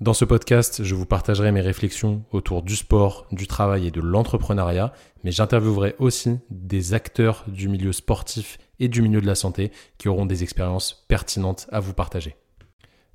Dans 0.00 0.12
ce 0.12 0.24
podcast, 0.24 0.82
je 0.82 0.96
vous 0.96 1.06
partagerai 1.06 1.52
mes 1.52 1.60
réflexions 1.60 2.24
autour 2.32 2.62
du 2.62 2.74
sport, 2.74 3.26
du 3.30 3.46
travail 3.46 3.86
et 3.86 3.90
de 3.92 4.00
l'entrepreneuriat, 4.00 4.92
mais 5.22 5.30
j'interviewerai 5.30 5.94
aussi 6.00 6.40
des 6.50 6.94
acteurs 6.94 7.44
du 7.46 7.68
milieu 7.68 7.92
sportif 7.92 8.58
et 8.80 8.88
du 8.88 9.02
milieu 9.02 9.20
de 9.20 9.26
la 9.26 9.36
santé 9.36 9.70
qui 9.96 10.08
auront 10.08 10.26
des 10.26 10.42
expériences 10.42 11.04
pertinentes 11.06 11.68
à 11.70 11.78
vous 11.78 11.94
partager. 11.94 12.34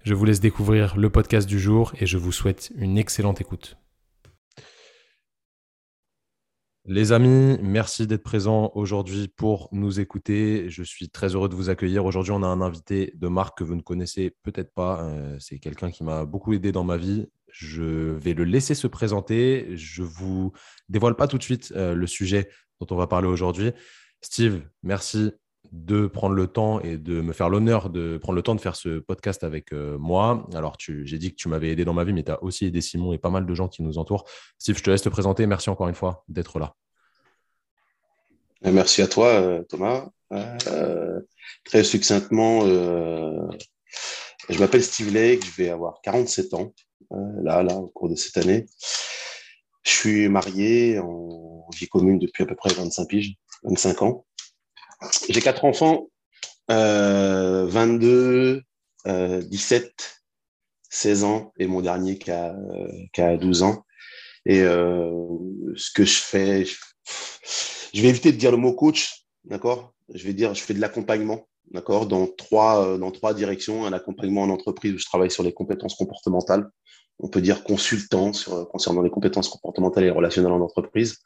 Je 0.04 0.14
vous 0.14 0.24
laisse 0.24 0.40
découvrir 0.40 0.96
le 0.96 1.10
podcast 1.10 1.50
du 1.50 1.60
jour 1.60 1.92
et 2.00 2.06
je 2.06 2.18
vous 2.18 2.32
souhaite 2.32 2.72
une 2.78 2.98
excellente 2.98 3.42
écoute. 3.42 3.76
Les 6.92 7.12
amis, 7.12 7.60
merci 7.62 8.08
d'être 8.08 8.24
présents 8.24 8.72
aujourd'hui 8.74 9.28
pour 9.28 9.70
nous 9.72 10.00
écouter. 10.00 10.72
Je 10.72 10.82
suis 10.82 11.08
très 11.08 11.36
heureux 11.36 11.48
de 11.48 11.54
vous 11.54 11.70
accueillir. 11.70 12.04
Aujourd'hui, 12.04 12.32
on 12.32 12.42
a 12.42 12.48
un 12.48 12.62
invité 12.62 13.14
de 13.16 13.28
marque 13.28 13.60
que 13.60 13.64
vous 13.64 13.76
ne 13.76 13.82
connaissez 13.82 14.36
peut-être 14.42 14.74
pas. 14.74 15.04
Euh, 15.04 15.38
c'est 15.40 15.60
quelqu'un 15.60 15.92
qui 15.92 16.04
m'a 16.04 16.26
beaucoup 16.26 16.52
aidé 16.52 16.72
dans 16.72 16.84
ma 16.84 16.98
vie. 16.98 17.28
Je 17.52 17.84
vais 17.84 18.34
le 18.34 18.44
laisser 18.44 18.74
se 18.74 18.88
présenter. 18.88 19.68
Je 19.78 20.02
vous 20.02 20.52
dévoile 20.90 21.16
pas 21.16 21.28
tout 21.28 21.38
de 21.38 21.44
suite 21.44 21.72
euh, 21.76 21.94
le 21.94 22.08
sujet 22.08 22.50
dont 22.82 22.88
on 22.90 22.98
va 22.98 23.06
parler 23.06 23.28
aujourd'hui. 23.28 23.72
Steve, 24.22 24.64
merci 24.82 25.32
de 25.72 26.08
prendre 26.08 26.36
le 26.36 26.48
temps 26.48 26.80
et 26.82 26.98
de 26.98 27.22
me 27.22 27.34
faire 27.34 27.50
l'honneur 27.50 27.90
de 27.90 28.18
prendre 28.18 28.36
le 28.36 28.42
temps 28.42 28.56
de 28.56 28.62
faire 28.62 28.76
ce 28.76 29.00
podcast 29.00 29.44
avec 29.44 29.74
euh, 29.74 29.98
moi. 29.98 30.48
Alors, 30.54 30.78
j'ai 30.80 31.18
dit 31.18 31.32
que 31.32 31.36
tu 31.36 31.50
m'avais 31.50 31.70
aidé 31.70 31.86
dans 31.86 31.94
ma 31.94 32.04
vie, 32.04 32.14
mais 32.14 32.24
tu 32.24 32.32
as 32.32 32.42
aussi 32.44 32.66
aidé 32.66 32.82
Simon 32.82 33.14
et 33.14 33.18
pas 33.18 33.30
mal 33.30 33.46
de 33.46 33.54
gens 33.54 33.68
qui 33.68 33.84
nous 33.84 33.98
entourent. 33.98 34.26
Steve, 34.58 34.78
je 34.78 34.84
te 34.84 34.90
laisse 34.90 35.02
te 35.02 35.10
présenter. 35.10 35.46
Merci 35.46 35.70
encore 35.70 35.88
une 35.88 35.96
fois 35.96 36.24
d'être 36.28 36.60
là. 36.60 36.76
Euh, 38.66 38.72
merci 38.72 39.02
à 39.02 39.08
toi, 39.08 39.28
euh, 39.28 39.64
Thomas. 39.64 40.08
très 41.64 41.84
succinctement, 41.84 42.62
je 44.50 44.60
m'appelle 44.60 44.84
Steve 44.84 45.14
Lake, 45.14 45.46
je 45.46 45.64
vais 45.64 45.70
avoir 45.70 46.02
47 46.02 46.54
ans, 46.54 46.74
là, 47.12 47.64
là, 47.64 47.76
au 47.76 47.88
cours 47.88 48.10
de 48.10 48.16
cette 48.16 48.38
année. 48.38 48.66
Je 49.84 49.92
suis 49.92 50.30
marié 50.30 51.00
en 51.00 51.68
vie 51.76 51.88
commune 51.88 52.20
depuis 52.20 52.44
à 52.44 52.46
peu 52.46 52.56
près 52.56 52.74
25 52.74 53.08
piges, 53.08 53.36
25 53.64 54.02
ans. 54.02 54.26
J'ai 55.30 55.42
quatre 55.42 55.66
enfants, 55.66 56.10
euh, 56.72 57.66
22, 57.68 58.64
euh, 59.08 59.42
17, 59.42 60.22
16 60.90 61.24
ans 61.24 61.54
et 61.58 61.68
mon 61.68 61.82
dernier 61.82 62.18
qui 62.18 62.32
a, 62.32 62.56
qui 63.14 63.22
a 63.22 63.38
12 63.38 63.64
ans. 63.64 63.86
Et 64.46 64.62
euh, 64.62 65.10
ce 65.76 65.92
que 65.92 66.04
je 66.04 66.20
fais, 66.20 66.66
je, 66.66 68.02
vais 68.02 68.10
éviter 68.10 68.32
de 68.32 68.38
dire 68.38 68.52
le 68.52 68.58
mot 68.58 68.74
coach, 68.74 69.26
d'accord? 69.46 69.94
Je 70.14 70.24
vais 70.26 70.34
dire, 70.34 70.54
je 70.54 70.62
fais 70.62 70.74
de 70.74 70.82
l'accompagnement, 70.82 71.48
d'accord? 71.72 72.06
Dans 72.06 72.28
trois, 72.28 72.86
euh, 72.86 72.98
dans 72.98 73.12
trois 73.12 73.34
directions. 73.34 73.86
Un 73.86 73.94
accompagnement 73.94 74.44
en 74.44 74.50
entreprise 74.50 74.94
où 74.94 74.98
je 74.98 75.06
travaille 75.06 75.32
sur 75.32 75.44
les 75.44 75.54
compétences 75.54 75.96
comportementales. 75.96 76.70
On 77.20 77.28
peut 77.28 77.42
dire 77.42 77.64
consultant 77.64 78.34
sur, 78.34 78.68
concernant 78.70 79.02
les 79.02 79.10
compétences 79.10 79.50
comportementales 79.50 80.06
et 80.06 80.10
relationnelles 80.10 80.54
en 80.54 80.62
entreprise 80.62 81.20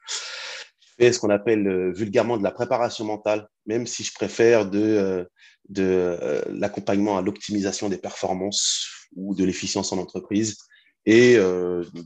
fais 0.97 1.11
ce 1.11 1.19
qu'on 1.19 1.29
appelle 1.29 1.67
euh, 1.67 1.91
vulgairement 1.91 2.37
de 2.37 2.43
la 2.43 2.51
préparation 2.51 3.05
mentale, 3.05 3.47
même 3.65 3.87
si 3.87 4.03
je 4.03 4.13
préfère 4.13 4.69
de, 4.69 4.79
euh, 4.79 5.23
de 5.69 5.83
euh, 5.83 6.41
l'accompagnement 6.49 7.17
à 7.17 7.21
l'optimisation 7.21 7.89
des 7.89 7.97
performances 7.97 8.87
ou 9.15 9.35
de 9.35 9.43
l'efficience 9.43 9.91
en 9.91 9.97
entreprise. 9.97 10.57
Et 11.05 11.37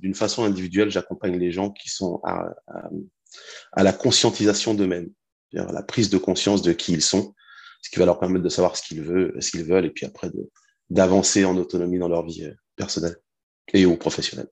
d'une 0.01 0.15
façon 0.15 0.43
individuelle, 0.43 0.89
j'accompagne 0.89 1.37
les 1.37 1.51
gens 1.51 1.69
qui 1.69 1.87
sont 1.87 2.19
à, 2.23 2.49
à, 3.73 3.83
la 3.83 3.93
conscientisation 3.93 4.73
d'eux-mêmes, 4.73 5.11
à 5.55 5.71
la 5.71 5.83
prise 5.83 6.09
de 6.09 6.17
conscience 6.17 6.63
de 6.63 6.73
qui 6.73 6.93
ils 6.93 7.03
sont, 7.03 7.35
ce 7.83 7.91
qui 7.91 7.99
va 7.99 8.07
leur 8.07 8.17
permettre 8.17 8.43
de 8.43 8.49
savoir 8.49 8.75
ce 8.75 8.81
qu'ils 8.81 9.03
veulent, 9.03 9.39
ce 9.39 9.51
qu'ils 9.51 9.65
veulent, 9.65 9.85
et 9.85 9.91
puis 9.91 10.07
après 10.07 10.31
d'avancer 10.89 11.45
en 11.45 11.55
autonomie 11.57 11.99
dans 11.99 12.07
leur 12.07 12.25
vie 12.25 12.49
personnelle 12.75 13.17
et 13.71 13.85
ou 13.85 13.97
professionnelle. 13.97 14.49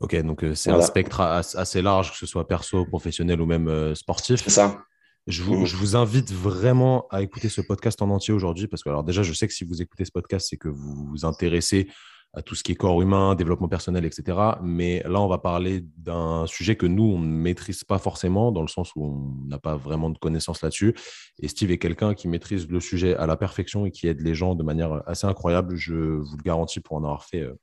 Ok, 0.00 0.14
donc 0.22 0.44
euh, 0.44 0.54
c'est 0.54 0.70
un 0.70 0.82
spectre 0.82 1.20
assez 1.20 1.80
large, 1.80 2.12
que 2.12 2.18
ce 2.18 2.26
soit 2.26 2.46
perso, 2.46 2.84
professionnel 2.84 3.40
ou 3.40 3.46
même 3.46 3.68
euh, 3.68 3.94
sportif. 3.94 4.42
C'est 4.42 4.50
ça. 4.50 4.78
Je 5.26 5.42
vous, 5.42 5.62
mmh. 5.62 5.66
je 5.66 5.76
vous, 5.76 5.96
invite 5.96 6.32
vraiment 6.32 7.06
à 7.10 7.22
écouter 7.22 7.48
ce 7.48 7.60
podcast 7.60 8.00
en 8.02 8.10
entier 8.10 8.32
aujourd'hui 8.32 8.68
parce 8.68 8.82
que, 8.82 8.90
alors 8.90 9.02
déjà, 9.02 9.22
je 9.22 9.32
sais 9.32 9.48
que 9.48 9.54
si 9.54 9.64
vous 9.64 9.82
écoutez 9.82 10.04
ce 10.04 10.12
podcast, 10.12 10.46
c'est 10.50 10.56
que 10.56 10.68
vous 10.68 11.06
vous 11.10 11.24
intéressez 11.24 11.88
à 12.36 12.42
tout 12.42 12.54
ce 12.54 12.62
qui 12.62 12.72
est 12.72 12.74
corps 12.76 13.00
humain, 13.00 13.34
développement 13.34 13.68
personnel, 13.68 14.04
etc. 14.04 14.38
Mais 14.62 15.02
là, 15.06 15.20
on 15.20 15.26
va 15.26 15.38
parler 15.38 15.82
d'un 15.96 16.46
sujet 16.46 16.76
que 16.76 16.84
nous, 16.84 17.04
on 17.04 17.18
ne 17.18 17.26
maîtrise 17.26 17.82
pas 17.82 17.98
forcément, 17.98 18.52
dans 18.52 18.60
le 18.60 18.68
sens 18.68 18.92
où 18.94 19.04
on 19.06 19.48
n'a 19.48 19.58
pas 19.58 19.76
vraiment 19.76 20.10
de 20.10 20.18
connaissances 20.18 20.60
là-dessus. 20.60 20.94
Et 21.40 21.48
Steve 21.48 21.70
est 21.70 21.78
quelqu'un 21.78 22.12
qui 22.12 22.28
maîtrise 22.28 22.68
le 22.68 22.78
sujet 22.78 23.16
à 23.16 23.26
la 23.26 23.36
perfection 23.36 23.86
et 23.86 23.90
qui 23.90 24.06
aide 24.06 24.20
les 24.20 24.34
gens 24.34 24.54
de 24.54 24.62
manière 24.62 25.02
assez 25.08 25.26
incroyable. 25.26 25.76
Je 25.76 25.94
vous 25.94 26.36
le 26.36 26.42
garantis 26.42 26.80
pour 26.80 26.96
en 26.96 27.04
avoir 27.04 27.24
fait 27.24 27.40
euh, 27.40 27.54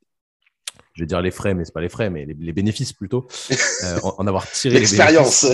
je 0.93 1.01
vais 1.01 1.07
dire 1.07 1.21
les 1.21 1.31
frais, 1.31 1.53
mais 1.53 1.65
c'est 1.65 1.73
pas 1.73 1.81
les 1.81 1.89
frais, 1.89 2.09
mais 2.09 2.25
les, 2.25 2.53
bénéfices 2.53 2.93
plutôt, 2.93 3.27
euh, 3.83 3.99
en, 4.17 4.27
avoir 4.27 4.49
tiré 4.49 4.79
l'expérience. 4.79 5.45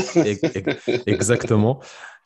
Exactement. 1.06 1.82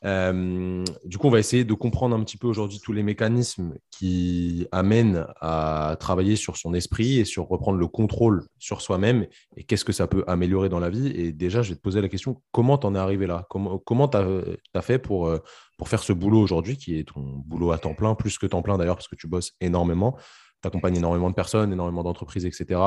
Euh, 0.06 0.84
du 1.06 1.18
coup, 1.18 1.28
on 1.28 1.32
va 1.32 1.40
essayer 1.40 1.64
de 1.64 1.74
comprendre 1.74 2.16
un 2.16 2.24
petit 2.24 2.38
peu 2.38 2.48
aujourd'hui 2.48 2.80
tous 2.80 2.92
les 2.92 3.04
mécanismes 3.04 3.76
qui 3.90 4.68
amènent 4.72 5.26
à 5.40 5.96
travailler 6.00 6.36
sur 6.36 6.58
son 6.58 6.74
esprit 6.74 7.20
et 7.20 7.26
sur 7.26 7.48
reprendre 7.48 7.78
le 7.78 7.88
contrôle 7.88 8.46
sur 8.60 8.82
soi-même 8.82 9.28
et 9.56 9.64
qu'est-ce 9.64 9.86
que 9.86 9.94
ça 9.94 10.08
peut 10.08 10.24
améliorer 10.28 10.68
dans 10.68 10.80
la 10.80 10.90
vie. 10.90 11.08
Et 11.08 11.32
déjà, 11.32 11.62
je 11.62 11.70
vais 11.70 11.76
te 11.76 11.82
poser 11.82 12.02
la 12.02 12.10
question, 12.10 12.42
comment 12.52 12.78
t'en 12.78 12.96
es 12.96 13.00
arrivé 13.00 13.28
là? 13.28 13.46
Comment 13.50 14.08
tu 14.10 14.18
as, 14.18 14.82
fait 14.82 15.00
pour, 15.00 15.28
euh, 15.28 15.40
pour 15.78 15.88
faire 15.88 16.04
ce 16.04 16.12
boulot 16.12 16.42
aujourd'hui, 16.42 16.78
qui 16.78 17.00
est 17.00 17.08
ton 17.08 17.22
boulot 17.22 17.72
à 17.72 17.78
temps 17.78 17.94
plein, 17.94 18.16
plus 18.16 18.38
que 18.38 18.46
temps 18.46 18.62
plein 18.62 18.78
d'ailleurs, 18.78 18.98
parce 18.98 19.08
que 19.08 19.16
tu 19.16 19.28
bosses 19.28 19.54
énormément 19.62 20.18
tu 20.64 20.68
accompagnes 20.68 20.96
énormément 20.96 21.30
de 21.30 21.36
personnes, 21.36 21.72
énormément 21.72 22.04
d'entreprises, 22.04 22.46
etc. 22.46 22.80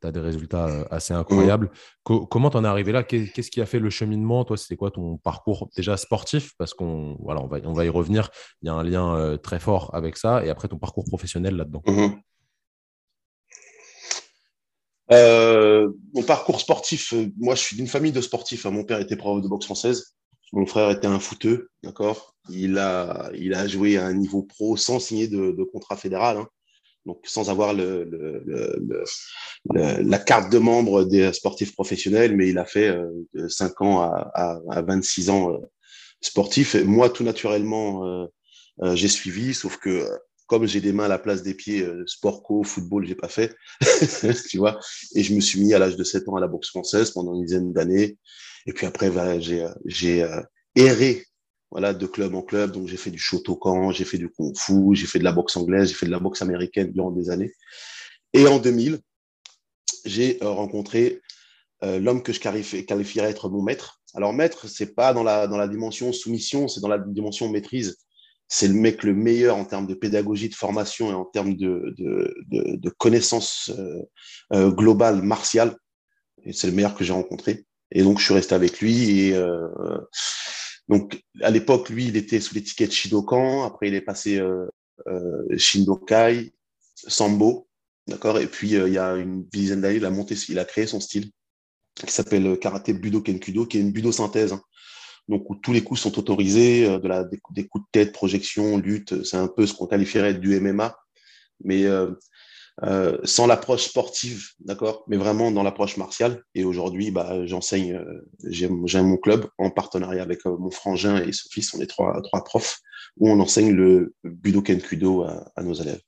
Tu 0.00 0.06
as 0.06 0.12
des 0.12 0.20
résultats 0.20 0.66
euh, 0.68 0.84
assez 0.90 1.12
incroyables. 1.12 1.70
comment 2.04 2.50
tu 2.50 2.56
en 2.56 2.64
es 2.64 2.68
arrivé 2.68 2.92
là? 2.92 3.02
Qu'est-ce 3.02 3.50
qui 3.50 3.60
a 3.60 3.66
fait 3.66 3.80
le 3.80 3.90
cheminement? 3.90 4.44
Toi, 4.44 4.56
c'était 4.56 4.76
quoi 4.76 4.90
ton 4.90 5.18
parcours 5.18 5.68
déjà 5.76 5.96
sportif? 5.96 6.52
Parce 6.56 6.72
qu'on 6.72 7.16
voilà, 7.20 7.42
on 7.42 7.46
va, 7.46 7.58
on 7.64 7.72
va 7.72 7.84
y 7.84 7.88
revenir. 7.88 8.30
Il 8.62 8.66
y 8.66 8.68
a 8.68 8.74
un 8.74 8.82
lien 8.82 9.16
euh, 9.16 9.36
très 9.36 9.60
fort 9.60 9.90
avec 9.94 10.16
ça. 10.16 10.44
Et 10.44 10.50
après, 10.50 10.68
ton 10.68 10.78
parcours 10.78 11.04
professionnel 11.04 11.56
là-dedans. 11.56 11.82
Mhm. 11.86 12.20
Euh, 15.12 15.90
mon 16.14 16.22
parcours 16.22 16.60
sportif, 16.60 17.12
moi 17.36 17.54
je 17.54 17.60
suis 17.60 17.76
d'une 17.76 17.88
famille 17.88 18.12
de 18.12 18.22
sportifs. 18.22 18.64
Hein. 18.64 18.70
Mon 18.70 18.84
père 18.84 19.00
était 19.00 19.16
prof 19.16 19.42
de 19.42 19.48
boxe 19.48 19.66
française. 19.66 20.14
Mon 20.52 20.66
frère 20.66 20.90
était 20.90 21.08
un 21.08 21.18
footeux, 21.18 21.68
d'accord? 21.82 22.36
Il 22.48 22.78
a, 22.78 23.30
il 23.34 23.54
a 23.54 23.66
joué 23.66 23.98
à 23.98 24.06
un 24.06 24.14
niveau 24.14 24.42
pro 24.42 24.76
sans 24.76 25.00
signer 25.00 25.26
de, 25.26 25.64
contrat 25.72 25.96
fédéral. 25.96 26.36
Hein 26.36 26.48
donc 27.06 27.20
sans 27.24 27.50
avoir 27.50 27.74
le, 27.74 28.04
le, 28.04 28.42
le, 28.46 30.02
la 30.02 30.18
carte 30.18 30.50
de 30.50 30.58
membre 30.58 31.04
des 31.04 31.32
sportifs 31.32 31.74
professionnels, 31.74 32.36
mais 32.36 32.48
il 32.48 32.58
a 32.58 32.64
fait 32.64 32.88
euh, 32.88 33.08
de 33.34 33.48
5 33.48 33.80
ans 33.82 34.00
à, 34.00 34.30
à, 34.34 34.60
à 34.70 34.82
26 34.82 35.30
ans 35.30 35.52
euh, 35.52 35.58
sportif. 36.20 36.74
Et 36.74 36.84
moi, 36.84 37.10
tout 37.10 37.24
naturellement, 37.24 38.06
euh, 38.06 38.26
euh, 38.82 38.96
j'ai 38.96 39.08
suivi, 39.08 39.54
sauf 39.54 39.76
que 39.76 40.08
comme 40.46 40.66
j'ai 40.66 40.80
des 40.80 40.92
mains 40.92 41.04
à 41.04 41.08
la 41.08 41.18
place 41.18 41.42
des 41.42 41.54
pieds, 41.54 41.86
sport 42.06 42.42
co, 42.42 42.62
football, 42.62 43.06
j'ai 43.06 43.14
pas 43.14 43.28
fait, 43.28 43.54
tu 44.50 44.58
vois. 44.58 44.78
Et 45.14 45.22
je 45.22 45.34
me 45.34 45.40
suis 45.40 45.58
mis 45.58 45.72
à 45.72 45.78
l'âge 45.78 45.96
de 45.96 46.04
7 46.04 46.28
ans 46.28 46.36
à 46.36 46.40
la 46.40 46.48
boxe 46.48 46.68
française 46.68 47.10
pendant 47.12 47.34
une 47.34 47.44
dizaine 47.44 47.72
d'années. 47.72 48.18
Et 48.66 48.74
puis 48.74 48.86
après, 48.86 49.08
voilà, 49.08 49.40
j'ai 49.40 50.26
erré 50.76 51.24
voilà, 51.74 51.92
de 51.92 52.06
club 52.06 52.36
en 52.36 52.42
club. 52.42 52.70
Donc, 52.70 52.86
j'ai 52.86 52.96
fait 52.96 53.10
du 53.10 53.18
Shotokan, 53.18 53.90
j'ai 53.90 54.04
fait 54.04 54.16
du 54.16 54.30
Kung 54.30 54.56
Fu, 54.56 54.94
j'ai 54.94 55.06
fait 55.06 55.18
de 55.18 55.24
la 55.24 55.32
boxe 55.32 55.56
anglaise, 55.56 55.88
j'ai 55.88 55.94
fait 55.94 56.06
de 56.06 56.12
la 56.12 56.20
boxe 56.20 56.40
américaine 56.40 56.92
durant 56.92 57.10
des 57.10 57.30
années. 57.30 57.52
Et 58.32 58.46
en 58.46 58.60
2000, 58.60 59.00
j'ai 60.04 60.40
euh, 60.42 60.50
rencontré 60.50 61.20
euh, 61.82 61.98
l'homme 61.98 62.22
que 62.22 62.32
je 62.32 62.38
qualifierais 62.38 63.28
être 63.28 63.48
mon 63.48 63.60
maître. 63.60 64.00
Alors, 64.14 64.32
maître, 64.32 64.68
c'est 64.68 64.94
pas 64.94 65.12
dans 65.12 65.24
la, 65.24 65.48
dans 65.48 65.56
la 65.56 65.66
dimension 65.66 66.12
soumission, 66.12 66.68
c'est 66.68 66.80
dans 66.80 66.88
la 66.88 66.98
dimension 66.98 67.50
maîtrise. 67.50 67.96
C'est 68.46 68.68
le 68.68 68.74
mec 68.74 69.02
le 69.02 69.12
meilleur 69.12 69.56
en 69.56 69.64
termes 69.64 69.88
de 69.88 69.94
pédagogie, 69.94 70.48
de 70.48 70.54
formation 70.54 71.10
et 71.10 71.14
en 71.14 71.24
termes 71.24 71.56
de, 71.56 71.92
de, 71.98 72.36
de, 72.52 72.76
de 72.76 72.90
connaissances 72.90 73.72
euh, 74.52 74.70
globales, 74.70 75.22
martiales. 75.22 75.76
C'est 76.52 76.68
le 76.68 76.72
meilleur 76.72 76.94
que 76.94 77.02
j'ai 77.02 77.12
rencontré. 77.12 77.64
Et 77.90 78.04
donc, 78.04 78.20
je 78.20 78.26
suis 78.26 78.34
resté 78.34 78.54
avec 78.54 78.80
lui 78.80 79.28
et 79.28 79.34
donc, 80.88 81.22
à 81.40 81.50
l'époque, 81.50 81.88
lui, 81.88 82.06
il 82.06 82.16
était 82.16 82.40
sous 82.40 82.54
l'étiquette 82.54 82.92
Shidokan. 82.92 83.64
Après, 83.64 83.88
il 83.88 83.94
est 83.94 84.00
passé 84.00 84.38
euh, 84.38 84.66
euh, 85.06 85.56
Shindokai, 85.56 86.52
Sambo. 86.94 87.68
D'accord? 88.06 88.38
Et 88.38 88.46
puis, 88.46 88.76
euh, 88.76 88.88
il 88.88 88.94
y 88.94 88.98
a 88.98 89.14
une 89.14 89.44
dizaine 89.44 89.80
d'années, 89.80 89.96
il 89.96 90.04
a 90.04 90.10
monté, 90.10 90.34
il 90.48 90.58
a 90.58 90.64
créé 90.64 90.86
son 90.86 91.00
style 91.00 91.30
qui 91.94 92.12
s'appelle 92.12 92.58
Karaté 92.58 92.92
Budo 92.92 93.22
Kenkudo, 93.22 93.66
qui 93.66 93.78
est 93.78 93.80
une 93.80 93.92
budo 93.92 94.12
synthèse. 94.12 94.52
Hein. 94.52 94.62
donc 95.28 95.48
où 95.48 95.54
tous 95.54 95.72
les 95.72 95.82
coups 95.82 96.00
sont 96.00 96.18
autorisés, 96.18 96.86
de 96.86 97.08
la, 97.08 97.24
des, 97.24 97.38
coups 97.38 97.84
de 97.84 97.90
tête, 97.92 98.12
projection, 98.12 98.76
lutte. 98.76 99.22
C'est 99.24 99.36
un 99.36 99.48
peu 99.48 99.66
ce 99.66 99.72
qu'on 99.72 99.86
qualifierait 99.86 100.34
du 100.34 100.60
MMA, 100.60 100.94
mais 101.62 101.84
euh, 102.82 103.18
sans 103.22 103.46
l'approche 103.46 103.84
sportive, 103.84 104.48
d'accord, 104.58 105.04
mais 105.06 105.16
vraiment 105.16 105.52
dans 105.52 105.62
l'approche 105.62 105.96
martiale. 105.96 106.42
Et 106.56 106.64
aujourd'hui, 106.64 107.12
bah, 107.12 107.46
j'enseigne, 107.46 107.94
euh, 107.94 108.28
j'ai 108.48 108.68
mon 108.68 109.16
club 109.16 109.46
en 109.58 109.70
partenariat 109.70 110.22
avec 110.22 110.44
euh, 110.46 110.56
mon 110.58 110.70
frangin 110.70 111.22
et 111.22 111.32
son 111.32 111.48
fils, 111.50 111.72
on 111.74 111.80
est 111.80 111.86
trois, 111.86 112.20
trois 112.22 112.42
profs, 112.42 112.80
où 113.18 113.30
on 113.30 113.38
enseigne 113.38 113.70
le 113.70 114.14
Budoken 114.24 114.80
Kudo 114.80 115.22
à, 115.22 115.52
à 115.54 115.62
nos 115.62 115.74
élèves. 115.74 116.00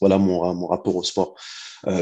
Voilà 0.00 0.18
mon, 0.18 0.54
mon 0.54 0.66
rapport 0.66 0.94
au 0.94 1.02
sport. 1.02 1.34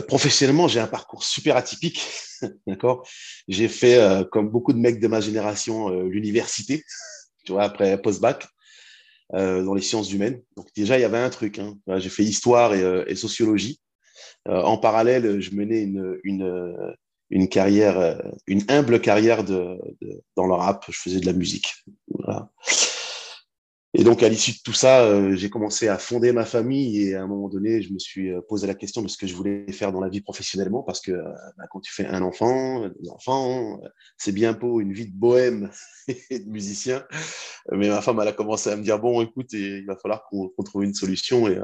professionnellement, 0.09 0.69
j'ai 0.69 0.81
un 0.81 0.89
parcours 0.89 1.23
super 1.23 1.57
atypique, 1.57 2.05
d'accord. 2.67 3.07
J'ai 3.47 3.69
fait, 3.69 4.27
comme 4.33 4.49
beaucoup 4.49 4.73
de 4.73 4.79
mecs 4.79 4.99
de 4.99 5.07
ma 5.07 5.21
génération, 5.21 5.89
l'université, 6.01 6.83
tu 7.45 7.53
vois, 7.53 7.63
après 7.63 8.01
post-bac. 8.03 8.49
Euh, 9.33 9.65
dans 9.65 9.73
les 9.73 9.81
sciences 9.81 10.13
humaines. 10.13 10.43
Donc 10.57 10.69
déjà, 10.77 10.99
il 10.99 11.01
y 11.01 11.05
avait 11.05 11.19
un 11.19 11.31
truc. 11.31 11.59
Hein. 11.59 11.79
J'ai 11.97 12.11
fait 12.11 12.23
histoire 12.23 12.75
et, 12.75 12.83
euh, 12.83 13.05
et 13.07 13.17
sociologie. 13.17 13.81
Euh, 14.49 14.61
en 14.61 14.77
parallèle, 14.77 15.41
je 15.41 15.55
menais 15.55 15.83
une, 15.83 16.19
une, 16.25 16.95
une 17.31 17.49
carrière, 17.49 18.21
une 18.47 18.63
humble 18.69 19.01
carrière 19.01 19.43
de, 19.43 19.79
de, 20.03 20.23
dans 20.37 20.47
le 20.47 20.53
rap. 20.53 20.85
Je 20.91 20.99
faisais 20.99 21.21
de 21.21 21.27
la 21.27 21.33
musique. 21.33 21.73
Voilà. 22.09 22.51
Et 23.97 24.03
donc, 24.03 24.25
à 24.25 24.29
l'issue 24.29 24.51
de 24.51 24.59
tout 24.65 24.73
ça, 24.73 25.05
euh, 25.05 25.37
j'ai 25.37 25.51
commencé 25.51 25.87
à 25.87 25.99
fonder 25.99 26.33
ma 26.33 26.45
famille 26.45 27.01
et 27.03 27.15
à 27.15 27.23
un 27.23 27.29
moment 27.29 27.49
donné, 27.49 27.81
je 27.81 27.93
me 27.93 27.99
suis 28.01 28.33
euh, 28.33 28.41
posé 28.49 28.67
la 28.67 28.75
question 28.75 29.03
de 29.03 29.09
ce 29.09 29.17
que 29.17 29.29
je 29.29 29.37
voulais 29.37 29.71
faire 29.71 29.93
dans 29.93 30.01
la 30.01 30.09
vie 30.09 30.21
professionnellement 30.21 30.83
parce 30.83 31.01
que 31.01 31.13
euh, 31.13 31.23
bah, 31.57 31.67
quand 31.71 31.79
tu 31.79 31.93
fais 31.93 32.05
un 32.07 32.23
enfant, 32.23 32.89
deux 32.89 33.09
enfants, 33.11 33.81
c'est 34.19 34.33
bien 34.33 34.53
beau, 34.53 34.81
une 34.81 34.93
vie 34.93 35.07
de 35.07 35.17
bohème 35.17 35.71
et 36.31 36.41
de 36.41 36.51
musicien. 36.51 37.05
Mais 37.71 37.89
ma 37.89 38.03
femme, 38.03 38.19
elle 38.21 38.27
a 38.27 38.33
commencé 38.33 38.69
à 38.69 38.75
me 38.75 38.83
dire, 38.83 38.99
bon, 38.99 39.23
écoute, 39.23 39.53
il 39.53 39.87
va 39.87 39.97
falloir 39.97 40.25
qu'on 40.29 40.51
trouve 40.65 40.83
une 40.83 40.95
solution. 40.95 41.47
Et, 41.47 41.61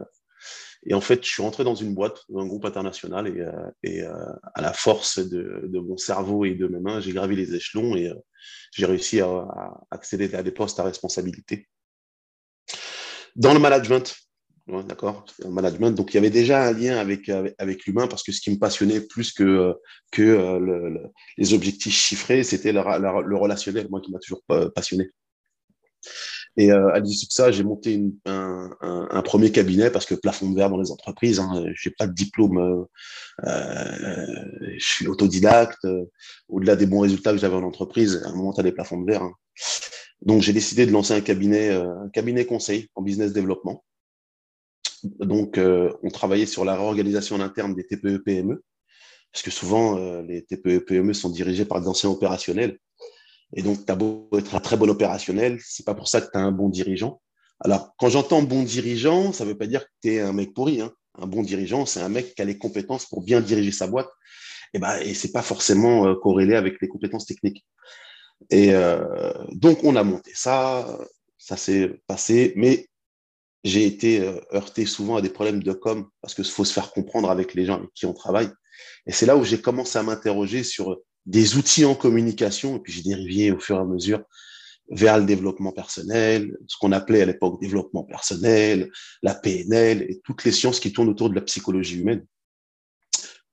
et, 0.86 0.94
en 0.94 1.00
fait, 1.00 1.24
je 1.24 1.28
suis 1.28 1.42
rentré 1.42 1.64
dans 1.64 1.74
une 1.74 1.94
boîte, 1.94 2.20
dans 2.28 2.38
un 2.38 2.46
groupe 2.46 2.64
international 2.64 3.26
et, 3.26 3.44
et 3.82 4.02
à 4.02 4.62
la 4.62 4.72
force 4.72 5.18
de, 5.18 5.64
de, 5.66 5.78
mon 5.80 5.96
cerveau 5.96 6.44
et 6.44 6.54
de 6.54 6.68
mes 6.68 6.78
mains, 6.78 7.00
j'ai 7.00 7.12
gravi 7.12 7.34
les 7.34 7.56
échelons 7.56 7.96
et 7.96 8.12
j'ai 8.72 8.86
réussi 8.86 9.20
à 9.20 9.46
accéder 9.90 10.32
à 10.34 10.44
des 10.44 10.52
postes 10.52 10.78
à 10.78 10.84
responsabilité 10.84 11.68
dans 13.36 13.52
le 13.52 13.60
management. 13.60 14.14
D'accord 14.86 15.24
management. 15.48 15.90
Donc, 15.90 16.12
il 16.12 16.14
y 16.14 16.18
avait 16.18 16.30
déjà 16.30 16.64
un 16.64 16.72
lien 16.72 16.98
avec, 16.98 17.28
avec, 17.58 17.86
l'humain 17.86 18.06
parce 18.06 18.22
que 18.22 18.30
ce 18.30 18.40
qui 18.40 18.50
me 18.50 18.58
passionnait 18.58 19.00
plus 19.00 19.32
que, 19.32 19.74
que 20.12 20.22
euh, 20.22 20.98
les 21.36 21.54
objectifs 21.54 21.94
chiffrés, 21.94 22.44
c'était 22.44 22.72
le, 22.72 22.80
relationnel, 23.36 23.88
moi, 23.90 24.00
qui 24.00 24.12
m'a 24.12 24.18
toujours 24.20 24.42
passionné. 24.74 25.10
Et 26.56 26.72
euh, 26.72 26.92
à 26.92 27.00
l'issue 27.00 27.26
de 27.26 27.32
ça, 27.32 27.50
j'ai 27.50 27.64
monté 27.64 28.00
un, 28.26 29.22
premier 29.24 29.52
cabinet 29.52 29.90
parce 29.90 30.06
que 30.06 30.14
plafond 30.14 30.50
de 30.50 30.56
verre 30.56 30.70
dans 30.70 30.80
les 30.80 30.90
entreprises, 30.90 31.40
hein, 31.40 31.64
je 31.74 31.88
n'ai 31.88 31.94
pas 31.96 32.06
de 32.06 32.14
diplôme, 32.14 32.86
euh, 33.44 34.26
je 34.76 34.84
suis 34.84 35.06
autodidacte. 35.06 35.86
Au-delà 36.48 36.76
des 36.76 36.86
bons 36.86 37.00
résultats 37.00 37.32
que 37.32 37.38
j'avais 37.38 37.56
en 37.56 37.62
entreprise, 37.64 38.22
à 38.24 38.28
un 38.28 38.34
moment, 38.34 38.52
tu 38.52 38.60
as 38.60 38.64
des 38.64 38.72
plafonds 38.72 39.00
de 39.00 39.10
verre. 39.10 39.22
Hein. 39.22 39.32
Donc, 40.22 40.42
j'ai 40.42 40.52
décidé 40.52 40.86
de 40.86 40.92
lancer 40.92 41.14
un 41.14 41.20
cabinet, 41.20 41.70
euh, 41.70 42.04
un 42.04 42.08
cabinet 42.10 42.44
conseil 42.44 42.88
en 42.94 43.02
business 43.02 43.32
développement. 43.32 43.84
Donc, 45.02 45.56
euh, 45.56 45.92
on 46.02 46.10
travaillait 46.10 46.46
sur 46.46 46.64
la 46.64 46.74
réorganisation 46.74 47.36
en 47.36 47.40
interne 47.40 47.74
des 47.74 47.86
TPE-PME, 47.86 48.62
parce 49.32 49.42
que 49.42 49.50
souvent, 49.50 49.98
euh, 49.98 50.22
les 50.22 50.42
TPE-PME 50.44 51.14
sont 51.14 51.30
dirigés 51.30 51.64
par 51.64 51.80
des 51.80 51.88
anciens 51.88 52.10
opérationnels. 52.10 52.78
Et 53.56 53.62
donc, 53.62 53.86
tu 53.86 53.90
as 53.90 53.96
beau 53.96 54.28
être 54.36 54.54
un 54.54 54.60
très 54.60 54.76
bon 54.76 54.90
opérationnel, 54.90 55.58
c'est 55.64 55.86
pas 55.86 55.94
pour 55.94 56.08
ça 56.08 56.20
que 56.20 56.30
tu 56.30 56.36
as 56.36 56.42
un 56.42 56.52
bon 56.52 56.68
dirigeant. 56.68 57.22
Alors, 57.60 57.94
quand 57.98 58.10
j'entends 58.10 58.42
bon 58.42 58.62
dirigeant, 58.62 59.32
ça 59.32 59.44
veut 59.44 59.56
pas 59.56 59.66
dire 59.66 59.84
que 59.84 59.90
tu 60.02 60.14
es 60.14 60.20
un 60.20 60.32
mec 60.32 60.52
pourri. 60.52 60.82
Hein. 60.82 60.92
Un 61.18 61.26
bon 61.26 61.42
dirigeant, 61.42 61.86
c'est 61.86 62.00
un 62.00 62.08
mec 62.08 62.34
qui 62.34 62.42
a 62.42 62.44
les 62.44 62.58
compétences 62.58 63.06
pour 63.06 63.22
bien 63.22 63.40
diriger 63.40 63.72
sa 63.72 63.86
boîte. 63.86 64.08
Et, 64.74 64.78
ben, 64.78 64.98
et 65.00 65.14
c'est 65.14 65.32
pas 65.32 65.42
forcément 65.42 66.14
corrélé 66.14 66.54
avec 66.54 66.80
les 66.80 66.88
compétences 66.88 67.26
techniques. 67.26 67.64
Et 68.48 68.74
euh, 68.74 69.32
donc, 69.52 69.84
on 69.84 69.96
a 69.96 70.02
monté 70.02 70.32
ça, 70.34 70.98
ça 71.38 71.56
s'est 71.56 72.00
passé, 72.06 72.52
mais 72.56 72.88
j'ai 73.64 73.84
été 73.84 74.20
euh, 74.20 74.40
heurté 74.54 74.86
souvent 74.86 75.16
à 75.16 75.22
des 75.22 75.28
problèmes 75.28 75.62
de 75.62 75.72
com 75.72 76.08
parce 76.22 76.34
qu'il 76.34 76.44
faut 76.44 76.64
se 76.64 76.72
faire 76.72 76.92
comprendre 76.92 77.30
avec 77.30 77.54
les 77.54 77.66
gens 77.66 77.76
avec 77.76 77.92
qui 77.94 78.06
on 78.06 78.14
travaille. 78.14 78.50
Et 79.06 79.12
c'est 79.12 79.26
là 79.26 79.36
où 79.36 79.44
j'ai 79.44 79.60
commencé 79.60 79.98
à 79.98 80.02
m'interroger 80.02 80.62
sur 80.62 80.98
des 81.26 81.56
outils 81.56 81.84
en 81.84 81.94
communication, 81.94 82.76
et 82.76 82.80
puis 82.80 82.92
j'ai 82.92 83.02
dérivé 83.02 83.52
au 83.52 83.58
fur 83.58 83.76
et 83.76 83.80
à 83.80 83.84
mesure 83.84 84.22
vers 84.90 85.18
le 85.18 85.24
développement 85.24 85.72
personnel, 85.72 86.56
ce 86.66 86.76
qu'on 86.78 86.92
appelait 86.92 87.22
à 87.22 87.26
l'époque 87.26 87.60
développement 87.60 88.02
personnel, 88.02 88.90
la 89.22 89.34
PNL 89.34 90.02
et 90.02 90.20
toutes 90.24 90.44
les 90.44 90.52
sciences 90.52 90.80
qui 90.80 90.92
tournent 90.92 91.08
autour 91.08 91.30
de 91.30 91.34
la 91.36 91.42
psychologie 91.42 92.00
humaine. 92.00 92.26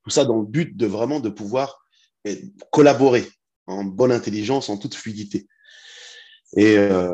Tout 0.02 0.10
ça 0.10 0.24
dans 0.24 0.40
le 0.40 0.46
but 0.46 0.76
de 0.76 0.86
vraiment 0.86 1.20
de 1.20 1.28
pouvoir 1.28 1.84
eh, 2.24 2.42
collaborer 2.72 3.24
en 3.68 3.84
bonne 3.84 4.12
intelligence, 4.12 4.68
en 4.68 4.78
toute 4.78 4.94
fluidité. 4.94 5.46
Et 6.56 6.76
euh, 6.76 7.10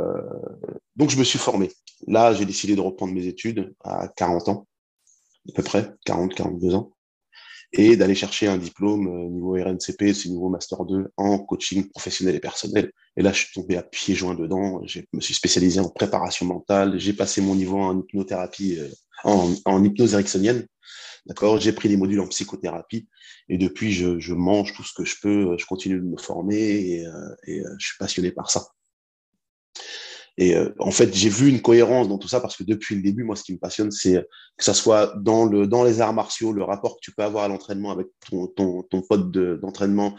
donc, 0.96 1.10
je 1.10 1.18
me 1.18 1.24
suis 1.24 1.38
formé. 1.38 1.70
Là, 2.06 2.32
j'ai 2.34 2.44
décidé 2.44 2.76
de 2.76 2.80
reprendre 2.80 3.12
mes 3.12 3.26
études 3.26 3.74
à 3.82 4.08
40 4.08 4.48
ans, 4.48 4.66
à 5.48 5.52
peu 5.54 5.62
près, 5.62 5.92
40, 6.04 6.34
42 6.34 6.74
ans, 6.74 6.92
et 7.72 7.96
d'aller 7.96 8.14
chercher 8.14 8.46
un 8.46 8.56
diplôme 8.56 9.08
euh, 9.08 9.28
niveau 9.28 9.54
RNCP, 9.54 10.14
c'est 10.14 10.28
niveau 10.28 10.48
Master 10.48 10.84
2, 10.84 11.10
en 11.16 11.38
coaching 11.38 11.88
professionnel 11.88 12.36
et 12.36 12.40
personnel. 12.40 12.92
Et 13.16 13.22
là, 13.22 13.32
je 13.32 13.38
suis 13.38 13.52
tombé 13.52 13.76
à 13.76 13.82
pieds 13.82 14.14
joints 14.14 14.34
dedans. 14.34 14.80
Je 14.86 15.00
me 15.12 15.20
suis 15.20 15.34
spécialisé 15.34 15.80
en 15.80 15.88
préparation 15.88 16.46
mentale. 16.46 16.98
J'ai 17.00 17.12
passé 17.12 17.40
mon 17.40 17.56
niveau 17.56 17.80
en 17.80 17.98
hypnothérapie, 17.98 18.78
euh, 18.78 18.88
en, 19.24 19.52
en 19.64 19.82
hypnose 19.82 20.14
ericksonienne. 20.14 20.66
D'accord 21.26 21.58
J'ai 21.58 21.72
pris 21.72 21.88
des 21.88 21.96
modules 21.96 22.20
en 22.20 22.26
psychothérapie 22.26 23.08
et 23.48 23.56
depuis, 23.56 23.92
je, 23.92 24.18
je, 24.18 24.34
mange 24.34 24.74
tout 24.74 24.82
ce 24.82 24.92
que 24.92 25.04
je 25.04 25.16
peux. 25.22 25.56
Je 25.58 25.64
continue 25.64 25.98
de 25.98 26.04
me 26.04 26.18
former 26.18 26.56
et, 26.56 27.06
euh, 27.06 27.34
et 27.46 27.60
euh, 27.60 27.74
je 27.78 27.86
suis 27.86 27.96
passionné 27.98 28.30
par 28.30 28.50
ça. 28.50 28.66
Et 30.36 30.54
euh, 30.54 30.74
en 30.80 30.90
fait, 30.90 31.14
j'ai 31.14 31.30
vu 31.30 31.48
une 31.48 31.62
cohérence 31.62 32.08
dans 32.08 32.18
tout 32.18 32.28
ça 32.28 32.40
parce 32.40 32.56
que 32.56 32.64
depuis 32.64 32.96
le 32.96 33.02
début, 33.02 33.22
moi, 33.22 33.36
ce 33.36 33.44
qui 33.44 33.54
me 33.54 33.58
passionne, 33.58 33.90
c'est 33.90 34.26
que 34.56 34.64
ça 34.64 34.74
soit 34.74 35.14
dans, 35.16 35.46
le, 35.46 35.66
dans 35.66 35.84
les 35.84 36.00
arts 36.00 36.12
martiaux, 36.12 36.52
le 36.52 36.64
rapport 36.64 36.96
que 36.96 37.00
tu 37.00 37.12
peux 37.12 37.22
avoir 37.22 37.44
à 37.44 37.48
l'entraînement 37.48 37.92
avec 37.92 38.08
ton, 38.28 38.48
ton, 38.48 38.82
ton 38.82 39.00
pote 39.00 39.30
d'entraînement, 39.30 40.16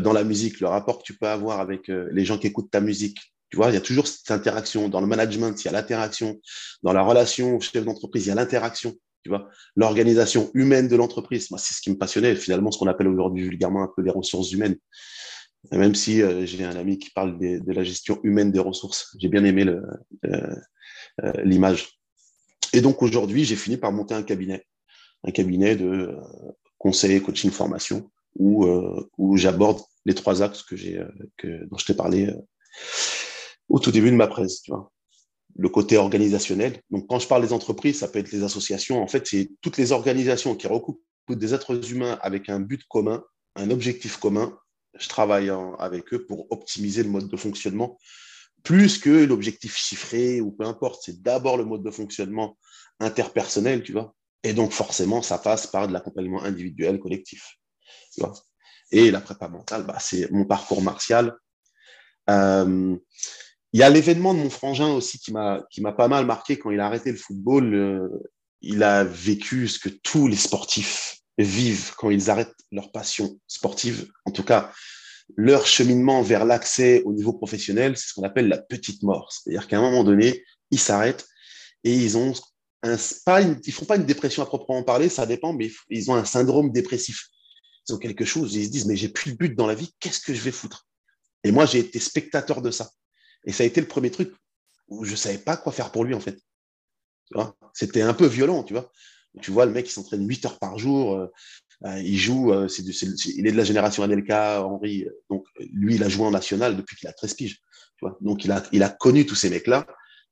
dans 0.00 0.12
la 0.12 0.22
musique, 0.22 0.60
le 0.60 0.68
rapport 0.68 0.98
que 0.98 1.04
tu 1.04 1.16
peux 1.16 1.26
avoir 1.26 1.60
avec 1.60 1.88
les 1.88 2.24
gens 2.26 2.36
qui 2.36 2.46
écoutent 2.46 2.70
ta 2.70 2.82
musique. 2.82 3.18
Tu 3.48 3.56
vois, 3.56 3.70
il 3.70 3.74
y 3.74 3.78
a 3.78 3.80
toujours 3.80 4.06
cette 4.06 4.30
interaction. 4.30 4.90
Dans 4.90 5.00
le 5.00 5.06
management, 5.06 5.58
il 5.62 5.64
y 5.64 5.68
a 5.68 5.72
l'interaction. 5.72 6.38
Dans 6.82 6.92
la 6.92 7.02
relation 7.02 7.58
chef 7.60 7.86
d'entreprise, 7.86 8.26
il 8.26 8.28
y 8.28 8.32
a 8.32 8.34
l'interaction 8.34 8.94
tu 9.24 9.30
vois, 9.30 9.48
l'organisation 9.74 10.50
humaine 10.52 10.86
de 10.86 10.96
l'entreprise. 10.96 11.50
Moi, 11.50 11.58
c'est 11.58 11.72
ce 11.72 11.80
qui 11.80 11.90
me 11.90 11.96
passionnait, 11.96 12.36
finalement, 12.36 12.70
ce 12.70 12.78
qu'on 12.78 12.86
appelle 12.86 13.08
aujourd'hui 13.08 13.42
vulgairement 13.42 13.82
un 13.82 13.90
peu 13.94 14.02
les 14.02 14.10
ressources 14.10 14.52
humaines. 14.52 14.76
même 15.72 15.94
si 15.94 16.20
euh, 16.20 16.44
j'ai 16.44 16.62
un 16.62 16.76
ami 16.76 16.98
qui 16.98 17.10
parle 17.10 17.38
de, 17.38 17.72
la 17.72 17.82
gestion 17.82 18.20
humaine 18.22 18.52
des 18.52 18.58
ressources, 18.58 19.16
j'ai 19.18 19.28
bien 19.28 19.42
aimé 19.44 19.64
euh, 19.64 19.80
euh, 21.24 21.32
l'image. 21.42 21.98
Et 22.74 22.82
donc 22.82 23.02
aujourd'hui, 23.02 23.44
j'ai 23.44 23.56
fini 23.56 23.78
par 23.78 23.92
monter 23.92 24.14
un 24.14 24.22
cabinet, 24.22 24.66
un 25.24 25.30
cabinet 25.30 25.74
de 25.74 26.14
conseil, 26.76 27.22
coaching, 27.22 27.50
formation, 27.50 28.10
où, 28.36 29.36
j'aborde 29.36 29.80
les 30.04 30.14
trois 30.14 30.42
axes 30.42 30.62
que 30.62 30.76
j'ai, 30.76 31.00
dont 31.42 31.78
je 31.78 31.86
t'ai 31.86 31.94
parlé 31.94 32.30
au 33.68 33.78
tout 33.78 33.90
début 33.90 34.10
de 34.10 34.16
ma 34.16 34.26
presse. 34.26 34.64
Le 35.56 35.68
côté 35.68 35.96
organisationnel. 35.96 36.80
Donc, 36.90 37.06
quand 37.08 37.18
je 37.18 37.28
parle 37.28 37.42
des 37.42 37.52
entreprises, 37.52 37.98
ça 37.98 38.08
peut 38.08 38.18
être 38.18 38.32
les 38.32 38.42
associations. 38.42 39.02
En 39.02 39.06
fait, 39.06 39.26
c'est 39.26 39.50
toutes 39.60 39.76
les 39.76 39.92
organisations 39.92 40.54
qui 40.56 40.66
recoupent 40.66 41.02
des 41.28 41.54
êtres 41.54 41.92
humains 41.92 42.18
avec 42.22 42.48
un 42.48 42.60
but 42.60 42.82
commun, 42.88 43.24
un 43.54 43.70
objectif 43.70 44.16
commun. 44.16 44.58
Je 44.98 45.08
travaille 45.08 45.50
avec 45.78 46.12
eux 46.12 46.24
pour 46.26 46.50
optimiser 46.50 47.02
le 47.02 47.08
mode 47.08 47.28
de 47.28 47.36
fonctionnement 47.36 47.98
plus 48.64 48.98
que 48.98 49.24
l'objectif 49.24 49.76
chiffré 49.76 50.40
ou 50.40 50.50
peu 50.50 50.64
importe. 50.64 51.02
C'est 51.04 51.22
d'abord 51.22 51.56
le 51.56 51.64
mode 51.64 51.84
de 51.84 51.90
fonctionnement 51.90 52.58
interpersonnel, 52.98 53.82
tu 53.82 53.92
vois. 53.92 54.14
Et 54.42 54.54
donc, 54.54 54.72
forcément, 54.72 55.22
ça 55.22 55.38
passe 55.38 55.66
par 55.66 55.86
de 55.86 55.92
l'accompagnement 55.92 56.42
individuel, 56.42 56.98
collectif. 56.98 57.56
Et 58.90 59.10
la 59.10 59.20
prépa 59.20 59.48
mentale, 59.48 59.84
bah, 59.84 59.98
c'est 60.00 60.30
mon 60.30 60.44
parcours 60.44 60.82
martial. 60.82 61.36
Euh, 62.30 62.96
il 63.74 63.80
y 63.80 63.82
a 63.82 63.90
l'événement 63.90 64.34
de 64.34 64.38
mon 64.38 64.50
frangin 64.50 64.92
aussi 64.92 65.18
qui 65.18 65.32
m'a 65.32 65.92
pas 65.96 66.06
mal 66.06 66.26
marqué 66.26 66.56
quand 66.56 66.70
il 66.70 66.78
a 66.78 66.86
arrêté 66.86 67.10
le 67.10 67.18
football. 67.18 67.74
Euh, 67.74 68.08
il 68.60 68.84
a 68.84 69.02
vécu 69.02 69.66
ce 69.66 69.80
que 69.80 69.88
tous 69.88 70.28
les 70.28 70.36
sportifs 70.36 71.16
vivent 71.38 71.92
quand 71.96 72.08
ils 72.10 72.30
arrêtent 72.30 72.54
leur 72.70 72.92
passion 72.92 73.36
sportive. 73.48 74.06
En 74.26 74.30
tout 74.30 74.44
cas, 74.44 74.72
leur 75.36 75.66
cheminement 75.66 76.22
vers 76.22 76.44
l'accès 76.44 77.02
au 77.04 77.12
niveau 77.12 77.32
professionnel, 77.32 77.96
c'est 77.96 78.10
ce 78.10 78.14
qu'on 78.14 78.22
appelle 78.22 78.46
la 78.46 78.58
petite 78.58 79.02
mort. 79.02 79.32
C'est-à-dire 79.32 79.66
qu'à 79.66 79.78
un 79.78 79.82
moment 79.82 80.04
donné, 80.04 80.44
ils 80.70 80.78
s'arrêtent 80.78 81.26
et 81.82 81.92
ils 81.92 82.16
ont 82.16 82.32
un, 82.84 82.96
pas 83.26 83.42
ils 83.42 83.72
font 83.72 83.86
pas 83.86 83.96
une 83.96 84.06
dépression 84.06 84.44
à 84.44 84.46
proprement 84.46 84.84
parler, 84.84 85.08
ça 85.08 85.26
dépend, 85.26 85.52
mais 85.52 85.72
ils 85.90 86.12
ont 86.12 86.14
un 86.14 86.24
syndrome 86.24 86.70
dépressif. 86.70 87.26
Ils 87.88 87.96
ont 87.96 87.98
quelque 87.98 88.24
chose, 88.24 88.54
ils 88.54 88.66
se 88.66 88.70
disent 88.70 88.86
mais 88.86 88.94
j'ai 88.94 89.08
plus 89.08 89.32
de 89.32 89.36
but 89.36 89.56
dans 89.56 89.66
la 89.66 89.74
vie, 89.74 89.92
qu'est-ce 89.98 90.20
que 90.20 90.32
je 90.32 90.42
vais 90.42 90.52
foutre? 90.52 90.86
Et 91.42 91.50
moi, 91.50 91.66
j'ai 91.66 91.80
été 91.80 91.98
spectateur 91.98 92.62
de 92.62 92.70
ça. 92.70 92.88
Et 93.44 93.52
ça 93.52 93.62
a 93.62 93.66
été 93.66 93.80
le 93.80 93.86
premier 93.86 94.10
truc 94.10 94.32
où 94.88 95.04
je 95.04 95.14
savais 95.14 95.38
pas 95.38 95.56
quoi 95.56 95.72
faire 95.72 95.92
pour 95.92 96.04
lui, 96.04 96.14
en 96.14 96.20
fait. 96.20 96.38
C'était 97.72 98.02
un 98.02 98.14
peu 98.14 98.26
violent, 98.26 98.62
tu 98.62 98.74
vois. 98.74 98.90
Tu 99.42 99.50
vois, 99.50 99.66
le 99.66 99.72
mec, 99.72 99.88
il 99.88 99.92
s'entraîne 99.92 100.26
8 100.26 100.46
heures 100.46 100.58
par 100.58 100.78
jour. 100.78 101.14
Euh, 101.14 101.26
euh, 101.84 102.00
il 102.00 102.16
joue, 102.16 102.52
euh, 102.52 102.68
il 103.26 103.46
est 103.46 103.52
de 103.52 103.56
la 103.56 103.64
génération 103.64 104.02
Adelka, 104.02 104.64
Henri. 104.64 105.06
Donc, 105.28 105.46
lui, 105.72 105.96
il 105.96 106.04
a 106.04 106.08
joué 106.08 106.24
en 106.24 106.30
national 106.30 106.76
depuis 106.76 106.96
qu'il 106.96 107.08
a 107.08 107.12
13 107.12 107.34
piges. 107.34 107.60
Donc, 108.20 108.44
il 108.44 108.52
a, 108.52 108.88
connu 108.88 109.26
tous 109.26 109.34
ces 109.34 109.50
mecs-là. 109.50 109.86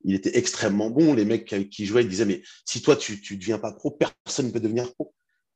Il 0.05 0.15
était 0.15 0.37
extrêmement 0.37 0.91
bon. 0.91 1.15
Les 1.15 1.25
mecs 1.25 1.69
qui 1.71 1.87
jouaient, 1.87 2.03
ils 2.03 2.09
disaient, 2.09 2.27
mais 2.27 2.43
si 2.65 2.83
toi, 2.83 2.97
tu 2.97 3.21
ne 3.31 3.37
deviens 3.37 3.59
pas 3.59 3.73
pro, 3.73 3.91
personne 3.91 4.47
ne 4.47 4.51
peut 4.53 4.61
devenir 4.61 4.93
pro. 4.95 5.15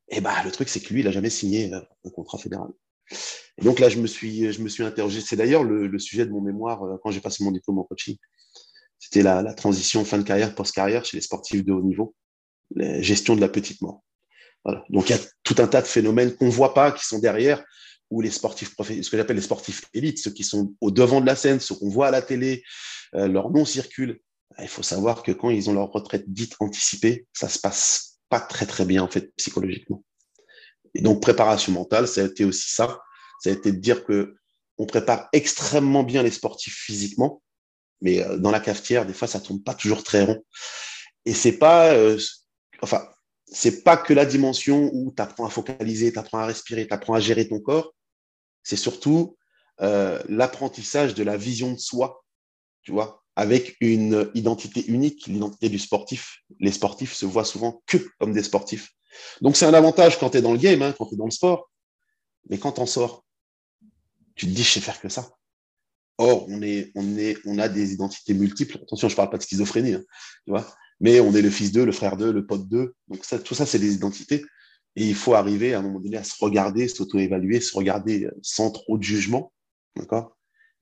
Et 0.08 0.20
bah, 0.20 0.34
le 0.44 0.50
truc, 0.50 0.68
c'est 0.68 0.80
que 0.80 0.92
lui, 0.92 1.00
il 1.00 1.04
n'a 1.04 1.12
jamais 1.12 1.30
signé 1.30 1.72
un 1.72 2.10
contrat 2.10 2.38
fédéral. 2.38 2.68
Et 3.58 3.64
donc 3.64 3.78
là, 3.78 3.88
je 3.88 3.98
me 3.98 4.06
suis, 4.06 4.52
je 4.52 4.60
me 4.60 4.68
suis 4.68 4.82
interrogé. 4.82 5.20
C'est 5.20 5.36
d'ailleurs 5.36 5.64
le, 5.64 5.98
sujet 5.98 6.26
de 6.26 6.30
mon 6.30 6.40
mémoire 6.40 6.82
quand 7.02 7.10
j'ai 7.10 7.20
passé 7.20 7.44
mon 7.44 7.52
diplôme 7.52 7.78
en 7.78 7.84
coaching. 7.84 8.16
C'était 8.98 9.22
la, 9.22 9.54
transition 9.54 10.04
fin 10.04 10.18
de 10.18 10.22
carrière, 10.22 10.54
post-carrière 10.54 11.04
chez 11.04 11.16
les 11.16 11.22
sportifs 11.22 11.64
de 11.64 11.72
haut 11.72 11.82
niveau, 11.82 12.14
la 12.74 13.00
gestion 13.00 13.36
de 13.36 13.40
la 13.40 13.48
petite 13.48 13.80
mort. 13.82 14.02
Donc 14.90 15.08
il 15.08 15.16
y 15.16 15.18
a 15.18 15.22
tout 15.44 15.54
un 15.58 15.68
tas 15.68 15.80
de 15.80 15.86
phénomènes 15.86 16.34
qu'on 16.34 16.46
ne 16.46 16.50
voit 16.50 16.74
pas, 16.74 16.92
qui 16.92 17.04
sont 17.04 17.18
derrière, 17.18 17.62
où 18.10 18.20
les 18.20 18.30
sportifs, 18.30 18.74
ce 18.78 19.10
que 19.10 19.16
j'appelle 19.16 19.36
les 19.36 19.42
sportifs 19.42 19.84
élites, 19.94 20.18
ceux 20.18 20.30
qui 20.30 20.44
sont 20.44 20.74
au 20.80 20.90
devant 20.90 21.20
de 21.20 21.26
la 21.26 21.36
scène, 21.36 21.60
ceux 21.60 21.74
qu'on 21.74 21.88
voit 21.88 22.08
à 22.08 22.10
la 22.10 22.22
télé, 22.22 22.62
euh, 23.14 23.28
leur 23.28 23.50
nom 23.50 23.64
circule. 23.64 24.20
Il 24.58 24.68
faut 24.68 24.82
savoir 24.82 25.22
que 25.22 25.32
quand 25.32 25.50
ils 25.50 25.68
ont 25.68 25.74
leur 25.74 25.90
retraite 25.90 26.24
dite 26.28 26.54
anticipée, 26.60 27.26
ça 27.32 27.48
se 27.48 27.58
passe 27.58 28.18
pas 28.28 28.40
très 28.40 28.66
très 28.66 28.84
bien 28.84 29.02
en 29.02 29.08
fait 29.08 29.32
psychologiquement. 29.36 30.02
Et 30.96 31.02
donc 31.02 31.20
préparation 31.20 31.72
mentale, 31.72 32.08
ça 32.08 32.22
a 32.22 32.24
été 32.24 32.44
aussi 32.46 32.70
ça. 32.70 33.00
Ça 33.42 33.50
a 33.50 33.52
été 33.52 33.70
de 33.70 33.76
dire 33.76 34.04
que 34.04 34.34
on 34.78 34.86
prépare 34.86 35.28
extrêmement 35.34 36.02
bien 36.02 36.22
les 36.22 36.30
sportifs 36.30 36.74
physiquement, 36.74 37.42
mais 38.00 38.22
euh, 38.22 38.38
dans 38.38 38.50
la 38.50 38.60
cafetière, 38.60 39.04
des 39.04 39.12
fois, 39.12 39.28
ça 39.28 39.40
tourne 39.40 39.62
pas 39.62 39.74
toujours 39.74 40.02
très 40.02 40.24
rond. 40.24 40.42
Et 41.26 41.34
c'est 41.34 41.58
pas, 41.58 41.92
euh, 41.92 42.18
enfin, 42.82 43.06
c'est 43.46 43.82
pas 43.82 43.98
que 43.98 44.14
la 44.14 44.24
dimension 44.24 44.90
où 44.94 45.12
tu 45.14 45.22
apprends 45.22 45.44
à 45.44 45.50
focaliser, 45.50 46.12
tu 46.12 46.18
apprends 46.18 46.38
à 46.38 46.46
respirer, 46.46 46.86
tu 46.86 46.94
apprends 46.94 47.14
à 47.14 47.20
gérer 47.20 47.46
ton 47.46 47.60
corps. 47.60 47.94
C'est 48.62 48.76
surtout 48.76 49.36
euh, 49.82 50.22
l'apprentissage 50.30 51.14
de 51.14 51.22
la 51.24 51.36
vision 51.36 51.72
de 51.72 51.78
soi, 51.78 52.24
tu 52.82 52.92
vois, 52.92 53.22
avec 53.34 53.76
une 53.80 54.30
identité 54.34 54.82
unique, 54.86 55.26
l'identité 55.26 55.68
du 55.68 55.78
sportif. 55.78 56.38
Les 56.58 56.72
sportifs 56.72 57.12
se 57.12 57.26
voient 57.26 57.44
souvent 57.44 57.82
que 57.86 57.98
comme 58.18 58.32
des 58.32 58.42
sportifs. 58.42 58.92
Donc 59.40 59.56
c'est 59.56 59.66
un 59.66 59.74
avantage 59.74 60.18
quand 60.18 60.30
tu 60.30 60.38
es 60.38 60.42
dans 60.42 60.52
le 60.52 60.58
game, 60.58 60.82
hein, 60.82 60.94
quand 60.96 61.06
tu 61.06 61.14
es 61.14 61.18
dans 61.18 61.26
le 61.26 61.30
sport. 61.30 61.70
Mais 62.48 62.58
quand 62.58 62.78
on 62.78 62.86
sors, 62.86 63.24
tu 64.34 64.46
te 64.46 64.50
dis, 64.50 64.62
je 64.62 64.70
sais 64.70 64.80
faire 64.80 65.00
que 65.00 65.08
ça. 65.08 65.28
Or, 66.18 66.46
on, 66.48 66.62
est, 66.62 66.92
on, 66.94 67.18
est, 67.18 67.36
on 67.44 67.58
a 67.58 67.68
des 67.68 67.92
identités 67.92 68.34
multiples. 68.34 68.78
Attention, 68.82 69.08
je 69.08 69.14
ne 69.14 69.16
parle 69.16 69.30
pas 69.30 69.38
de 69.38 69.42
schizophrénie, 69.42 69.94
hein, 69.94 70.02
tu 70.44 70.50
vois 70.50 70.66
mais 71.00 71.20
on 71.20 71.34
est 71.34 71.42
le 71.42 71.50
fils 71.50 71.72
d'eux, 71.72 71.84
le 71.84 71.92
frère 71.92 72.16
d'eux, 72.16 72.32
le 72.32 72.46
pote 72.46 72.68
d'eux. 72.68 72.94
Donc, 73.08 73.24
ça, 73.24 73.38
tout 73.38 73.54
ça, 73.54 73.66
c'est 73.66 73.78
des 73.78 73.94
identités. 73.94 74.44
Et 74.96 75.06
il 75.06 75.14
faut 75.14 75.34
arriver 75.34 75.74
à 75.74 75.80
un 75.80 75.82
moment 75.82 76.00
donné 76.00 76.16
à 76.16 76.24
se 76.24 76.34
regarder, 76.40 76.88
s'auto-évaluer, 76.88 77.60
se 77.60 77.76
regarder 77.76 78.24
euh, 78.24 78.30
sans 78.42 78.70
trop 78.70 78.96
de 78.96 79.02
jugement, 79.02 79.52
d'accord? 79.94 80.36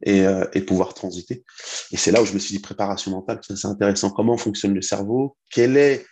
Et, 0.04 0.20
euh, 0.20 0.44
et, 0.52 0.60
pouvoir 0.60 0.94
transiter. 0.94 1.44
Et 1.90 1.96
c'est 1.96 2.12
là 2.12 2.22
où 2.22 2.26
je 2.26 2.34
me 2.34 2.38
suis 2.38 2.54
dit 2.54 2.60
préparation 2.60 3.10
mentale, 3.10 3.40
c'est 3.42 3.64
intéressant. 3.64 4.10
Comment 4.10 4.36
fonctionne 4.36 4.74
le 4.74 4.82
cerveau? 4.82 5.36
Quelle 5.50 5.76
est 5.76 6.04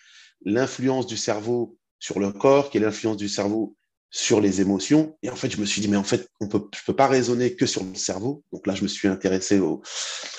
l'influence 0.45 1.07
du 1.07 1.17
cerveau 1.17 1.77
sur 2.03 2.19
le 2.19 2.33
corps 2.33 2.69
Quelle 2.69 2.83
est 2.83 2.87
l'influence 2.87 3.17
du 3.17 3.29
cerveau 3.29 3.77
sur 4.11 4.43
les 4.43 4.61
émotions. 4.61 5.17
Et 5.23 5.31
en 5.31 5.37
fait, 5.37 5.51
je 5.51 5.59
me 5.59 5.65
suis 5.65 5.81
dit, 5.81 5.89
mais 5.89 5.97
en 5.97 6.05
fait, 6.05 6.29
on 6.41 6.49
peut, 6.49 6.63
je 6.75 6.81
peux 6.85 6.95
pas 6.95 7.07
raisonner 7.07 7.55
que 7.55 7.65
sur 7.65 7.83
le 7.83 7.95
cerveau. 7.95 8.45
Donc 8.53 8.67
là, 8.67 8.75
je 8.75 8.83
me 8.83 8.89
suis 8.89 9.09
intéressé 9.09 9.59
au, 9.59 9.81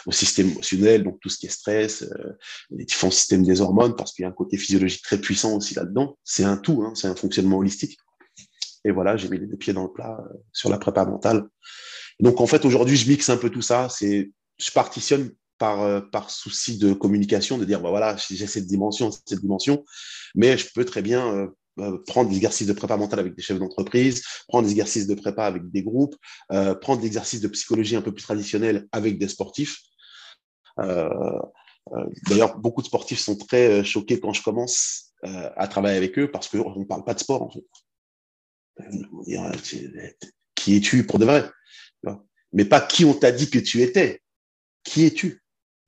au 0.06 0.12
système 0.12 0.50
émotionnel, 0.50 1.04
donc 1.04 1.20
tout 1.22 1.30
ce 1.30 1.40
qui 1.40 1.48
est 1.48 1.50
stress, 1.50 2.04
euh, 2.04 2.38
les 2.70 2.86
différents 2.86 3.12
systèmes 3.12 3.44
des 3.44 3.62
hormones, 3.62 3.96
parce 3.96 4.14
qu'il 4.14 4.24
y 4.24 4.26
a 4.26 4.30
un 4.30 4.34
côté 4.34 4.58
physiologique 4.58 5.02
très 5.02 5.18
puissant 5.18 5.56
aussi 5.56 5.74
là-dedans. 5.74 6.20
C'est 6.24 6.44
un 6.44 6.58
tout, 6.58 6.84
hein, 6.84 6.94
c'est 6.96 7.08
un 7.08 7.16
fonctionnement 7.16 7.58
holistique. 7.58 7.98
Et 8.86 8.92
voilà, 8.92 9.18
j'ai 9.18 9.30
mis 9.30 9.40
les 9.40 9.48
deux 9.48 9.58
pieds 9.58 9.74
dans 9.74 9.86
le 9.86 9.92
plat 9.92 10.20
euh, 10.20 10.38
sur 10.52 10.70
la 10.70 10.78
prépa 10.78 11.06
mentale. 11.06 11.48
Donc 12.20 12.42
en 12.42 12.46
fait, 12.46 12.66
aujourd'hui, 12.66 12.98
je 12.98 13.10
mixe 13.10 13.30
un 13.30 13.38
peu 13.38 13.50
tout 13.50 13.64
ça. 13.64 13.88
C'est, 13.90 14.30
je 14.60 14.72
partitionne 14.72 15.32
par, 15.64 15.82
euh, 15.82 16.02
par 16.02 16.30
souci 16.30 16.78
de 16.78 16.92
communication, 16.92 17.58
de 17.58 17.64
dire, 17.64 17.80
bah 17.80 17.90
voilà, 17.90 18.18
j'ai 18.18 18.48
cette 18.48 18.68
dimension, 18.68 19.12
cette 19.12 19.40
dimension, 19.40 19.86
mais 20.36 20.58
je 20.58 20.68
peux 20.76 20.84
très 20.84 21.02
bien 21.02 21.34
euh, 21.34 21.48
euh, 21.80 22.04
prendre 22.06 22.30
des 22.30 22.36
exercices 22.36 22.68
de 22.68 22.74
prépa 22.74 22.98
mentale 22.98 23.22
avec 23.22 23.34
des 23.34 23.42
chefs 23.42 23.60
d'entreprise, 23.60 24.24
prendre 24.50 24.66
des 24.66 24.72
exercices 24.72 25.08
de 25.08 25.16
prépa 25.16 25.46
avec 25.46 25.72
des 25.72 25.82
groupes, 25.82 26.18
prendre 26.82 27.00
des 27.00 27.08
exercices 27.08 27.40
de 27.40 27.48
psychologie 27.48 27.96
un 27.96 28.02
peu 28.02 28.14
plus 28.14 28.24
traditionnels 28.24 28.90
avec 28.92 29.18
des 29.18 29.30
sportifs. 29.30 29.78
D'ailleurs, 30.78 32.58
beaucoup 32.60 32.82
de 32.82 32.88
sportifs 32.88 33.20
sont 33.20 33.38
très 33.38 33.86
choqués 33.86 34.20
quand 34.20 34.34
je 34.34 34.44
commence 34.44 35.14
à 35.24 35.70
travailler 35.70 35.96
avec 35.96 36.20
eux 36.20 36.30
parce 36.30 36.50
qu'on 36.50 36.78
ne 36.78 36.84
parle 36.84 37.06
pas 37.06 37.14
de 37.14 37.20
sport, 37.20 37.42
en 37.42 37.50
fait. 37.50 37.64
Qui 40.56 40.76
es-tu 40.76 41.06
pour 41.06 41.20
de 41.20 41.26
vrai 41.26 41.50
Mais 42.52 42.66
pas 42.66 42.82
qui 42.82 43.06
on 43.06 43.14
t'a 43.14 43.32
dit 43.32 43.50
que 43.50 43.60
tu 43.60 43.82
étais. 43.82 44.22
Qui 44.84 45.06
es-tu? 45.06 45.43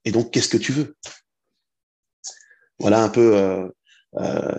Et 0.06 0.12
donc, 0.12 0.32
qu'est-ce 0.32 0.50
que 0.50 0.58
tu 0.58 0.72
veux? 0.72 0.96
Voilà 2.80 3.04
un 3.04 3.10
peu 3.10 3.36
euh, 3.36 3.68
euh, 4.18 4.56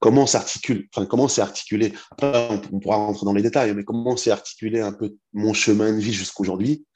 comment 0.00 0.26
s'articule, 0.26 0.88
enfin 0.94 1.06
comment 1.06 1.28
c'est 1.28 1.40
articulé. 1.40 1.92
Après, 2.10 2.48
on, 2.72 2.80
pourra 2.80 2.96
rentrer 2.96 3.24
dans 3.24 3.32
les 3.32 3.42
détails, 3.42 3.74
mais 3.74 3.84
comment 3.84 4.16
s'est 4.16 4.30
articulé 4.30 4.80
un 4.80 4.92
peu 4.92 5.14
mon 5.32 5.52
chemin 5.52 5.92
de 5.92 5.98
vie 5.98 6.12
jusqu'aujourd'hui, 6.12 6.86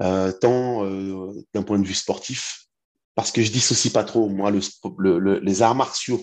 euh, 0.00 0.32
tant 0.32 0.84
euh, 0.84 1.32
d'un 1.54 1.62
point 1.62 1.78
de 1.78 1.86
vue 1.86 1.94
sportif, 1.94 2.66
parce 3.14 3.32
que 3.32 3.42
je 3.42 3.50
dissocie 3.50 3.92
pas 3.92 4.04
trop 4.04 4.28
moi 4.28 4.50
le, 4.50 5.38
les 5.38 5.62
arts 5.62 5.74
martiaux, 5.74 6.22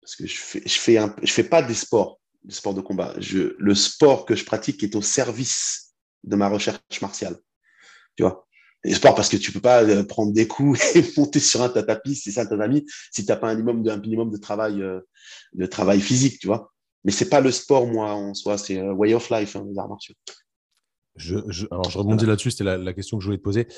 parce 0.00 0.16
que 0.16 0.26
je 0.26 0.36
fais, 0.36 0.60
fais 0.60 1.00
je 1.22 1.32
fais 1.32 1.44
pas 1.44 1.62
des 1.62 1.74
sports, 1.74 2.20
des 2.44 2.54
sports 2.54 2.74
de 2.74 2.80
combat. 2.80 3.14
Je, 3.18 3.56
le 3.58 3.74
sport 3.74 4.24
que 4.24 4.36
je 4.36 4.44
pratique 4.44 4.82
est 4.84 4.94
au 4.94 5.02
service 5.02 5.94
de 6.22 6.36
ma 6.36 6.48
recherche 6.48 7.00
martiale. 7.00 7.36
Tu 8.16 8.22
vois, 8.22 8.45
sport 8.92 9.14
parce 9.14 9.28
que 9.28 9.36
tu 9.36 9.52
peux 9.52 9.60
pas 9.60 9.82
euh, 9.82 10.04
prendre 10.04 10.32
des 10.32 10.46
coups 10.46 10.80
et 10.96 11.04
monter 11.16 11.40
sur 11.40 11.62
un 11.62 11.68
tapis, 11.68 12.14
c'est 12.16 12.30
ça 12.30 12.46
ton 12.46 12.60
ami, 12.60 12.84
si 13.12 13.24
tu 13.24 13.30
n'as 13.30 13.36
pas 13.36 13.48
un 13.48 13.54
minimum 13.54 13.82
de, 13.82 13.90
un 13.90 13.98
minimum 13.98 14.30
de 14.30 14.36
travail, 14.36 14.82
euh, 14.82 15.00
de 15.54 15.66
travail 15.66 16.00
physique, 16.00 16.38
tu 16.38 16.46
vois. 16.46 16.72
Mais 17.04 17.12
c'est 17.12 17.28
pas 17.28 17.40
le 17.40 17.50
sport, 17.50 17.86
moi, 17.86 18.12
en 18.12 18.34
soi, 18.34 18.58
c'est 18.58 18.80
way 18.82 19.14
of 19.14 19.30
life, 19.30 19.56
hein, 19.56 19.64
les 19.68 19.78
arts 19.78 19.88
martiaux. 19.88 20.14
Je, 21.16 21.36
alors, 21.70 21.88
je 21.88 21.98
rebondis 21.98 22.26
là-dessus, 22.26 22.50
c'était 22.50 22.64
la, 22.64 22.76
la, 22.76 22.92
question 22.92 23.16
que 23.16 23.22
je 23.22 23.28
voulais 23.28 23.38
te 23.38 23.42
poser. 23.42 23.68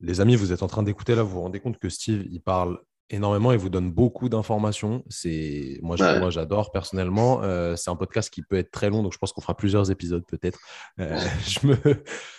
Les 0.00 0.20
amis, 0.20 0.36
vous 0.36 0.52
êtes 0.52 0.62
en 0.62 0.66
train 0.66 0.82
d'écouter 0.82 1.14
là, 1.14 1.22
vous 1.22 1.30
vous 1.30 1.40
rendez 1.40 1.60
compte 1.60 1.78
que 1.78 1.88
Steve, 1.88 2.26
il 2.30 2.40
parle 2.40 2.78
énormément 3.10 3.52
et 3.52 3.56
vous 3.56 3.68
donne 3.68 3.90
beaucoup 3.90 4.28
d'informations. 4.28 5.04
C'est 5.08 5.78
moi, 5.82 5.96
j'adore 6.30 6.72
personnellement. 6.72 7.42
Euh, 7.42 7.76
c'est 7.76 7.90
un 7.90 7.96
podcast 7.96 8.30
qui 8.30 8.42
peut 8.42 8.56
être 8.56 8.70
très 8.70 8.90
long, 8.90 9.02
donc 9.02 9.12
je 9.12 9.18
pense 9.18 9.32
qu'on 9.32 9.40
fera 9.40 9.56
plusieurs 9.56 9.90
épisodes 9.90 10.24
peut-être. 10.26 10.58
Euh, 10.98 11.18
je 11.46 11.66
me, 11.66 11.76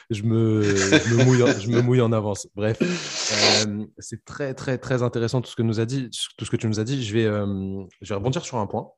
je 0.09 0.23
me, 0.23 0.63
je 0.63 1.15
me, 1.15 1.23
mouille, 1.23 1.43
en, 1.43 1.47
je 1.47 1.69
me 1.69 1.81
mouille 1.81 2.01
en 2.01 2.11
avance. 2.11 2.47
Bref, 2.55 2.77
euh, 2.81 3.85
c'est 3.99 4.25
très 4.25 4.53
très 4.53 4.77
très 4.77 5.03
intéressant 5.03 5.41
tout 5.41 5.51
ce 5.51 5.55
que 5.55 5.63
nous 5.63 5.79
a 5.79 5.85
dit, 5.85 6.09
tout 6.37 6.45
ce 6.45 6.51
que 6.51 6.57
tu 6.57 6.67
nous 6.67 6.79
as 6.79 6.83
dit. 6.83 7.03
Je 7.03 7.13
vais, 7.13 7.23
je 7.23 8.09
vais 8.09 8.15
rebondir 8.15 8.43
sur 8.43 8.57
un 8.57 8.67
point. 8.67 8.89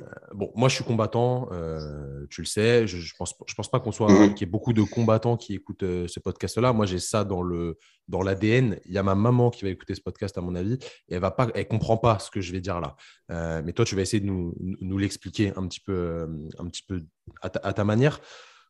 Euh, 0.00 0.04
bon, 0.32 0.50
moi, 0.56 0.68
je 0.68 0.74
suis 0.74 0.84
combattant, 0.84 1.48
euh, 1.52 2.26
tu 2.28 2.40
le 2.40 2.46
sais. 2.46 2.86
Je, 2.86 2.98
je 2.98 3.14
pense, 3.16 3.34
je 3.46 3.54
pense 3.54 3.70
pas 3.70 3.78
qu'on 3.78 3.92
soit 3.92 4.10
mhm. 4.10 4.34
qu'il 4.34 4.46
y 4.46 4.48
ait 4.48 4.50
beaucoup 4.50 4.72
de 4.72 4.82
combattants 4.82 5.36
qui 5.36 5.54
écoutent 5.54 5.84
euh, 5.84 6.08
ce 6.08 6.18
podcast-là. 6.18 6.72
Moi, 6.72 6.86
j'ai 6.86 6.98
ça 6.98 7.24
dans 7.24 7.42
le 7.42 7.78
dans 8.08 8.22
l'ADN. 8.22 8.78
Il 8.86 8.92
y 8.92 8.98
a 8.98 9.02
ma 9.02 9.14
maman 9.14 9.50
qui 9.50 9.64
va 9.64 9.70
écouter 9.70 9.94
ce 9.94 10.00
podcast, 10.00 10.36
à 10.36 10.40
mon 10.40 10.54
avis, 10.54 10.74
et 11.08 11.14
elle 11.14 11.20
va 11.20 11.30
pas, 11.30 11.48
elle 11.54 11.68
comprend 11.68 11.96
pas 11.96 12.18
ce 12.18 12.30
que 12.30 12.40
je 12.40 12.52
vais 12.52 12.60
dire 12.60 12.80
là. 12.80 13.62
mais 13.62 13.72
toi, 13.72 13.84
tu 13.84 13.94
vas 13.94 14.02
essayer 14.02 14.20
de 14.20 14.26
nous, 14.26 14.54
nous 14.58 14.98
l'expliquer 14.98 15.52
un 15.56 15.66
petit 15.68 15.80
peu, 15.80 16.28
un 16.58 16.66
petit 16.66 16.82
peu 16.82 17.02
à 17.40 17.72
ta, 17.72 17.84
manière. 17.84 18.20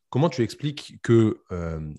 Comment 0.09 0.29
tu 0.29 0.41
expliques 0.43 0.99
que, 1.03 1.41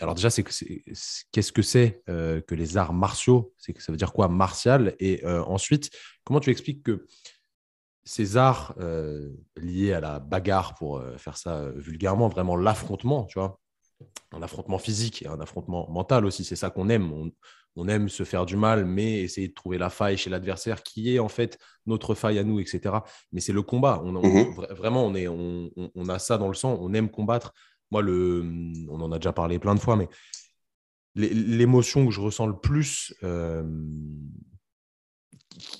alors 0.01 0.15
déjà, 0.15 0.31
c'est 0.31 0.45
qu'est-ce 0.45 1.53
que 1.53 1.61
c'est 1.63 2.03
que 2.07 2.55
les 2.55 2.79
arts 2.79 2.95
martiaux? 2.95 3.53
C'est 3.59 3.75
que 3.75 3.83
ça 3.83 3.93
veut 3.93 3.99
dire 3.99 4.15
quoi? 4.15 4.29
Martial 4.29 4.95
Et 4.99 5.23
ensuite, 5.27 5.91
comment 6.25 6.41
tu 6.41 6.49
expliques 6.49 6.83
que 6.85 7.05
ces 8.07 8.37
arts 8.37 8.73
euh, 8.79 9.33
liés 9.57 9.93
à 9.93 10.01
la 10.01 10.21
bagarre, 10.21 10.75
pour 10.77 10.99
euh, 10.99 11.19
faire 11.19 11.37
ça 11.37 11.57
euh, 11.57 11.73
vulgairement, 11.75 12.29
vraiment 12.29 12.57
l'affrontement, 12.57 13.25
tu 13.25 13.39
vois, 13.39 13.59
un 14.33 14.43
affrontement 14.43 14.79
physique 14.79 15.23
et 15.23 15.27
un 15.27 15.41
affrontement 15.41 15.91
mental 15.91 16.25
aussi, 16.25 16.45
c'est 16.45 16.57
ça 16.57 16.71
qu'on 16.71 16.89
aime. 16.89 17.13
On, 17.79 17.89
aime 17.89 18.09
se 18.09 18.25
faire 18.25 18.47
du 18.47 18.57
mal, 18.57 18.87
mais 18.87 19.21
essayer 19.21 19.49
de 19.49 19.53
trouver 19.53 19.77
la 19.77 19.91
faille 19.91 20.17
chez 20.17 20.31
l'adversaire 20.31 20.83
qui 20.83 21.15
est 21.15 21.19
en 21.19 21.29
fait 21.29 21.59
notre 21.85 22.15
faille 22.15 22.39
à 22.39 22.45
nous, 22.45 22.59
etc. 22.59 22.95
Mais 23.33 23.41
c'est 23.41 23.53
le 23.53 23.61
combat. 23.61 24.01
On, 24.03 24.13
mhm. 24.13 24.55
vraiment, 24.71 25.05
on, 25.05 25.15
est, 25.15 25.29
on, 25.29 26.09
a 26.09 26.19
ça 26.19 26.39
dans 26.39 26.49
le 26.49 26.55
sang, 26.55 26.79
on 26.81 26.95
aime 26.95 27.11
combattre. 27.11 27.53
Moi, 27.91 28.01
le, 28.01 28.43
on 28.89 29.01
en 29.03 29.13
a 29.13 29.19
déjà 29.19 29.35
parlé 29.35 29.59
plein 29.59 29.75
de 29.75 29.81
fois, 29.81 29.97
mais 29.97 30.09
l'émotion 31.17 32.07
que 32.07 32.13
je 32.13 32.21
ressens 32.21 32.47
le 32.47 32.59
plus 32.59 33.15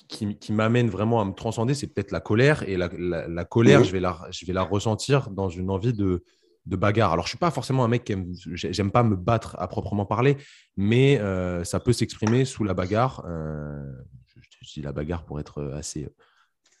qui, 0.07 0.51
m'amène 0.51 0.89
vraiment 0.89 1.21
à 1.21 1.25
me 1.25 1.33
transcender, 1.33 1.73
c'est 1.73 1.87
peut-être 1.87 2.11
la 2.11 2.19
colère. 2.19 2.63
Et 2.67 2.77
la, 2.77 3.45
colère, 3.45 3.83
je, 3.83 3.91
vais 3.91 3.99
la, 3.99 4.19
je 4.31 4.45
vais 4.45 4.53
la 4.53 4.63
ressentir 4.63 5.29
dans 5.29 5.49
une 5.49 5.69
envie 5.69 5.93
de, 5.93 6.23
de 6.65 6.75
bagarre. 6.75 7.13
Alors, 7.13 7.25
je 7.25 7.29
suis 7.29 7.37
pas 7.37 7.51
forcément 7.51 7.83
un 7.83 7.87
mec 7.87 8.03
qui 8.03 8.13
aime, 8.13 8.33
j'aime 8.53 8.91
pas 8.91 9.03
me 9.03 9.15
battre 9.15 9.55
à 9.59 9.67
proprement 9.67 10.05
parler, 10.05 10.37
mais 10.75 11.19
ça 11.63 11.79
peut 11.79 11.93
s'exprimer 11.93 12.45
sous 12.45 12.63
la 12.63 12.73
bagarre. 12.73 13.23
je, 13.25 14.73
dis 14.73 14.81
la 14.81 14.91
bagarre 14.91 15.25
pour 15.25 15.39
être 15.39 15.71
assez 15.73 16.07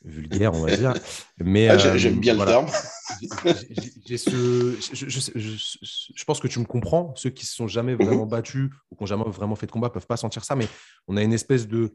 vulgaire, 0.03 0.53
on 0.53 0.61
va 0.61 0.75
dire. 0.75 0.93
Mais 1.39 1.69
ah, 1.69 1.97
j'aime 1.97 2.19
bien 2.19 2.33
le 2.33 2.45
terme. 2.45 2.67
je, 6.15 6.23
pense 6.25 6.39
que 6.39 6.47
tu 6.47 6.59
me 6.59 6.65
comprends. 6.65 7.13
Ceux 7.15 7.29
qui 7.29 7.45
se 7.45 7.55
sont 7.55 7.67
jamais 7.67 7.93
mhm. 7.95 8.05
vraiment 8.05 8.25
battus 8.25 8.69
ou 8.91 8.95
qui 8.95 9.03
n'ont 9.03 9.07
jamais 9.07 9.23
vraiment 9.25 9.55
fait 9.55 9.67
de 9.67 9.71
combat 9.71 9.89
peuvent 9.89 10.07
pas 10.07 10.17
sentir 10.17 10.43
ça, 10.43 10.55
mais 10.55 10.67
on 11.07 11.17
a 11.17 11.23
une 11.23 11.33
espèce 11.33 11.67
de 11.67 11.93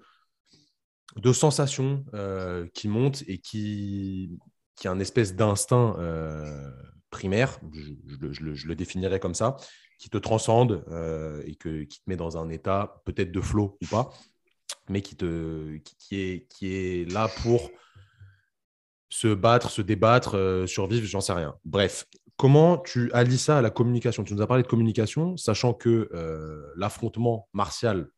de 1.16 1.33
sensation 1.33 2.04
euh, 2.14 2.66
qui 2.75 2.88
monte 2.88 3.23
et 3.26 3.38
qui 3.38 4.38
qui 4.76 4.88
a 4.88 4.90
un 4.90 4.99
espèce 4.99 5.37
d'instinct 5.37 5.97
euh, 5.99 6.71
primaire. 7.11 7.61
Je, 7.73 8.66
le 8.66 8.75
définirais 8.75 9.21
comme 9.21 9.35
ça, 9.35 9.57
qui 9.99 10.09
te 10.09 10.16
transcende 10.19 10.85
euh, 10.88 11.42
et 11.47 11.54
que, 11.54 11.85
qui 11.85 11.99
te 11.99 12.09
met 12.09 12.16
dans 12.16 12.38
un 12.38 12.49
état 12.49 13.02
peut-être 13.04 13.31
de 13.31 13.40
flow 13.40 13.78
ou 13.83 13.87
pas, 13.87 14.11
mais 14.88 15.02
qui 15.02 15.14
te 15.14 15.76
qui 15.99 16.21
est 16.21 16.47
qui 16.49 16.75
est 16.75 17.12
là 17.12 17.28
pour 17.42 17.71
se 19.11 19.28
battre, 19.28 19.71
se 19.71 19.83
débattre, 19.83 20.64
survivre, 20.66 21.07
j'en 21.07 21.21
sais 21.21 21.35
rien. 21.35 21.54
Bref, 21.66 22.07
comment 22.38 22.78
tu 22.78 23.12
allies 23.12 23.38
ça 23.38 23.59
à 23.59 23.62
la 23.62 23.71
communication? 23.71 24.25
Tu 24.25 24.35
nous 24.35 24.40
as 24.40 24.47
parlé 24.47 24.62
de 24.62 24.69
communication, 24.69 25.37
sachant 25.37 25.75
que 25.75 26.09
l'affrontement 26.76 27.47
martial, 27.52 28.09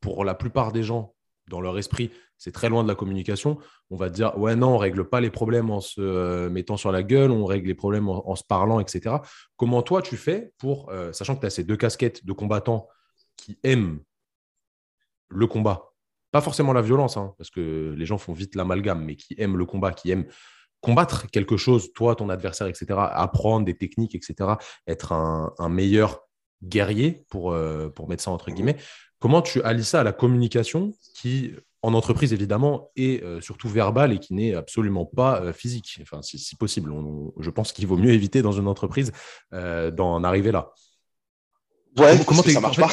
pour 0.00 0.24
la 0.24 0.34
plupart 0.34 0.72
des 0.72 0.82
gens, 0.82 1.15
dans 1.48 1.60
leur 1.60 1.78
esprit, 1.78 2.10
c'est 2.38 2.52
très 2.52 2.68
loin 2.68 2.82
de 2.82 2.88
la 2.88 2.94
communication. 2.94 3.58
On 3.90 3.96
va 3.96 4.10
dire, 4.10 4.36
ouais, 4.38 4.56
non, 4.56 4.74
on 4.74 4.78
règle 4.78 5.08
pas 5.08 5.20
les 5.20 5.30
problèmes 5.30 5.70
en 5.70 5.80
se 5.80 6.00
euh, 6.00 6.50
mettant 6.50 6.76
sur 6.76 6.92
la 6.92 7.02
gueule, 7.02 7.30
on 7.30 7.44
règle 7.44 7.68
les 7.68 7.74
problèmes 7.74 8.08
en, 8.08 8.34
se 8.34 8.44
parlant, 8.44 8.80
etc. 8.80 9.16
Comment 9.56 9.82
toi, 9.82 10.02
tu 10.02 10.16
fais 10.16 10.52
pour, 10.58 10.92
sachant 11.12 11.36
que 11.36 11.40
tu 11.40 11.46
as 11.46 11.50
ces 11.50 11.64
deux 11.64 11.76
casquettes 11.76 12.26
de 12.26 12.32
combattants 12.32 12.88
qui 13.36 13.58
aiment 13.62 14.00
le 15.28 15.46
combat 15.46 15.92
pas 16.36 16.42
forcément 16.42 16.74
la 16.74 16.82
violence, 16.82 17.16
hein, 17.16 17.34
parce 17.38 17.48
que 17.48 17.94
les 17.96 18.04
gens 18.04 18.18
font 18.18 18.34
vite 18.34 18.56
l'amalgame, 18.56 19.02
mais 19.02 19.16
qui 19.16 19.34
aiment 19.38 19.56
le 19.56 19.64
combat, 19.64 19.92
qui 19.92 20.10
aiment 20.10 20.26
combattre 20.82 21.30
quelque 21.30 21.56
chose, 21.56 21.94
toi, 21.94 22.14
ton 22.14 22.28
adversaire, 22.28 22.66
etc., 22.66 22.86
apprendre 22.94 23.64
des 23.64 23.74
techniques, 23.74 24.14
etc., 24.14 24.50
être 24.86 25.12
un, 25.12 25.68
meilleur 25.70 26.20
guerrier, 26.62 27.24
pour, 27.30 27.52
euh, 27.52 27.88
pour 27.88 28.08
mettre 28.08 28.22
ça 28.22 28.30
entre 28.32 28.50
guillemets. 28.50 28.76
Comment 29.18 29.42
tu 29.42 29.62
allies 29.62 29.84
ça 29.84 30.00
à 30.00 30.04
la 30.04 30.12
communication 30.12 30.92
qui, 31.14 31.52
en 31.82 31.94
entreprise, 31.94 32.32
évidemment, 32.32 32.90
est 32.96 33.22
euh, 33.22 33.40
surtout 33.40 33.68
verbale 33.68 34.12
et 34.12 34.18
qui 34.18 34.34
n'est 34.34 34.54
absolument 34.54 35.06
pas 35.06 35.40
euh, 35.40 35.52
physique 35.52 35.98
Enfin, 36.02 36.20
si, 36.22 36.56
possible, 36.56 36.92
je 37.38 37.50
pense 37.50 37.72
qu'il 37.72 37.86
vaut 37.86 37.96
mieux 37.96 38.12
éviter 38.12 38.42
dans 38.42 38.52
une 38.52 38.68
entreprise 38.68 39.12
d'en 39.52 40.24
arriver 40.24 40.52
là. 40.52 40.72
Ouais, 41.98 42.18
comment, 42.26 42.42
ça 42.42 42.60
marche 42.60 42.78
pas. 42.78 42.90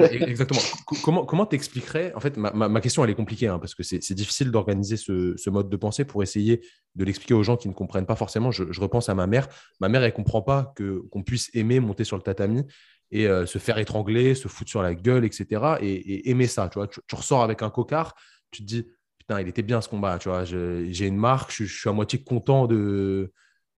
exactement. 0.10 0.60
Comment 1.02 1.24
comment 1.24 1.46
t'expliquerais 1.46 2.12
En 2.14 2.20
fait, 2.20 2.36
ma, 2.36 2.50
ma, 2.52 2.80
question 2.82 3.02
elle 3.02 3.10
est 3.10 3.14
compliquée 3.14 3.46
hein, 3.46 3.58
parce 3.58 3.74
que 3.74 3.82
c'est 3.82 4.12
difficile 4.12 4.50
d'organiser 4.50 4.98
ce, 4.98 5.34
ce, 5.38 5.48
mode 5.48 5.70
de 5.70 5.76
pensée 5.76 6.04
pour 6.04 6.22
essayer 6.22 6.60
de 6.96 7.04
l'expliquer 7.04 7.32
aux 7.32 7.42
gens 7.42 7.56
qui 7.56 7.68
ne 7.68 7.72
comprennent 7.72 8.04
pas 8.04 8.16
forcément. 8.16 8.50
Je, 8.50 8.64
je, 8.70 8.80
repense 8.80 9.08
à 9.08 9.14
ma 9.14 9.26
mère. 9.26 9.48
Ma 9.80 9.88
mère 9.88 10.02
elle 10.02 10.12
comprend 10.12 10.42
pas 10.42 10.72
que 10.76 11.02
qu'on 11.10 11.22
puisse 11.22 11.50
aimer 11.54 11.80
monter 11.80 12.04
sur 12.04 12.16
le 12.16 12.22
tatami 12.22 12.64
et 13.10 13.26
euh, 13.26 13.46
se 13.46 13.58
faire 13.58 13.78
étrangler, 13.78 14.34
se 14.34 14.48
foutre 14.48 14.70
sur 14.70 14.82
la 14.82 14.94
gueule, 14.94 15.24
etc. 15.24 15.78
Et, 15.80 16.30
aimer 16.30 16.46
ça. 16.46 16.68
Tu 16.68 16.78
vois, 16.78 16.86
tu, 16.86 17.00
ressors 17.12 17.42
avec 17.42 17.62
un 17.62 17.70
cocard, 17.70 18.14
tu 18.50 18.62
te 18.62 18.66
dis 18.66 18.86
putain, 19.18 19.40
il 19.40 19.48
était 19.48 19.62
bien 19.62 19.80
ce 19.80 19.88
combat. 19.88 20.18
Tu 20.18 20.28
vois, 20.28 20.44
j'ai 20.44 21.06
une 21.06 21.16
marque, 21.16 21.52
je, 21.52 21.64
suis 21.64 21.88
à 21.88 21.92
moitié 21.92 22.22
content 22.22 22.66
de 22.66 23.32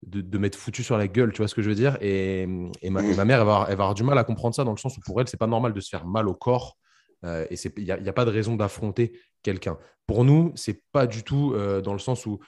de, 0.03 0.39
m'être 0.39 0.57
foutu 0.57 0.83
sur 0.83 0.97
la 0.97 1.09
gueule, 1.09 1.33
tu 1.33 1.39
vois 1.39 1.49
ce 1.49 1.55
que 1.55 1.63
je 1.63 1.69
veux 1.69 1.75
dire 1.75 1.99
et, 2.01 2.47
ma, 2.47 3.03
mère, 3.03 3.41
elle 3.41 3.47
va, 3.47 3.63
avoir 3.63 3.95
du 3.95 4.03
mal 4.03 4.17
à 4.19 4.25
comprendre 4.25 4.55
ça 4.55 4.65
dans 4.65 4.71
le 4.71 4.79
sens 4.79 4.97
où 4.97 5.01
pour 5.01 5.21
elle, 5.21 5.29
c'est 5.29 5.37
pas 5.37 5.47
normal 5.47 5.73
de 5.75 5.81
se 5.81 5.89
faire 5.91 6.07
mal 6.07 6.27
au 6.29 6.35
corps 6.35 6.79
euh, 7.25 7.47
et 7.51 7.57
il 7.77 7.85
n'y 7.85 7.91
a, 7.91 7.97
a, 7.97 8.13
pas 8.13 8.25
de 8.25 8.31
raison 8.31 8.57
d'affronter 8.57 9.21
quelqu'un. 9.43 9.79
Pour 10.07 10.25
nous, 10.25 10.53
c'est 10.57 10.83
pas 10.93 11.07
du 11.07 11.23
tout 11.23 11.53
euh, 11.55 11.81
dans 11.81 11.93
le 11.93 11.99
sens 11.99 12.27
où 12.27 12.41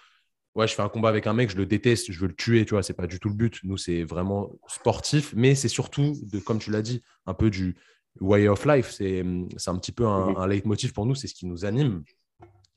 ouais, 0.54 0.66
je 0.66 0.74
fais 0.74 0.82
un 0.82 0.88
combat 0.88 1.08
avec 1.08 1.26
un 1.26 1.32
mec, 1.32 1.50
je 1.50 1.56
le 1.56 1.66
déteste, 1.66 2.12
je 2.12 2.18
veux 2.20 2.28
le 2.28 2.34
tuer, 2.34 2.64
tu 2.64 2.74
vois, 2.74 2.82
c'est 2.82 2.94
pas 2.94 3.06
du 3.06 3.18
tout 3.18 3.28
le 3.28 3.34
but. 3.34 3.60
Nous, 3.64 3.76
c'est 3.76 4.04
vraiment 4.04 4.50
sportif, 4.68 5.32
mais 5.36 5.54
c'est 5.54 5.68
surtout, 5.68 6.14
de, 6.22 6.38
comme 6.38 6.58
tu 6.58 6.70
l'as 6.70 6.82
dit, 6.82 7.02
un 7.26 7.34
peu 7.34 7.50
du 7.50 7.76
way 8.20 8.48
of 8.48 8.64
life. 8.66 8.90
C'est 8.90 9.20
un 9.20 9.78
petit 9.78 9.92
peu 9.92 10.06
un, 10.06 10.36
un 10.36 10.46
leitmotiv 10.46 10.92
pour 10.92 11.06
nous, 11.06 11.14
c'est 11.14 11.28
ce 11.28 11.34
qui 11.34 11.46
nous 11.46 11.64
anime. 11.64 12.04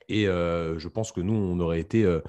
Et 0.08 0.28
euh, 0.28 0.78
je 0.80 0.88
pense 0.88 1.12
que 1.12 1.22
nous, 1.22 1.34
on 1.34 1.60
aurait 1.60 1.80
été 1.80 2.04
euh, 2.04 2.22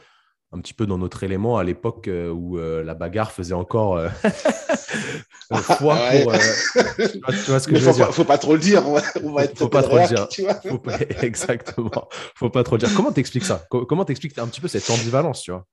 un 0.56 0.60
petit 0.60 0.74
peu 0.74 0.86
dans 0.86 0.98
notre 0.98 1.22
élément 1.22 1.58
à 1.58 1.64
l'époque 1.64 2.08
euh, 2.08 2.30
où 2.30 2.58
euh, 2.58 2.82
la 2.82 2.94
bagarre 2.94 3.32
faisait 3.32 3.54
encore 3.54 3.96
euh, 3.96 4.08
foi 5.52 5.96
pour. 5.96 6.32
tu, 6.32 7.50
vois, 7.50 7.60
ce 7.60 7.68
que 7.68 7.76
je 7.76 7.80
veux 7.80 7.92
faut 7.92 7.96
dire. 7.96 8.06
Pas, 8.06 8.12
faut 8.12 8.24
pas 8.24 8.38
trop 8.38 8.54
le 8.54 8.60
dire, 8.60 8.88
on 8.88 8.94
va, 8.94 9.02
on 9.22 9.32
va 9.32 9.44
être 9.44 9.58
faut 9.58 9.68
pas 9.68 9.82
trop 9.82 9.98
le 9.98 10.06
dire. 10.06 10.28
Tu 10.28 10.42
vois 10.42 10.54
faut 10.54 10.78
pas, 10.78 10.98
exactement. 11.22 12.08
Faut 12.34 12.50
pas 12.50 12.64
trop 12.64 12.76
le 12.76 12.80
dire. 12.80 12.94
Comment 12.94 13.12
t'expliques 13.12 13.44
ça? 13.44 13.66
Comment 13.70 14.04
t'expliques 14.04 14.38
un 14.38 14.46
petit 14.48 14.60
peu 14.60 14.68
cette 14.68 14.88
ambivalence, 14.90 15.42
tu 15.42 15.50
vois? 15.50 15.66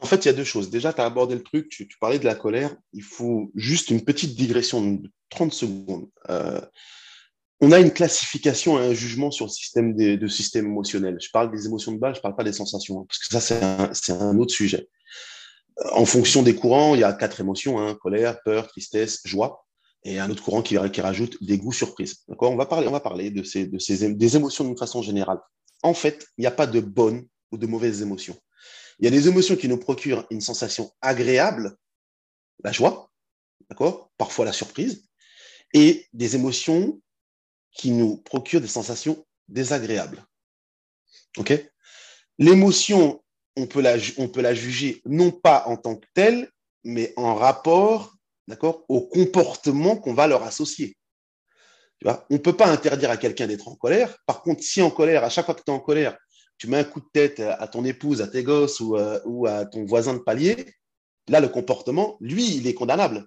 En 0.00 0.06
fait, 0.06 0.24
il 0.24 0.26
y 0.26 0.30
a 0.30 0.34
deux 0.34 0.44
choses. 0.44 0.68
Déjà, 0.70 0.92
tu 0.92 1.00
as 1.00 1.04
abordé 1.04 1.34
le 1.34 1.42
truc, 1.42 1.68
tu, 1.68 1.88
tu, 1.88 1.96
parlais 1.98 2.18
de 2.18 2.24
la 2.24 2.34
colère. 2.34 2.74
Il 2.92 3.02
faut 3.02 3.50
juste 3.54 3.90
une 3.90 4.04
petite 4.04 4.34
digression 4.36 4.82
de 4.82 5.10
30 5.30 5.52
secondes 5.52 6.08
on 7.64 7.72
a 7.72 7.80
une 7.80 7.92
classification 7.92 8.78
et 8.78 8.86
un 8.86 8.92
jugement 8.92 9.30
sur 9.30 9.46
le 9.46 9.50
système 9.50 9.96
de 9.96 10.28
système 10.28 10.66
émotionnel. 10.66 11.16
Je 11.18 11.30
parle 11.30 11.50
des 11.50 11.64
émotions 11.64 11.92
de 11.92 11.98
base, 11.98 12.14
je 12.14 12.18
ne 12.18 12.22
parle 12.22 12.36
pas 12.36 12.44
des 12.44 12.52
sensations, 12.52 13.00
hein, 13.00 13.06
parce 13.08 13.18
que 13.18 13.40
ça, 13.40 13.90
c'est 13.94 14.12
un, 14.12 14.38
autre 14.38 14.52
sujet. 14.52 14.86
Euh, 15.80 15.88
en 15.92 16.04
fonction 16.04 16.42
des 16.42 16.54
courants, 16.54 16.94
il 16.94 17.00
y 17.00 17.04
a 17.04 17.12
quatre 17.14 17.40
émotions, 17.40 17.80
hein, 17.80 17.94
colère, 17.94 18.42
peur, 18.44 18.68
tristesse, 18.68 19.22
joie, 19.24 19.64
et 20.04 20.18
un 20.18 20.28
autre 20.28 20.42
courant 20.42 20.60
qui, 20.60 20.76
qui 20.92 21.00
rajoute 21.00 21.42
dégoût, 21.42 21.72
surprise. 21.72 22.16
D'accord? 22.28 22.52
On 22.52 22.56
va 22.56 22.66
parler, 22.66 22.86
on 22.86 22.92
va 22.92 23.00
parler 23.00 23.30
de 23.30 23.42
ces, 23.42 23.66
de 23.66 23.78
ces, 23.78 24.12
des 24.12 24.36
émotions 24.36 24.64
d'une 24.64 24.76
façon 24.76 25.00
générale. 25.00 25.38
En 25.82 25.94
fait, 25.94 26.26
il 26.36 26.42
n'y 26.42 26.46
a 26.46 26.50
pas 26.50 26.66
de 26.66 26.80
bonnes 26.80 27.26
ou 27.50 27.56
de 27.56 27.66
mauvaises 27.66 28.02
émotions. 28.02 28.36
Il 28.98 29.06
y 29.06 29.08
a 29.08 29.10
des 29.10 29.26
émotions 29.26 29.56
qui 29.56 29.68
nous 29.68 29.78
procurent 29.78 30.26
une 30.30 30.42
sensation 30.42 30.92
agréable, 31.00 31.74
la 32.62 32.72
joie, 32.72 33.10
d'accord? 33.70 34.10
Parfois 34.18 34.44
la 34.44 34.52
surprise, 34.52 35.08
et 35.72 36.06
des 36.12 36.36
émotions 36.36 37.00
qui 37.74 37.90
nous 37.90 38.16
procure 38.18 38.60
des 38.60 38.68
sensations 38.68 39.26
désagréables. 39.48 40.24
L'émotion, 42.38 43.22
on, 43.56 43.66
peut 43.66 43.82
la, 43.82 44.54
juger 44.54 45.02
non 45.04 45.30
pas 45.30 45.64
en 45.66 45.76
tant 45.76 45.96
que 45.96 46.06
telle, 46.14 46.50
mais 46.84 47.12
en 47.16 47.34
rapport 47.34 48.14
d'accord, 48.46 48.84
au 48.88 49.00
comportement 49.00 49.96
qu'on 49.96 50.14
va 50.14 50.26
leur 50.26 50.42
associer. 50.42 50.96
On 52.04 52.18
ne 52.30 52.38
peut 52.38 52.56
pas 52.56 52.66
interdire 52.66 53.10
à 53.10 53.16
quelqu'un 53.16 53.46
d'être 53.46 53.68
en 53.68 53.76
colère. 53.76 54.16
Par 54.26 54.42
contre, 54.42 54.62
si 54.62 54.82
en 54.82 54.90
colère, 54.90 55.24
à 55.24 55.30
chaque 55.30 55.46
fois 55.46 55.54
que 55.54 55.62
tu 55.62 55.70
es 55.70 55.74
en 55.74 55.80
colère, 55.80 56.18
tu 56.58 56.66
mets 56.66 56.78
un 56.78 56.84
coup 56.84 57.00
de 57.00 57.08
tête 57.12 57.40
à 57.40 57.66
ton 57.66 57.84
épouse, 57.84 58.20
à 58.20 58.28
tes 58.28 58.42
gosses 58.42 58.80
ou, 58.80 58.96
euh, 58.96 59.20
ou 59.24 59.46
à 59.46 59.64
ton 59.64 59.84
voisin 59.86 60.14
de 60.14 60.18
palier, 60.18 60.74
là, 61.28 61.40
le 61.40 61.48
comportement, 61.48 62.18
lui, 62.20 62.56
il 62.56 62.66
est 62.66 62.74
condamnable. 62.74 63.26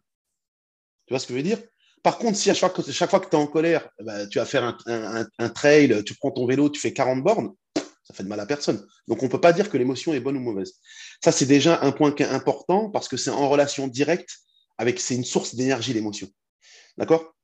Tu 1.07 1.13
vois 1.13 1.19
ce 1.19 1.25
que 1.25 1.33
je 1.33 1.37
veux 1.37 1.43
dire? 1.43 1.59
Par 2.07 2.19
contre, 2.19 2.37
si 2.37 2.49
à 2.49 2.53
chaque, 2.53 2.89
chaque 2.89 3.09
fois 3.09 3.19
que 3.19 3.29
tu 3.29 3.35
es 3.35 3.37
en 3.37 3.47
colère, 3.47 3.89
bah, 3.99 4.25
tu 4.27 4.37
vas 4.37 4.45
faire 4.45 4.77
un, 4.85 5.49
trail, 5.49 6.05
tu 6.05 6.15
prends 6.15 6.31
ton 6.31 6.47
vélo, 6.47 6.69
tu 6.69 6.79
fais 6.79 6.93
40 6.93 7.21
bornes, 7.21 7.51
ça 7.75 8.13
fait 8.13 8.23
de 8.23 8.29
mal 8.29 8.39
à 8.39 8.45
personne. 8.45 8.81
Donc, 9.09 9.23
on 9.23 9.25
ne 9.25 9.29
peut 9.29 9.41
pas 9.41 9.51
dire 9.51 9.69
que 9.69 9.75
l'émotion 9.75 10.13
est 10.13 10.21
bonne 10.21 10.37
ou 10.37 10.39
mauvaise. 10.39 10.75
Ça, 11.21 11.33
c'est 11.33 11.47
déjà 11.47 11.81
un 11.81 11.91
point 11.91 12.13
qui 12.13 12.23
est 12.23 12.27
important 12.27 12.89
parce 12.89 13.09
que 13.09 13.17
c'est 13.17 13.29
en 13.29 13.49
relation 13.49 13.89
directe 13.89 14.37
avec, 14.77 15.01
c'est 15.01 15.15
une 15.15 15.25
source 15.25 15.55
d'énergie, 15.55 15.91
l'émotion. 15.91 16.29
D'accord? 16.97 17.35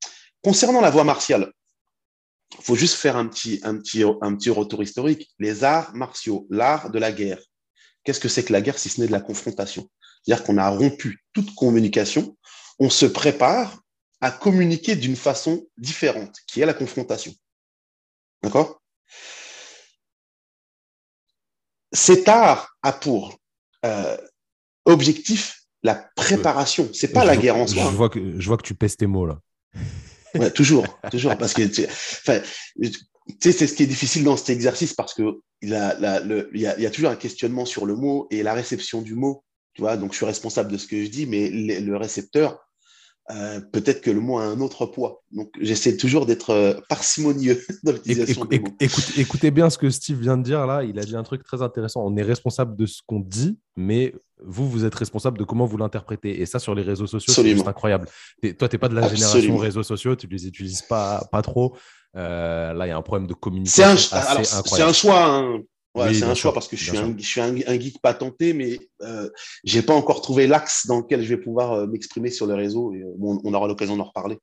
Concernant 0.42 0.80
la 0.80 0.92
voie 0.92 1.04
martiale, 1.04 1.52
il 2.58 2.64
faut 2.64 2.76
juste 2.76 2.96
faire 2.96 3.18
un 3.18 3.28
petit, 3.28 3.60
un, 3.64 3.76
petit, 3.80 4.04
un 4.22 4.34
petit 4.34 4.50
retour 4.50 4.82
historique. 4.82 5.30
Les 5.40 5.66
arts 5.66 5.94
martiaux, 5.94 6.48
l'art 6.50 6.90
de 6.90 7.00
la 7.00 7.12
guerre. 7.12 7.42
Qu'est-ce 8.06 8.22
que 8.22 8.30
c'est 8.30 8.46
que 8.46 8.54
la 8.54 8.62
guerre 8.62 8.80
si 8.80 8.88
ce 8.88 9.02
n'est 9.02 9.08
de 9.08 9.12
la 9.12 9.20
confrontation? 9.20 9.90
C'est-à-dire 10.24 10.46
qu'on 10.46 10.58
a 10.58 10.70
rompu 10.70 11.22
toute 11.34 11.54
communication, 11.54 12.38
on 12.80 12.90
se 12.90 13.06
prépare 13.06 13.83
à 14.24 14.32
communiquer 14.32 14.96
d'une 14.96 15.18
façon 15.18 15.68
différente, 15.76 16.38
qui 16.48 16.62
est 16.62 16.66
la 16.66 16.74
confrontation. 16.74 17.34
D'accord? 18.42 18.82
Cet 21.92 22.30
art 22.30 22.74
a 22.84 22.94
pour 22.94 23.38
euh, 23.84 24.18
objectif 24.86 25.64
la 25.84 26.10
préparation. 26.16 26.90
C'est 26.94 27.12
pas 27.12 27.26
la 27.26 27.36
guerre 27.36 27.58
en 27.58 27.68
soi. 27.68 27.84
Je 27.84 27.98
vois, 27.98 28.10
que, 28.10 28.40
je 28.40 28.48
vois 28.48 28.56
que 28.56 28.64
tu 28.64 28.76
pèses 28.76 28.96
tes 28.96 29.08
mots 29.08 29.26
là. 29.26 29.42
toujours, 30.56 30.88
toujours, 31.12 31.38
parce 31.38 31.54
que 31.54 31.64
enfin, 31.64 32.42
c'est 33.42 33.68
ce 33.68 33.74
qui 33.74 33.84
est 33.84 33.88
difficile 33.88 34.24
dans 34.24 34.38
cet 34.38 34.52
exercice 34.52 34.94
parce 34.94 35.14
que 35.14 35.42
il 35.62 35.70
y, 35.70 35.76
a, 35.76 36.90
toujours 36.92 37.12
un 37.12 37.18
questionnement 37.18 37.66
sur 37.66 37.86
le 37.86 37.98
mot 37.98 38.28
et 38.32 38.42
la 38.42 38.54
réception 38.54 39.02
du 39.02 39.16
mot. 39.16 39.44
Tu 39.74 39.82
vois, 39.82 39.98
donc 39.98 40.14
je 40.14 40.18
suis 40.18 40.26
responsable 40.26 40.72
de 40.72 40.78
ce 40.78 40.88
que 40.88 41.04
je 41.04 41.10
dis, 41.10 41.26
mais 41.26 41.50
le 41.50 41.98
récepteur 41.98 42.64
euh, 43.32 43.62
peut-être 43.72 44.02
que 44.02 44.12
le 44.12 44.20
mot 44.20 44.38
a 44.38 44.44
un 44.44 44.60
autre 44.60 44.86
poids. 44.86 45.24
Donc, 45.32 45.50
j'essaie 45.62 45.96
toujours 45.96 46.26
d'être 46.26 46.50
euh, 46.50 46.74
parcimonieux 46.90 47.62
dans 47.84 47.94
l'utilisation 47.94 48.46
des 48.46 48.60
mots. 48.60 48.76
écoutez 49.18 49.52
bien 49.52 49.70
ce 49.70 49.78
que 49.78 49.90
Steve 49.90 50.20
vient 50.20 50.38
de 50.38 50.44
dire 50.44 50.68
là. 50.68 50.84
Il 50.84 51.00
a 51.00 51.04
dit 51.04 51.16
un 51.16 51.24
truc 51.24 51.44
très 51.44 51.62
intéressant. 51.62 52.04
On 52.06 52.18
est 52.18 52.24
responsable 52.24 52.76
de 52.76 52.86
ce 52.86 53.02
qu'on 53.08 53.20
dit, 53.20 53.58
mais 53.78 54.14
vous, 54.46 54.70
vous 54.70 54.84
êtes 54.84 54.96
responsable 54.96 55.38
de 55.38 55.46
comment 55.46 55.66
vous 55.66 55.78
l'interprétez. 55.78 56.42
Et 56.42 56.46
ça, 56.46 56.60
sur 56.60 56.76
les 56.76 56.84
réseaux 56.84 57.08
sociaux, 57.08 57.34
c'est 57.34 57.68
incroyable. 57.68 58.08
toi, 58.58 58.68
tu 58.68 58.76
n'es 58.76 58.80
pas 58.80 58.90
de 58.90 58.96
la 58.96 59.08
génération 59.08 59.58
réseaux 59.58 59.84
sociaux, 59.84 60.16
tu 60.16 60.28
ne 60.28 60.32
les 60.32 60.48
utilises 60.48 60.82
pas, 60.82 61.26
pas 61.32 61.42
trop. 61.42 61.78
Euh, 62.16 62.74
là, 62.74 62.86
il 62.86 62.90
y 62.90 62.92
a 62.92 62.98
un 62.98 63.02
problème 63.02 63.28
de 63.28 63.34
communication. 63.34 63.98
C'est 63.98 64.82
un, 64.82 64.94
choix. 64.94 65.26
Hein. 65.26 65.62
C'est 65.96 66.24
un 66.24 66.34
choix 66.34 66.54
parce 66.54 66.68
que 66.68 66.76
je 66.76 66.84
suis, 66.84 66.98
un, 66.98 67.16
je 67.18 67.24
suis 67.24 67.42
un, 67.42 67.56
geek 67.56 68.02
patenté, 68.02 68.54
mais 68.54 68.80
euh, 69.02 69.30
j'ai 69.64 69.84
pas 69.84 69.94
encore 69.94 70.22
trouvé 70.22 70.48
l'axe 70.48 70.88
dans 70.88 71.00
lequel 71.00 71.22
je 71.22 71.30
vais 71.30 71.42
pouvoir 71.42 71.74
euh, 71.74 71.88
m'exprimer 71.88 72.32
sur 72.32 72.48
le 72.48 72.56
réseau. 72.56 72.94
Et, 72.94 73.02
euh, 73.02 73.14
on 73.20 73.54
aura 73.54 73.68
l'occasion 73.68 73.96
d'en 73.96 74.06
reparler. 74.06 74.40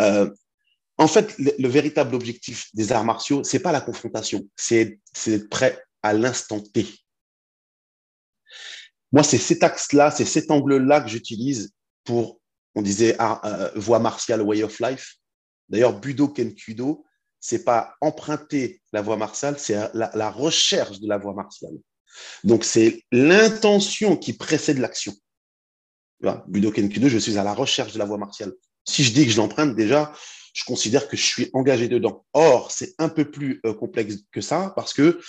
Euh, 0.00 0.28
en 0.98 1.06
fait, 1.06 1.36
le, 1.38 1.68
véritable 1.68 2.14
objectif 2.14 2.68
des 2.74 2.92
arts 2.92 3.04
martiaux, 3.04 3.44
c'est 3.44 3.60
pas 3.60 3.72
la 3.72 3.80
confrontation, 3.80 4.46
c'est 4.56 4.98
d'être 5.26 5.48
prêt 5.48 5.82
à 6.02 6.12
l'instant 6.12 6.60
T. 6.60 6.86
Moi, 9.12 9.22
c'est 9.22 9.38
cet 9.38 9.62
axe-là, 9.62 10.10
c'est 10.10 10.24
cet 10.24 10.50
angle-là 10.50 11.00
que 11.00 11.08
j'utilise 11.08 11.72
pour, 12.04 12.40
on 12.74 12.82
disait, 12.82 13.16
voie 13.76 13.98
martiale, 13.98 14.42
way 14.42 14.62
of 14.62 14.78
life. 14.80 15.16
D'ailleurs, 15.68 15.98
Budo 15.98 16.28
Kenkudo, 16.28 17.04
c'est 17.40 17.64
pas 17.64 17.94
emprunter 18.00 18.80
la 18.92 19.02
voie 19.02 19.16
martiale, 19.16 19.56
c'est 19.58 19.76
la, 19.94 20.30
recherche 20.30 21.00
de 21.00 21.08
la 21.08 21.18
voie 21.18 21.34
martiale. 21.34 21.72
Donc, 22.44 22.64
c'est 22.64 23.02
l'intention 23.10 24.16
qui 24.16 24.34
précède 24.34 24.78
l'action. 24.78 25.14
Budo 26.46 26.70
Kenkudo, 26.70 27.08
je 27.08 27.18
suis 27.18 27.38
à 27.38 27.44
la 27.44 27.54
recherche 27.54 27.94
de 27.94 27.98
la 27.98 28.04
voie 28.04 28.18
martiale. 28.18 28.52
Si 28.86 29.04
je 29.04 29.12
dis 29.12 29.24
que 29.24 29.32
je 29.32 29.38
l'emprunte, 29.38 29.74
déjà, 29.74 30.12
je 30.52 30.64
considère 30.64 31.08
que 31.08 31.16
je 31.16 31.24
suis 31.24 31.50
engagé 31.54 31.88
dedans. 31.88 32.24
Or, 32.34 32.70
c'est 32.70 32.94
un 32.98 33.08
peu 33.08 33.30
plus 33.30 33.60
euh, 33.64 33.72
complexe 33.72 34.16
que 34.32 34.40
ça 34.40 34.72
parce 34.76 34.92
que 34.92 35.20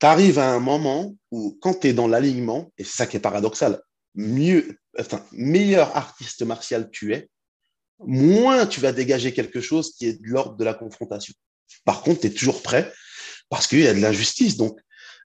tu 0.00 0.06
arrives 0.06 0.38
à 0.38 0.50
un 0.50 0.60
moment 0.60 1.14
où, 1.30 1.58
quand 1.60 1.80
tu 1.80 1.88
es 1.88 1.92
dans 1.92 2.08
l'alignement, 2.08 2.72
et 2.78 2.84
c'est 2.84 2.96
ça 2.96 3.06
qui 3.06 3.18
est 3.18 3.20
paradoxal, 3.20 3.82
mieux, 4.14 4.78
meilleur 5.32 5.94
artiste 5.96 6.42
martial 6.42 6.90
tu 6.90 7.12
es, 7.14 7.28
moins 7.98 8.66
tu 8.66 8.80
vas 8.80 8.92
dégager 8.92 9.32
quelque 9.32 9.60
chose 9.60 9.94
qui 9.94 10.06
est 10.06 10.22
de 10.22 10.28
l'ordre 10.28 10.56
de 10.56 10.64
la 10.64 10.74
confrontation. 10.74 11.34
Par 11.84 12.02
contre, 12.02 12.20
tu 12.20 12.26
es 12.28 12.30
toujours 12.30 12.62
prêt 12.62 12.92
parce 13.48 13.66
qu'il 13.66 13.80
y 13.80 13.86
a 13.86 13.94
de 13.94 14.00
l'injustice. 14.00 14.56
Donc, 14.56 14.78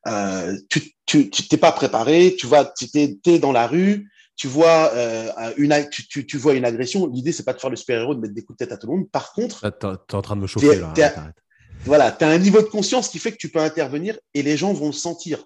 euh, 0.07 0.57
tu 0.69 0.95
n'es 1.13 1.29
tu, 1.29 1.57
pas 1.57 1.71
préparé, 1.71 2.35
tu 2.37 2.47
vas, 2.47 2.65
tu 2.77 2.87
es, 2.93 3.39
dans 3.39 3.51
la 3.51 3.67
rue, 3.67 4.09
tu 4.35 4.47
vois, 4.47 4.91
euh, 4.93 5.31
une, 5.57 5.73
tu, 5.89 6.25
tu, 6.25 6.37
vois 6.37 6.53
une 6.53 6.65
agression. 6.65 7.07
L'idée, 7.07 7.31
c'est 7.31 7.43
pas 7.43 7.53
de 7.53 7.59
faire 7.59 7.69
le 7.69 7.75
super-héros, 7.75 8.15
de 8.15 8.19
mettre 8.19 8.33
des 8.33 8.43
coups 8.43 8.57
de 8.57 8.65
tête 8.65 8.73
à 8.73 8.77
tout 8.77 8.87
le 8.87 8.97
monde. 8.97 9.09
Par 9.09 9.33
contre, 9.33 9.61
tu 9.61 9.87
es, 9.87 10.15
en 10.15 10.21
train 10.21 10.35
de 10.35 10.41
me 10.41 10.47
chauffer 10.47 10.79
là. 10.79 10.93
voilà, 11.85 12.11
tu 12.11 12.25
as 12.25 12.29
un 12.29 12.37
niveau 12.37 12.61
de 12.61 12.67
conscience 12.67 13.09
qui 13.09 13.19
fait 13.19 13.31
que 13.31 13.37
tu 13.37 13.49
peux 13.49 13.59
intervenir 13.59 14.17
et 14.33 14.43
les 14.43 14.57
gens 14.57 14.73
vont 14.73 14.87
le 14.87 14.93
sentir. 14.93 15.43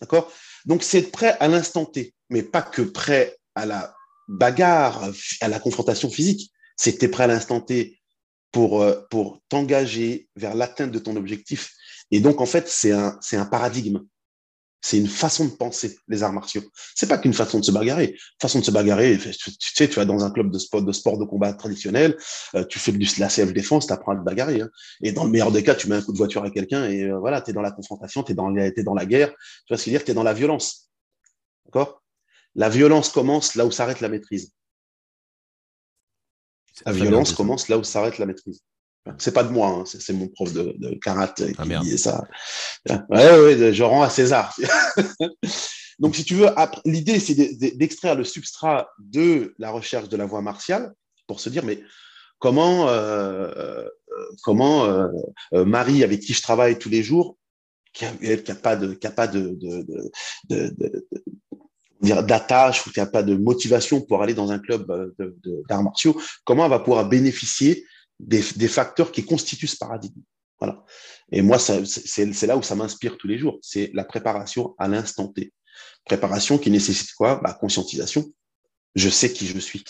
D'accord? 0.00 0.32
Donc, 0.64 0.82
c'est 0.82 0.98
être 0.98 1.12
prêt 1.12 1.36
à 1.40 1.48
l'instant 1.48 1.84
T, 1.84 2.14
mais 2.30 2.42
pas 2.42 2.62
que 2.62 2.82
prêt 2.82 3.36
à 3.54 3.66
la 3.66 3.94
bagarre, 4.28 5.10
à 5.40 5.48
la 5.48 5.58
confrontation 5.58 6.10
physique. 6.10 6.50
C'est 6.76 6.94
que 6.94 6.98
tu 6.98 7.04
es 7.04 7.08
prêt 7.08 7.24
à 7.24 7.26
l'instant 7.26 7.60
T 7.60 7.99
pour, 8.52 8.82
euh, 8.82 9.00
pour 9.10 9.40
t'engager 9.48 10.28
vers 10.36 10.54
l'atteinte 10.54 10.90
de 10.90 10.98
ton 10.98 11.16
objectif. 11.16 11.72
Et 12.10 12.20
donc, 12.20 12.40
en 12.40 12.46
fait, 12.46 12.68
c'est 12.68 12.92
un, 12.92 13.16
c'est 13.20 13.36
un 13.36 13.46
paradigme. 13.46 14.00
C'est 14.82 14.96
une 14.96 15.08
façon 15.08 15.44
de 15.44 15.50
penser, 15.50 15.98
les 16.08 16.22
arts 16.22 16.32
martiaux. 16.32 16.62
C'est 16.94 17.06
pas 17.06 17.18
qu'une 17.18 17.34
façon 17.34 17.58
de 17.58 17.64
se 17.64 17.70
bagarrer. 17.70 18.16
Façon 18.40 18.60
de 18.60 18.64
se 18.64 18.70
bagarrer, 18.70 19.18
tu, 19.18 19.50
sais, 19.60 19.88
tu 19.88 19.96
vas 19.96 20.06
dans 20.06 20.24
un 20.24 20.30
club 20.30 20.50
de 20.50 20.58
sport 20.58 20.82
de, 20.82 21.24
combat 21.24 21.52
traditionnel, 21.52 22.16
euh, 22.54 22.64
tu 22.64 22.78
fais 22.78 22.92
du, 22.92 23.06
la 23.18 23.28
self-défense, 23.28 23.86
tu 23.86 23.92
apprends 23.92 24.12
à 24.12 24.16
te 24.16 24.24
bagarrer. 24.24 24.62
Hein. 24.62 24.70
Et 25.02 25.12
dans 25.12 25.24
le 25.24 25.30
meilleur 25.30 25.52
des 25.52 25.62
cas, 25.62 25.74
tu 25.74 25.88
mets 25.88 25.96
un 25.96 26.02
coup 26.02 26.12
de 26.12 26.18
voiture 26.18 26.42
à 26.44 26.50
quelqu'un 26.50 26.88
et 26.88 27.04
euh, 27.04 27.18
voilà, 27.18 27.42
tu 27.42 27.50
es 27.50 27.52
dans 27.52 27.60
la 27.60 27.72
confrontation, 27.72 28.22
tu 28.22 28.32
es, 28.32 28.34
dans, 28.34 28.48
la 28.48 29.06
guerre. 29.06 29.28
Tu 29.28 29.36
vois 29.68 29.76
ce 29.76 29.84
que 29.84 29.90
je 29.90 29.90
veux 29.90 29.98
dire? 29.98 30.04
Tu 30.04 30.12
es 30.12 30.14
dans 30.14 30.22
la 30.22 30.32
violence. 30.32 30.90
D'accord? 31.66 32.02
La 32.54 32.70
violence 32.70 33.10
commence 33.10 33.56
là 33.56 33.66
où 33.66 33.70
s'arrête 33.70 34.00
la 34.00 34.08
maîtrise. 34.08 34.52
La 36.86 36.92
violence 36.92 37.32
commence 37.32 37.68
là 37.68 37.78
où 37.78 37.84
s'arrête 37.84 38.18
la 38.18 38.26
maîtrise. 38.26 38.60
C'est 39.18 39.32
pas 39.32 39.44
de 39.44 39.50
moi, 39.50 39.68
hein, 39.68 39.84
c'est 39.86 40.12
mon 40.12 40.28
prof 40.28 40.52
de, 40.52 40.74
de 40.78 40.94
karaté 40.94 41.54
ah, 41.58 41.62
qui 41.62 41.78
disait 41.80 41.96
ça. 41.96 42.24
Ouais, 42.88 43.40
ouais, 43.40 43.72
je 43.72 43.82
rends 43.82 44.02
à 44.02 44.10
César. 44.10 44.54
Donc, 45.98 46.16
si 46.16 46.24
tu 46.24 46.34
veux, 46.34 46.48
l'idée, 46.84 47.18
c'est 47.18 47.34
d'extraire 47.34 48.14
le 48.14 48.24
substrat 48.24 48.88
de 48.98 49.54
la 49.58 49.70
recherche 49.70 50.08
de 50.08 50.16
la 50.16 50.26
voie 50.26 50.42
martiale 50.42 50.92
pour 51.26 51.40
se 51.40 51.48
dire, 51.50 51.64
mais 51.64 51.82
comment, 52.38 52.88
euh, 52.88 53.50
euh 53.56 53.88
comment 54.42 54.84
euh, 54.84 55.64
Marie, 55.64 56.04
avec 56.04 56.20
qui 56.20 56.34
je 56.34 56.42
travaille 56.42 56.78
tous 56.78 56.88
les 56.88 57.02
jours, 57.02 57.36
qui 57.92 58.04
n'a 58.04 58.54
pas 58.54 58.76
de, 58.76 58.94
qui 58.94 59.06
a 59.06 59.10
pas 59.10 59.26
de, 59.26 59.56
de, 59.60 59.86
de 60.48 61.06
d'attache 62.00 62.86
ou 62.86 62.90
qui 62.90 62.98
n'a 62.98 63.06
pas 63.06 63.22
de 63.22 63.36
motivation 63.36 64.00
pour 64.00 64.22
aller 64.22 64.34
dans 64.34 64.50
un 64.50 64.58
club 64.58 64.86
d'arts 65.68 65.82
martiaux, 65.82 66.20
comment 66.44 66.64
elle 66.64 66.70
va 66.70 66.80
pouvoir 66.80 67.08
bénéficier 67.08 67.84
des, 68.18 68.42
facteurs 68.68 69.12
qui 69.12 69.24
constituent 69.24 69.66
ce 69.66 69.76
paradigme? 69.76 70.20
Voilà. 70.58 70.84
Et 71.32 71.42
moi, 71.42 71.58
c'est 71.58 72.46
là 72.46 72.56
où 72.56 72.62
ça 72.62 72.74
m'inspire 72.74 73.16
tous 73.16 73.28
les 73.28 73.38
jours. 73.38 73.58
C'est 73.62 73.90
la 73.94 74.04
préparation 74.04 74.74
à 74.78 74.88
l'instant 74.88 75.28
T. 75.28 75.52
Préparation 76.04 76.58
qui 76.58 76.70
nécessite 76.70 77.12
quoi? 77.12 77.40
Bah, 77.42 77.56
Conscientisation. 77.58 78.24
Je 78.94 79.08
sais 79.08 79.32
qui 79.32 79.46
je 79.46 79.58
suis. 79.58 79.84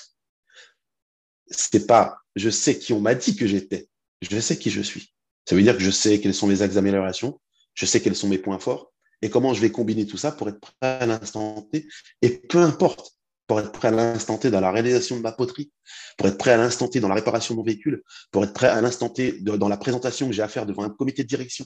C'est 1.51 1.87
pas 1.87 2.21
je 2.37 2.51
sais 2.51 2.79
qui 2.79 2.93
on 2.93 3.01
m'a 3.01 3.15
dit 3.15 3.37
que 3.37 3.47
j'étais. 3.47 3.89
Je 4.23 4.39
sais 4.41 4.59
qui 4.59 4.71
je 4.71 4.81
suis. 4.81 5.13
Ça 5.49 5.55
veut 5.55 5.63
dire 5.63 5.77
que 5.77 5.83
je 5.83 5.91
sais 5.91 6.21
quels 6.21 6.35
sont 6.35 6.49
les 6.49 6.63
axes 6.63 6.75
d'amélioration. 6.75 7.41
Je 7.75 7.87
sais 7.87 8.01
quels 8.01 8.17
sont 8.17 8.29
mes 8.29 8.39
points 8.39 8.59
forts. 8.59 8.93
Et 9.23 9.31
comment 9.31 9.55
je 9.55 9.61
vais 9.61 9.71
combiner 9.71 10.07
tout 10.07 10.17
ça 10.17 10.33
pour 10.33 10.49
être 10.49 10.61
prêt 10.61 10.73
à 10.83 11.07
l'instant 11.07 11.69
T. 11.73 11.87
Et 12.23 12.31
peu 12.31 12.59
importe 12.59 13.13
pour 13.47 13.61
être 13.61 13.73
prêt 13.73 13.89
à 13.89 13.91
l'instant 13.91 14.39
T 14.39 14.51
dans 14.51 14.61
la 14.61 14.71
réalisation 14.71 15.17
de 15.17 15.23
ma 15.23 15.33
poterie, 15.33 15.73
pour 16.17 16.29
être 16.29 16.39
prêt 16.39 16.53
à 16.53 16.57
l'instant 16.57 16.89
T 16.89 17.01
dans 17.01 17.09
la 17.09 17.17
réparation 17.17 17.55
de 17.55 17.59
mon 17.59 17.65
véhicule, 17.65 18.03
pour 18.31 18.45
être 18.45 18.53
prêt 18.53 18.69
à 18.69 18.81
l'instant 18.81 19.09
T 19.09 19.41
dans 19.41 19.69
la 19.69 19.77
présentation 19.77 20.29
que 20.29 20.33
j'ai 20.33 20.43
à 20.43 20.49
faire 20.49 20.67
devant 20.67 20.85
un 20.85 20.91
comité 20.91 21.25
de 21.25 21.29
direction. 21.29 21.65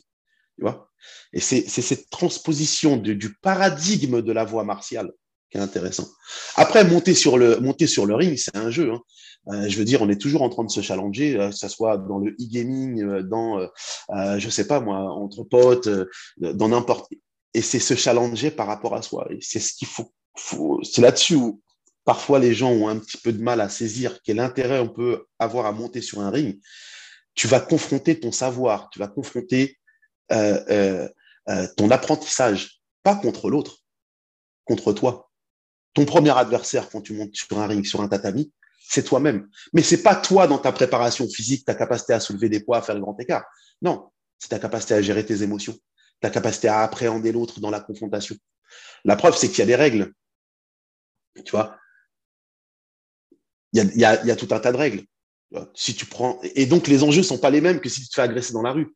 Tu 0.56 0.62
vois? 0.62 0.90
Et 1.32 1.40
c'est 1.40 1.68
cette 1.68 2.08
transposition 2.10 2.96
du 2.96 3.34
paradigme 3.42 4.22
de 4.22 4.32
la 4.32 4.44
voie 4.44 4.64
martiale 4.64 5.12
qui 5.50 5.58
est 5.58 5.60
intéressant. 5.60 6.08
Après, 6.56 6.84
monter 6.84 7.14
sur 7.14 7.38
le, 7.38 7.58
monter 7.60 7.86
sur 7.86 8.06
le 8.06 8.14
ring, 8.14 8.36
c'est 8.36 8.56
un 8.56 8.70
jeu. 8.70 8.92
Hein. 8.92 9.00
Euh, 9.48 9.68
je 9.68 9.78
veux 9.78 9.84
dire, 9.84 10.02
on 10.02 10.08
est 10.08 10.20
toujours 10.20 10.42
en 10.42 10.48
train 10.48 10.64
de 10.64 10.70
se 10.70 10.80
challenger, 10.80 11.38
euh, 11.38 11.50
que 11.50 11.56
ce 11.56 11.68
soit 11.68 11.98
dans 11.98 12.18
le 12.18 12.32
e-gaming, 12.32 13.02
euh, 13.02 13.22
dans, 13.22 13.58
euh, 13.58 14.38
je 14.38 14.48
sais 14.48 14.66
pas 14.66 14.80
moi, 14.80 14.96
entre 14.96 15.44
potes, 15.44 15.88
dans 16.38 16.68
n'importe. 16.68 17.12
Et 17.54 17.62
c'est 17.62 17.78
se 17.78 17.94
challenger 17.94 18.50
par 18.50 18.66
rapport 18.66 18.94
à 18.94 19.02
soi. 19.02 19.28
C'est 19.40 19.60
ce 19.60 19.72
qu'il 19.74 19.88
faut 19.88 20.12
c'est 20.82 21.00
là-dessus 21.00 21.36
où 21.36 21.62
parfois 22.04 22.38
les 22.38 22.54
gens 22.54 22.70
ont 22.70 22.88
un 22.88 22.98
petit 22.98 23.18
peu 23.18 23.32
de 23.32 23.42
mal 23.42 23.60
à 23.60 23.68
saisir 23.68 24.20
quel 24.22 24.40
intérêt 24.40 24.80
on 24.80 24.88
peut 24.88 25.26
avoir 25.38 25.66
à 25.66 25.72
monter 25.72 26.02
sur 26.02 26.20
un 26.20 26.30
ring, 26.30 26.60
tu 27.34 27.48
vas 27.48 27.60
confronter 27.60 28.18
ton 28.20 28.32
savoir, 28.32 28.90
tu 28.90 28.98
vas 28.98 29.08
confronter 29.08 29.78
euh, 30.32 30.62
euh, 30.70 31.08
euh, 31.48 31.66
ton 31.76 31.90
apprentissage, 31.90 32.80
pas 33.02 33.16
contre 33.16 33.50
l'autre, 33.50 33.78
contre 34.64 34.92
toi. 34.92 35.30
Ton 35.94 36.04
premier 36.04 36.36
adversaire 36.36 36.88
quand 36.90 37.00
tu 37.00 37.12
montes 37.12 37.34
sur 37.34 37.58
un 37.58 37.66
ring, 37.66 37.84
sur 37.84 38.00
un 38.00 38.08
tatami, 38.08 38.52
c'est 38.88 39.04
toi-même. 39.04 39.48
Mais 39.72 39.82
c'est 39.82 40.02
pas 40.02 40.16
toi 40.16 40.46
dans 40.46 40.58
ta 40.58 40.72
préparation 40.72 41.28
physique, 41.28 41.64
ta 41.64 41.74
capacité 41.74 42.12
à 42.12 42.20
soulever 42.20 42.48
des 42.48 42.60
poids, 42.60 42.78
à 42.78 42.82
faire 42.82 42.94
le 42.94 43.00
grand 43.00 43.18
écart. 43.20 43.44
Non, 43.80 44.10
c'est 44.38 44.48
ta 44.48 44.58
capacité 44.58 44.94
à 44.94 45.02
gérer 45.02 45.24
tes 45.24 45.42
émotions, 45.42 45.76
ta 46.24 46.30
capacité 46.30 46.68
à 46.68 46.80
appréhender 46.80 47.32
l'autre 47.32 47.60
dans 47.60 47.70
la 47.70 47.80
confrontation. 47.80 48.34
La 49.04 49.14
preuve, 49.14 49.36
c'est 49.36 49.48
qu'il 49.50 49.58
y 49.58 49.62
a 49.62 49.66
des 49.66 49.76
règles. 49.76 50.10
Tu 51.44 51.50
vois, 51.50 51.76
il 53.74 53.82
y 53.94 54.04
a, 54.04 54.36
tout 54.36 54.48
un 54.50 54.58
tas 54.58 54.72
de 54.72 54.78
règles. 54.78 55.04
Si 55.74 55.94
tu 55.94 56.06
prends 56.06 56.40
et 56.42 56.64
donc 56.64 56.86
les 56.86 57.02
enjeux 57.02 57.22
sont 57.22 57.36
pas 57.36 57.50
les 57.50 57.60
mêmes 57.60 57.78
que 57.78 57.90
si 57.90 58.00
tu 58.00 58.08
te 58.08 58.14
fais 58.14 58.22
agresser 58.22 58.54
dans 58.54 58.62
la 58.62 58.72
rue. 58.72 58.94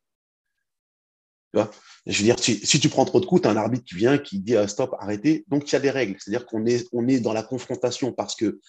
Je 1.53 2.17
veux 2.17 2.23
dire, 2.23 2.39
si, 2.39 2.79
tu 2.79 2.89
prends 2.89 3.05
trop 3.05 3.19
de 3.19 3.27
coups, 3.27 3.43
tu 3.43 3.47
as 3.47 3.51
un 3.51 3.57
arbitre 3.57 3.85
qui 3.85 3.93
vient, 3.95 4.17
qui 4.17 4.39
dit 4.39 4.55
euh, 4.55 4.65
stop, 4.65 4.95
arrêtez. 4.99 5.45
Donc 5.49 5.69
il 5.69 5.73
y 5.73 5.75
a 5.75 5.79
des 5.79 5.91
règles. 5.91 6.17
C'est-à-dire 6.19 6.47
qu'on 6.47 6.65
est, 6.65 6.87
on 6.93 7.07
est 7.07 7.19
dans 7.19 7.33
la 7.33 7.43
confrontation 7.43 8.11
parce 8.11 8.35
que 8.35 8.59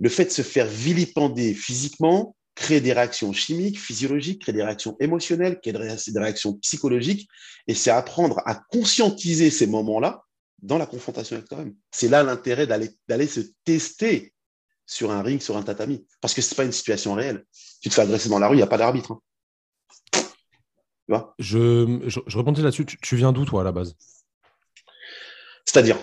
le 0.00 0.08
fait 0.10 0.26
de 0.26 0.30
se 0.30 0.42
faire 0.42 0.66
vilipender 0.66 1.54
physiquement 1.54 2.36
crée 2.56 2.80
des 2.80 2.92
réactions 2.92 3.32
chimiques, 3.32 3.78
physiologiques, 3.78 4.42
crée 4.42 4.52
des 4.52 4.64
réactions 4.64 4.96
émotionnelles, 4.98 5.60
crée 5.60 5.72
des 5.72 6.18
réactions 6.18 6.54
psychologiques. 6.54 7.28
Et 7.68 7.74
c'est 7.74 7.90
apprendre 7.90 8.42
à 8.46 8.56
conscientiser 8.56 9.50
ces 9.50 9.68
moments-là 9.68 10.24
dans 10.62 10.78
la 10.78 10.86
confrontation 10.86 11.36
avec 11.36 11.48
toi-même. 11.48 11.74
C'est 11.92 12.08
là 12.08 12.22
l'intérêt 12.22 12.66
d'aller, 12.66 13.26
se 13.26 13.40
tester 13.64 14.32
sur 14.86 15.10
un 15.10 15.22
ring, 15.22 15.40
sur 15.40 15.56
un 15.56 15.62
tatami. 15.62 16.04
Parce 16.20 16.34
que 16.34 16.40
ce 16.40 16.50
n'est 16.50 16.56
pas 16.56 16.64
une 16.64 16.72
situation 16.72 17.14
réelle. 17.14 17.44
Tu 17.82 17.90
te 17.90 17.94
fais 17.94 18.02
adresser 18.02 18.30
dans 18.30 18.38
la 18.38 18.48
rue, 18.48 18.54
il 18.54 18.58
n'y 18.58 18.64
a 18.64 18.68
pas 18.68 18.78
d'arbitre. 18.78 19.12
Hein. 19.12 19.20
Tu 20.12 21.12
vois? 21.14 21.34
Je, 21.38 22.00
je, 22.06 22.62
là-dessus. 22.62 22.86
Tu, 22.86 23.16
viens 23.16 23.32
d'où, 23.32 23.44
toi, 23.44 23.60
à 23.60 23.64
la 23.64 23.72
base? 23.72 23.94
C'est-à-dire? 25.66 25.98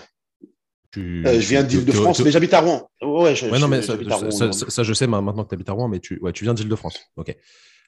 Je 1.00 1.48
viens 1.48 1.62
d'Île-de-France, 1.62 2.20
mais 2.20 2.30
j'habite 2.30 2.54
à 2.54 2.60
Rouen. 2.60 2.88
Ouais, 3.02 3.34
non, 3.58 3.68
mais 3.68 3.82
ça, 3.82 4.82
je 4.82 4.92
sais 4.92 5.06
maintenant 5.06 5.44
que 5.44 5.48
tu 5.48 5.54
habites 5.54 5.68
à 5.68 5.72
Rouen, 5.72 5.88
mais 5.88 6.00
tu, 6.00 6.18
ouais, 6.20 6.32
tu 6.32 6.44
viens 6.44 6.54
d'Île-de-France. 6.54 6.98
Ok. 7.16 7.36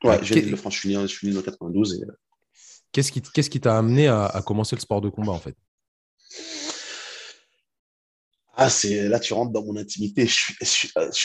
Ouais, 0.05 0.19
je 0.23 0.35
viens 0.35 0.42
d'Île-de-France. 0.42 0.75
Je 0.75 0.79
suis 0.79 0.97
né, 0.97 1.03
je 1.03 1.07
suis 1.07 1.29
né 1.29 1.38
en 1.38 1.42
92. 1.42 2.05
Qu'est-ce 2.92 3.12
qui 3.12 3.21
qu'est-ce 3.21 3.51
qui 3.51 3.61
t'a 3.61 3.77
amené 3.77 4.09
à, 4.09 4.42
commencer 4.45 4.77
le 4.77 4.81
sport 4.81 5.01
de 5.01 5.09
combat 5.09 5.33
en 5.33 5.38
fait? 5.38 5.55
Ah, 8.59 8.71
c'est 8.71 9.09
là 9.09 9.21
tu 9.21 9.35
rentres 9.35 9.53
dans 9.53 9.64
mon 9.64 9.77
intimité. 9.77 10.29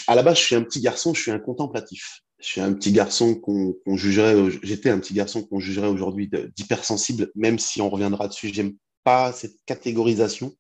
à 0.08 0.16
la 0.16 0.24
base, 0.24 0.38
je 0.38 0.44
suis 0.44 0.56
un 0.56 0.64
petit 0.64 0.82
garçon, 0.82 1.14
je 1.14 1.22
suis 1.22 1.32
un 1.32 1.40
contemplatif. 1.40 2.22
Je 2.42 2.48
suis 2.48 2.62
un 2.62 2.74
petit 2.74 2.92
garçon 2.92 3.36
qu'on 3.36 3.96
jugerait. 3.96 4.36
J'étais 4.64 4.90
un 4.90 5.00
petit 5.00 5.14
garçon 5.14 5.44
qu'on 5.44 5.60
jugerait 5.60 5.88
aujourd'hui 5.88 6.30
d'hypersensible, 6.58 7.32
même 7.36 7.60
si 7.60 7.82
on 7.82 7.90
reviendra 7.90 8.28
dessus. 8.28 8.50
J'aime 8.52 8.74
pas 9.04 9.32
cette 9.32 9.56
catégorisation 9.66 10.54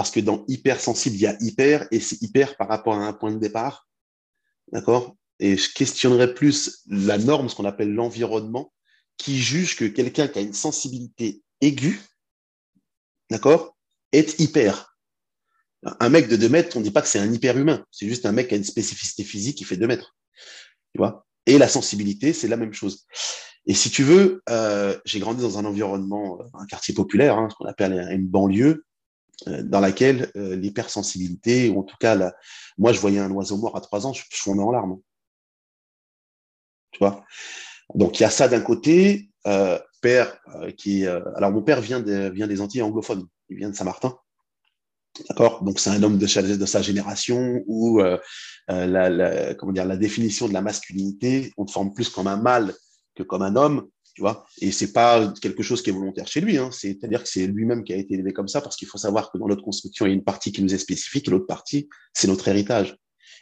parce 0.00 0.10
que 0.10 0.20
dans 0.20 0.46
hypersensible, 0.48 1.16
il 1.16 1.20
y 1.20 1.26
a 1.26 1.36
hyper 1.40 1.86
et 1.90 2.00
c'est 2.00 2.22
hyper 2.22 2.56
par 2.56 2.68
rapport 2.68 2.94
à 2.94 3.06
un 3.06 3.12
point 3.12 3.32
de 3.32 3.38
départ. 3.38 3.86
D'accord? 4.72 5.14
Et 5.40 5.58
je 5.58 5.70
questionnerais 5.74 6.32
plus 6.32 6.84
la 6.86 7.18
norme, 7.18 7.50
ce 7.50 7.54
qu'on 7.54 7.66
appelle 7.66 7.92
l'environnement, 7.92 8.72
qui 9.18 9.38
juge 9.38 9.76
que 9.76 9.84
quelqu'un 9.84 10.26
qui 10.26 10.38
a 10.38 10.40
une 10.40 10.54
sensibilité 10.54 11.42
aiguë, 11.60 12.00
d'accord, 13.30 13.76
est 14.12 14.40
hyper. 14.40 14.96
Un 15.82 16.08
mec 16.08 16.28
de 16.28 16.36
2 16.36 16.48
mètres, 16.48 16.78
on 16.78 16.80
ne 16.80 16.84
dit 16.84 16.92
pas 16.92 17.02
que 17.02 17.08
c'est 17.08 17.18
un 17.18 17.30
hyper-humain. 17.30 17.84
C'est 17.90 18.08
juste 18.08 18.24
un 18.24 18.32
mec 18.32 18.48
qui 18.48 18.54
a 18.54 18.56
une 18.56 18.64
spécificité 18.64 19.22
physique 19.22 19.58
qui 19.58 19.64
fait 19.64 19.76
2 19.76 19.86
mètres. 19.86 20.16
Tu 20.94 20.98
vois? 20.98 21.26
Et 21.44 21.58
la 21.58 21.68
sensibilité, 21.68 22.32
c'est 22.32 22.48
la 22.48 22.56
même 22.56 22.72
chose. 22.72 23.04
Et 23.66 23.74
si 23.74 23.90
tu 23.90 24.02
veux, 24.02 24.42
euh, 24.48 24.98
j'ai 25.04 25.20
grandi 25.20 25.42
dans 25.42 25.58
un 25.58 25.66
environnement, 25.66 26.40
un 26.54 26.64
quartier 26.64 26.94
populaire, 26.94 27.36
hein, 27.36 27.48
ce 27.50 27.56
qu'on 27.56 27.66
appelle 27.66 28.08
une 28.12 28.26
banlieue, 28.26 28.86
dans 29.46 29.80
laquelle 29.80 30.30
euh, 30.36 30.56
l'hypersensibilité, 30.56 31.68
ou 31.68 31.80
en 31.80 31.82
tout 31.82 31.96
cas, 31.98 32.32
moi, 32.78 32.92
je 32.92 33.00
voyais 33.00 33.18
un 33.18 33.30
oiseau 33.30 33.56
mort 33.56 33.76
à 33.76 33.80
3 33.80 34.06
ans, 34.06 34.12
je, 34.12 34.22
je 34.30 34.36
fondais 34.36 34.62
en 34.62 34.70
larmes. 34.70 34.98
Tu 36.92 36.98
vois? 36.98 37.24
Donc 37.94 38.18
il 38.18 38.22
y 38.22 38.26
a 38.26 38.30
ça 38.30 38.48
d'un 38.48 38.60
côté, 38.60 39.30
euh, 39.46 39.78
père 40.02 40.38
euh, 40.56 40.70
qui, 40.70 41.06
euh, 41.06 41.20
alors 41.36 41.50
mon 41.50 41.62
père 41.62 41.80
vient, 41.80 42.00
des 42.00 42.60
Antilles 42.60 42.82
anglophones, 42.82 43.26
il 43.48 43.56
vient 43.56 43.70
de 43.70 43.74
Saint-Martin, 43.74 44.16
d'accord? 45.28 45.62
Donc 45.62 45.80
c'est 45.80 45.90
un 45.90 46.02
homme 46.02 46.18
de, 46.18 46.26
sa 46.26 46.82
génération 46.82 47.62
où 47.66 48.00
la 48.68 49.96
définition 49.96 50.48
de 50.48 50.52
la 50.52 50.62
masculinité, 50.62 51.52
on 51.56 51.64
te 51.64 51.72
forme 51.72 51.92
plus 51.92 52.08
comme 52.08 52.26
un 52.26 52.36
mâle 52.36 52.74
que 53.14 53.22
comme 53.22 53.42
un 53.42 53.56
homme, 53.56 53.88
tu 54.20 54.24
vois. 54.24 54.44
Et 54.60 54.70
c'est 54.70 54.92
pas 54.92 55.32
quelque 55.40 55.62
chose 55.62 55.80
qui 55.80 55.88
est 55.88 55.94
volontaire 55.94 56.28
chez 56.28 56.42
lui, 56.42 56.58
hein. 56.58 56.70
c'est-à-dire 56.72 57.22
que 57.22 57.28
c'est 57.30 57.46
lui-même 57.46 57.84
qui 57.84 57.94
a 57.94 57.96
été 57.96 58.12
élevé 58.12 58.34
comme 58.34 58.48
ça, 58.48 58.60
parce 58.60 58.76
qu'il 58.76 58.86
faut 58.86 58.98
savoir 58.98 59.32
que 59.32 59.38
dans 59.38 59.48
notre 59.48 59.62
construction, 59.62 60.04
il 60.04 60.10
y 60.10 60.12
a 60.12 60.14
une 60.14 60.24
partie 60.24 60.52
qui 60.52 60.62
nous 60.62 60.74
est 60.74 60.78
spécifique 60.78 61.26
et 61.26 61.30
l'autre 61.30 61.46
partie, 61.46 61.88
c'est 62.12 62.28
notre 62.28 62.46
héritage 62.46 62.98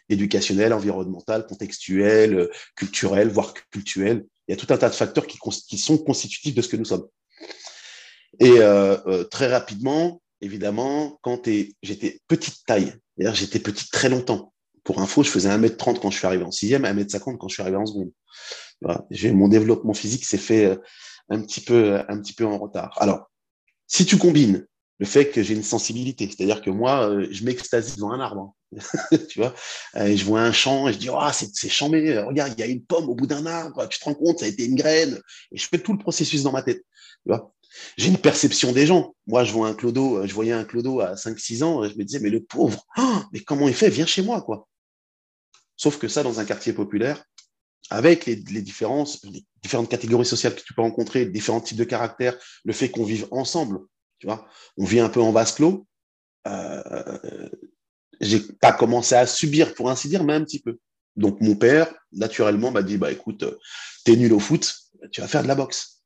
éducationnel, 0.09 0.73
environnemental, 0.73 1.47
contextuel, 1.49 2.49
culturel, 2.77 3.29
voire 3.29 3.55
culturel. 3.73 4.25
Il 4.47 4.53
y 4.53 4.55
a 4.55 4.57
tout 4.57 4.73
un 4.73 4.79
tas 4.79 4.89
de 4.89 4.95
facteurs 4.95 5.27
qui, 5.27 5.79
sont 5.79 5.99
constitutifs 5.99 6.55
de 6.55 6.63
ce 6.63 6.69
que 6.69 6.77
nous 6.77 6.85
sommes. 6.85 7.09
Et 8.39 8.61
euh, 8.61 8.97
euh, 9.09 9.25
très 9.25 9.49
rapidement, 9.49 10.23
évidemment, 10.41 11.19
quand 11.23 11.49
j'étais 11.83 12.21
petite 12.29 12.65
taille, 12.65 12.95
j'étais 13.19 13.59
petite 13.59 13.91
très 13.91 14.09
longtemps. 14.09 14.53
Pour 14.89 15.03
info, 15.03 15.23
je 15.23 15.29
faisais 15.29 15.51
1m30 15.51 16.01
quand 16.01 16.11
je 16.11 16.17
suis 16.17 16.27
arrivé 16.27 16.45
en 16.45 16.51
sixième, 16.51 16.85
1m50 16.85 17.37
quand 17.37 17.47
je 17.47 17.53
suis 17.53 17.63
arrivé 17.63 17.77
en 17.77 17.85
seconde. 17.85 18.11
Mon 19.35 19.47
développement 19.47 19.93
physique 19.93 20.25
s'est 20.25 20.39
fait 20.39 20.65
euh, 20.65 20.77
un 21.29 21.43
petit, 21.43 21.61
peu, 21.61 22.01
un 22.09 22.19
petit 22.19 22.33
peu 22.33 22.47
en 22.47 22.57
retard. 22.57 22.97
Alors, 22.97 23.31
si 23.87 24.07
tu 24.07 24.17
combines 24.17 24.67
le 24.99 25.05
fait 25.05 25.27
que 25.27 25.43
j'ai 25.43 25.53
une 25.53 25.63
sensibilité, 25.63 26.27
c'est-à-dire 26.27 26.63
que 26.63 26.71
moi, 26.71 27.13
je 27.31 27.45
m'extasie 27.45 27.97
devant 27.97 28.13
un 28.13 28.21
arbre. 28.21 28.55
tu 29.29 29.41
vois, 29.41 29.55
je 29.95 30.25
vois 30.25 30.41
un 30.41 30.53
champ 30.53 30.89
et 30.89 30.95
je 30.95 30.99
dis, 30.99 31.11
oh, 31.11 31.19
c'est 31.33 31.69
chambé, 31.69 32.19
regarde, 32.21 32.55
il 32.57 32.61
y 32.61 32.65
a 32.65 32.67
une 32.67 32.83
pomme 32.83 33.11
au 33.11 33.15
bout 33.15 33.27
d'un 33.27 33.45
arbre, 33.45 33.87
tu 33.89 33.99
te 33.99 34.05
rends 34.07 34.15
compte, 34.15 34.39
ça 34.39 34.47
a 34.47 34.49
été 34.49 34.65
une 34.65 34.75
graine. 34.75 35.21
Et 35.53 35.59
je 35.59 35.69
fais 35.69 35.79
tout 35.79 35.93
le 35.93 35.99
processus 35.99 36.45
dans 36.45 36.53
ma 36.53 36.63
tête. 36.63 36.79
Tu 36.79 37.29
vois, 37.29 37.53
j'ai 37.99 38.09
une 38.09 38.17
perception 38.17 38.73
des 38.73 38.87
gens. 38.87 39.15
Moi, 39.27 39.45
je 39.45 39.53
vois 39.53 39.69
un 39.69 39.75
clodo, 39.75 40.27
je 40.27 40.33
voyais 40.33 40.53
un 40.53 40.65
clodo 40.65 41.01
à 41.01 41.15
5-6 41.15 41.63
ans, 41.63 41.85
et 41.85 41.91
je 41.91 41.99
me 41.99 42.05
disais, 42.05 42.21
mais 42.21 42.31
le 42.31 42.43
pauvre, 42.43 42.87
oh, 42.97 43.21
mais 43.35 43.41
comment 43.41 43.69
il 43.69 43.75
fait? 43.75 43.91
Viens 43.91 44.07
chez 44.07 44.23
moi, 44.23 44.41
quoi. 44.43 44.68
Sauf 45.79 45.99
que 45.99 46.09
ça, 46.09 46.23
dans 46.23 46.41
un 46.41 46.45
quartier 46.45 46.75
populaire, 46.75 47.25
avec 47.89 48.27
les, 48.27 48.37
différences, 48.37 49.25
les 49.25 49.47
différentes 49.63 49.89
catégories 49.89 50.27
sociales 50.27 50.55
que 50.55 50.61
tu 50.61 50.75
peux 50.75 50.83
rencontrer, 50.83 51.25
différents 51.25 51.61
types 51.61 51.79
de 51.79 51.85
caractères, 51.85 52.37
le 52.65 52.73
fait 52.75 52.91
qu'on 52.91 53.05
vive 53.05 53.27
ensemble, 53.31 53.79
tu 54.19 54.27
vois, 54.27 54.47
on 54.77 54.85
vit 54.85 55.01
un 55.01 55.09
peu 55.09 55.23
en 55.23 55.33
vase 55.33 55.55
clos. 55.55 55.87
Euh, 56.47 57.49
j'ai 58.21 58.41
pas 58.61 58.73
commencé 58.73 59.15
à 59.15 59.27
subir, 59.27 59.75
pour 59.75 59.89
ainsi 59.89 60.09
dire, 60.09 60.25
mais 60.25 60.35
un 60.35 60.45
petit 60.45 60.61
peu. 60.61 60.79
Donc, 61.17 61.41
mon 61.41 61.55
père, 61.55 61.93
naturellement, 62.13 62.71
m'a 62.73 62.83
dit, 62.83 62.99
bah, 62.99 63.13
écoute, 63.13 63.45
t'es 64.05 64.17
nul 64.17 64.33
au 64.33 64.41
foot, 64.41 64.75
tu 65.13 65.21
vas 65.21 65.29
faire 65.29 65.45
de 65.45 65.49
la 65.49 65.55
boxe. 65.55 66.03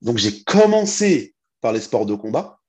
Donc, 0.00 0.18
j'ai 0.18 0.42
commencé 0.44 1.34
par 1.60 1.72
les 1.72 1.80
sports 1.80 2.06
de 2.06 2.14
combat. 2.14 2.60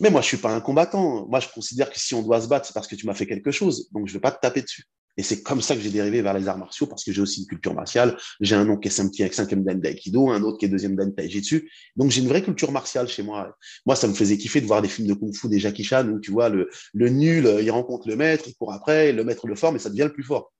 Mais 0.00 0.10
moi, 0.10 0.20
je 0.20 0.26
suis 0.26 0.36
pas 0.36 0.52
un 0.52 0.60
combattant. 0.60 1.26
Moi, 1.28 1.40
je 1.40 1.48
considère 1.48 1.90
que 1.90 1.98
si 1.98 2.14
on 2.14 2.22
doit 2.22 2.40
se 2.40 2.48
battre, 2.48 2.66
c'est 2.66 2.72
parce 2.72 2.86
que 2.86 2.96
tu 2.96 3.06
m'as 3.06 3.14
fait 3.14 3.26
quelque 3.26 3.50
chose. 3.50 3.88
Donc, 3.92 4.08
je 4.08 4.12
vais 4.12 4.20
pas 4.20 4.32
te 4.32 4.40
taper 4.40 4.62
dessus. 4.62 4.84
Et 5.18 5.24
c'est 5.24 5.42
comme 5.42 5.60
ça 5.60 5.74
que 5.74 5.80
j'ai 5.80 5.90
dérivé 5.90 6.22
vers 6.22 6.32
les 6.32 6.46
arts 6.46 6.58
martiaux 6.58 6.86
parce 6.86 7.02
que 7.02 7.12
j'ai 7.12 7.20
aussi 7.20 7.40
une 7.40 7.48
culture 7.48 7.74
martiale. 7.74 8.16
J'ai 8.40 8.54
un 8.54 8.64
nom 8.64 8.76
qui 8.76 8.86
est 8.86 8.90
cinquième 8.92 9.64
dan 9.64 9.80
d'aïkido, 9.80 10.30
un 10.30 10.42
autre 10.44 10.58
qui 10.58 10.66
est 10.66 10.68
deuxième 10.68 10.94
dan 10.94 11.12
taijitsu. 11.12 11.68
Donc 11.96 12.12
j'ai 12.12 12.20
une 12.20 12.28
vraie 12.28 12.42
culture 12.42 12.70
martiale 12.70 13.08
chez 13.08 13.24
moi. 13.24 13.56
Moi, 13.84 13.96
ça 13.96 14.06
me 14.06 14.14
faisait 14.14 14.38
kiffer 14.38 14.60
de 14.60 14.66
voir 14.66 14.80
des 14.80 14.88
films 14.88 15.08
de 15.08 15.14
kung-fu 15.14 15.48
des 15.48 15.58
Jackie 15.58 15.82
Chan 15.82 16.06
où 16.08 16.20
tu 16.20 16.30
vois 16.30 16.48
le, 16.48 16.70
nul, 16.94 17.52
il 17.60 17.70
rencontre 17.72 18.08
le 18.08 18.14
maître, 18.14 18.44
il 18.46 18.54
court 18.54 18.72
après, 18.72 19.12
le 19.12 19.24
maître 19.24 19.48
le 19.48 19.56
forme 19.56 19.74
et 19.74 19.80
ça 19.80 19.90
devient 19.90 20.04
le 20.04 20.12
plus 20.12 20.22
fort. 20.22 20.52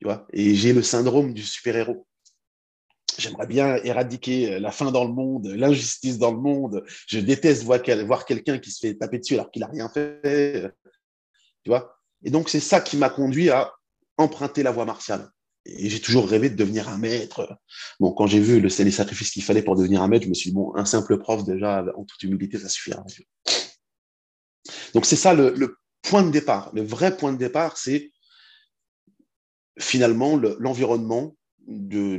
Tu 0.00 0.06
vois? 0.06 0.26
Et 0.32 0.56
j'ai 0.56 0.72
le 0.72 0.82
syndrome 0.82 1.32
du 1.32 1.42
super-héros. 1.42 2.04
J'aimerais 3.16 3.46
bien 3.46 3.76
éradiquer 3.84 4.58
la 4.58 4.72
faim 4.72 4.90
dans 4.90 5.04
le 5.04 5.12
monde, 5.12 5.46
l'injustice 5.46 6.18
dans 6.18 6.32
le 6.32 6.38
monde. 6.38 6.84
Je 7.06 7.20
déteste 7.20 7.62
voir, 7.62 7.78
voir 8.04 8.26
quelqu'un 8.26 8.58
qui 8.58 8.72
se 8.72 8.84
fait 8.84 8.94
taper 8.96 9.20
dessus 9.20 9.34
alors 9.34 9.52
qu'il 9.52 9.60
n'a 9.60 9.68
rien 9.68 9.88
fait. 9.88 10.68
Tu 11.62 11.70
vois? 11.70 11.96
Et 12.24 12.30
donc, 12.30 12.48
c'est 12.48 12.58
ça 12.58 12.80
qui 12.80 12.96
m'a 12.96 13.08
conduit 13.08 13.50
à 13.50 13.72
emprunter 14.16 14.62
la 14.62 14.70
voie 14.70 14.84
martiale. 14.84 15.28
Et 15.66 15.88
j'ai 15.88 16.00
toujours 16.00 16.28
rêvé 16.28 16.50
de 16.50 16.56
devenir 16.56 16.88
un 16.88 16.98
maître. 16.98 17.58
Bon, 17.98 18.12
quand 18.12 18.26
j'ai 18.26 18.40
vu 18.40 18.60
le, 18.60 18.68
les 18.68 18.90
sacrifices 18.90 19.30
qu'il 19.30 19.42
fallait 19.42 19.62
pour 19.62 19.76
devenir 19.76 20.02
un 20.02 20.08
maître, 20.08 20.24
je 20.24 20.28
me 20.28 20.34
suis 20.34 20.50
dit, 20.50 20.54
bon, 20.54 20.74
un 20.76 20.84
simple 20.84 21.18
prof, 21.18 21.44
déjà, 21.44 21.84
en 21.96 22.04
toute 22.04 22.22
humilité, 22.22 22.58
ça 22.58 22.68
suffira. 22.68 23.02
Donc, 24.92 25.06
c'est 25.06 25.16
ça 25.16 25.32
le, 25.34 25.78
point 26.02 26.22
de 26.22 26.30
départ. 26.30 26.70
Le 26.74 26.82
vrai 26.82 27.16
point 27.16 27.32
de 27.32 27.38
départ, 27.38 27.78
c'est 27.78 28.12
finalement 29.78 30.36
l'environnement. 30.36 31.34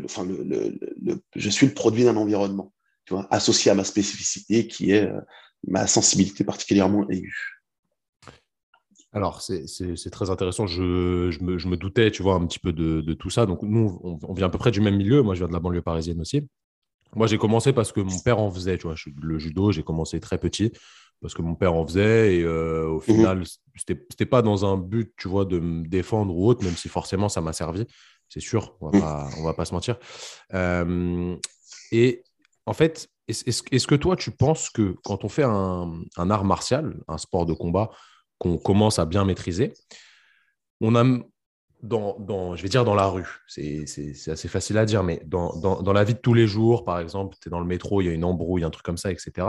enfin, 0.04 0.28
je 1.36 1.50
suis 1.50 1.68
le 1.68 1.74
produit 1.74 2.04
d'un 2.04 2.18
environnement, 2.18 2.74
tu 3.06 3.14
vois, 3.14 3.28
associé 3.30 3.70
à 3.70 3.76
ma 3.76 3.84
spécificité 3.84 4.68
qui 4.68 4.92
est 4.92 5.04
euh, 5.04 5.22
ma 5.68 5.86
sensibilité 5.86 6.44
particulièrement 6.44 7.08
aiguë. 7.10 7.55
Alors, 9.16 9.42
c'est 9.42 10.10
très 10.12 10.30
intéressant. 10.30 10.68
Je, 10.68 10.82
me, 11.42 11.76
doutais, 11.78 12.12
tu 12.12 12.22
vois, 12.22 12.36
un 12.36 12.46
petit 12.46 12.60
peu 12.60 12.74
de, 12.74 13.14
tout 13.14 13.30
ça. 13.30 13.46
Donc, 13.46 13.62
nous, 13.64 13.98
on, 14.04 14.34
vient 14.34 14.48
à 14.48 14.50
peu 14.50 14.58
près 14.58 14.72
du 14.72 14.82
même 14.82 14.98
milieu. 14.98 15.22
Moi, 15.22 15.36
je 15.36 15.40
viens 15.40 15.48
de 15.48 15.54
la 15.54 15.62
banlieue 15.62 15.82
parisienne 15.82 16.20
aussi. 16.20 16.46
Moi, 17.16 17.26
j'ai 17.28 17.38
commencé 17.38 17.72
parce 17.72 17.94
que 17.94 18.02
mon 18.02 18.20
père 18.20 18.40
en 18.40 18.52
faisait, 18.52 18.78
tu 18.78 18.88
vois. 18.88 18.96
Le 19.22 19.40
judo, 19.40 19.72
j'ai 19.72 19.84
commencé 19.84 20.20
très 20.20 20.38
petit 20.38 20.74
parce 21.22 21.34
que 21.34 21.42
mon 21.42 21.56
père 21.56 21.74
en 21.74 21.88
faisait. 21.88 22.36
Et 22.36 22.44
euh, 22.44 22.88
au 22.90 22.96
mhm. 22.96 23.02
final, 23.02 23.46
ce 23.46 23.56
c'était 23.78 24.26
pas 24.26 24.42
dans 24.42 24.66
un 24.66 24.76
but, 24.76 25.14
tu 25.18 25.30
vois, 25.30 25.46
de 25.46 25.60
me 25.60 25.88
défendre 25.88 26.36
ou 26.36 26.50
autre, 26.50 26.66
même 26.66 26.76
si 26.76 26.90
forcément, 26.90 27.30
ça 27.30 27.40
m'a 27.40 27.54
servi. 27.54 27.86
C'est 28.28 28.42
sûr, 28.42 28.76
on 28.82 28.90
va, 28.90 29.30
mhm. 29.38 29.46
va 29.46 29.54
pas 29.54 29.64
se 29.64 29.74
mentir. 29.74 29.98
Euh, 30.54 31.38
et 31.94 32.22
en 32.66 32.74
fait, 32.74 33.08
est-ce 33.30 33.88
que 33.88 33.96
toi, 33.96 34.18
tu 34.18 34.32
penses 34.32 34.70
que 34.70 34.98
quand 35.06 35.24
on 35.24 35.30
fait 35.30 35.44
un 35.44 36.04
art 36.18 36.44
martial, 36.44 36.98
un 37.08 37.18
sport 37.18 37.46
de 37.46 37.54
combat, 37.54 37.92
qu'on 38.38 38.58
commence 38.58 39.00
à 39.00 39.06
bien 39.06 39.26
maîtriser. 39.26 39.74
On 40.82 40.96
a, 40.96 41.04
dans, 41.82 42.56
je 42.56 42.62
vais 42.62 42.70
dire 42.70 42.86
dans 42.86 42.96
la 42.96 43.08
rue, 43.08 43.28
c'est 43.48 43.86
assez 44.28 44.48
facile 44.48 44.78
à 44.78 44.86
dire, 44.86 45.04
mais 45.04 45.22
dans, 45.26 45.56
dans, 45.56 45.94
la 45.94 46.04
vie 46.04 46.14
de 46.14 46.20
tous 46.20 46.34
les 46.34 46.48
jours, 46.48 46.84
par 46.84 47.00
exemple, 47.00 47.38
tu 47.42 47.50
es 47.50 47.52
dans 47.52 47.60
le 47.60 47.66
métro, 47.66 48.02
il 48.02 48.06
y 48.06 48.10
a 48.10 48.14
une 48.14 48.26
embrouille, 48.26 48.64
un 48.64 48.70
truc 48.70 48.86
comme 48.86 48.98
ça, 48.98 49.12
etc. 49.12 49.48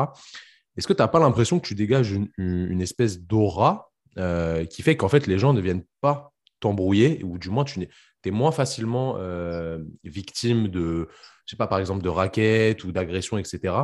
Est-ce 0.76 0.86
que 0.86 0.92
tu 0.92 1.02
n'as 1.02 1.08
pas 1.08 1.18
l'impression 1.18 1.58
que 1.58 1.66
tu 1.66 1.74
dégages 1.74 2.12
une, 2.36 2.80
espèce 2.80 3.20
d'aura 3.20 3.90
euh, 4.18 4.64
qui 4.64 4.82
fait 4.82 4.96
qu'en 4.96 5.08
fait 5.08 5.26
les 5.26 5.38
gens 5.38 5.52
ne 5.52 5.60
viennent 5.60 5.84
pas 6.00 6.32
t'embrouiller, 6.60 7.22
ou 7.24 7.38
du 7.38 7.50
moins 7.50 7.64
tu 7.64 7.80
es 8.24 8.30
moins 8.30 8.52
facilement 8.52 9.16
euh, 9.18 9.78
victime 10.04 10.68
de, 10.68 11.08
je 11.44 11.50
sais 11.50 11.56
pas, 11.56 11.66
par 11.66 11.78
exemple, 11.78 12.02
de 12.02 12.08
raquettes 12.08 12.84
ou 12.84 12.92
d'agressions, 12.92 13.38
etc., 13.38 13.74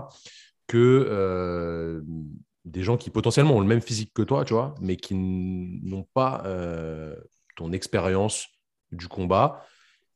que 0.66 1.06
euh, 1.08 2.02
des 2.64 2.82
gens 2.82 2.96
qui 2.96 3.10
potentiellement 3.10 3.56
ont 3.56 3.60
le 3.60 3.66
même 3.66 3.80
physique 3.80 4.12
que 4.14 4.22
toi, 4.22 4.44
tu 4.44 4.54
vois, 4.54 4.74
mais 4.80 4.96
qui 4.96 5.14
n'ont 5.14 6.06
pas 6.14 6.42
euh, 6.46 7.16
ton 7.56 7.72
expérience 7.72 8.46
du 8.92 9.08
combat 9.08 9.64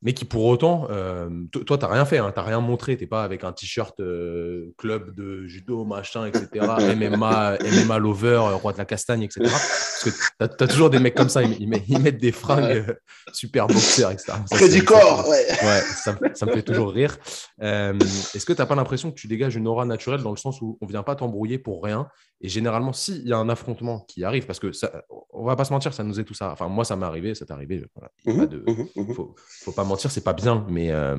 mais 0.02 0.12
qui 0.12 0.24
pour 0.24 0.44
autant, 0.44 0.86
euh, 0.90 1.28
toi, 1.50 1.78
tu 1.78 1.84
n'as 1.84 1.90
rien 1.90 2.04
fait, 2.04 2.18
hein, 2.18 2.30
tu 2.32 2.38
n'as 2.38 2.46
rien 2.46 2.60
montré, 2.60 2.96
tu 2.96 3.04
n'es 3.04 3.06
pas 3.08 3.24
avec 3.24 3.44
un 3.44 3.52
t-shirt 3.52 3.98
euh, 4.00 4.72
club 4.76 5.14
de 5.14 5.46
judo, 5.46 5.84
machin, 5.84 6.26
etc., 6.26 6.48
MMA, 6.96 7.58
MMA 7.60 7.98
lover, 7.98 8.36
roi 8.62 8.72
de 8.72 8.78
la 8.78 8.84
castagne, 8.84 9.22
etc. 9.22 9.40
Parce 9.42 10.04
que 10.04 10.10
tu 10.10 10.64
as, 10.64 10.68
toujours 10.68 10.90
des 10.90 10.98
mecs 10.98 11.14
comme 11.14 11.30
ça, 11.30 11.42
ils, 11.42 11.68
mettent 11.68 12.18
des 12.18 12.30
fringues 12.30 12.94
super 13.32 13.66
boxeurs, 13.66 14.10
etc. 14.10 14.34
Près 14.50 14.68
du 14.68 14.84
corps, 14.84 15.26
ouais. 15.28 15.46
ouais 15.64 15.80
ça, 15.80 16.46
me 16.46 16.52
fait 16.52 16.62
toujours 16.62 16.92
rire. 16.92 17.16
Est-ce 17.58 18.44
que 18.44 18.52
tu 18.52 18.60
n'as 18.60 18.66
pas 18.66 18.74
l'impression 18.74 19.10
que 19.10 19.16
tu 19.18 19.28
dégages 19.28 19.56
une 19.56 19.66
aura 19.66 19.86
naturelle 19.86 20.22
dans 20.22 20.30
le 20.30 20.36
sens 20.36 20.60
où 20.60 20.78
on 20.82 20.86
ne 20.86 20.90
vient 20.90 21.02
pas 21.02 21.16
t'embrouiller 21.16 21.58
pour 21.58 21.82
rien 21.82 22.06
Et 22.40 22.48
généralement, 22.48 22.92
s'il 22.92 23.26
y 23.26 23.32
a 23.32 23.38
un 23.38 23.48
affrontement 23.48 24.00
qui 24.00 24.22
arrive, 24.22 24.46
parce 24.46 24.58
que 24.58 24.72
ça, 24.72 25.04
on 25.30 25.44
va 25.44 25.56
pas 25.56 25.64
se 25.64 25.72
mentir, 25.72 25.94
ça 25.94 26.04
nous 26.04 26.20
est 26.20 26.24
tout 26.24 26.34
ça. 26.34 26.52
Enfin, 26.52 26.68
moi, 26.68 26.84
ça 26.84 26.96
m'est 26.96 27.06
arrivé, 27.06 27.34
ça 27.34 27.46
t'est 27.46 27.52
arrivé. 27.52 27.82
Il 28.24 28.34
mmh 28.34 28.46
de... 28.46 28.64
Mmh 28.66 29.00
mmh 29.00 29.14
faut, 29.14 29.34
faut 29.36 29.72
pas 29.72 29.84
mentir, 29.84 30.10
c'est 30.10 30.24
pas 30.24 30.34
bien, 30.34 30.66
mais 30.68 30.90
euh, 30.90 31.16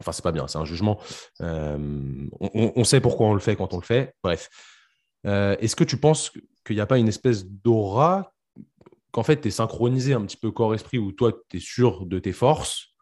enfin, 0.00 0.12
c'est 0.12 0.22
pas 0.22 0.32
bien, 0.32 0.48
c'est 0.48 0.58
un 0.58 0.64
jugement. 0.64 0.98
Euh, 1.42 2.26
on, 2.40 2.84
sait 2.84 3.00
pourquoi 3.00 3.26
on 3.26 3.34
le 3.34 3.40
fait 3.40 3.54
quand 3.54 3.74
on 3.74 3.78
le 3.78 3.84
fait. 3.84 4.14
Bref. 4.22 4.48
Euh, 5.26 5.56
est-ce 5.60 5.76
que 5.76 5.84
tu 5.84 5.98
penses 5.98 6.32
qu'il 6.64 6.76
n'y 6.76 6.80
a 6.80 6.86
pas 6.86 6.98
une 6.98 7.08
espèce 7.08 7.44
d'aura 7.44 8.32
qu'en 9.12 9.22
fait, 9.22 9.42
tu 9.42 9.48
es 9.48 9.50
synchronisé 9.50 10.14
un 10.14 10.24
petit 10.24 10.38
peu 10.38 10.50
corps-esprit 10.50 10.98
où 10.98 11.12
toi, 11.12 11.32
tu 11.50 11.58
es 11.58 11.60
sûr 11.60 12.06
de 12.06 12.18
tes 12.18 12.32
forces 12.32 12.94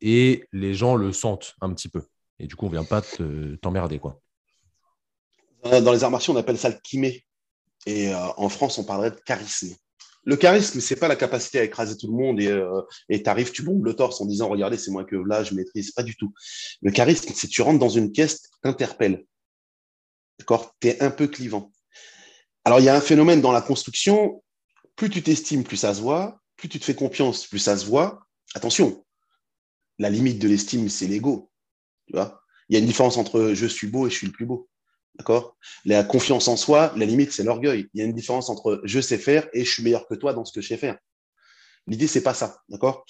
et 0.00 0.44
les 0.52 0.74
gens 0.74 0.96
le 0.96 1.12
sentent 1.12 1.54
un 1.60 1.72
petit 1.72 1.88
peu? 1.88 2.02
Et 2.40 2.48
du 2.48 2.56
coup, 2.56 2.66
on 2.66 2.70
vient 2.70 2.84
pas 2.84 3.02
t'emmerder, 3.62 4.00
quoi. 4.00 4.20
Dans 5.82 5.92
les 5.92 6.04
arts 6.04 6.10
martiaux, 6.10 6.34
on 6.34 6.36
appelle 6.36 6.58
ça 6.58 6.68
le 6.68 6.76
kimé. 6.82 7.24
Et 7.86 8.12
en 8.14 8.48
France, 8.48 8.78
on 8.78 8.84
parlerait 8.84 9.12
de 9.12 9.20
charisme. 9.24 9.76
Le 10.26 10.36
charisme, 10.36 10.80
c'est 10.80 10.96
pas 10.96 11.06
la 11.06 11.14
capacité 11.14 11.60
à 11.60 11.62
écraser 11.62 11.96
tout 11.96 12.08
le 12.08 12.16
monde 12.16 12.40
et 12.40 12.48
euh, 12.48 12.82
tu 13.08 13.22
arrives, 13.26 13.52
tu 13.52 13.62
bombes 13.62 13.84
le 13.84 13.94
torse 13.94 14.20
en 14.20 14.26
disant 14.26 14.48
regardez, 14.48 14.76
c'est 14.76 14.90
moi 14.90 15.04
que 15.04 15.14
là 15.14 15.44
je 15.44 15.54
maîtrise. 15.54 15.92
Pas 15.92 16.02
du 16.02 16.16
tout. 16.16 16.34
Le 16.82 16.90
charisme, 16.90 17.30
c'est 17.32 17.46
tu 17.46 17.62
rentres 17.62 17.78
dans 17.78 17.88
une 17.88 18.10
pièce, 18.10 18.42
t'interpelles. 18.60 19.24
D'accord? 20.40 20.74
Tu 20.80 20.88
es 20.88 21.00
un 21.00 21.12
peu 21.12 21.28
clivant. 21.28 21.70
Alors, 22.64 22.80
il 22.80 22.84
y 22.84 22.88
a 22.88 22.96
un 22.96 23.00
phénomène 23.00 23.40
dans 23.40 23.52
la 23.52 23.62
construction. 23.62 24.42
Plus 24.96 25.10
tu 25.10 25.22
t'estimes, 25.22 25.62
plus 25.62 25.76
ça 25.76 25.94
se 25.94 26.00
voit. 26.00 26.40
Plus 26.56 26.68
tu 26.68 26.80
te 26.80 26.84
fais 26.84 26.96
confiance, 26.96 27.46
plus 27.46 27.60
ça 27.60 27.78
se 27.78 27.86
voit. 27.86 28.26
Attention, 28.54 29.04
la 30.00 30.10
limite 30.10 30.40
de 30.40 30.48
l'estime, 30.48 30.88
c'est 30.88 31.06
l'ego. 31.06 31.52
Tu 32.08 32.14
vois? 32.14 32.42
Il 32.68 32.74
y 32.74 32.76
a 32.76 32.80
une 32.80 32.86
différence 32.86 33.16
entre 33.16 33.52
je 33.54 33.66
suis 33.66 33.86
beau 33.86 34.08
et 34.08 34.10
je 34.10 34.16
suis 34.16 34.26
le 34.26 34.32
plus 34.32 34.46
beau. 34.46 34.68
D'accord? 35.18 35.56
La 35.84 36.04
confiance 36.04 36.48
en 36.48 36.56
soi, 36.56 36.92
la 36.96 37.06
limite, 37.06 37.32
c'est 37.32 37.42
l'orgueil. 37.42 37.88
Il 37.94 38.00
y 38.00 38.02
a 38.02 38.06
une 38.06 38.14
différence 38.14 38.50
entre 38.50 38.80
je 38.84 39.00
sais 39.00 39.18
faire 39.18 39.48
et 39.52 39.64
je 39.64 39.70
suis 39.70 39.82
meilleur 39.82 40.06
que 40.06 40.14
toi 40.14 40.34
dans 40.34 40.44
ce 40.44 40.52
que 40.52 40.60
je 40.60 40.68
sais 40.68 40.76
faire. 40.76 40.98
L'idée, 41.86 42.06
c'est 42.06 42.22
pas 42.22 42.34
ça. 42.34 42.60
D'accord? 42.68 43.06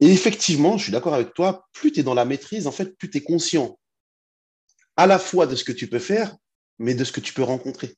Et 0.00 0.12
effectivement, 0.12 0.76
je 0.78 0.84
suis 0.84 0.92
d'accord 0.92 1.14
avec 1.14 1.34
toi, 1.34 1.66
plus 1.72 1.90
tu 1.90 2.00
es 2.00 2.02
dans 2.02 2.14
la 2.14 2.24
maîtrise, 2.24 2.66
en 2.66 2.72
fait, 2.72 2.96
plus 2.96 3.10
tu 3.10 3.18
es 3.18 3.22
conscient 3.22 3.78
à 4.96 5.06
la 5.06 5.18
fois 5.18 5.46
de 5.46 5.56
ce 5.56 5.64
que 5.64 5.72
tu 5.72 5.88
peux 5.88 5.98
faire, 5.98 6.36
mais 6.78 6.94
de 6.94 7.04
ce 7.04 7.12
que 7.12 7.20
tu 7.20 7.32
peux 7.32 7.42
rencontrer. 7.42 7.96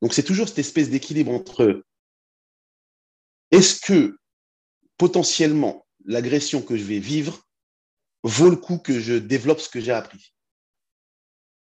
Donc, 0.00 0.14
c'est 0.14 0.22
toujours 0.22 0.48
cette 0.48 0.60
espèce 0.60 0.90
d'équilibre 0.90 1.32
entre 1.32 1.82
est-ce 3.50 3.80
que 3.80 4.18
potentiellement 4.96 5.86
l'agression 6.04 6.62
que 6.62 6.76
je 6.76 6.84
vais 6.84 6.98
vivre 7.00 7.42
vaut 8.22 8.50
le 8.50 8.56
coup 8.56 8.78
que 8.78 9.00
je 9.00 9.14
développe 9.14 9.60
ce 9.60 9.68
que 9.68 9.80
j'ai 9.80 9.92
appris? 9.92 10.32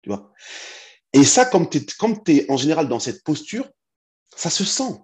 Tu 0.02 0.10
vois? 0.10 0.32
Et 1.14 1.24
ça, 1.24 1.46
comme 1.46 1.70
tu 1.70 1.86
es, 2.28 2.52
en 2.52 2.58
général 2.58 2.88
dans 2.88 3.00
cette 3.00 3.24
posture, 3.24 3.70
ça 4.36 4.50
se 4.50 4.64
sent. 4.64 5.02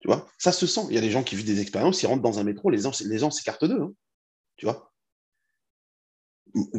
Tu 0.00 0.08
vois, 0.08 0.28
ça 0.38 0.52
se 0.52 0.66
sent. 0.66 0.82
Il 0.90 0.94
y 0.94 0.98
a 0.98 1.00
des 1.00 1.10
gens 1.10 1.22
qui 1.22 1.34
vivent 1.34 1.46
des 1.46 1.60
expériences, 1.60 2.02
ils 2.02 2.06
rentrent 2.06 2.22
dans 2.22 2.38
un 2.38 2.44
métro, 2.44 2.70
les 2.70 2.80
gens, 2.80 2.92
les 3.04 3.30
s'écartent 3.30 3.64
d'eux. 3.64 3.80
Hein. 3.80 3.92
tu 4.56 4.66
vois. 4.66 4.90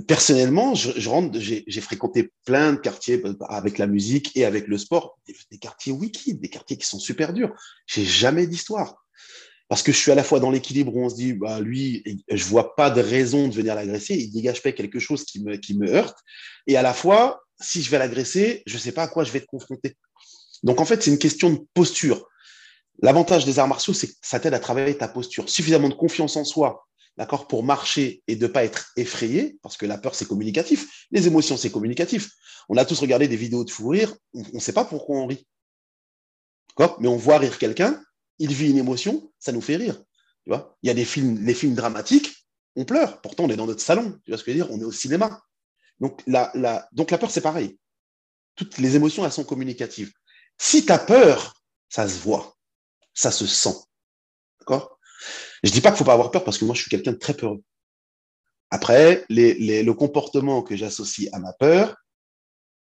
Personnellement, 0.07 0.73
je, 0.73 1.09
rentre, 1.09 1.37
j'ai 1.39 1.81
fréquenté 1.81 2.31
plein 2.45 2.73
de 2.73 2.77
quartiers 2.77 3.21
euh, 3.25 3.35
avec 3.49 3.77
la 3.77 3.87
musique 3.87 4.31
et 4.37 4.45
avec 4.45 4.67
le 4.67 4.77
sport, 4.77 5.19
des, 5.27 5.57
quartiers 5.57 5.91
wiki, 5.91 6.35
des 6.35 6.49
quartiers 6.49 6.77
qui 6.77 6.85
sont 6.85 6.99
super 6.99 7.33
durs. 7.33 7.53
J'ai 7.87 8.05
jamais 8.05 8.47
d'histoire 8.47 9.05
parce 9.67 9.81
que 9.81 9.91
je 9.91 9.97
suis 9.97 10.11
à 10.11 10.15
la 10.15 10.23
fois 10.23 10.39
dans 10.39 10.51
l'équilibre 10.51 10.95
où 10.95 11.03
on 11.03 11.09
se 11.09 11.15
dit, 11.15 11.33
bah, 11.33 11.59
lui, 11.59 12.03
je 12.29 12.45
vois 12.45 12.75
pas 12.75 12.91
de 12.91 13.01
raison 13.01 13.47
de 13.47 13.53
venir 13.53 13.73
l'agresser, 13.73 14.15
il 14.15 14.31
dégage 14.31 14.61
pas 14.61 14.71
quelque 14.71 14.99
chose 14.99 15.25
qui 15.25 15.43
me, 15.43 15.57
qui 15.57 15.75
me 15.77 15.89
heurte, 15.89 16.19
et 16.67 16.77
à 16.77 16.83
la 16.83 16.93
fois, 16.93 17.44
si 17.59 17.81
je 17.81 17.89
vais 17.89 17.97
l'agresser, 17.97 18.63
je 18.65 18.75
ne 18.75 18.79
sais 18.79 18.91
pas 18.91 19.03
à 19.03 19.07
quoi 19.07 19.23
je 19.23 19.31
vais 19.31 19.39
être 19.39 19.47
confronté. 19.47 19.95
Donc 20.63 20.81
en 20.81 20.85
fait, 20.85 21.01
c'est 21.03 21.11
une 21.11 21.19
question 21.19 21.51
de 21.51 21.59
posture. 21.73 22.27
L'avantage 23.01 23.45
des 23.45 23.59
arts 23.59 23.67
martiaux, 23.67 23.93
c'est 23.93 24.07
que 24.07 24.13
ça 24.21 24.39
t'aide 24.39 24.53
à 24.53 24.59
travailler 24.59 24.97
ta 24.97 25.07
posture. 25.07 25.49
Suffisamment 25.49 25.89
de 25.89 25.93
confiance 25.93 26.37
en 26.37 26.45
soi, 26.45 26.87
d'accord, 27.17 27.47
pour 27.47 27.63
marcher 27.63 28.23
et 28.27 28.35
de 28.35 28.47
ne 28.47 28.51
pas 28.51 28.63
être 28.63 28.91
effrayé, 28.95 29.57
parce 29.61 29.77
que 29.77 29.85
la 29.85 29.97
peur, 29.97 30.15
c'est 30.15 30.27
communicatif. 30.27 31.05
Les 31.11 31.27
émotions, 31.27 31.57
c'est 31.57 31.71
communicatif. 31.71 32.31
On 32.69 32.77
a 32.77 32.85
tous 32.85 32.99
regardé 32.99 33.27
des 33.27 33.35
vidéos 33.35 33.63
de 33.63 33.69
fou 33.69 33.89
rire, 33.89 34.15
on 34.33 34.43
ne 34.53 34.59
sait 34.59 34.73
pas 34.73 34.85
pourquoi 34.85 35.17
on 35.17 35.27
rit. 35.27 35.45
D'accord? 36.77 36.97
Mais 36.99 37.07
on 37.07 37.17
voit 37.17 37.37
rire 37.37 37.57
quelqu'un, 37.57 38.01
il 38.39 38.53
vit 38.53 38.69
une 38.69 38.77
émotion, 38.77 39.31
ça 39.39 39.51
nous 39.51 39.61
fait 39.61 39.75
rire. 39.75 40.01
Tu 40.47 40.53
il 40.83 40.87
y 40.87 40.89
a 40.89 40.93
des 40.93 41.05
films, 41.05 41.43
les 41.43 41.53
films 41.53 41.73
dramatiques, 41.73 42.31
on 42.75 42.85
pleure. 42.85 43.21
Pourtant, 43.21 43.45
on 43.45 43.49
est 43.49 43.55
dans 43.55 43.65
notre 43.65 43.81
salon. 43.81 44.19
Tu 44.23 44.31
vois 44.31 44.37
ce 44.37 44.43
que 44.43 44.51
je 44.51 44.57
veux 44.57 44.63
dire? 44.63 44.73
On 44.73 44.79
est 44.79 44.83
au 44.83 44.91
cinéma. 44.91 45.41
Donc 45.99 46.21
la, 46.27 46.87
donc 46.91 47.11
la 47.11 47.17
peur, 47.17 47.31
c'est 47.31 47.41
pareil. 47.41 47.77
Toutes 48.55 48.77
les 48.77 48.95
émotions, 48.95 49.25
elles 49.25 49.31
sont 49.31 49.43
communicatives. 49.43 50.11
Si 50.57 50.85
tu 50.85 50.91
as 50.91 50.99
peur, 50.99 51.55
ça 51.89 52.07
se 52.07 52.19
voit, 52.19 52.55
ça 53.13 53.31
se 53.31 53.45
sent. 53.45 53.75
D'accord? 54.59 54.99
Je 55.63 55.71
dis 55.71 55.81
pas 55.81 55.91
qu'il 55.91 55.97
faut 55.97 56.05
pas 56.05 56.13
avoir 56.13 56.31
peur 56.31 56.43
parce 56.43 56.57
que 56.57 56.65
moi, 56.65 56.75
je 56.75 56.81
suis 56.81 56.89
quelqu'un 56.89 57.13
de 57.13 57.17
très 57.17 57.33
peureux. 57.33 57.63
Après, 58.69 59.25
le 59.29 59.91
comportement 59.91 60.63
que 60.63 60.75
j'associe 60.75 61.29
à 61.33 61.39
ma 61.39 61.53
peur 61.53 61.95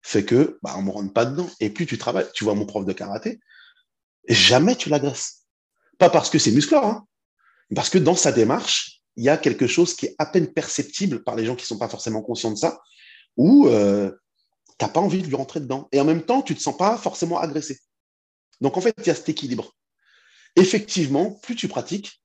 fait 0.03 0.25
que 0.25 0.59
bah, 0.63 0.75
on 0.77 0.83
me 0.83 0.91
rentre 0.91 1.13
pas 1.13 1.25
dedans. 1.25 1.49
Et 1.61 1.71
plus 1.71 1.87
tu 1.87 1.99
travailles, 1.99 2.27
tu 2.35 2.45
vois 2.45 2.55
mon 2.55 2.67
prof 2.67 2.85
de 2.85 2.93
karaté, 2.93 3.41
jamais 4.29 4.77
tu 4.77 4.89
l'agresses. 4.89 5.47
Pas 5.99 6.11
parce 6.11 6.31
que 6.31 6.39
c'est 6.39 6.53
musclore, 6.53 6.85
hein, 6.85 7.07
parce 7.75 7.91
que 7.91 7.99
dans 7.99 8.15
sa 8.15 8.33
démarche, 8.33 9.03
il 9.17 9.25
y 9.25 9.29
a 9.29 9.37
quelque 9.37 9.67
chose 9.67 9.95
qui 9.95 10.07
est 10.07 10.15
à 10.19 10.27
peine 10.27 10.53
perceptible 10.53 11.25
par 11.25 11.35
les 11.35 11.45
gens 11.45 11.57
qui 11.57 11.65
ne 11.65 11.67
sont 11.67 11.79
pas 11.79 11.89
forcément 11.89 12.23
conscients 12.23 12.53
de 12.53 12.57
ça, 12.57 12.81
ou 13.37 13.69
euh, 13.69 14.11
tu 14.79 14.85
n'as 14.85 14.91
pas 14.91 15.01
envie 15.01 15.23
de 15.23 15.27
lui 15.27 15.37
rentrer 15.37 15.61
dedans. 15.61 15.89
Et 15.93 16.01
en 16.01 16.05
même 16.05 16.25
temps, 16.25 16.43
tu 16.43 16.53
ne 16.53 16.59
te 16.59 16.63
sens 16.63 16.77
pas 16.77 16.97
forcément 16.97 17.39
agressé. 17.39 17.81
Donc 18.61 18.77
en 18.77 18.81
fait, 18.81 18.95
il 18.99 19.07
y 19.07 19.11
a 19.11 19.15
cet 19.15 19.29
équilibre. 19.29 19.75
Effectivement, 20.57 21.33
plus 21.43 21.55
tu 21.55 21.69
pratiques, 21.69 22.23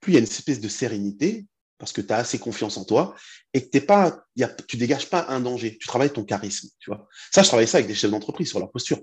plus 0.00 0.12
il 0.12 0.14
y 0.14 0.16
a 0.16 0.20
une 0.20 0.26
espèce 0.26 0.60
de 0.60 0.68
sérénité, 0.68 1.46
parce 1.78 1.92
que 1.92 2.00
tu 2.00 2.12
as 2.12 2.16
assez 2.16 2.38
confiance 2.38 2.76
en 2.76 2.84
toi, 2.84 3.14
et 3.52 3.64
que 3.64 3.68
t'es 3.68 3.80
pas, 3.80 4.24
tu 4.66 4.76
dégages 4.76 5.10
pas 5.10 5.26
un 5.28 5.40
danger. 5.40 5.76
Tu 5.78 5.86
travailles 5.86 6.12
ton 6.12 6.24
charisme. 6.24 6.68
Ça, 7.32 7.42
je 7.42 7.48
travaille 7.48 7.68
ça 7.68 7.78
avec 7.78 7.88
des 7.88 7.94
chefs 7.94 8.10
d'entreprise 8.10 8.48
sur 8.48 8.58
leur 8.58 8.70
posture. 8.70 8.98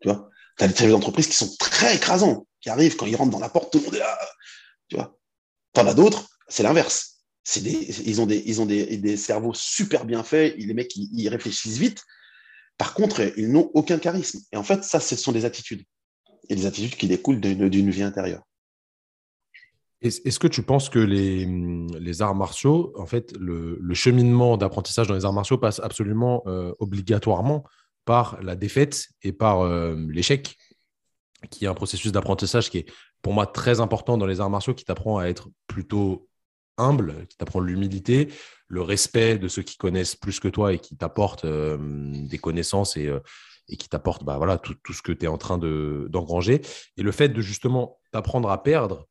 Tu 0.00 0.10
as 0.10 0.68
des 0.68 0.74
chefs 0.74 0.90
d'entreprise 0.90 1.26
qui 1.26 1.34
sont 1.34 1.56
très 1.56 1.96
écrasants, 1.96 2.46
qui 2.60 2.68
arrivent 2.68 2.96
quand 2.96 3.06
ils 3.06 3.16
rentrent 3.16 3.32
dans 3.32 3.38
la 3.38 3.48
porte, 3.48 3.72
tout 3.72 3.78
le 3.78 3.84
monde 3.84 3.94
est 3.94 4.00
là. 4.00 4.18
Tu 4.88 4.96
vois. 4.96 5.16
T'en 5.72 5.86
as 5.86 5.94
d'autres, 5.94 6.28
c'est 6.48 6.62
l'inverse 6.62 7.11
ils 7.56 8.20
ont, 8.20 8.26
des, 8.66 9.16
cerveaux 9.16 9.54
super 9.54 10.04
bien 10.04 10.22
faits, 10.22 10.54
les 10.56 10.74
mecs, 10.74 10.94
ils, 10.96 11.28
réfléchissent 11.28 11.78
vite. 11.78 12.04
Par 12.78 12.94
contre, 12.94 13.32
ils 13.36 13.50
n'ont 13.50 13.70
aucun 13.74 13.98
charisme. 13.98 14.40
Et 14.52 14.56
en 14.56 14.62
fait, 14.62 14.84
ça, 14.84 15.00
ce 15.00 15.16
sont 15.16 15.32
des 15.32 15.44
attitudes. 15.44 15.82
Et 16.48 16.54
des 16.54 16.66
attitudes 16.66 16.96
qui 16.96 17.08
découlent 17.08 17.40
d'une 17.40 17.90
vie 17.90 18.02
intérieure. 18.02 18.42
Est-ce 20.02 20.40
que 20.40 20.48
tu 20.48 20.64
penses 20.64 20.88
que 20.88 20.98
les, 20.98 21.46
les, 21.46 22.22
arts 22.22 22.34
martiaux, 22.34 22.92
en 22.96 23.06
fait, 23.06 23.32
le, 23.38 23.94
cheminement 23.94 24.56
d'apprentissage 24.56 25.06
dans 25.06 25.14
les 25.14 25.24
arts 25.24 25.32
martiaux 25.32 25.58
passe 25.58 25.78
absolument 25.78 26.42
euh, 26.46 26.72
obligatoirement 26.80 27.62
par 28.04 28.40
la 28.42 28.56
défaite 28.56 29.06
et 29.22 29.32
par 29.32 29.60
euh, 29.60 29.94
l'échec, 30.08 30.56
qui 31.50 31.66
est 31.66 31.68
un 31.68 31.74
processus 31.74 32.10
d'apprentissage 32.10 32.68
qui 32.68 32.78
est 32.78 32.86
pour 33.20 33.32
moi 33.32 33.46
très 33.46 33.78
important 33.78 34.18
dans 34.18 34.26
les 34.26 34.40
arts 34.40 34.50
martiaux, 34.50 34.74
qui 34.74 34.84
t'apprend 34.84 35.18
à 35.18 35.26
être 35.26 35.50
plutôt 35.68 36.28
humble, 36.82 37.26
qui 37.28 37.36
t'apprend 37.36 37.60
l'humilité, 37.60 38.28
le 38.68 38.82
respect 38.82 39.38
de 39.38 39.48
ceux 39.48 39.62
qui 39.62 39.76
connaissent 39.76 40.16
plus 40.16 40.40
que 40.40 40.48
toi 40.48 40.72
et 40.72 40.78
qui 40.78 40.96
t'apportent 40.96 41.44
euh, 41.44 41.78
des 41.80 42.38
connaissances 42.38 42.96
et, 42.96 43.06
euh, 43.06 43.20
et 43.68 43.76
qui 43.76 43.88
t'apportent 43.88 44.24
bah, 44.24 44.38
voilà, 44.38 44.58
tout, 44.58 44.74
tout, 44.82 44.92
ce 44.92 45.02
que 45.02 45.12
tu 45.12 45.26
es 45.26 45.28
en 45.28 45.38
train 45.38 45.58
d'engranger. 45.58 46.62
et 46.96 47.02
le 47.02 47.12
fait 47.12 47.28
de 47.28 47.40
justement 47.40 48.00
t'apprendre 48.12 48.50
à 48.50 48.62
perdre, 48.62 49.08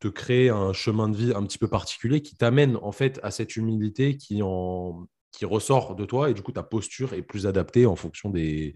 te 0.00 0.08
créer 0.08 0.50
un 0.50 0.72
chemin 0.72 1.08
de 1.08 1.16
vie 1.16 1.32
un 1.34 1.42
petit 1.44 1.58
peu 1.58 1.68
particulier 1.68 2.20
qui 2.22 2.36
t'amène 2.36 2.76
en 2.82 2.92
fait 2.92 3.20
à 3.22 3.30
cette 3.30 3.56
humilité 3.56 4.16
qui, 4.16 4.42
en, 4.42 5.06
qui 5.32 5.44
ressort 5.44 5.94
de 5.94 6.04
toi 6.04 6.30
et 6.30 6.34
du 6.34 6.42
coup 6.42 6.52
ta 6.52 6.62
posture 6.62 7.14
est 7.14 7.22
plus 7.22 7.46
adaptée 7.46 7.86
en 7.86 7.96
fonction 7.96 8.30
des, 8.30 8.74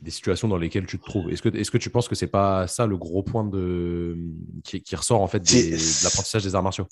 des 0.00 0.10
situations 0.10 0.48
dans 0.48 0.58
lesquelles 0.58 0.86
tu 0.86 0.98
te 0.98 1.04
trouves. 1.04 1.30
Est-ce 1.30 1.42
que, 1.42 1.48
est 1.48 1.70
que 1.70 1.78
tu 1.78 1.90
penses 1.90 2.08
que 2.08 2.14
c'est 2.14 2.26
pas 2.26 2.66
ça 2.66 2.86
le 2.86 2.96
gros 2.96 3.22
point 3.22 3.44
de, 3.44 4.16
qui, 4.64 4.82
qui 4.82 4.96
ressort 4.96 5.20
en 5.20 5.26
fait 5.26 5.40
de 5.40 6.04
l'apprentissage 6.04 6.42
des 6.42 6.54
arts 6.54 6.62
martiaux? 6.62 6.86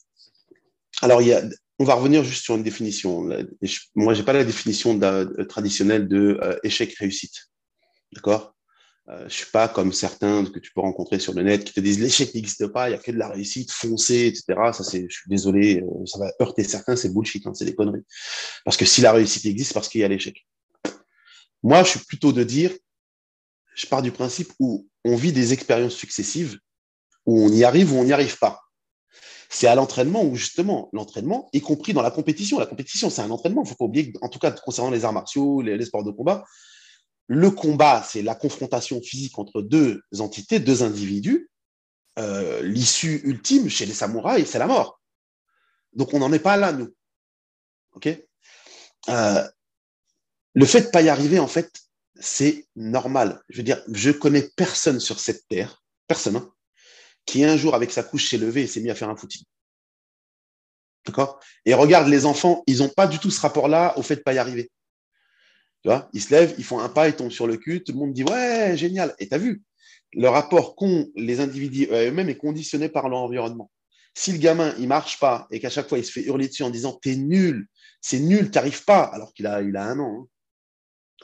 Alors, 1.04 1.20
on 1.78 1.84
va 1.84 1.94
revenir 1.94 2.24
juste 2.24 2.44
sur 2.44 2.56
une 2.56 2.62
définition. 2.62 3.28
Moi, 3.94 4.14
j'ai 4.14 4.22
pas 4.22 4.32
la 4.32 4.44
définition 4.44 4.98
traditionnelle 5.48 6.08
de 6.08 6.38
euh, 6.42 6.56
échec-réussite. 6.62 7.50
D'accord? 8.12 8.54
Euh, 9.10 9.18
je 9.18 9.24
ne 9.24 9.28
suis 9.28 9.50
pas 9.52 9.68
comme 9.68 9.92
certains 9.92 10.46
que 10.46 10.58
tu 10.58 10.72
peux 10.72 10.80
rencontrer 10.80 11.18
sur 11.18 11.34
le 11.34 11.42
net 11.42 11.62
qui 11.62 11.74
te 11.74 11.80
disent 11.80 12.00
l'échec 12.00 12.34
n'existe 12.34 12.68
pas, 12.68 12.88
il 12.88 12.92
n'y 12.92 12.98
a 12.98 13.02
que 13.02 13.10
de 13.10 13.18
la 13.18 13.28
réussite, 13.28 13.70
foncer, 13.70 14.28
etc. 14.28 14.44
Ça, 14.72 14.82
je 14.82 15.14
suis 15.14 15.28
désolé, 15.28 15.82
euh, 15.82 16.06
ça 16.06 16.18
va 16.18 16.32
heurter 16.40 16.64
certains, 16.64 16.96
c'est 16.96 17.12
bullshit, 17.12 17.46
hein, 17.46 17.52
c'est 17.52 17.66
des 17.66 17.74
conneries. 17.74 18.04
Parce 18.64 18.78
que 18.78 18.86
si 18.86 19.02
la 19.02 19.12
réussite 19.12 19.44
existe, 19.44 19.74
parce 19.74 19.90
qu'il 19.90 20.00
y 20.00 20.04
a 20.04 20.08
l'échec. 20.08 20.46
Moi, 21.62 21.82
je 21.82 21.90
suis 21.90 22.00
plutôt 22.00 22.32
de 22.32 22.44
dire, 22.44 22.72
je 23.74 23.86
pars 23.86 24.00
du 24.00 24.10
principe 24.10 24.52
où 24.58 24.88
on 25.04 25.16
vit 25.16 25.32
des 25.32 25.52
expériences 25.52 25.94
successives, 25.94 26.58
où 27.26 27.44
on 27.44 27.48
y 27.50 27.62
arrive 27.64 27.92
ou 27.92 27.96
on 27.96 28.04
n'y 28.04 28.12
arrive 28.12 28.38
pas. 28.38 28.63
C'est 29.54 29.68
à 29.68 29.76
l'entraînement 29.76 30.24
où 30.24 30.34
justement, 30.34 30.88
l'entraînement, 30.92 31.48
y 31.52 31.60
compris 31.60 31.92
dans 31.92 32.02
la 32.02 32.10
compétition, 32.10 32.58
la 32.58 32.66
compétition, 32.66 33.08
c'est 33.08 33.22
un 33.22 33.30
entraînement. 33.30 33.62
Il 33.62 33.66
ne 33.66 33.68
faut 33.68 33.76
pas 33.76 33.84
oublier, 33.84 34.12
en 34.20 34.28
tout 34.28 34.40
cas 34.40 34.50
concernant 34.50 34.90
les 34.90 35.04
arts 35.04 35.12
martiaux, 35.12 35.62
les 35.62 35.84
sports 35.84 36.02
de 36.02 36.10
combat, 36.10 36.44
le 37.28 37.52
combat, 37.52 38.02
c'est 38.02 38.22
la 38.22 38.34
confrontation 38.34 39.00
physique 39.00 39.38
entre 39.38 39.62
deux 39.62 40.02
entités, 40.18 40.58
deux 40.58 40.82
individus. 40.82 41.50
Euh, 42.18 42.62
l'issue 42.62 43.20
ultime 43.22 43.68
chez 43.68 43.86
les 43.86 43.94
samouraïs, 43.94 44.48
c'est 44.48 44.58
la 44.58 44.66
mort. 44.66 45.00
Donc 45.92 46.12
on 46.14 46.18
n'en 46.18 46.32
est 46.32 46.40
pas 46.40 46.56
là, 46.56 46.72
nous. 46.72 46.92
OK? 47.92 48.08
Euh, 49.08 49.48
Le 50.54 50.66
fait 50.66 50.82
de 50.82 50.88
pas 50.88 51.02
y 51.02 51.08
arriver, 51.08 51.38
en 51.38 51.46
fait, 51.46 51.70
c'est 52.18 52.66
normal. 52.74 53.40
Je 53.48 53.58
veux 53.58 53.62
dire, 53.62 53.82
je 53.92 54.10
connais 54.10 54.50
personne 54.56 54.98
sur 54.98 55.20
cette 55.20 55.46
terre, 55.46 55.84
personne, 56.08 56.36
hein, 56.36 56.53
qui 57.26 57.44
un 57.44 57.56
jour, 57.56 57.74
avec 57.74 57.90
sa 57.90 58.02
couche, 58.02 58.30
s'est 58.30 58.38
levé 58.38 58.62
et 58.62 58.66
s'est 58.66 58.80
mis 58.80 58.90
à 58.90 58.94
faire 58.94 59.08
un 59.08 59.16
footing. 59.16 59.42
D'accord? 61.06 61.40
Et 61.64 61.74
regarde, 61.74 62.08
les 62.08 62.26
enfants, 62.26 62.62
ils 62.66 62.78
n'ont 62.78 62.88
pas 62.88 63.06
du 63.06 63.18
tout 63.18 63.30
ce 63.30 63.40
rapport-là 63.40 63.94
au 63.98 64.02
fait 64.02 64.16
de 64.16 64.20
ne 64.20 64.24
pas 64.24 64.34
y 64.34 64.38
arriver. 64.38 64.70
Ils 66.12 66.22
se 66.22 66.30
lèvent, 66.30 66.54
ils 66.56 66.64
font 66.64 66.78
un 66.78 66.88
pas, 66.88 67.08
ils 67.08 67.14
tombent 67.14 67.30
sur 67.30 67.46
le 67.46 67.56
cul, 67.56 67.84
tout 67.84 67.92
le 67.92 67.98
monde 67.98 68.12
dit 68.12 68.24
ouais, 68.24 68.74
génial. 68.76 69.14
Et 69.18 69.28
tu 69.28 69.34
as 69.34 69.38
vu, 69.38 69.62
le 70.14 70.28
rapport 70.28 70.76
qu'ont 70.76 71.10
les 71.14 71.40
individus 71.40 71.88
eux-mêmes 71.90 72.30
est 72.30 72.36
conditionné 72.36 72.88
par 72.88 73.08
leur 73.08 73.18
environnement. 73.18 73.70
Si 74.14 74.32
le 74.32 74.38
gamin, 74.38 74.74
il 74.78 74.88
marche 74.88 75.18
pas 75.18 75.46
et 75.50 75.60
qu'à 75.60 75.70
chaque 75.70 75.88
fois, 75.88 75.98
il 75.98 76.04
se 76.04 76.12
fait 76.12 76.22
hurler 76.22 76.48
dessus 76.48 76.62
en 76.62 76.70
disant 76.70 76.92
t'es 77.02 77.16
nul, 77.16 77.66
c'est 78.00 78.20
nul, 78.20 78.50
t'arrives 78.50 78.84
pas, 78.84 79.02
alors 79.02 79.34
qu'il 79.34 79.46
a, 79.46 79.60
il 79.60 79.76
a 79.76 79.84
un 79.84 79.98
an, 79.98 80.22
hein. 80.22 80.28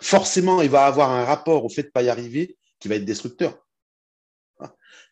forcément, 0.01 0.61
il 0.61 0.71
va 0.71 0.87
avoir 0.87 1.11
un 1.11 1.25
rapport 1.25 1.65
au 1.65 1.69
fait 1.69 1.85
de 1.85 1.91
pas 1.91 2.03
y 2.03 2.09
arriver 2.09 2.59
qui 2.81 2.89
va 2.89 2.97
être 2.97 3.05
destructeur. 3.05 3.65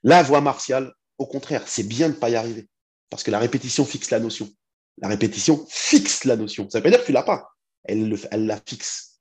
La 0.03 0.23
voie 0.23 0.41
martiale, 0.41 0.93
au 1.19 1.27
contraire, 1.27 1.65
c'est 1.67 1.83
bien 1.83 2.09
de 2.09 2.15
pas 2.15 2.31
y 2.31 2.37
arriver 2.37 2.69
parce 3.11 3.23
que 3.23 3.31
la 3.31 3.39
répétition 3.39 3.85
fixe 3.85 4.11
la 4.11 4.21
notion. 4.21 4.51
La 4.99 5.09
répétition 5.09 5.65
fixe 5.69 6.25
la 6.25 6.37
notion. 6.37 6.69
Ça 6.71 6.79
veut 6.79 6.85
pas 6.85 6.91
dire 6.91 7.01
que 7.01 7.07
tu 7.07 7.13
l'as 7.13 7.23
pas. 7.23 7.49
Elle, 7.85 8.19
la 8.33 8.61
fixe. 8.67 9.21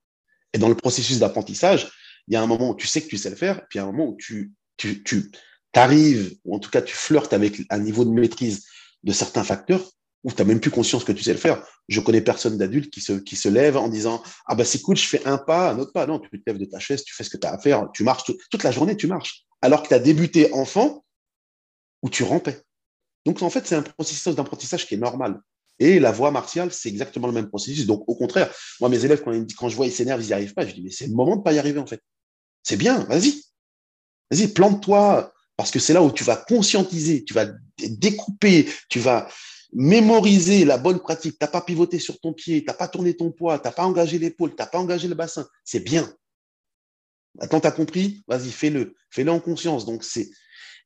Et 0.53 0.57
dans 0.57 0.69
le 0.69 0.75
processus 0.75 1.19
d'apprentissage, 1.19 1.89
il 2.27 2.33
y 2.33 2.37
a 2.37 2.41
un 2.41 2.47
moment 2.47 2.71
où 2.71 2.75
tu 2.75 2.87
sais 2.87 3.01
que 3.01 3.07
tu 3.07 3.17
sais 3.17 3.29
le 3.29 3.35
faire, 3.35 3.65
puis 3.69 3.79
il 3.79 3.81
un 3.81 3.85
moment 3.85 4.07
où 4.07 4.17
tu, 4.17 4.53
tu, 4.75 5.31
arrives, 5.73 6.35
ou 6.43 6.55
en 6.55 6.59
tout 6.59 6.71
cas 6.71 6.81
tu 6.81 6.95
flirtes 6.95 7.33
avec 7.33 7.61
un 7.69 7.77
niveau 7.77 8.03
de 8.03 8.09
maîtrise 8.09 8.65
de 9.03 9.13
certains 9.13 9.43
facteurs, 9.43 9.87
où 10.23 10.31
tu 10.31 10.37
n'as 10.37 10.45
même 10.45 10.59
plus 10.59 10.71
conscience 10.71 11.03
que 11.03 11.11
tu 11.11 11.23
sais 11.23 11.33
le 11.33 11.39
faire. 11.39 11.63
Je 11.87 12.01
connais 12.01 12.21
personne 12.21 12.57
d'adulte 12.57 12.91
qui 12.91 12.99
se, 12.99 13.13
qui 13.13 13.35
se 13.35 13.47
lève 13.47 13.77
en 13.77 13.87
disant 13.87 14.23
Ah 14.47 14.55
ben 14.55 14.65
c'est 14.65 14.81
cool, 14.81 14.97
je 14.97 15.07
fais 15.07 15.25
un 15.25 15.37
pas, 15.37 15.71
un 15.71 15.79
autre 15.79 15.93
pas. 15.93 16.07
Non, 16.07 16.19
tu 16.19 16.29
te 16.29 16.43
lèves 16.47 16.57
de 16.57 16.65
ta 16.65 16.79
chaise, 16.79 17.03
tu 17.03 17.13
fais 17.13 17.23
ce 17.23 17.29
que 17.29 17.37
tu 17.37 17.47
as 17.47 17.53
à 17.53 17.59
faire, 17.59 17.87
tu 17.93 18.03
marches 18.03 18.23
toute 18.49 18.63
la 18.63 18.71
journée, 18.71 18.97
tu 18.97 19.07
marches. 19.07 19.46
Alors 19.61 19.83
que 19.83 19.89
tu 19.89 19.93
as 19.93 19.99
débuté 19.99 20.53
enfant 20.53 21.03
où 22.01 22.09
tu 22.09 22.23
rampais. 22.23 22.61
Donc 23.25 23.41
en 23.41 23.49
fait, 23.49 23.65
c'est 23.65 23.75
un 23.75 23.83
processus 23.83 24.35
d'apprentissage 24.35 24.87
qui 24.87 24.95
est 24.95 24.97
normal. 24.97 25.41
Et 25.79 25.99
la 25.99 26.11
voie 26.11 26.31
martiale, 26.31 26.71
c'est 26.73 26.89
exactement 26.89 27.27
le 27.27 27.33
même 27.33 27.49
processus. 27.49 27.85
Donc, 27.85 28.03
au 28.07 28.15
contraire, 28.15 28.51
moi, 28.79 28.89
mes 28.89 29.03
élèves, 29.05 29.21
quand, 29.23 29.31
ils, 29.31 29.45
quand 29.55 29.69
je 29.69 29.75
vois 29.75 29.85
ils 29.85 29.91
s'énervent, 29.91 30.23
ils 30.23 30.27
n'y 30.27 30.33
arrivent 30.33 30.53
pas, 30.53 30.65
je 30.65 30.73
dis, 30.73 30.81
mais 30.81 30.89
c'est 30.89 31.07
le 31.07 31.13
moment 31.13 31.33
de 31.33 31.39
ne 31.39 31.43
pas 31.43 31.53
y 31.53 31.59
arriver, 31.59 31.79
en 31.79 31.85
fait. 31.85 32.01
C'est 32.63 32.77
bien, 32.77 33.03
vas-y. 33.03 33.43
Vas-y, 34.31 34.47
plante-toi, 34.47 35.31
parce 35.55 35.71
que 35.71 35.79
c'est 35.79 35.93
là 35.93 36.01
où 36.01 36.11
tu 36.11 36.23
vas 36.23 36.35
conscientiser, 36.35 37.23
tu 37.23 37.33
vas 37.33 37.47
découper, 37.77 38.67
tu 38.89 38.99
vas 38.99 39.27
mémoriser 39.73 40.65
la 40.65 40.77
bonne 40.77 40.99
pratique. 40.99 41.33
Tu 41.33 41.45
n'as 41.45 41.51
pas 41.51 41.61
pivoté 41.61 41.99
sur 41.99 42.19
ton 42.19 42.33
pied, 42.33 42.61
tu 42.61 42.67
n'as 42.67 42.73
pas 42.73 42.87
tourné 42.87 43.15
ton 43.15 43.31
poids, 43.31 43.59
tu 43.59 43.67
n'as 43.67 43.71
pas 43.71 43.85
engagé 43.85 44.17
l'épaule, 44.17 44.51
tu 44.51 44.55
n'as 44.57 44.67
pas 44.67 44.79
engagé 44.79 45.07
le 45.07 45.15
bassin. 45.15 45.47
C'est 45.63 45.79
bien. 45.79 46.11
Attends, 47.39 47.59
tu 47.59 47.67
as 47.67 47.71
compris 47.71 48.23
Vas-y, 48.27 48.51
fais-le. 48.51 48.95
Fais-le 49.09 49.31
en 49.31 49.39
conscience. 49.39 49.85
Donc, 49.85 50.03
c'est... 50.03 50.29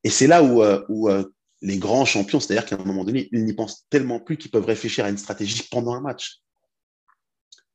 Et 0.03 0.09
c'est 0.09 0.27
là 0.27 0.43
où, 0.43 0.63
euh, 0.63 0.83
euh, 0.89 1.31
les 1.61 1.77
grands 1.77 2.05
champions, 2.05 2.39
c'est-à-dire 2.39 2.65
qu'à 2.65 2.75
un 2.75 2.85
moment 2.85 3.03
donné, 3.03 3.29
ils 3.31 3.45
n'y 3.45 3.53
pensent 3.53 3.85
tellement 3.89 4.19
plus 4.19 4.37
qu'ils 4.37 4.49
peuvent 4.49 4.65
réfléchir 4.65 5.05
à 5.05 5.09
une 5.09 5.17
stratégie 5.17 5.67
pendant 5.69 5.93
un 5.93 6.01
match. 6.01 6.41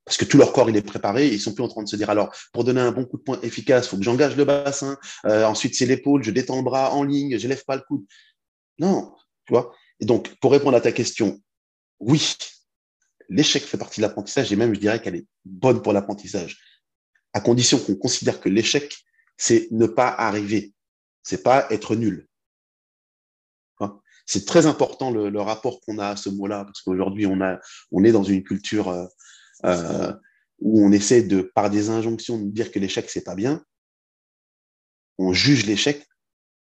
Parce 0.05 0.17
que 0.17 0.25
tout 0.25 0.39
leur 0.39 0.53
corps, 0.53 0.71
il 0.71 0.77
est 0.77 0.83
préparé, 0.83 1.29
ils 1.29 1.41
sont 1.41 1.53
plus 1.53 1.65
en 1.65 1.69
train 1.69 1.83
de 1.83 1.89
se 1.89 1.97
dire, 1.97 2.11
alors, 2.11 2.33
pour 2.53 2.65
donner 2.65 2.81
un 2.81 2.93
bon 2.93 3.05
coup 3.05 3.17
de 3.17 3.23
poing 3.23 3.41
efficace, 3.43 3.87
il 3.87 3.89
faut 3.91 3.97
que 3.97 4.05
j'engage 4.05 4.37
le 4.37 4.45
bassin, 4.45 4.97
euh, 5.27 5.45
ensuite 5.45 5.75
c'est 5.75 5.87
l'épaule, 5.87 6.23
je 6.23 6.31
détends 6.31 6.57
le 6.57 6.63
bras 6.63 6.93
en 6.93 7.03
ligne, 7.03 7.39
je 7.39 7.49
lève 7.49 7.65
pas 7.65 7.75
le 7.75 7.83
coude. 7.83 8.05
Non, 8.79 9.13
tu 9.47 9.53
vois. 9.53 9.75
Et 9.99 10.05
donc, 10.05 10.35
pour 10.41 10.53
répondre 10.53 10.77
à 10.77 10.81
ta 10.81 10.93
question, 10.93 11.41
oui, 11.99 12.37
l'échec 13.29 13.65
fait 13.65 13.79
partie 13.79 14.01
de 14.01 14.07
l'apprentissage 14.07 14.53
et 14.53 14.57
même, 14.57 14.75
je 14.75 14.81
dirais 14.81 15.01
qu'elle 15.01 15.17
est 15.17 15.27
bonne 15.45 15.83
pour 15.83 15.93
l'apprentissage, 15.93 16.59
à 17.37 17.41
condition 17.41 17.79
qu'on 17.79 17.97
considère 17.97 18.41
que 18.41 18.49
l'échec, 18.49 18.97
c'est 19.37 19.69
ne 19.71 19.87
pas 19.87 20.09
arriver, 20.09 20.73
c'est 21.23 21.43
pas 21.43 21.67
être 21.71 21.95
nul. 21.95 22.27
C'est 24.25 24.47
très 24.47 24.65
important 24.65 25.11
le, 25.11 25.41
rapport 25.41 25.81
qu'on 25.83 25.99
a 25.99 26.09
à 26.09 26.17
ce 26.17 26.31
mot-là, 26.31 26.65
parce 26.65 26.81
qu'aujourd'hui, 26.81 27.27
on 27.27 28.05
est 28.05 28.13
dans 28.13 28.25
une 28.25 28.43
culture 28.43 28.89
euh, 28.89 29.05
euh, 29.67 30.13
où 30.61 30.83
on 30.83 30.91
essaie 30.93 31.23
de, 31.23 31.43
par 31.43 31.69
des 31.69 31.91
injonctions, 31.91 32.39
de 32.39 32.51
dire 32.51 32.73
que 32.73 32.79
l'échec, 32.79 33.09
c'est 33.11 33.23
pas 33.23 33.35
bien. 33.35 33.63
On 35.19 35.35
juge 35.35 35.67
l'échec 35.67 36.09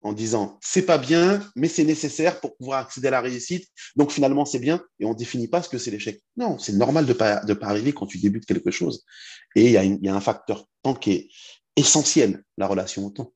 en 0.05 0.13
disant 0.13 0.59
c'est 0.63 0.87
pas 0.87 0.99
bien, 0.99 1.43
mais 1.57 1.67
c'est 1.67 1.83
nécessaire 1.83 2.39
pour 2.39 2.57
pouvoir 2.57 2.81
accéder 2.81 3.09
à 3.09 3.11
la 3.11 3.21
réussite. 3.21 3.67
Donc 3.97 4.13
finalement, 4.13 4.45
c'est 4.45 4.61
bien, 4.61 4.81
et 5.01 5.07
on 5.07 5.15
définit 5.15 5.49
pas 5.49 5.63
ce 5.63 5.69
que 5.69 5.79
c'est 5.79 5.91
l'échec. 5.91 6.23
Non, 6.37 6.59
c'est 6.59 6.75
normal 6.75 7.07
de 7.07 7.13
pas 7.13 7.41
pas 7.41 7.67
arriver 7.67 7.93
quand 7.93 8.07
tu 8.07 8.19
débutes 8.19 8.45
quelque 8.45 8.71
chose. 8.71 9.05
Et 9.57 9.73
il 9.75 9.99
y, 10.03 10.09
a 10.09 10.15
un 10.15 10.21
facteur 10.21 10.67
temps 10.83 10.95
qui 10.95 11.13
est 11.13 11.29
essentiel, 11.77 12.45
la 12.59 12.67
relation 12.67 13.07
au 13.07 13.11
temps. 13.11 13.33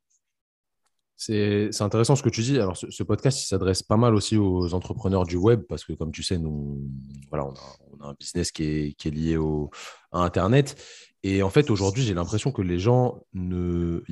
C'est 1.16 1.70
intéressant 1.80 2.14
ce 2.14 2.22
que 2.22 2.28
tu 2.28 2.42
dis. 2.42 2.58
Alors, 2.58 2.76
ce, 2.76 3.02
podcast, 3.02 3.38
s'adresse 3.40 3.82
pas 3.82 3.96
mal 3.96 4.14
aussi 4.14 4.36
aux 4.36 4.72
entrepreneurs 4.72 5.24
du 5.24 5.36
web 5.36 5.62
parce 5.68 5.84
que, 5.84 5.92
comme 5.92 6.12
tu 6.12 6.22
sais, 6.22 6.38
nous, 6.38 6.88
voilà, 7.28 7.44
on, 7.46 8.04
a, 8.04 8.10
un 8.10 8.14
business 8.14 8.52
qui 8.52 8.62
est, 8.62 8.92
qui 8.92 9.08
est 9.08 9.10
lié 9.10 9.36
au, 9.36 9.70
à 10.12 10.20
Internet. 10.20 10.80
Et 11.24 11.42
en 11.42 11.50
fait, 11.50 11.70
aujourd'hui, 11.70 12.04
j'ai 12.04 12.14
l'impression 12.14 12.52
que 12.52 12.62
les 12.62 12.78
gens 12.78 13.20
ne. 13.32 14.02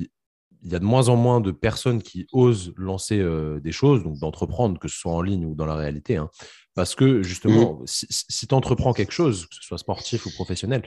Il 0.63 0.71
y 0.71 0.75
a 0.75 0.79
de 0.79 0.85
moins 0.85 1.09
en 1.09 1.15
moins 1.15 1.39
de 1.39 1.51
personnes 1.51 2.01
qui 2.01 2.27
osent 2.31 2.73
lancer 2.77 3.19
euh, 3.19 3.59
des 3.59 3.71
choses, 3.71 4.03
donc 4.03 4.17
d'entreprendre, 4.19 4.79
que 4.79 4.87
ce 4.87 4.97
soit 4.97 5.11
en 5.11 5.21
ligne 5.21 5.45
ou 5.45 5.55
dans 5.55 5.65
la 5.65 5.75
réalité. 5.75 6.17
Hein. 6.17 6.29
parce 6.75 6.95
que, 6.95 7.23
justement, 7.23 7.79
mmh. 7.81 7.85
si, 7.87 8.47
tu 8.47 8.53
entreprends 8.53 8.93
quelque 8.93 9.11
chose, 9.11 9.45
que 9.47 9.55
ce 9.55 9.63
soit 9.63 9.77
sportif 9.77 10.25
ou 10.25 10.31
professionnel, 10.31 10.83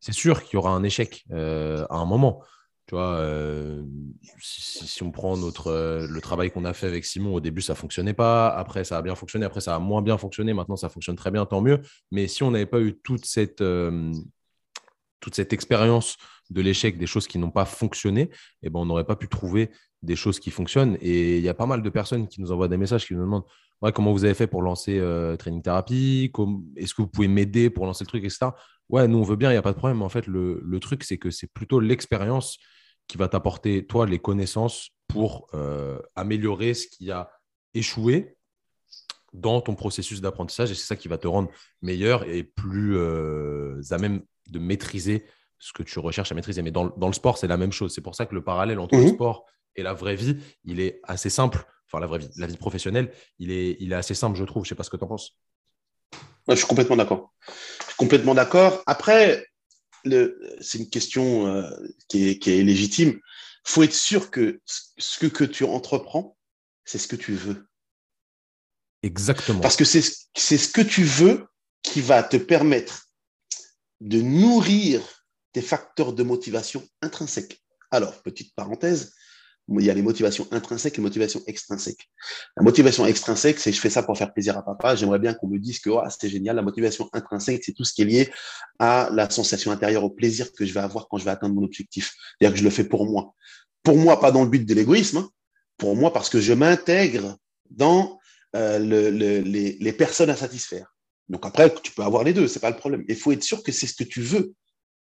c'est 0.00 0.12
sûr 0.12 0.42
qu'il 0.42 0.54
y 0.54 0.56
aura 0.56 0.70
un 0.70 0.82
échec 0.82 1.24
euh, 1.32 1.86
à 1.90 1.96
un 1.96 2.04
moment. 2.04 2.42
Tu 2.86 2.94
vois, 2.94 3.16
euh, 3.16 3.82
si, 4.40 5.02
on 5.02 5.10
prend 5.10 5.36
notre, 5.36 6.06
le 6.08 6.20
travail 6.20 6.50
qu'on 6.50 6.64
a 6.64 6.72
fait 6.72 6.86
avec 6.86 7.04
Simon, 7.04 7.34
au 7.34 7.40
début, 7.40 7.60
ça 7.60 7.74
ne 7.74 7.78
fonctionnait 7.78 8.14
pas. 8.14 8.48
Après, 8.48 8.84
ça 8.84 8.96
a 8.96 9.02
bien 9.02 9.14
fonctionné. 9.14 9.44
Après, 9.44 9.60
ça 9.60 9.74
a 9.74 9.78
moins 9.78 10.00
bien 10.00 10.16
fonctionné. 10.16 10.54
Maintenant, 10.54 10.76
ça 10.76 10.88
fonctionne 10.88 11.16
très 11.16 11.30
bien, 11.30 11.44
tant 11.44 11.60
mieux. 11.60 11.80
Mais 12.10 12.28
si 12.28 12.42
on 12.42 12.50
n'avait 12.50 12.66
pas 12.66 12.80
eu 12.80 12.98
toute 12.98 13.26
cette, 13.26 13.62
toute 15.20 15.34
cette 15.34 15.52
expérience 15.52 16.16
de 16.50 16.60
l'échec, 16.60 16.98
des 16.98 17.06
choses 17.06 17.26
qui 17.26 17.38
n'ont 17.38 17.50
pas 17.50 17.64
fonctionné, 17.64 18.30
eh 18.62 18.70
ben, 18.70 18.80
on 18.80 18.86
n'aurait 18.86 19.04
pas 19.04 19.16
pu 19.16 19.28
trouver 19.28 19.70
des 20.02 20.16
choses 20.16 20.40
qui 20.40 20.50
fonctionnent. 20.50 20.96
Et 21.00 21.38
il 21.38 21.44
y 21.44 21.48
a 21.48 21.54
pas 21.54 21.66
mal 21.66 21.82
de 21.82 21.90
personnes 21.90 22.28
qui 22.28 22.40
nous 22.40 22.52
envoient 22.52 22.68
des 22.68 22.76
messages 22.76 23.06
qui 23.06 23.14
nous 23.14 23.20
demandent 23.22 23.44
comment 23.94 24.12
vous 24.12 24.24
avez 24.24 24.34
fait 24.34 24.46
pour 24.46 24.62
lancer 24.62 25.00
Training 25.38 25.62
Therapy? 25.62 26.32
Est-ce 26.76 26.94
que 26.94 27.02
vous 27.02 27.08
pouvez 27.08 27.28
m'aider 27.28 27.70
pour 27.70 27.86
lancer 27.86 28.04
le 28.04 28.08
truc, 28.08 28.24
etc. 28.24 28.50
Ouais, 28.88 29.06
nous, 29.06 29.18
on 29.18 29.22
veut 29.22 29.36
bien, 29.36 29.50
il 29.50 29.54
n'y 29.54 29.58
a 29.58 29.62
pas 29.62 29.72
de 29.72 29.78
problème. 29.78 30.02
En 30.02 30.08
fait, 30.08 30.26
le, 30.26 30.60
le 30.64 30.80
truc, 30.80 31.04
c'est 31.04 31.18
que 31.18 31.30
c'est 31.30 31.52
plutôt 31.52 31.78
l'expérience 31.78 32.58
qui 33.06 33.18
va 33.18 33.28
t'apporter, 33.28 33.86
toi, 33.86 34.06
les 34.06 34.18
connaissances 34.18 34.90
pour 35.08 35.46
euh, 35.54 35.98
améliorer 36.14 36.74
ce 36.74 36.86
qui 36.86 37.10
a 37.10 37.30
échoué 37.74 38.36
dans 39.32 39.60
ton 39.60 39.74
processus 39.74 40.20
d'apprentissage. 40.20 40.70
Et 40.70 40.74
c'est 40.74 40.86
ça 40.86 40.96
qui 40.96 41.08
va 41.08 41.18
te 41.18 41.26
rendre 41.26 41.50
meilleur 41.82 42.24
et 42.24 42.44
plus 42.44 42.96
euh, 42.96 43.80
à 43.90 43.98
même 43.98 44.22
de 44.50 44.58
maîtriser 44.58 45.24
ce 45.58 45.72
que 45.72 45.82
tu 45.82 45.98
recherches 45.98 46.32
à 46.32 46.34
maîtriser. 46.34 46.62
Mais 46.62 46.70
dans, 46.70 46.92
le 46.96 47.12
sport, 47.12 47.38
c'est 47.38 47.46
la 47.46 47.56
même 47.56 47.72
chose. 47.72 47.94
C'est 47.94 48.00
pour 48.00 48.14
ça 48.14 48.26
que 48.26 48.34
le 48.34 48.42
parallèle 48.42 48.78
entre 48.78 48.96
le 48.96 49.02
mhm. 49.02 49.14
sport 49.14 49.46
et 49.76 49.82
la 49.82 49.92
vraie 49.92 50.16
vie, 50.16 50.36
il 50.64 50.80
est 50.80 51.00
assez 51.04 51.30
simple. 51.30 51.64
Enfin, 51.86 52.00
la 52.00 52.06
vraie 52.06 52.18
vie, 52.18 52.28
la 52.36 52.46
vie 52.46 52.56
professionnelle, 52.56 53.12
il 53.38 53.50
est, 53.50 53.76
il 53.80 53.92
est 53.92 53.96
assez 53.96 54.14
simple, 54.14 54.36
je 54.36 54.44
trouve. 54.44 54.64
Je 54.64 54.68
ne 54.68 54.70
sais 54.70 54.74
pas 54.74 54.84
ce 54.84 54.90
que 54.90 54.96
tu 54.96 55.04
en 55.04 55.08
penses. 55.08 55.36
je 56.48 56.54
suis 56.54 56.66
complètement 56.66 56.96
d'accord. 56.96 57.32
Je 57.48 57.84
suis 57.86 57.96
complètement 57.96 58.34
d'accord. 58.34 58.82
Après, 58.86 59.46
c'est 60.60 60.78
une 60.78 60.90
question 60.90 61.46
euh, 61.46 61.70
qui, 62.08 62.28
est, 62.30 62.62
légitime. 62.62 63.10
Il 63.10 63.70
faut 63.70 63.82
être 63.82 63.94
sûr 63.94 64.30
que 64.30 64.60
ce 64.66 65.26
que, 65.26 65.44
tu 65.44 65.64
entreprends, 65.64 66.36
c'est 66.84 66.98
ce 66.98 67.08
que 67.08 67.16
tu 67.16 67.34
veux. 67.34 67.66
Exactement. 69.02 69.60
Parce 69.60 69.76
que 69.76 69.84
c'est 69.84 70.00
ce 70.00 70.68
que 70.68 70.80
tu 70.80 71.04
veux 71.04 71.46
qui 71.82 72.00
va 72.00 72.22
te 72.22 72.36
permettre 72.36 73.08
de 74.00 74.20
nourrir 74.20 75.17
tes 75.52 75.62
facteurs 75.62 76.12
de 76.12 76.22
motivation 76.22 76.82
intrinsèques. 77.02 77.62
Alors, 77.90 78.22
petite 78.22 78.54
parenthèse, 78.54 79.12
il 79.68 79.84
y 79.84 79.90
a 79.90 79.94
les 79.94 80.02
motivations 80.02 80.46
intrinsèques 80.50 80.94
et 80.94 80.96
les 80.98 81.02
motivations 81.02 81.42
extrinsèques. 81.46 82.08
La 82.56 82.62
motivation 82.62 83.04
extrinsèque, 83.06 83.58
c'est 83.58 83.72
je 83.72 83.80
fais 83.80 83.90
ça 83.90 84.02
pour 84.02 84.16
faire 84.16 84.32
plaisir 84.32 84.56
à 84.56 84.62
papa. 84.64 84.94
J'aimerais 84.94 85.18
bien 85.18 85.34
qu'on 85.34 85.46
me 85.46 85.58
dise 85.58 85.78
que 85.78 85.90
oh, 85.90 86.02
c'est 86.08 86.30
génial. 86.30 86.56
La 86.56 86.62
motivation 86.62 87.08
intrinsèque, 87.12 87.62
c'est 87.64 87.72
tout 87.72 87.84
ce 87.84 87.92
qui 87.92 88.02
est 88.02 88.06
lié 88.06 88.32
à 88.78 89.10
la 89.12 89.28
sensation 89.28 89.70
intérieure, 89.70 90.04
au 90.04 90.10
plaisir 90.10 90.52
que 90.52 90.64
je 90.64 90.72
vais 90.72 90.80
avoir 90.80 91.08
quand 91.08 91.18
je 91.18 91.24
vais 91.24 91.30
atteindre 91.30 91.54
mon 91.54 91.64
objectif. 91.64 92.14
C'est-à-dire 92.38 92.54
que 92.54 92.58
je 92.58 92.64
le 92.64 92.70
fais 92.70 92.84
pour 92.84 93.04
moi. 93.06 93.34
Pour 93.82 93.96
moi, 93.98 94.20
pas 94.20 94.32
dans 94.32 94.42
le 94.42 94.48
but 94.48 94.64
de 94.64 94.74
l'égoïsme. 94.74 95.18
Hein. 95.18 95.30
Pour 95.76 95.96
moi, 95.96 96.12
parce 96.12 96.30
que 96.30 96.40
je 96.40 96.54
m'intègre 96.54 97.36
dans 97.70 98.18
euh, 98.56 98.78
le, 98.78 99.10
les, 99.10 99.92
personnes 99.92 100.30
à 100.30 100.36
satisfaire. 100.36 100.94
Donc 101.28 101.44
après, 101.44 101.72
tu 101.82 101.92
peux 101.92 102.02
avoir 102.02 102.24
les 102.24 102.32
deux, 102.32 102.48
c'est 102.48 102.60
pas 102.60 102.70
le 102.70 102.76
problème. 102.76 103.04
Il 103.06 103.16
faut 103.16 103.32
être 103.32 103.42
sûr 103.42 103.62
que 103.62 103.70
c'est 103.70 103.86
ce 103.86 103.94
que 103.94 104.04
tu 104.04 104.22
veux. 104.22 104.54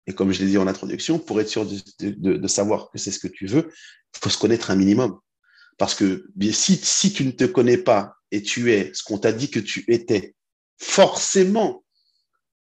Et 0.06 0.14
comme 0.14 0.32
je 0.32 0.40
l'ai 0.40 0.48
dit 0.48 0.58
en 0.58 0.66
introduction, 0.66 1.18
pour 1.18 1.40
être 1.40 1.48
sûr 1.48 1.66
de, 1.66 2.48
savoir 2.48 2.90
que 2.90 2.98
c'est 2.98 3.12
ce 3.12 3.20
que 3.20 3.28
tu 3.28 3.46
veux, 3.46 3.72
il 4.14 4.18
faut 4.20 4.30
se 4.30 4.38
connaître 4.38 4.70
un 4.70 4.76
minimum. 4.76 5.18
Parce 5.78 5.94
que 5.94 6.28
si, 6.52 6.76
si 6.76 7.12
tu 7.12 7.24
ne 7.24 7.30
te 7.30 7.44
connais 7.44 7.78
pas 7.78 8.14
et 8.30 8.42
tu 8.42 8.72
es 8.72 8.92
ce 8.94 9.02
qu'on 9.02 9.18
t'a 9.18 9.32
dit 9.32 9.50
que 9.50 9.60
tu 9.60 9.84
étais, 9.88 10.34
forcément, 10.78 11.84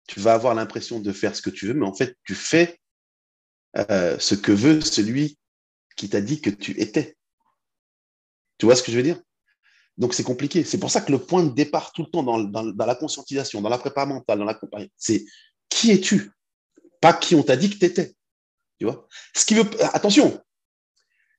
tu 0.07 0.19
vas 0.19 0.33
avoir 0.33 0.55
l'impression 0.55 0.99
de 0.99 1.11
faire 1.11 1.35
ce 1.35 1.41
que 1.41 1.49
tu 1.49 1.67
veux, 1.67 1.73
mais 1.73 1.85
en 1.85 1.93
fait, 1.93 2.15
tu 2.23 2.35
fais 2.35 2.79
euh, 3.77 4.17
ce 4.19 4.35
que 4.35 4.51
veut 4.51 4.79
celui 4.81 5.37
qui 5.97 6.09
t'a 6.09 6.21
dit 6.21 6.41
que 6.41 6.49
tu 6.49 6.79
étais. 6.79 7.17
Tu 8.57 8.65
vois 8.65 8.75
ce 8.75 8.83
que 8.83 8.91
je 8.91 8.97
veux 8.97 9.03
dire? 9.03 9.21
Donc, 9.97 10.13
c'est 10.13 10.23
compliqué. 10.23 10.63
C'est 10.63 10.77
pour 10.77 10.91
ça 10.91 11.01
que 11.01 11.11
le 11.11 11.19
point 11.19 11.43
de 11.43 11.53
départ 11.53 11.91
tout 11.91 12.03
le 12.03 12.09
temps 12.09 12.23
dans, 12.23 12.39
dans, 12.39 12.63
dans 12.63 12.85
la 12.85 12.95
conscientisation, 12.95 13.61
dans 13.61 13.69
la 13.69 13.77
prépa 13.77 14.05
mentale, 14.05 14.39
dans 14.39 14.45
la 14.45 14.59
c'est 14.97 15.25
qui 15.69 15.91
es-tu? 15.91 16.31
Pas 17.01 17.13
qui 17.13 17.35
on 17.35 17.43
t'a 17.43 17.57
dit 17.57 17.69
que 17.69 17.77
tu 17.77 17.85
étais. 17.85 18.15
Attention, 19.93 20.41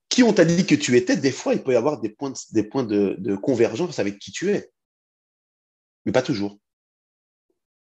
qui 0.09 0.23
on 0.23 0.33
t'a 0.33 0.45
dit 0.45 0.67
que 0.67 0.75
tu 0.75 0.97
étais, 0.97 1.17
des 1.17 1.33
fois, 1.33 1.55
il 1.55 1.63
peut 1.63 1.73
y 1.73 1.77
avoir 1.77 2.01
des 2.01 2.09
points, 2.09 2.33
de, 2.33 3.37
convergence 3.37 3.99
avec 3.99 4.19
qui 4.19 4.33
tu 4.33 4.51
es. 4.51 4.71
Mais 6.05 6.13
pas 6.13 6.23
toujours. 6.23 6.59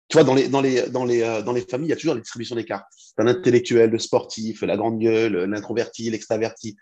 Tu 0.08 0.16
vois, 0.16 0.24
dans 0.24 0.34
les, 0.34 0.46
euh, 0.48 1.66
familles, 1.68 1.88
il 1.88 1.90
y 1.90 1.92
a 1.92 1.96
toujours 1.96 2.14
la 2.14 2.20
distribution 2.20 2.56
des 2.56 2.64
cartes. 2.64 2.86
Tu 2.96 3.22
un 3.22 3.26
intellectuel, 3.26 3.90
le 3.90 3.98
sportif, 3.98 4.62
la 4.62 4.76
grande 4.76 4.98
gueule, 4.98 5.44
l'introverti, 5.44 6.08
l'extraverti. 6.10 6.76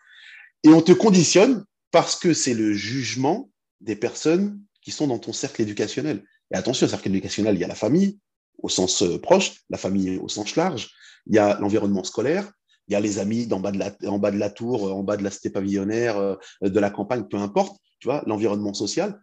Et 0.63 0.69
on 0.69 0.83
te 0.83 0.93
conditionne 0.93 1.65
parce 1.91 2.17
que 2.17 2.35
c'est 2.35 2.55
le 2.55 2.73
jugement 2.73 3.51
des 3.81 3.97
personnes 3.97 4.61
qui 4.83 4.91
sont 4.91 5.07
dans 5.07 5.19
ton 5.19 5.33
cercle 5.33 5.63
éducationnel. 5.63 6.25
Et 6.53 6.57
attention, 6.57 6.87
cercle 6.87 7.09
éducationnel, 7.09 7.55
il 7.55 7.61
y 7.61 7.65
a 7.65 7.69
la 7.69 7.75
famille 7.75 8.19
au 8.63 8.69
sens 8.69 9.03
euh, 9.03 9.19
proche, 9.21 9.63
la 9.71 9.79
famille 9.79 10.19
au 10.19 10.29
sens 10.29 10.57
large, 10.57 10.91
il 11.27 11.35
y 11.35 11.39
a 11.39 11.59
l'environnement 11.61 12.05
scolaire, 12.05 12.51
il 12.89 12.93
y 12.93 12.97
a 12.97 13.01
les 13.01 13.19
amis 13.19 13.49
en 13.51 13.61
bas 13.61 13.71
de 13.73 13.79
la, 14.39 14.51
tour, 14.51 14.95
en 14.95 15.03
bas 15.03 15.17
de 15.17 15.23
la 15.23 15.31
cité 15.31 15.51
pavillonnaire, 15.51 16.19
euh, 16.19 16.37
de 16.63 16.81
la 16.81 16.91
campagne, 16.91 17.25
peu 17.25 17.39
importe, 17.39 17.77
tu 17.99 18.09
vois, 18.09 18.23
l'environnement 18.27 18.75
social, 18.75 19.21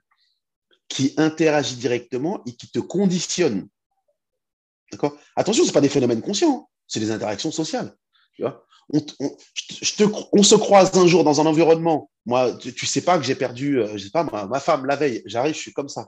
qui 0.87 1.13
interagit 1.17 1.75
directement 1.75 2.41
et 2.45 2.55
qui 2.55 2.69
te 2.69 2.79
conditionne. 2.79 3.67
D'accord? 4.91 5.17
Attention, 5.35 5.63
ce 5.63 5.71
pas 5.71 5.81
des 5.81 5.89
phénomènes 5.89 6.21
conscients, 6.21 6.65
hein. 6.65 6.67
c'est 6.87 6.99
des 6.99 7.11
interactions 7.11 7.51
sociales. 7.51 7.95
Tu 8.35 8.43
on, 10.33 10.43
se 10.43 10.55
croise 10.55 10.97
un 10.97 11.07
jour 11.07 11.23
dans 11.23 11.39
un 11.39 11.45
environnement. 11.45 12.09
Moi, 12.25 12.53
tu, 12.57 12.73
tu 12.73 12.85
sais 12.85 13.01
pas 13.01 13.17
que 13.17 13.23
j'ai 13.23 13.35
perdu, 13.35 13.79
euh, 13.79 13.97
je 13.97 14.05
sais 14.05 14.09
pas, 14.09 14.23
ma, 14.23 14.47
ma 14.47 14.59
femme 14.59 14.85
la 14.85 14.95
veille. 14.95 15.21
J'arrive, 15.25 15.53
je 15.53 15.59
suis 15.59 15.73
comme 15.73 15.87
ça. 15.87 16.07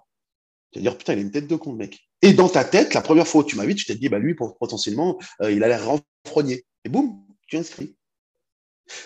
Tu 0.73 0.79
vas 0.79 0.81
dire, 0.83 0.97
putain, 0.97 1.13
il 1.13 1.19
a 1.19 1.21
une 1.21 1.31
tête 1.31 1.47
de 1.47 1.55
con, 1.55 1.73
mec. 1.73 1.99
Et 2.21 2.33
dans 2.33 2.49
ta 2.49 2.65
tête, 2.65 2.93
la 2.93 3.01
première 3.01 3.27
fois 3.27 3.41
où 3.41 3.43
tu 3.43 3.55
m'invites, 3.55 3.77
tu 3.77 3.85
t'es 3.85 3.95
dit, 3.95 4.09
bah 4.09 4.17
lui, 4.17 4.33
potentiellement, 4.33 5.19
euh, 5.41 5.51
il 5.51 5.63
a 5.63 5.67
l'air 5.67 5.85
renfrogné. 5.85 6.65
Et 6.83 6.89
boum, 6.89 7.23
tu 7.47 7.57
inscris. 7.57 7.95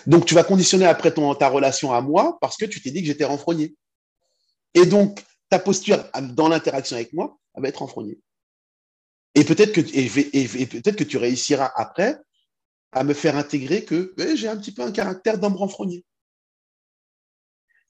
Donc, 0.06 0.24
tu 0.24 0.34
vas 0.34 0.44
conditionner 0.44 0.86
après 0.86 1.12
ta 1.12 1.48
relation 1.48 1.92
à 1.92 2.00
moi 2.00 2.38
parce 2.40 2.56
que 2.56 2.64
tu 2.64 2.80
t'es 2.80 2.90
dit 2.90 3.02
que 3.02 3.06
j'étais 3.06 3.24
renfrogné. 3.24 3.74
Et 4.74 4.86
donc, 4.86 5.22
ta 5.50 5.58
posture 5.58 6.04
dans 6.32 6.48
l'interaction 6.48 6.96
avec 6.96 7.12
moi 7.12 7.38
va 7.54 7.68
être 7.68 7.78
renfrognée. 7.78 8.18
Et 9.34 9.44
peut-être 9.44 9.72
que, 9.72 9.80
et, 9.80 10.66
peut-être 10.66 10.96
que 10.96 11.04
tu 11.04 11.16
réussiras 11.16 11.70
après 11.76 12.18
à 12.92 13.04
me 13.04 13.14
faire 13.14 13.36
intégrer 13.36 13.84
que 13.84 14.14
j'ai 14.34 14.48
un 14.48 14.56
petit 14.56 14.72
peu 14.72 14.82
un 14.82 14.92
caractère 14.92 15.38
d'homme 15.38 15.56
renfrogné. 15.56 16.04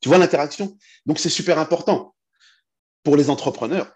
Tu 0.00 0.08
vois 0.08 0.18
l'interaction? 0.18 0.76
Donc, 1.06 1.18
c'est 1.18 1.28
super 1.28 1.58
important. 1.58 2.14
Pour 3.09 3.16
les 3.16 3.30
entrepreneurs, 3.30 3.90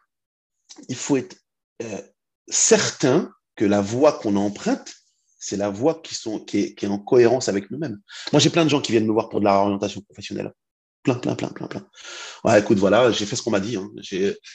il 0.88 0.96
faut 0.96 1.18
être 1.18 1.36
euh, 1.82 2.00
certain 2.48 3.30
que 3.56 3.66
la 3.66 3.82
voie 3.82 4.12
qu'on 4.12 4.36
emprunte 4.36 4.94
c'est 5.38 5.58
la 5.58 5.68
voie 5.68 6.00
qui, 6.02 6.14
sont, 6.14 6.38
qui, 6.38 6.74
est, 6.80 6.86
en 6.86 6.98
cohérence 6.98 7.50
avec 7.50 7.70
nous-mêmes. 7.70 8.00
Moi, 8.32 8.40
j'ai 8.40 8.48
plein 8.48 8.64
de 8.64 8.70
gens 8.70 8.80
qui 8.80 8.92
viennent 8.92 9.06
me 9.06 9.12
voir 9.12 9.28
pour 9.28 9.40
de 9.40 9.44
la 9.44 9.54
réorientation 9.54 10.00
professionnelle. 10.00 10.52
Plein, 11.02 11.16
plein, 11.16 11.34
plein, 11.34 11.48
plein, 11.48 11.66
plein. 11.66 11.84
Ouais, 12.44 12.60
écoute, 12.60 12.78
voilà, 12.78 13.10
j'ai 13.10 13.26
fait 13.26 13.34
ce 13.34 13.42
qu'on 13.42 13.50
m'a 13.50 13.58
dit. 13.58 13.76
Hein. 13.76 13.90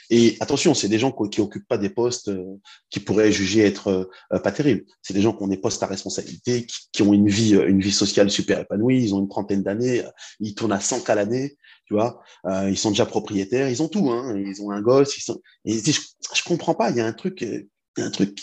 Et 0.10 0.38
attention, 0.40 0.74
c'est 0.74 0.88
des 0.88 0.98
gens 0.98 1.12
qui 1.12 1.42
n'occupent 1.42 1.68
pas 1.68 1.78
des 1.78 1.90
postes 1.90 2.30
euh, 2.30 2.56
qui 2.90 3.02
pourraient 3.02 3.34
juger 3.34 3.66
être 3.66 4.10
euh, 4.32 4.40
pas 4.40 4.54
terribles. 4.54 4.86
C'est 5.02 5.14
des 5.14 5.22
gens 5.22 5.34
qui 5.34 5.44
ont 5.44 5.48
des 5.48 5.58
postes 5.58 5.84
à 5.84 5.88
responsabilité, 5.88 6.66
qui, 6.94 7.02
ont 7.02 7.12
une 7.12 7.28
vie, 7.28 7.56
euh, 7.56 7.68
une 7.68 7.82
vie 7.82 7.92
sociale 7.92 8.30
super 8.30 8.60
épanouie. 8.60 9.04
Ils 9.04 9.14
ont 9.14 9.20
une 9.20 9.28
trentaine 9.28 9.62
d'années, 9.62 10.04
ils 10.40 10.56
tournent 10.56 10.72
à 10.72 10.80
100 10.80 11.02
cas 11.02 11.16
l'année, 11.16 11.58
tu 11.86 11.96
vois. 11.96 12.22
ils 12.46 12.78
sont 12.78 12.92
déjà 12.92 13.06
propriétaires, 13.06 13.70
ils 13.70 13.82
ont 13.82 13.90
tout. 13.90 14.10
Hein. 14.10 14.38
Ils 14.38 14.62
ont 14.62 14.72
un 14.72 14.82
gosse. 14.82 15.18
Ils 15.18 15.22
sont... 15.22 15.42
Et 15.66 15.80
je, 15.80 16.02
je 16.34 16.44
comprends 16.44 16.76
pas. 16.76 16.92
Il 16.92 16.98
y 16.98 17.02
a 17.02 17.06
un 17.06 17.14
truc, 17.14 17.42
y 17.42 18.02
a 18.02 18.06
un 18.06 18.12
truc 18.12 18.40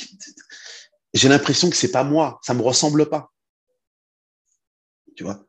j'ai 1.15 1.29
l'impression 1.29 1.71
que 1.71 1.77
c'est 1.77 1.93
pas 1.93 2.05
moi, 2.05 2.41
ça 2.43 2.55
me 2.55 2.63
ressemble 2.63 3.09
pas. 3.09 3.31
Tu 5.17 5.23
vois? 5.23 5.47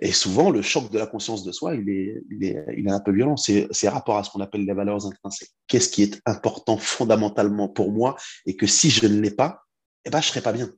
Et 0.00 0.12
souvent, 0.12 0.50
le 0.50 0.62
choc 0.62 0.90
de 0.90 0.98
la 0.98 1.06
conscience 1.06 1.42
de 1.42 1.52
soi, 1.52 1.74
il 1.74 1.88
est, 1.88 2.22
il 2.30 2.44
est, 2.44 2.64
il 2.76 2.86
est 2.86 2.90
un 2.90 3.00
peu 3.00 3.12
violent. 3.12 3.36
C'est, 3.36 3.88
rapport 3.88 4.18
à 4.18 4.24
ce 4.24 4.30
qu'on 4.30 4.40
appelle 4.40 4.64
les 4.64 4.74
valeurs 4.74 5.06
intrinsèques. 5.06 5.50
Qu'est-ce 5.68 5.88
qui 5.88 6.02
est 6.02 6.20
important 6.26 6.76
fondamentalement 6.76 7.68
pour 7.68 7.92
moi 7.92 8.16
et 8.44 8.56
que 8.56 8.66
si 8.66 8.90
je 8.90 9.06
ne 9.06 9.20
l'ai 9.20 9.30
pas, 9.30 9.62
eh 10.04 10.10
ben, 10.10 10.20
je 10.20 10.28
serai 10.28 10.42
pas 10.42 10.52
bien. 10.52 10.70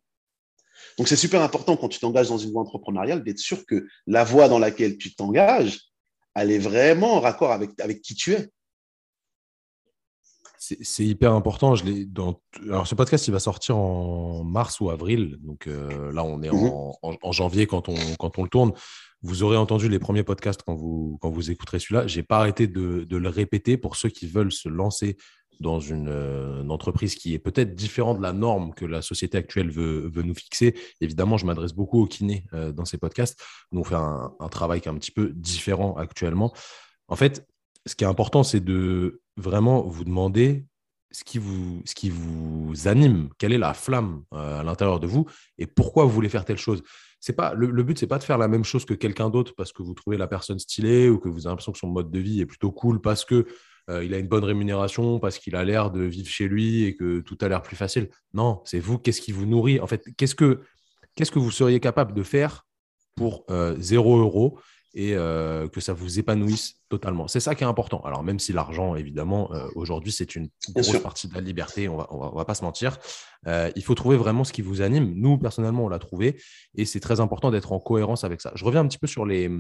Donc, 0.97 1.09
c'est 1.09 1.17
super 1.17 1.43
important 1.43 1.77
quand 1.77 1.89
tu 1.89 1.99
t'engages 1.99 2.29
dans 2.29 2.39
une 2.39 2.53
voie 2.53 2.63
entrepreneuriale 2.63 3.25
d'être 3.25 3.39
sûr 3.39 3.67
que 3.67 3.87
la 4.07 4.25
voie 4.25 4.49
dans 4.49 4.59
laquelle 4.59 4.99
tu 4.99 5.15
t'engages, 5.15 5.81
elle 6.35 6.51
est 6.51 6.59
vraiment 6.59 7.15
en 7.15 7.21
raccord 7.21 7.53
avec 7.53 8.03
qui 8.03 8.15
tu 8.15 8.35
es 8.35 8.49
c'est 10.81 11.05
hyper 11.05 11.33
important. 11.33 11.75
Je 11.75 12.05
dans... 12.05 12.41
Alors, 12.65 12.87
ce 12.87 12.95
podcast, 12.95 13.27
il 13.29 13.31
va 13.31 13.39
sortir 13.39 13.77
en 13.77 14.45
mars 14.45 14.81
ou 14.81 14.91
avril. 14.91 15.37
Donc 15.41 15.67
euh, 15.67 16.13
là, 16.13 16.25
on 16.25 16.43
est 16.43 16.51
mhm. 16.51 16.73
en, 17.03 17.33
janvier 17.33 17.67
quand 17.67 17.89
on, 17.89 17.97
quand 18.19 18.39
on 18.39 18.43
le 18.43 18.49
tourne. 18.49 18.73
Vous 19.23 19.43
aurez 19.43 19.57
entendu 19.57 19.89
les 19.89 19.99
premiers 19.99 20.23
podcasts 20.23 20.63
quand 20.63 20.75
vous, 20.75 21.19
quand 21.21 21.31
vous 21.31 21.51
écouterez 21.51 21.81
celui-là. 21.81 22.07
Je 22.07 22.17
n'ai 22.17 22.23
pas 22.23 22.39
arrêté 22.39 22.67
de, 22.67 23.05
de, 23.05 23.17
le 23.17 23.29
répéter 23.29 23.77
pour 23.77 23.97
ceux 23.97 24.09
qui 24.09 24.27
veulent 24.27 24.53
se 24.53 24.69
lancer 24.69 25.17
dans 25.61 25.81
une, 25.81 26.09
euh, 26.09 26.69
entreprise 26.69 27.17
qui 27.17 27.35
est 27.35 27.41
peut-être 27.41 27.75
différente 27.75 28.19
de 28.19 28.23
la 28.23 28.33
norme 28.33 28.73
que 28.75 28.85
la 28.85 29.03
société 29.03 29.37
actuelle 29.37 29.71
veut, 29.71 30.09
veut 30.09 30.23
nous 30.23 30.35
fixer. 30.35 30.75
Évidemment, 31.01 31.37
je 31.37 31.47
m'adresse 31.47 31.73
beaucoup 31.73 32.03
aux 32.03 32.07
kinés 32.07 32.45
euh, 32.53 32.71
dans 32.71 32.85
ces 32.85 32.99
podcasts. 32.99 33.41
Nous, 33.73 33.81
on 33.81 33.85
fait 33.85 33.97
un, 33.97 34.33
un 34.39 34.49
travail 34.49 34.81
qui 34.81 34.89
est 34.89 34.93
un 34.93 34.99
petit 34.99 35.11
peu 35.11 35.33
différent 35.35 35.95
actuellement. 35.97 36.53
En 37.09 37.17
fait, 37.17 37.45
ce 37.89 37.97
qui 37.97 38.05
est 38.05 38.09
important, 38.09 38.43
c'est 38.43 38.61
de 38.61 39.21
vraiment 39.37 39.83
vous 39.83 40.05
demander 40.05 40.67
ce 41.11 41.25
qui 41.25 41.39
vous, 41.39 41.83
ce 41.87 41.95
qui 41.95 42.11
vous 42.11 42.87
anime, 42.87 43.31
quelle 43.39 43.53
est 43.53 43.59
la 43.59 43.73
flamme 43.73 44.25
euh, 44.35 44.61
à 44.61 44.63
l'intérieur 44.63 45.01
de 45.01 45.07
vous 45.07 45.27
et 45.57 45.67
pourquoi 45.67 46.05
vous 46.05 46.11
voulez 46.11 46.29
faire 46.29 46.45
telle 46.45 46.59
chose. 46.59 46.83
C'est 47.19 47.33
pas 47.33 47.55
le, 47.55 47.71
le 47.71 47.83
but, 47.83 47.99
c'est 47.99 48.07
pas 48.07 48.19
de 48.19 48.25
faire 48.25 48.39
la 48.39 48.47
même 48.47 48.65
chose 48.65 48.85
que 48.85 48.95
quelqu'un 48.95 49.31
d'autre 49.31 49.55
parce 49.57 49.73
que 49.73 49.83
vous 49.83 49.95
trouvez 49.95 50.19
la 50.19 50.27
personne 50.27 50.59
stylée 50.59 51.09
ou 51.09 51.19
que 51.19 51.29
vous 51.29 51.47
avez 51.47 51.53
l'impression 51.53 51.73
que 51.73 51.79
son 51.79 51.89
mode 51.89 52.11
de 52.11 52.19
vie 52.19 52.41
est 52.41 52.47
plutôt 52.47 52.71
cool 52.71 53.01
parce 53.01 53.25
que 53.25 53.47
euh, 53.89 54.05
il 54.05 54.13
a 54.13 54.19
une 54.19 54.29
bonne 54.29 54.45
rémunération, 54.45 55.19
parce 55.19 55.39
qu'il 55.39 55.57
a 55.57 55.65
l'air 55.65 55.91
de 55.91 56.03
vivre 56.03 56.29
chez 56.29 56.47
lui 56.47 56.85
et 56.85 56.95
que 56.95 57.21
tout 57.21 57.39
a 57.41 57.49
l'air 57.49 57.63
plus 57.63 57.77
facile. 57.77 58.11
Non, 58.35 58.61
c'est 58.65 58.81
vous. 58.81 58.99
Qu'est-ce 58.99 59.23
qui 59.23 59.33
vous 59.33 59.47
nourrit? 59.47 59.81
En 59.81 59.87
fait, 59.87 60.05
qu'est-ce 60.17 60.35
que 60.35 60.61
qu'est-ce 61.15 61.33
que 61.33 61.39
vous 61.39 61.51
seriez 61.51 61.81
capable 61.81 62.13
de 62.13 62.23
faire 62.23 62.67
pour 63.17 63.45
euh, 63.51 63.75
zéro 63.79 64.19
euro 64.19 64.59
et 64.95 65.15
euh, 65.15 65.69
que 65.69 65.81
ça 65.81 65.93
vous 65.93 66.19
épanouisse 66.19 66.77
totalement. 66.89 67.29
C'est 67.29 67.41
ça 67.41 67.55
qui 67.55 67.63
est 67.63 67.67
important. 67.67 68.01
Alors 68.05 68.23
même 68.23 68.39
si 68.39 68.53
l'argent, 68.53 68.95
évidemment, 68.95 69.53
euh, 69.53 69.69
aujourd'hui, 69.75 70.13
c'est 70.13 70.35
une 70.35 70.49
grosse 70.71 70.99
partie 71.01 71.29
de 71.29 71.35
la 71.35 71.41
liberté, 71.41 71.89
on 71.89 71.97
va, 71.97 72.07
on 72.11 72.35
va, 72.35 72.45
pas 72.45 72.55
se 72.55 72.65
mentir, 72.65 72.99
euh, 73.47 73.71
il 73.77 73.85
faut 73.85 73.95
trouver 73.95 74.17
vraiment 74.17 74.45
ce 74.45 74.53
qui 74.53 74.63
vous 74.63 74.81
anime. 74.81 75.13
Nous, 75.15 75.39
personnellement, 75.39 75.85
on 75.85 75.89
l'a 75.89 75.99
trouvé 75.99 76.41
et 76.75 76.85
c'est 76.85 77.01
très 77.01 77.21
important 77.21 77.51
d'être 77.51 77.73
en 77.73 77.81
cohérence 77.81 78.25
avec 78.25 78.41
ça. 78.41 78.53
Je 78.55 78.65
reviens 78.65 78.81
un 78.81 78.89
petit 78.89 78.99
peu 78.99 79.07
sur 79.07 79.27
les, 79.27 79.51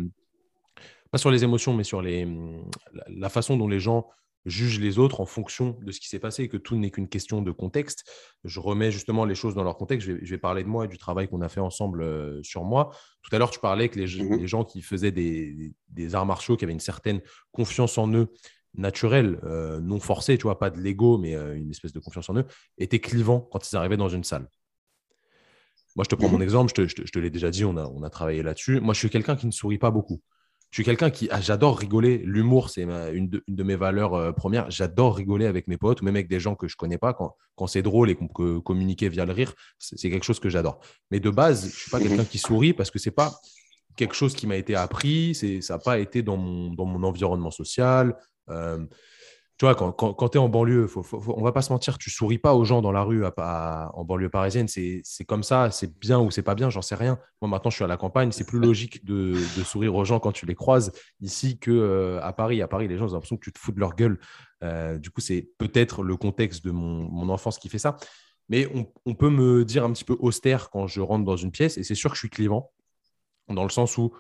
pas 1.11 1.19
sur 1.19 1.31
les 1.31 1.45
émotions, 1.45 1.75
mais 1.75 1.85
sur 1.85 2.01
les, 2.01 2.27
la 3.09 3.29
façon 3.29 3.57
dont 3.57 3.69
les 3.69 3.81
gens 3.81 4.09
juge 4.47 4.81
les 4.81 4.99
autres 4.99 5.21
en 5.21 5.27
fonction 5.27 5.79
de 5.83 5.93
ce 5.93 6.01
qui 6.01 6.09
s'est 6.09 6.19
passé 6.19 6.45
et 6.45 6.49
que 6.49 6.57
tout 6.57 6.77
n'est 6.77 6.91
qu'une 6.91 7.09
question 7.09 7.43
de 7.43 7.51
contexte. 7.51 8.05
Je 8.45 8.61
remets 8.61 8.91
justement 8.91 9.25
les 9.25 9.35
choses 9.35 9.55
dans 9.55 9.65
leur 9.65 9.77
contexte. 9.77 10.07
Je 10.07 10.13
vais, 10.13 10.39
parler 10.39 10.63
de 10.63 10.69
moi 10.69 10.85
et 10.85 10.89
du 10.89 10.99
travail 10.99 11.29
qu'on 11.29 11.43
a 11.43 11.49
fait 11.49 11.61
ensemble 11.61 12.03
euh, 12.03 12.43
sur 12.43 12.65
moi. 12.65 12.91
Tout 13.23 13.35
à 13.35 13.39
l'heure, 13.39 13.51
tu 13.51 13.61
parlais 13.61 13.89
que 13.89 13.99
les, 13.99 14.07
mmh 14.07 14.47
gens 14.47 14.65
qui 14.65 14.83
faisaient 14.83 15.13
des, 15.13 16.15
arts 16.15 16.27
martiaux, 16.27 16.57
qui 16.57 16.65
avaient 16.65 16.73
une 16.73 16.81
certaine 16.81 17.21
confiance 17.53 17.99
en 17.99 18.13
eux 18.15 18.29
naturelle, 18.75 19.41
euh, 19.45 19.81
non 19.81 19.99
forcée, 19.99 20.39
tu 20.39 20.45
vois, 20.45 20.59
pas 20.59 20.71
de 20.71 20.79
l'ego, 20.79 21.19
mais 21.19 21.35
euh, 21.35 21.57
une 21.57 21.71
espèce 21.71 21.93
de 21.93 21.99
confiance 21.99 22.29
en 22.31 22.37
eux, 22.37 22.45
étaient 22.77 23.01
clivants 23.01 23.41
quand 23.41 23.71
ils 23.71 23.77
arrivaient 23.77 23.97
dans 23.97 24.09
une 24.09 24.25
salle. 24.25 24.49
Moi, 25.97 26.05
je 26.05 26.11
te 26.11 26.15
prends 26.15 26.29
mon 26.29 26.37
mhm. 26.37 26.43
exemple, 26.43 26.71
je 26.71 26.83
te, 26.95 27.05
je 27.07 27.11
te, 27.11 27.19
l'ai 27.19 27.31
déjà 27.31 27.51
dit, 27.51 27.65
on 27.65 27.77
a, 27.77 27.87
on 27.87 28.03
a 28.03 28.11
travaillé 28.11 28.43
là-dessus. 28.43 28.81
Moi, 28.81 28.95
je 28.95 29.01
suis 29.01 29.11
quelqu'un 29.11 29.37
qui 29.37 29.47
ne 29.47 29.51
sourit 29.51 29.79
pas 29.79 29.91
beaucoup. 29.91 30.21
Je 30.71 30.77
suis 30.77 30.85
quelqu'un 30.85 31.11
qui, 31.11 31.29
ah, 31.31 31.41
j'adore 31.41 31.79
rigoler. 31.79 32.19
L'humour, 32.19 32.69
c'est 32.69 32.83
une, 32.83 33.11
une, 33.15 33.57
de 33.57 33.63
mes 33.63 33.77
valeurs 33.77 34.15
euh, 34.15 34.33
premières. 34.33 34.71
J'adore 34.71 35.17
rigoler 35.17 35.47
avec 35.47 35.67
mes 35.67 35.79
potes 35.79 36.03
ou 36.03 36.05
même 36.05 36.17
avec 36.17 36.29
des 36.29 36.41
gens 36.41 36.55
que 36.55 36.69
je 36.69 36.77
connais 36.77 36.99
pas. 36.99 37.15
Quand, 37.15 37.37
quand 37.57 37.67
c'est 37.67 37.83
drôle 37.83 38.11
et 38.11 38.15
qu'on 38.15 38.29
peut 38.29 38.61
communiquer 38.61 39.09
via 39.09 39.25
le 39.25 39.33
rire, 39.33 39.55
c'est 39.79 40.11
quelque 40.11 40.25
chose 40.25 40.41
que 40.41 40.51
j'adore. 40.51 40.81
Mais 41.11 41.21
de 41.21 41.31
base, 41.31 41.71
je 41.71 41.77
suis 41.77 41.91
pas 41.91 42.01
quelqu'un 42.01 42.25
qui 42.25 42.39
sourit 42.39 42.75
parce 42.75 42.91
que 42.91 42.99
c'est 42.99 43.11
pas 43.11 43.41
quelque 43.97 44.15
chose 44.15 44.35
qui 44.35 44.47
m'a 44.47 44.57
été 44.57 44.75
appris. 44.75 45.35
Ça 45.35 45.75
n'a 45.75 45.79
pas 45.79 45.99
été 45.99 46.23
dans 46.23 46.37
mon, 46.37 46.73
dans 46.75 46.85
mon 46.85 47.03
environnement 47.03 47.51
social. 47.51 48.15
Euh, 48.51 48.85
tu 49.59 49.65
vois, 49.65 49.75
quand, 49.75 49.91
quand, 49.91 50.29
tu 50.29 50.39
es 50.39 50.41
en 50.41 50.49
banlieue, 50.49 50.87
faut, 50.87 51.05
on 51.27 51.43
va 51.43 51.51
pas 51.51 51.63
se 51.63 51.73
mentir, 51.73 51.99
tu 51.99 52.11
souris 52.11 52.39
pas 52.39 52.55
aux 52.55 52.65
gens 52.65 52.81
dans 52.81 52.93
la 52.93 53.03
rue 53.03 53.25
en 53.27 54.05
banlieue 54.05 54.29
parisienne. 54.29 54.69
C'est 54.69 55.25
comme 55.27 55.43
ça, 55.43 55.73
c'est 55.73 55.99
bien 55.99 56.21
ou 56.21 56.31
c'est 56.31 56.43
pas 56.43 56.55
bien, 56.55 56.71
j'en 56.71 56.81
sais 56.81 56.95
rien. 56.95 57.19
Moi, 57.43 57.51
maintenant, 57.51 57.69
je 57.69 57.75
suis 57.75 57.85
à 57.85 57.89
la 57.89 57.97
campagne, 57.97 58.31
c'est 58.31 58.47
plus 58.47 58.61
logique 58.61 59.05
de, 59.05 59.35
sourire 59.65 59.97
aux 59.97 60.05
gens 60.05 60.21
quand 60.21 60.31
tu 60.31 60.47
les 60.47 60.55
croises 60.55 60.93
ici 61.21 61.59
qu'à 61.59 61.73
euh, 61.73 62.21
à 62.23 62.33
Paris. 62.33 62.63
À 62.63 62.69
Paris, 62.69 62.87
les 62.87 62.97
gens 62.99 63.07
ont 63.07 63.13
l'impression 63.15 63.37
que 63.37 63.43
tu 63.43 63.53
te 63.53 63.59
fous 63.59 63.73
de 63.73 63.81
leur 63.81 63.97
gueule. 63.97 64.21
Euh, 64.63 64.97
du 64.97 65.11
coup, 65.11 65.21
c'est 65.21 65.51
peut-être 65.59 66.05
le 66.05 66.17
contexte 66.17 66.65
de 66.65 66.71
mon, 66.71 67.29
enfance 67.29 67.59
qui 67.59 67.69
fait 67.69 67.79
ça. 67.79 67.97
Mais 68.49 68.71
on, 68.73 68.87
on, 69.07 69.15
peut 69.15 69.29
me 69.29 69.65
dire 69.65 69.83
un 69.83 69.93
petit 69.93 70.05
peu 70.05 70.17
austère 70.21 70.71
quand 70.71 70.87
je 70.87 71.01
rentre 71.01 71.25
dans 71.25 71.37
une 71.37 71.51
pièce, 71.51 71.79
et 71.79 71.83
c'est 71.83 71.97
sûr 71.97 72.11
que 72.11 72.17
je 72.17 72.21
suis 72.21 72.31
clivant, 72.31 72.71
dans 73.49 73.65
le 73.65 73.71
sens 73.71 73.99
où 73.99 74.13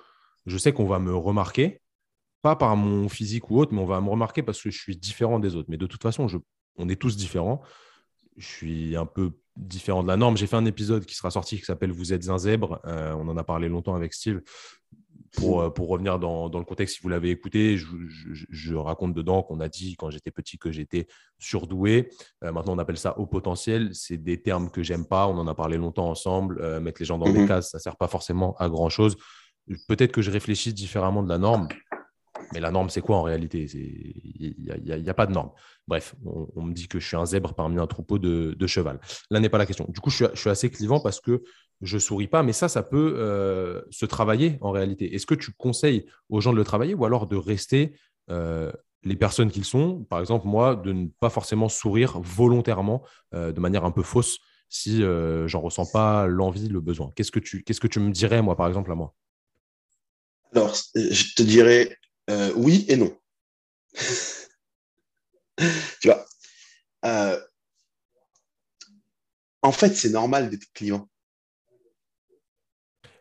je 0.47 0.59
sais 0.59 0.72
qu'on 0.72 0.86
va 0.86 0.99
me 0.99 1.14
remarquer, 1.14 1.80
pas 2.43 2.57
par 2.57 2.76
mon 2.76 3.09
physique 3.09 3.51
ou 3.51 3.59
autre, 3.59 3.72
mais 3.74 3.80
on 3.80 3.86
va 3.86 4.01
me 4.01 4.11
remarquer 4.11 4.43
parce 4.43 4.62
que 4.62 4.70
je 4.70 4.78
suis 4.78 4.97
différent 4.97 5.39
des 5.39 5.57
autres. 5.57 5.68
Mais 5.70 5.76
de 5.76 5.86
toute 5.86 6.03
façon, 6.03 6.28
je, 6.28 6.39
on 6.76 6.89
est 6.89 6.97
tous 6.97 7.16
différents. 7.16 7.61
Je 8.36 8.47
suis 8.47 8.97
un 8.97 9.07
peu 9.07 9.32
différent 9.57 10.03
de 10.03 10.09
la 10.09 10.16
norme. 10.16 10.36
J'ai 10.36 10.47
fait 10.47 10.57
un 10.57 10.64
épisode 10.64 11.05
qui 11.05 11.14
sera 11.14 11.30
sorti 11.30 11.59
qui 11.59 11.64
s'appelle 11.64 11.91
Vous 11.91 12.12
êtes 12.12 12.28
un 12.28 12.39
zèbre. 12.39 12.80
Euh, 12.86 13.12
on 13.14 13.28
en 13.28 13.36
a 13.36 13.45
parlé 13.45 13.68
longtemps 13.68 13.95
avec 13.95 14.14
Steve. 14.14 14.41
Pour, 15.36 15.61
euh, 15.61 15.68
pour 15.68 15.89
revenir 15.89 16.18
dans, 16.18 16.49
dans, 16.49 16.59
le 16.59 16.64
contexte, 16.64 16.97
si 16.97 17.03
vous 17.03 17.11
l'avez 17.11 17.28
écouté, 17.28 17.76
je, 17.76 17.86
je, 18.32 18.74
raconte 18.74 19.12
dedans 19.12 19.43
qu'on 19.43 19.61
a 19.61 19.68
dit 19.68 19.95
quand 19.95 20.09
j'étais 20.09 20.30
petit 20.30 20.57
que 20.57 20.72
j'étais 20.72 21.07
surdoué. 21.39 22.09
Euh, 22.45 22.51
maintenant, 22.51 22.74
on 22.74 22.78
appelle 22.78 22.97
ça 22.97 23.18
haut 23.18 23.26
potentiel. 23.26 23.91
C'est 23.93 24.16
des 24.16 24.41
termes 24.41 24.70
que 24.70 24.82
j'aime 24.82 25.07
pas. 25.07 25.26
On 25.26 25.36
en 25.36 25.47
a 25.47 25.55
parlé 25.55 25.76
longtemps 25.76 26.09
ensemble. 26.09 26.80
mettre 26.80 27.03
les 27.03 27.05
gens 27.05 27.18
dans 27.18 27.30
des 27.30 27.41
mhm. 27.41 27.49
cases, 27.49 27.70
ça 27.72 27.78
sert 27.78 27.97
pas 27.97 28.09
forcément 28.09 28.57
à 28.59 28.70
grand 28.70 28.89
chose. 28.89 29.16
Peut-être 29.86 30.12
que 30.12 30.22
je 30.22 30.30
réfléchis 30.30 30.72
différemment 30.72 31.22
de 31.22 31.28
la 31.28 31.36
norme. 31.36 31.68
Mais 32.53 32.61
la 32.61 32.70
norme, 32.70 32.88
c'est 32.88 33.01
quoi 33.01 33.16
en 33.16 33.22
réalité? 33.22 33.66
Il 33.74 34.55
n'y 34.59 35.11
a, 35.11 35.14
pas 35.14 35.26
de 35.26 35.32
norme. 35.32 35.51
Bref, 35.86 36.14
on, 36.24 36.62
me 36.62 36.72
dit 36.72 36.88
que 36.88 36.99
je 36.99 37.07
suis 37.07 37.16
un 37.16 37.26
zèbre 37.26 37.55
parmi 37.55 37.78
un 37.78 37.86
troupeau 37.86 38.18
de, 38.18 38.66
cheval. 38.66 39.01
Là 39.30 39.40
n'est 39.40 39.49
pas 39.49 39.59
la 39.59 39.66
question. 39.66 39.86
Du 39.88 40.01
coup, 40.01 40.11
je 40.11 40.26
suis, 40.34 40.51
assez 40.51 40.70
clivant 40.70 41.01
parce 41.01 41.20
que 41.20 41.42
je 41.80 41.99
souris 41.99 42.26
pas, 42.26 42.42
mais 42.42 42.53
ça, 42.53 42.68
ça 42.68 42.82
peut 42.82 43.14
euh, 43.18 43.82
se 43.90 44.07
travailler 44.07 44.59
en 44.61 44.70
réalité. 44.70 45.14
Est-ce 45.14 45.26
que 45.26 45.34
tu 45.34 45.53
conseilles 45.53 46.07
aux 46.28 46.40
gens 46.40 46.53
de 46.53 46.57
le 46.57 46.64
travailler 46.64 46.94
ou 46.94 47.05
alors 47.05 47.26
de 47.26 47.36
rester 47.36 47.94
euh, 48.30 48.72
les 49.05 49.16
personnes 49.16 49.51
qu'ils 49.51 49.64
sont? 49.64 50.05
Par 50.05 50.20
exemple, 50.20 50.46
moi, 50.46 50.74
de 50.74 50.92
ne 50.92 51.09
pas 51.20 51.30
forcément 51.30 51.68
sourire 51.68 52.18
volontairement 52.20 53.03
euh, 53.34 53.53
de 53.53 53.61
manière 53.61 53.84
un 53.84 53.92
peu 53.92 54.03
fausse 54.03 54.38
si 54.70 55.03
j'en 55.46 55.62
ressens 55.62 55.86
pas 55.86 56.26
l'envie, 56.26 56.68
le 56.68 56.82
besoin. 56.82 57.11
Qu'est-ce 57.16 57.30
que 57.30 57.38
tu, 57.38 57.62
qu'est-ce 57.62 57.80
que 57.80 57.86
tu 57.86 58.01
me 58.01 58.11
dirais, 58.11 58.42
moi, 58.42 58.55
par 58.55 58.68
exemple, 58.68 58.92
à 58.92 58.94
moi? 58.94 59.14
Alors, 60.55 60.74
je 60.94 61.34
te 61.34 61.42
dirais, 61.42 61.96
euh, 62.29 62.53
oui 62.57 62.85
et 62.89 62.97
non. 62.97 63.16
tu 66.01 66.09
vois. 66.09 66.24
Euh, 67.05 67.41
en 69.62 69.72
fait, 69.72 69.95
c'est 69.95 70.11
normal 70.11 70.51
d'être 70.51 70.66
clivant. 70.72 71.09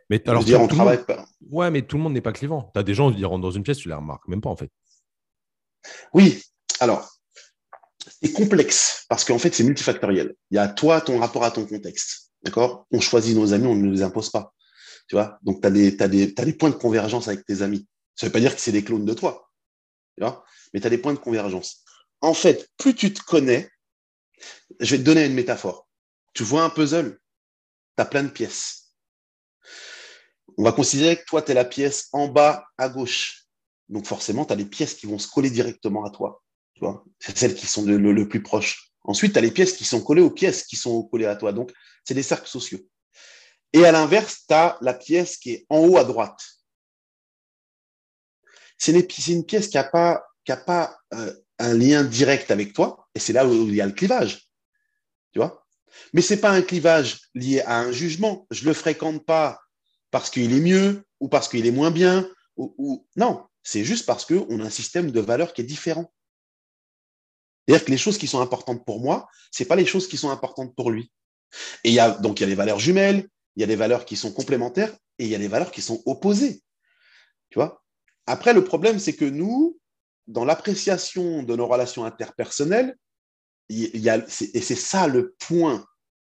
Mais 0.10 0.28
alors, 0.30 0.44
dire, 0.44 0.62
on 0.62 0.68
travaille 0.68 1.04
pas. 1.04 1.28
Ouais, 1.50 1.70
mais 1.70 1.82
tout 1.82 1.98
le 1.98 2.04
monde 2.04 2.14
n'est 2.14 2.22
pas 2.22 2.32
clivant. 2.32 2.72
Tu 2.74 2.80
as 2.80 2.84
des 2.84 2.94
gens 2.94 3.12
qui 3.12 3.26
rentrent 3.26 3.42
dans 3.42 3.52
une 3.52 3.64
pièce, 3.64 3.78
tu 3.78 3.90
les 3.90 3.94
remarques 3.94 4.28
même 4.28 4.42
pas, 4.42 4.50
en 4.50 4.56
fait. 4.56 4.72
Oui, 6.14 6.42
alors, 6.80 7.18
c'est 8.22 8.32
complexe 8.32 9.06
parce 9.10 9.26
qu'en 9.26 9.38
fait, 9.38 9.54
c'est 9.54 9.64
multifactoriel. 9.64 10.36
Il 10.52 10.56
y 10.56 10.58
a 10.60 10.68
toi, 10.68 11.02
ton 11.02 11.20
rapport 11.20 11.44
à 11.44 11.52
ton 11.52 11.66
contexte. 11.66 12.32
D'accord? 12.44 12.86
On 12.92 13.02
choisit 13.02 13.36
nos 13.36 13.54
amis, 13.54 13.68
on 13.68 13.76
ne 13.76 13.92
les 13.92 14.02
impose 14.02 14.30
pas. 14.30 14.54
Tu 15.10 15.16
vois? 15.16 15.40
Donc, 15.44 15.62
tu 15.62 15.68
as, 15.68 16.04
as, 16.04 16.08
des 16.08 16.54
points 16.54 16.70
de 16.70 16.76
convergence 16.76 17.28
avec 17.28 17.46
tes 17.46 17.62
amis. 17.62 17.88
Ça 18.18 18.26
ne 18.26 18.30
veut 18.30 18.34
pas 18.34 18.40
dire 18.40 18.56
que 18.56 18.62
c'est 18.62 18.72
des 18.72 18.84
clones 18.84 19.06
de 19.06 19.14
toi, 19.14 19.48
mais 20.74 20.82
tu 20.82 20.88
as 20.88 20.90
des 20.90 20.98
points 20.98 21.14
de 21.14 21.20
convergence. 21.20 21.84
En 22.22 22.34
fait, 22.34 22.70
plus 22.78 22.96
tu 22.96 23.14
te 23.14 23.22
connais, 23.22 23.70
je 24.80 24.96
vais 24.96 24.98
te 24.98 25.06
donner 25.06 25.26
une 25.26 25.34
métaphore. 25.34 25.88
Tu 26.34 26.44
vois 26.44 26.64
un 26.64 26.70
puzzle, 26.70 27.20
tu 27.96 28.02
as 28.02 28.06
plein 28.06 28.24
de 28.24 28.30
pièces. 28.30 28.94
On 30.58 30.64
va 30.64 30.72
considérer 30.72 31.18
que 31.18 31.26
toi, 31.26 31.42
tu 31.44 31.52
es 31.52 31.54
la 31.54 31.66
pièce 31.66 32.10
en 32.12 32.28
bas 32.28 32.66
à 32.78 32.90
gauche. 32.90 33.46
Donc 33.90 34.08
forcément, 34.08 34.46
tu 34.46 34.54
as 34.54 34.56
les 34.56 34.66
pièces 34.66 34.96
qui 34.96 35.06
vont 35.06 35.20
se 35.20 35.28
coller 35.28 35.52
directement 35.52 36.04
à 36.04 36.10
toi. 36.10 36.44
Tu 36.74 36.80
vois? 36.82 37.06
C'est 37.20 37.38
celles 37.38 37.56
qui 37.56 37.68
sont 37.68 37.84
le, 37.86 38.28
plus 38.28 38.42
proches. 38.42 38.92
Ensuite, 39.04 39.34
tu 39.34 39.40
as 39.40 39.42
les 39.42 39.52
pièces 39.52 39.74
qui 39.74 39.86
sont 39.86 40.02
collées 40.02 40.22
aux 40.22 40.32
pièces 40.32 40.64
qui 40.64 40.76
sont 40.76 41.04
collées 41.04 41.26
à 41.26 41.36
toi. 41.36 41.54
Donc, 41.54 41.72
c'est 42.04 42.16
des 42.16 42.24
cercles 42.24 42.50
sociaux. 42.50 42.80
Et 43.74 43.86
à 43.86 43.92
l'inverse, 43.92 44.46
tu 44.48 44.54
as 44.54 44.78
la 44.82 44.94
pièce 44.96 45.38
qui 45.38 45.52
est 45.52 45.66
en 45.70 45.80
haut 45.80 45.98
à 45.98 46.04
droite 46.04 46.57
c'est 48.78 48.92
une 49.28 49.46
pièce 49.46 49.68
qui 49.68 49.78
n'a 49.78 49.84
pas, 49.84 51.00
euh, 51.14 51.34
un 51.60 51.74
lien 51.74 52.04
direct 52.04 52.52
avec 52.52 52.74
toi, 52.74 53.08
et 53.16 53.20
c'est 53.20 53.34
là 53.34 53.46
où 53.46 53.68
il 53.68 53.76
y 53.76 53.82
a 53.82 53.86
le 53.86 53.94
clivage. 53.94 54.48
Mais 56.14 56.22
ce 56.22 56.34
n'est 56.34 56.40
pas 56.40 56.52
un 56.52 56.62
clivage 56.62 57.20
lié 57.34 57.62
à 57.62 57.80
un 57.80 57.92
jugement. 57.92 58.48
Je 58.52 58.64
ne 58.64 58.68
le 58.68 58.74
fréquente 58.74 59.26
pas 59.26 59.60
parce 60.12 60.30
qu'il 60.30 60.54
est 60.54 60.60
mieux 60.60 61.04
ou 61.20 61.28
parce 61.28 61.48
qu'il 61.48 61.66
est 61.66 61.72
moins 61.72 61.92
bien. 61.92 62.30
Ou, 62.56 63.06
Non, 63.16 63.46
c'est 63.64 63.84
juste 63.84 64.06
parce 64.06 64.26
qu'on 64.26 64.60
a 64.60 64.64
un 64.64 64.70
système 64.70 65.12
de 65.12 65.20
valeurs 65.20 65.54
qui 65.54 65.62
est 65.62 65.66
différent. 65.66 66.12
C'est-à-dire 67.68 67.86
que 67.86 67.92
les 67.92 67.98
choses 67.98 68.18
qui 68.18 68.28
sont 68.28 68.42
importantes 68.42 68.86
pour 68.86 69.02
moi, 69.02 69.28
ce 69.52 69.64
pas 69.64 69.76
les 69.76 69.86
choses 69.86 70.08
qui 70.08 70.18
sont 70.18 70.30
importantes 70.30 70.74
pour 70.76 70.90
lui. 70.90 71.12
Et 71.84 71.98
donc, 72.22 72.40
il 72.40 72.44
y 72.44 72.46
a 72.46 72.48
des 72.48 72.56
valeurs 72.56 72.80
jumelles, 72.80 73.28
il 73.56 73.62
y 73.62 73.64
a 73.64 73.68
des 73.68 73.76
valeurs 73.76 74.06
qui 74.06 74.16
sont 74.16 74.32
complémentaires 74.32 74.94
et 75.20 75.26
il 75.26 75.30
y 75.30 75.36
a 75.36 75.40
des 75.40 75.48
valeurs 75.48 75.72
qui 75.72 75.82
sont 75.82 76.02
opposées. 76.06 76.62
Tu 77.50 77.60
vois? 77.60 77.84
Après, 78.28 78.54
le 78.54 78.64
problème, 78.64 79.00
c'est 79.00 79.16
que 79.16 79.26
nous, 79.26 79.80
dans 80.28 80.44
l'appréciation 80.44 81.44
de 81.44 81.56
nos 81.56 81.66
relations 81.66 82.04
interpersonnelles, 82.04 82.96
il 83.70 84.00
y 84.00 84.10
a, 84.10 84.18
et 84.18 84.62
c'est 84.62 84.76
ça 84.76 85.08
le 85.08 85.36
point 85.40 85.86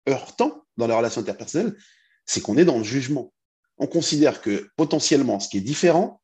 heurtant 0.07 0.65
dans 0.77 0.87
les 0.87 0.93
relations 0.93 1.21
interpersonnelles, 1.21 1.77
c'est 2.25 2.41
qu'on 2.41 2.57
est 2.57 2.65
dans 2.65 2.77
le 2.77 2.83
jugement. 2.83 3.33
On 3.77 3.87
considère 3.87 4.41
que 4.41 4.69
potentiellement, 4.77 5.39
ce 5.39 5.49
qui 5.49 5.57
est 5.57 5.61
différent, 5.61 6.21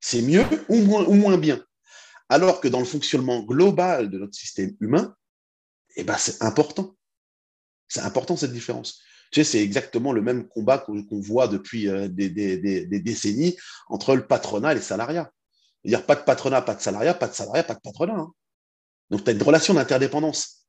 c'est 0.00 0.22
mieux 0.22 0.44
ou 0.68 0.76
moins, 0.76 1.38
bien. 1.38 1.64
Alors 2.28 2.60
que 2.60 2.68
dans 2.68 2.78
le 2.78 2.84
fonctionnement 2.84 3.42
global 3.42 4.10
de 4.10 4.18
notre 4.18 4.34
système 4.34 4.76
humain, 4.80 5.14
eh 5.96 6.04
ben, 6.04 6.16
c'est 6.16 6.42
important. 6.42 6.96
C'est 7.88 8.00
important 8.00 8.36
cette 8.36 8.52
différence. 8.52 9.00
Tu 9.30 9.44
sais, 9.44 9.52
c'est 9.52 9.62
exactement 9.62 10.12
le 10.12 10.22
même 10.22 10.48
combat 10.48 10.78
qu'on 10.78 11.20
voit 11.20 11.48
depuis 11.48 11.88
euh, 11.88 12.08
des, 12.08 12.30
décennies 13.00 13.56
entre 13.88 14.14
le 14.14 14.26
patronat 14.26 14.72
et 14.72 14.76
les 14.76 14.80
salariats. 14.80 15.30
C'est-à-dire 15.82 16.06
pas 16.06 16.16
de 16.16 16.22
patronat, 16.22 16.62
pas 16.62 16.74
de 16.74 16.80
salariat, 16.80 17.14
pas 17.14 17.28
de 17.28 17.34
salariat, 17.34 17.62
pas 17.62 17.74
de 17.74 17.80
patronat. 17.80 18.14
Hein. 18.14 18.32
Donc, 19.10 19.24
tu 19.24 19.30
as 19.30 19.32
une 19.32 19.42
relation 19.42 19.74
d'interdépendance. 19.74 20.66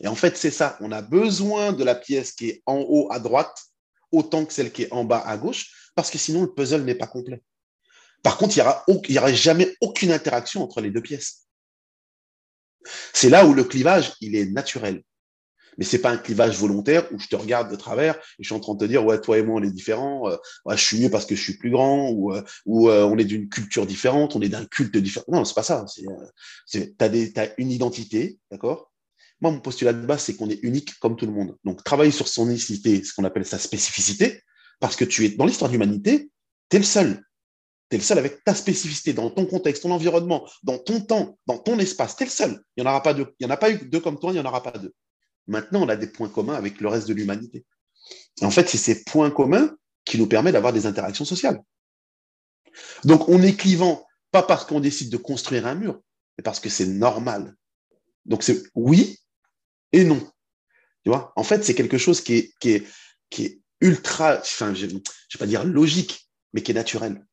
Et 0.00 0.08
en 0.08 0.14
fait, 0.14 0.36
c'est 0.36 0.50
ça. 0.50 0.76
On 0.80 0.92
a 0.92 1.02
besoin 1.02 1.72
de 1.72 1.84
la 1.84 1.94
pièce 1.94 2.32
qui 2.32 2.48
est 2.48 2.62
en 2.66 2.78
haut 2.78 3.08
à 3.12 3.18
droite 3.18 3.56
autant 4.12 4.44
que 4.44 4.52
celle 4.52 4.72
qui 4.72 4.82
est 4.82 4.92
en 4.92 5.04
bas 5.04 5.22
à 5.24 5.36
gauche, 5.36 5.92
parce 5.94 6.10
que 6.10 6.18
sinon, 6.18 6.42
le 6.42 6.52
puzzle 6.52 6.82
n'est 6.82 6.94
pas 6.94 7.06
complet. 7.06 7.42
Par 8.22 8.36
contre, 8.36 8.56
il 8.56 9.12
n'y 9.12 9.18
aura, 9.18 9.32
jamais 9.32 9.74
aucune 9.80 10.12
interaction 10.12 10.62
entre 10.62 10.80
les 10.80 10.90
deux 10.90 11.00
pièces. 11.00 11.46
C'est 13.12 13.30
là 13.30 13.46
où 13.46 13.54
le 13.54 13.64
clivage, 13.64 14.14
il 14.20 14.34
est 14.34 14.46
naturel 14.46 15.02
mais 15.78 15.84
c'est 15.84 16.00
pas 16.00 16.10
un 16.10 16.16
clivage 16.16 16.56
volontaire 16.56 17.06
où 17.12 17.18
je 17.18 17.28
te 17.28 17.36
regarde 17.36 17.70
de 17.70 17.76
travers 17.76 18.16
et 18.16 18.42
je 18.42 18.44
suis 18.44 18.54
en 18.54 18.60
train 18.60 18.74
de 18.74 18.78
te 18.78 18.84
dire 18.84 19.04
ouais 19.04 19.20
toi 19.20 19.38
et 19.38 19.42
moi 19.42 19.60
on 19.60 19.62
est 19.62 19.70
différents, 19.70 20.28
euh, 20.28 20.36
ouais, 20.64 20.76
je 20.76 20.84
suis 20.84 21.00
mieux 21.00 21.10
parce 21.10 21.26
que 21.26 21.34
je 21.34 21.42
suis 21.42 21.56
plus 21.56 21.70
grand 21.70 22.10
ou, 22.10 22.32
euh, 22.32 22.42
euh, 22.68 23.04
on 23.04 23.18
est 23.18 23.24
d'une 23.24 23.48
culture 23.48 23.86
différente, 23.86 24.36
on 24.36 24.40
est 24.40 24.48
d'un 24.48 24.64
culte 24.64 24.96
différent. 24.96 25.26
Non, 25.28 25.44
c'est 25.44 25.54
pas 25.54 25.62
ça. 25.62 25.84
C'est, 26.66 26.96
des, 27.10 27.32
t'as 27.32 27.48
une 27.58 27.70
identité, 27.70 28.38
d'accord? 28.50 28.90
Moi, 29.40 29.52
mon 29.52 29.60
postulat 29.60 29.92
de 29.92 30.04
base, 30.04 30.22
c'est 30.22 30.36
qu'on 30.36 30.50
est 30.50 30.62
unique 30.62 30.98
comme 30.98 31.16
tout 31.16 31.26
le 31.26 31.32
monde. 31.32 31.56
Donc, 31.64 31.82
travailler 31.82 32.10
sur 32.10 32.28
son 32.28 32.48
unicité, 32.48 33.02
ce 33.02 33.14
qu'on 33.14 33.24
appelle 33.24 33.46
sa 33.46 33.58
spécificité, 33.58 34.42
parce 34.80 34.96
que 34.96 35.04
tu 35.04 35.24
es 35.24 35.30
dans 35.30 35.46
l'histoire 35.46 35.70
de 35.70 35.74
l'humanité, 35.74 36.30
tu 36.68 36.76
es 36.76 36.78
le 36.78 36.84
seul. 36.84 37.24
Tu 37.88 37.96
es 37.96 37.98
le 37.98 38.04
seul 38.04 38.18
avec 38.18 38.44
ta 38.44 38.54
spécificité 38.54 39.12
dans 39.14 39.30
ton 39.30 39.46
contexte, 39.46 39.82
ton 39.82 39.92
environnement, 39.92 40.46
dans 40.62 40.78
ton 40.78 41.00
temps, 41.00 41.38
dans 41.46 41.58
ton 41.58 41.78
espace. 41.78 42.16
Tu 42.16 42.24
es 42.24 42.26
le 42.26 42.32
seul. 42.32 42.62
Il 42.76 42.82
n'y 42.82 42.88
en 42.88 42.90
aura 42.90 43.02
pas 43.02 43.14
deux. 43.14 43.26
Il 43.38 43.46
n'y 43.46 43.50
en 43.50 43.54
a 43.54 43.56
pas 43.56 43.70
eu 43.70 43.78
deux 43.78 44.00
comme 44.00 44.18
toi, 44.18 44.30
il 44.30 44.34
n'y 44.34 44.40
en 44.40 44.44
aura 44.44 44.62
pas 44.62 44.72
deux. 44.72 44.92
Maintenant, 45.50 45.82
on 45.82 45.88
a 45.88 45.96
des 45.96 46.06
points 46.06 46.28
communs 46.28 46.54
avec 46.54 46.80
le 46.80 46.86
reste 46.86 47.08
de 47.08 47.12
l'humanité. 47.12 47.66
En 48.40 48.52
fait, 48.52 48.68
c'est 48.68 48.78
ces 48.78 49.02
points 49.02 49.32
communs 49.32 49.76
qui 50.04 50.16
nous 50.16 50.28
permettent 50.28 50.52
d'avoir 50.52 50.72
des 50.72 50.86
interactions 50.86 51.24
sociales. 51.24 51.60
Donc, 53.02 53.28
on 53.28 53.42
est 53.42 53.56
clivant, 53.56 54.06
pas 54.30 54.44
parce 54.44 54.64
qu'on 54.64 54.78
décide 54.78 55.10
de 55.10 55.16
construire 55.16 55.66
un 55.66 55.74
mur, 55.74 56.00
mais 56.38 56.42
parce 56.42 56.60
que 56.60 56.68
c'est 56.68 56.86
normal. 56.86 57.56
Donc, 58.26 58.44
c'est 58.44 58.62
oui 58.76 59.18
et 59.90 60.04
non. 60.04 60.20
Tu 61.02 61.10
vois? 61.10 61.32
En 61.34 61.42
fait, 61.42 61.64
c'est 61.64 61.74
quelque 61.74 61.98
chose 61.98 62.20
qui 62.20 62.34
est, 62.34 62.54
qui, 62.60 62.70
est, 62.70 62.86
qui 63.28 63.44
est 63.46 63.60
ultra, 63.80 64.38
enfin, 64.38 64.72
je 64.72 64.86
ne 64.86 64.92
vais 64.92 65.02
pas 65.36 65.46
dire 65.46 65.64
logique, 65.64 66.30
mais 66.52 66.62
qui 66.62 66.70
est 66.70 66.74
naturel. 66.74 67.26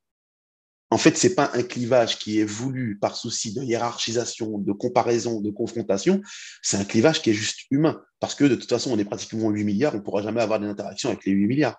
En 0.90 0.98
fait, 0.98 1.18
c'est 1.18 1.36
pas 1.36 1.52
un 1.54 1.64
clivage 1.64 2.18
qui 2.18 2.40
est 2.40 2.46
voulu 2.46 2.98
par 2.98 3.18
souci 3.18 3.54
de 3.54 3.62
hiérarchisation, 3.62 4.58
de 4.58 4.72
comparaison, 4.72 5.42
de 5.42 5.52
confrontation. 5.52 6.22
C'est 6.62 6.78
un 6.78 6.86
clivage 6.86 7.22
qui 7.22 7.32
est 7.32 7.34
juste 7.34 7.60
humain. 7.72 8.02
Parce 8.20 8.36
que 8.36 8.46
de 8.46 8.56
toute 8.56 8.70
façon, 8.70 8.92
on 8.92 8.98
est 8.98 9.06
pratiquement 9.06 9.50
8 9.50 9.64
milliards, 9.66 9.94
on 9.94 9.98
ne 9.98 10.02
pourra 10.02 10.22
jamais 10.22 10.42
avoir 10.42 10.60
des 10.60 10.68
interactions 10.68 11.10
avec 11.10 11.26
les 11.26 11.34
8 11.34 11.48
milliards. 11.48 11.78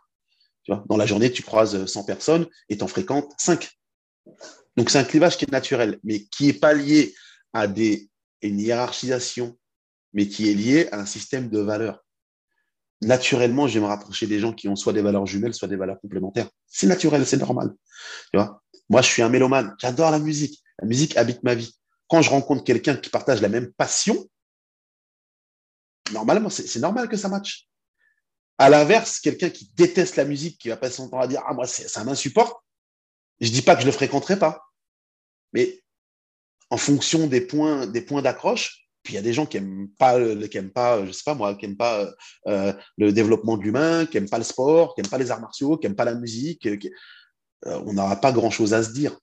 Tu 0.65 0.73
vois 0.73 0.85
Dans 0.89 0.99
la 0.99 1.07
journée, 1.07 1.33
tu 1.33 1.43
croises 1.43 1.87
100 1.87 2.05
personnes 2.05 2.47
et 2.69 2.77
tu 2.77 2.85
en 2.85 2.89
fréquentes 2.89 3.33
5. 3.39 3.71
Donc, 4.77 4.91
c'est 4.91 4.99
un 4.99 5.05
clivage 5.05 5.39
qui 5.39 5.47
est 5.47 5.51
naturel, 5.51 5.99
mais 6.05 6.25
qui 6.25 6.47
n'est 6.47 6.53
pas 6.53 6.75
lié 6.75 7.15
à 7.55 7.67
des, 7.67 8.11
une 8.43 8.61
hiérarchisation, 8.61 9.59
mais 10.13 10.29
qui 10.29 10.51
est 10.51 10.55
lié 10.55 10.89
à 10.93 11.01
un 11.01 11.07
système 11.07 11.49
de 11.49 11.61
valeurs. 11.61 12.05
Naturellement, 13.01 13.69
je 13.69 13.75
vais 13.75 13.81
me 13.81 13.87
rapprocher 13.87 14.27
des 14.27 14.39
gens 14.39 14.53
qui 14.53 14.69
ont 14.69 14.77
soit 14.77 14.93
des 14.93 15.03
valeurs 15.03 15.25
jumelles, 15.25 15.55
soit 15.55 15.69
des 15.69 15.77
valeurs 15.77 16.01
complémentaires. 16.01 16.49
C'est 16.67 16.87
naturel, 16.87 17.25
c'est 17.25 17.37
normal. 17.37 17.73
Tu 18.33 18.39
vois? 18.39 18.63
Moi, 18.89 19.03
je 19.03 19.09
suis 19.09 19.23
un 19.23 19.29
mélomane. 19.29 19.75
J'adore 19.79 20.11
la 20.11 20.19
musique. 20.19 20.63
La 20.79 20.87
musique 20.87 21.17
habite 21.17 21.43
ma 21.43 21.55
vie. 21.55 21.75
Quand 22.09 22.23
je 22.23 22.31
rencontre 22.31 22.65
quelqu'un 22.65 22.97
qui 22.97 23.11
partage 23.11 23.43
la 23.43 23.49
même 23.49 23.73
passion, 23.73 24.29
normalement, 26.13 26.51
c'est 26.51 26.81
normal 26.81 27.09
que 27.09 27.17
ça 27.17 27.29
matche. 27.29 27.67
À 28.57 28.71
l'inverse, 28.71 29.21
quelqu'un 29.21 29.51
qui 29.51 29.71
déteste 29.75 30.17
la 30.17 30.25
musique, 30.25 30.59
qui 30.59 30.69
va 30.69 30.77
passer 30.77 30.97
son 30.97 31.11
temps 31.11 31.21
à 31.21 31.27
dire 31.27 31.43
Ah, 31.47 31.55
moi, 31.55 31.67
ça 31.67 32.03
m'insupporte, 32.03 32.57
je 33.41 33.51
dis 33.51 33.63
pas 33.63 33.75
que 33.77 33.83
je 33.83 33.87
le 33.87 33.93
fréquenterai 33.93 34.39
pas. 34.39 34.65
Mais 35.53 35.83
en 36.71 36.77
fonction 36.77 37.27
des 37.27 37.41
points, 37.41 37.87
des 37.87 38.03
points 38.03 38.23
d'accroche, 38.23 38.89
puis 39.03 39.15
il 39.15 39.17
y 39.17 39.21
a 39.21 39.23
des 39.23 39.33
gens 39.33 39.47
qui 39.47 39.57
aiment 39.57 39.89
pas, 39.99 40.19
pas, 40.75 41.07
je 41.07 41.13
sais 41.13 41.23
pas 41.25 41.35
moi, 41.35 41.55
qui 41.55 41.69
pas 41.75 42.11
euh, 42.47 42.73
le 42.97 43.13
développement 43.13 43.57
de 43.57 43.63
l'humain, 43.63 44.07
qui 44.07 44.17
aiment 44.17 44.29
pas 44.29 44.39
le 44.39 44.45
sport, 44.45 44.95
qui 44.95 45.01
aiment 45.01 45.09
pas 45.09 45.19
les 45.19 45.31
arts 45.31 45.41
martiaux, 45.41 45.79
qui 45.79 45.87
aiment 45.87 45.97
pas 45.97 46.05
la 46.05 46.15
musique. 46.15 46.69
Euh, 47.67 47.83
on 47.87 47.93
n'aura 47.93 48.17
pas 48.17 48.33
grand-chose 48.33 48.75
à 48.75 48.83
se 48.83 48.93
dire. 48.93 49.19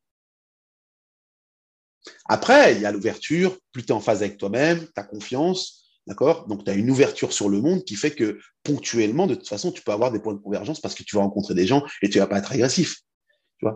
Après, 2.26 2.76
il 2.76 2.82
y 2.82 2.86
a 2.86 2.92
l'ouverture, 2.92 3.58
plus 3.72 3.84
tu 3.84 3.90
es 3.90 3.92
en 3.92 4.00
phase 4.00 4.22
avec 4.22 4.38
toi-même, 4.38 4.86
tu 4.86 4.92
as 4.96 5.04
confiance, 5.04 5.86
d'accord? 6.06 6.48
Donc, 6.48 6.64
tu 6.64 6.72
as 6.72 6.74
une 6.74 6.90
ouverture 6.90 7.34
sur 7.34 7.50
le 7.50 7.62
monde 7.62 7.84
qui 7.84 7.96
fait 7.96 8.12
que 8.12 8.40
ponctuellement, 8.64 9.28
de 9.28 9.36
toute 9.36 9.48
façon, 9.48 9.72
tu 9.72 9.82
peux 9.82 9.92
avoir 9.92 10.12
des 10.12 10.20
points 10.20 10.34
de 10.34 10.40
convergence 10.40 10.80
parce 10.80 10.96
que 10.96 11.04
tu 11.04 11.16
vas 11.16 11.24
rencontrer 11.24 11.54
des 11.54 11.68
gens 11.68 11.84
et 12.02 12.10
tu 12.10 12.20
vas 12.20 12.28
pas 12.28 12.38
être 12.38 12.52
agressif. 12.52 12.98
Tu 13.60 13.68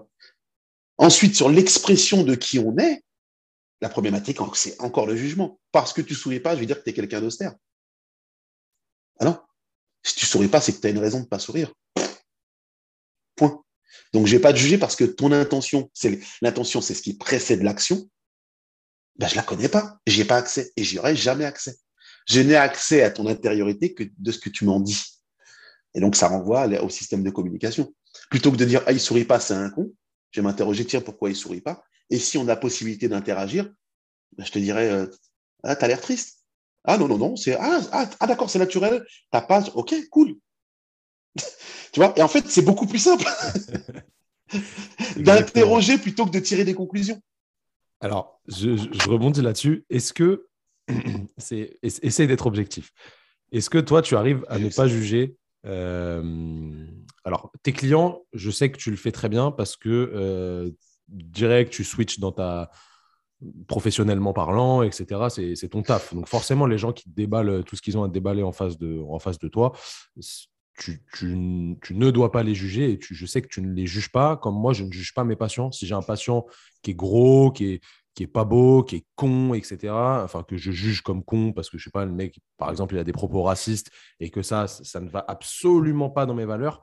Ensuite, 0.97 1.35
sur 1.35 1.49
l'expression 1.49 2.23
de 2.23 2.35
qui 2.35 2.59
on 2.59 2.77
est, 2.77 3.03
la 3.81 3.89
problématique, 3.89 4.37
c'est 4.55 4.79
encore 4.81 5.07
le 5.07 5.15
jugement. 5.15 5.59
Parce 5.71 5.93
que 5.93 6.01
tu 6.01 6.13
ne 6.13 6.17
souris 6.17 6.41
pas, 6.41 6.55
je 6.55 6.59
veux 6.59 6.65
dire 6.65 6.77
que 6.77 6.83
tu 6.83 6.89
es 6.89 6.93
quelqu'un 6.93 7.21
d'austère. 7.21 7.55
Ah 9.19 9.25
non? 9.25 9.39
Si 10.03 10.15
tu 10.15 10.25
ne 10.25 10.29
souris 10.29 10.47
pas, 10.47 10.59
c'est 10.59 10.73
que 10.73 10.81
tu 10.81 10.87
as 10.87 10.89
une 10.89 10.99
raison 10.99 11.19
de 11.19 11.23
ne 11.23 11.29
pas 11.29 11.39
sourire. 11.39 11.73
Point. 13.35 13.63
Donc, 14.13 14.27
je 14.27 14.35
vais 14.35 14.41
pas 14.41 14.53
te 14.53 14.57
juger 14.57 14.77
parce 14.77 14.95
que 14.95 15.03
ton 15.03 15.31
intention, 15.31 15.89
c'est 15.93 16.19
l'intention, 16.41 16.81
c'est 16.81 16.93
ce 16.93 17.01
qui 17.01 17.15
précède 17.15 17.63
l'action. 17.63 18.09
Ben, 19.17 19.27
je 19.27 19.35
la 19.35 19.43
connais 19.43 19.69
pas, 19.69 19.99
j'y 20.07 20.21
ai 20.21 20.25
pas 20.25 20.37
accès 20.37 20.71
et 20.77 20.83
j'y 20.83 20.97
aurai 20.97 21.15
jamais 21.15 21.45
accès. 21.45 21.77
Je 22.27 22.39
n'ai 22.41 22.55
accès 22.55 23.03
à 23.03 23.09
ton 23.09 23.27
intériorité 23.27 23.93
que 23.93 24.03
de 24.17 24.31
ce 24.31 24.39
que 24.39 24.49
tu 24.49 24.65
m'en 24.65 24.79
dis. 24.79 25.19
Et 25.93 25.99
donc, 25.99 26.15
ça 26.15 26.27
renvoie 26.27 26.67
au 26.81 26.89
système 26.89 27.23
de 27.23 27.29
communication. 27.29 27.93
Plutôt 28.29 28.51
que 28.51 28.57
de 28.57 28.65
dire, 28.65 28.83
ah, 28.85 28.91
il 28.91 28.99
sourit 28.99 29.25
pas, 29.25 29.39
c'est 29.39 29.53
un 29.53 29.69
con, 29.69 29.91
je 30.31 30.41
vais 30.41 30.45
m'interroger, 30.45 30.85
tiens, 30.85 31.01
pourquoi 31.01 31.29
il 31.29 31.35
sourit 31.35 31.61
pas? 31.61 31.83
Et 32.09 32.19
si 32.19 32.37
on 32.37 32.47
a 32.47 32.55
possibilité 32.55 33.07
d'interagir, 33.07 33.71
ben, 34.37 34.45
je 34.45 34.51
te 34.51 34.59
dirais, 34.59 34.89
euh, 34.89 35.07
ah, 35.63 35.75
tu 35.75 35.85
as 35.85 35.87
l'air 35.87 36.01
triste. 36.01 36.39
Ah 36.83 36.97
non, 36.97 37.07
non, 37.07 37.17
non, 37.17 37.35
c'est, 37.35 37.55
ah, 37.55 37.81
ah, 37.91 38.09
ah 38.19 38.27
d'accord, 38.27 38.49
c'est 38.49 38.59
naturel, 38.59 39.05
t'as 39.31 39.41
pas, 39.41 39.63
ok, 39.73 39.95
cool. 40.09 40.37
Tu 41.91 41.99
vois 41.99 42.13
Et 42.17 42.21
en 42.21 42.27
fait, 42.27 42.45
c'est 42.47 42.61
beaucoup 42.61 42.85
plus 42.85 42.99
simple 42.99 43.25
d'interroger 45.17 45.97
plutôt 45.97 46.25
que 46.25 46.31
de 46.31 46.39
tirer 46.39 46.63
des 46.63 46.73
conclusions. 46.73 47.21
Alors, 48.01 48.39
je, 48.47 48.69
rebondis 49.09 49.41
là-dessus. 49.41 49.85
Est-ce 49.89 50.13
que 50.13 50.47
c'est 51.37 51.77
essaye 51.83 52.27
d'être 52.27 52.47
objectif. 52.47 52.91
Est-ce 53.51 53.69
que 53.69 53.77
toi, 53.77 54.01
tu 54.01 54.15
arrives 54.15 54.45
à 54.47 54.59
ne 54.59 54.69
pas 54.69 54.87
juger 54.87 55.35
euh, 55.65 56.85
Alors, 57.23 57.51
tes 57.63 57.73
clients, 57.73 58.21
je 58.33 58.51
sais 58.51 58.71
que 58.71 58.77
tu 58.77 58.89
le 58.91 58.97
fais 58.97 59.11
très 59.11 59.29
bien 59.29 59.51
parce 59.51 59.75
que 59.75 59.89
euh, 59.89 60.71
direct, 61.07 61.71
tu 61.71 61.83
switches 61.83 62.19
dans 62.19 62.31
ta 62.31 62.71
professionnellement 63.67 64.33
parlant, 64.33 64.83
etc. 64.83 65.53
C'est 65.55 65.69
ton 65.69 65.81
taf. 65.81 66.13
Donc 66.13 66.27
forcément, 66.27 66.65
les 66.65 66.77
gens 66.77 66.91
qui 66.91 67.09
déballent 67.09 67.63
tout 67.63 67.75
ce 67.75 67.81
qu'ils 67.81 67.97
ont 67.97 68.03
à 68.03 68.09
déballer 68.09 68.43
en 68.43 68.51
face 68.51 68.77
de, 68.77 68.99
en 68.99 69.19
face 69.19 69.39
de 69.39 69.47
toi, 69.47 69.71
tu, 70.79 71.25
ne 71.25 72.11
dois 72.11 72.31
pas 72.31 72.43
les 72.43 72.55
juger 72.55 72.91
et 72.91 72.99
je 73.01 73.25
sais 73.25 73.41
que 73.41 73.47
tu 73.47 73.61
ne 73.61 73.73
les 73.73 73.87
juges 73.87 74.11
pas 74.11 74.37
comme 74.37 74.55
moi, 74.55 74.73
je 74.73 74.83
ne 74.83 74.91
juge 74.91 75.13
pas 75.13 75.23
mes 75.23 75.35
patients. 75.35 75.71
Si 75.71 75.85
j'ai 75.85 75.95
un 75.95 76.01
patient 76.01 76.45
qui 76.81 76.91
est 76.91 76.95
gros, 76.95 77.51
qui 77.51 77.73
est, 77.73 77.81
qui 78.15 78.23
est 78.23 78.27
pas 78.27 78.45
beau, 78.45 78.83
qui 78.83 78.97
est 78.97 79.05
con, 79.15 79.53
etc., 79.53 79.93
enfin 80.23 80.43
que 80.43 80.57
je 80.57 80.71
juge 80.71 81.01
comme 81.01 81.23
con 81.23 81.53
parce 81.53 81.69
que 81.69 81.77
je 81.77 81.85
sais 81.85 81.91
pas, 81.91 82.05
le 82.05 82.11
mec, 82.11 82.39
par 82.57 82.69
exemple, 82.69 82.95
il 82.95 82.99
a 82.99 83.03
des 83.03 83.11
propos 83.11 83.43
racistes 83.43 83.91
et 84.19 84.29
que 84.29 84.41
ça, 84.41 84.67
ça 84.67 84.99
ne 84.99 85.09
va 85.09 85.23
absolument 85.27 86.09
pas 86.09 86.25
dans 86.25 86.35
mes 86.35 86.45
valeurs, 86.45 86.81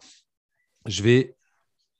je 0.87 1.03
vais 1.03 1.37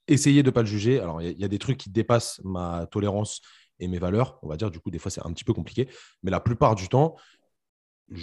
essayer 0.07 0.43
de 0.43 0.47
ne 0.47 0.51
pas 0.51 0.61
le 0.61 0.67
juger. 0.67 0.99
Alors, 0.99 1.21
il 1.21 1.37
y, 1.37 1.43
a 1.43 1.47
des 1.47 1.59
trucs 1.59 1.77
qui 1.77 1.89
dépassent 1.89 2.41
ma 2.43 2.87
tolérance 2.87 3.41
et 3.79 3.87
mes 3.87 3.99
valeurs, 3.99 4.39
on 4.41 4.47
va 4.47 4.57
dire, 4.57 4.71
du 4.71 4.79
coup, 4.79 4.89
des 4.89 4.99
fois, 4.99 5.11
c'est 5.11 5.25
un 5.25 5.31
petit 5.31 5.43
peu 5.43 5.53
compliqué, 5.53 5.87
mais 6.23 6.31
la 6.31 6.39
plupart 6.39 6.75
du 6.75 6.87
temps, 6.87 7.15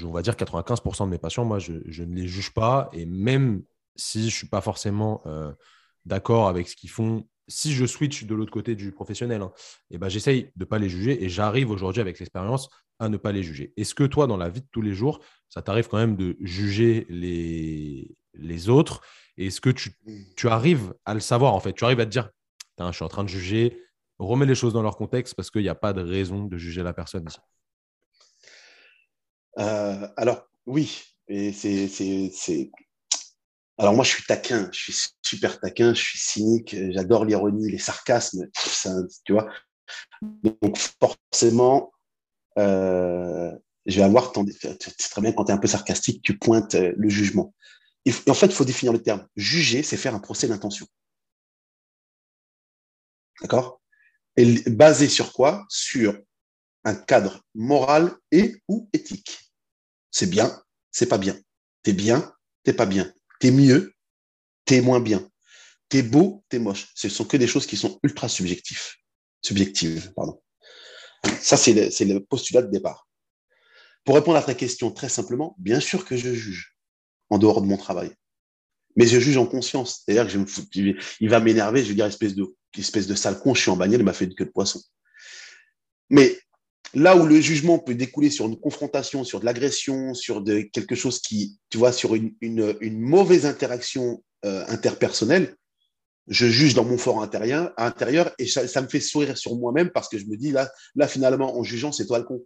on 0.04 0.10
va 0.10 0.22
dire 0.22 0.34
95% 0.34 1.04
de 1.04 1.10
mes 1.10 1.18
patients, 1.18 1.44
moi, 1.44 1.58
je, 1.58 1.72
ne 1.72 2.14
les 2.14 2.26
juge 2.26 2.52
pas. 2.52 2.88
Et 2.92 3.06
même 3.06 3.62
si 3.96 4.20
je 4.20 4.26
ne 4.26 4.30
suis 4.30 4.48
pas 4.48 4.60
forcément 4.60 5.22
euh, 5.26 5.52
d'accord 6.04 6.48
avec 6.48 6.68
ce 6.68 6.76
qu'ils 6.76 6.90
font, 6.90 7.26
si 7.48 7.72
je 7.72 7.84
switch 7.84 8.24
de 8.24 8.34
l'autre 8.34 8.52
côté 8.52 8.74
du 8.74 8.92
professionnel, 8.92 9.42
hein, 9.42 9.52
eh 9.90 9.98
ben, 9.98 10.08
j'essaye 10.08 10.44
de 10.44 10.50
ne 10.60 10.64
pas 10.64 10.78
les 10.78 10.88
juger 10.88 11.22
et 11.22 11.28
j'arrive 11.28 11.70
aujourd'hui 11.70 12.00
avec 12.00 12.18
l'expérience 12.18 12.68
à 12.98 13.08
ne 13.08 13.16
pas 13.16 13.32
les 13.32 13.42
juger. 13.42 13.72
Est-ce 13.76 13.94
que 13.94 14.04
toi, 14.04 14.26
dans 14.26 14.36
la 14.36 14.48
vie 14.48 14.60
de 14.60 14.68
tous 14.72 14.82
les 14.82 14.94
jours, 14.94 15.20
ça 15.48 15.62
t'arrive 15.62 15.88
quand 15.88 15.98
même 15.98 16.16
de 16.16 16.36
juger 16.40 17.06
les, 17.08 18.16
les 18.34 18.68
autres? 18.68 19.02
Est-ce 19.36 19.60
que 19.60 19.70
tu, 19.70 19.92
tu, 20.36 20.48
arrives 20.48 20.94
à 21.04 21.12
le 21.12 21.20
savoir 21.20 21.54
en 21.54 21.60
fait? 21.60 21.72
Tu 21.72 21.84
arrives 21.84 22.00
à 22.00 22.06
te 22.06 22.10
dire, 22.10 22.30
je 22.78 22.92
suis 22.92 23.04
en 23.04 23.08
train 23.08 23.24
de 23.24 23.28
juger, 23.28 23.82
remets 24.18 24.46
les 24.46 24.54
choses 24.54 24.72
dans 24.72 24.82
leur 24.82 24.96
contexte 24.96 25.34
parce 25.34 25.50
qu'il 25.50 25.62
n'y 25.62 25.68
a 25.68 25.74
pas 25.74 25.92
de 25.92 26.02
raison 26.02 26.44
de 26.44 26.56
juger 26.56 26.82
la 26.82 26.92
personne 26.92 27.26
ici. 27.26 27.38
Euh, 29.58 30.08
alors, 30.16 30.48
oui, 30.66 31.02
c'est. 31.28 32.70
Alors, 33.76 33.94
moi, 33.94 34.04
je 34.04 34.10
suis 34.10 34.24
taquin, 34.24 34.68
je 34.72 34.78
suis 34.78 35.10
super 35.22 35.58
taquin, 35.58 35.94
je 35.94 36.00
suis 36.00 36.18
cynique, 36.18 36.76
j'adore 36.90 37.24
l'ironie, 37.24 37.70
les 37.70 37.78
sarcasmes, 37.78 38.48
tu 39.24 39.32
vois. 39.32 39.48
Donc, 40.22 40.78
forcément, 41.00 41.92
euh, 42.56 43.52
je 43.86 43.96
vais 43.96 44.04
avoir 44.04 44.32
C'est 44.60 45.10
très 45.10 45.20
bien 45.20 45.32
quand 45.32 45.46
tu 45.46 45.50
es 45.50 45.54
un 45.54 45.58
peu 45.58 45.66
sarcastique, 45.66 46.22
tu 46.22 46.38
pointes 46.38 46.76
euh, 46.76 46.92
le 46.96 47.08
jugement. 47.08 47.52
Et, 48.04 48.12
en 48.28 48.34
fait, 48.34 48.46
il 48.46 48.54
faut 48.54 48.64
définir 48.64 48.92
le 48.92 49.02
terme. 49.02 49.26
Juger, 49.34 49.82
c'est 49.82 49.96
faire 49.96 50.14
un 50.14 50.20
procès 50.20 50.46
d'intention. 50.46 50.86
D'accord? 53.40 53.80
Et 54.36 54.62
basé 54.70 55.08
sur 55.08 55.32
quoi? 55.32 55.64
Sur 55.68 56.16
un 56.84 56.94
cadre 56.94 57.42
moral 57.54 58.14
et 58.30 58.62
ou 58.68 58.88
éthique 58.92 59.43
c'est 60.14 60.30
bien, 60.30 60.62
c'est 60.92 61.08
pas 61.08 61.18
bien. 61.18 61.36
T'es 61.82 61.92
bien, 61.92 62.32
t'es 62.62 62.72
pas 62.72 62.86
bien. 62.86 63.12
T'es 63.40 63.50
mieux, 63.50 63.94
t'es 64.64 64.80
moins 64.80 65.00
bien. 65.00 65.28
T'es 65.88 66.02
beau, 66.02 66.44
t'es 66.48 66.60
moche. 66.60 66.86
Ce 66.94 67.08
sont 67.08 67.24
que 67.24 67.36
des 67.36 67.48
choses 67.48 67.66
qui 67.66 67.76
sont 67.76 67.98
ultra 68.04 68.28
subjectives. 68.28 68.80
Subjectives, 69.42 70.12
pardon. 70.14 70.40
Ça, 71.40 71.56
c'est 71.56 71.74
le, 72.04 72.20
postulat 72.20 72.62
de 72.62 72.70
départ. 72.70 73.08
Pour 74.04 74.14
répondre 74.14 74.38
à 74.38 74.42
ta 74.42 74.54
question 74.54 74.92
très 74.92 75.08
simplement, 75.08 75.56
bien 75.58 75.80
sûr 75.80 76.04
que 76.04 76.16
je 76.16 76.32
juge 76.32 76.76
en 77.28 77.38
dehors 77.38 77.60
de 77.60 77.66
mon 77.66 77.76
travail. 77.76 78.14
Mais 78.94 79.08
je 79.08 79.18
juge 79.18 79.36
en 79.36 79.46
conscience. 79.46 80.04
C'est-à-dire 80.06 80.32
que 80.32 80.96
il 81.18 81.28
va 81.28 81.40
m'énerver, 81.40 81.82
je 81.82 81.88
vais 81.88 81.94
dire 81.94 82.06
espèce 82.06 82.36
de, 82.36 82.54
espèce 82.78 83.08
de 83.08 83.16
sale 83.16 83.40
con, 83.40 83.52
je 83.52 83.62
suis 83.62 83.70
en 83.70 83.76
bagnole, 83.76 84.00
il 84.00 84.04
m'a 84.04 84.12
fait 84.12 84.26
une 84.26 84.34
queue 84.36 84.44
de 84.44 84.50
poisson. 84.50 84.80
Mais 86.08 86.38
Là 86.94 87.16
où 87.16 87.26
le 87.26 87.40
jugement 87.40 87.78
peut 87.78 87.94
découler 87.94 88.30
sur 88.30 88.46
une 88.46 88.58
confrontation, 88.58 89.24
sur 89.24 89.40
de 89.40 89.44
l'agression, 89.44 90.14
sur 90.14 90.44
quelque 90.72 90.94
chose 90.94 91.20
qui, 91.20 91.58
tu 91.68 91.78
vois, 91.78 91.92
sur 91.92 92.14
une, 92.14 93.00
mauvaise 93.00 93.46
interaction 93.46 94.22
euh, 94.44 94.64
interpersonnelle, 94.68 95.56
je 96.28 96.46
juge 96.46 96.74
dans 96.74 96.84
mon 96.84 96.96
fort 96.96 97.22
intérieur, 97.22 97.72
intérieur 97.76 98.32
et 98.38 98.46
ça, 98.46 98.80
me 98.80 98.88
fait 98.88 99.00
sourire 99.00 99.36
sur 99.36 99.56
moi-même 99.56 99.90
parce 99.90 100.08
que 100.08 100.18
je 100.18 100.26
me 100.26 100.36
dis, 100.36 100.52
là, 100.52 100.70
là 100.94 101.08
finalement, 101.08 101.58
en 101.58 101.62
jugeant, 101.64 101.92
c'est 101.92 102.06
toi 102.06 102.18
le 102.18 102.24
con. 102.24 102.42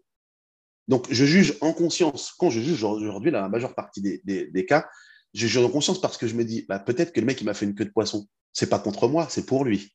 Donc, 0.88 1.06
je 1.10 1.24
juge 1.26 1.56
en 1.60 1.74
conscience. 1.74 2.32
Quand 2.38 2.48
je 2.48 2.60
juge 2.60 2.82
aujourd'hui, 2.82 3.30
la 3.30 3.48
majeure 3.48 3.74
partie 3.74 4.00
des, 4.00 4.66
cas, 4.66 4.88
je 5.34 5.46
juge 5.46 5.62
en 5.62 5.70
conscience 5.70 6.00
parce 6.00 6.16
que 6.16 6.26
je 6.26 6.34
me 6.34 6.44
dis, 6.44 6.64
bah, 6.66 6.78
peut-être 6.78 7.12
que 7.12 7.20
le 7.20 7.26
mec, 7.26 7.40
il 7.40 7.44
m'a 7.44 7.54
fait 7.54 7.66
une 7.66 7.74
queue 7.74 7.84
de 7.84 7.90
poisson. 7.90 8.26
C'est 8.54 8.70
pas 8.70 8.78
contre 8.78 9.06
moi, 9.08 9.26
c'est 9.30 9.44
pour 9.44 9.64
lui. 9.64 9.92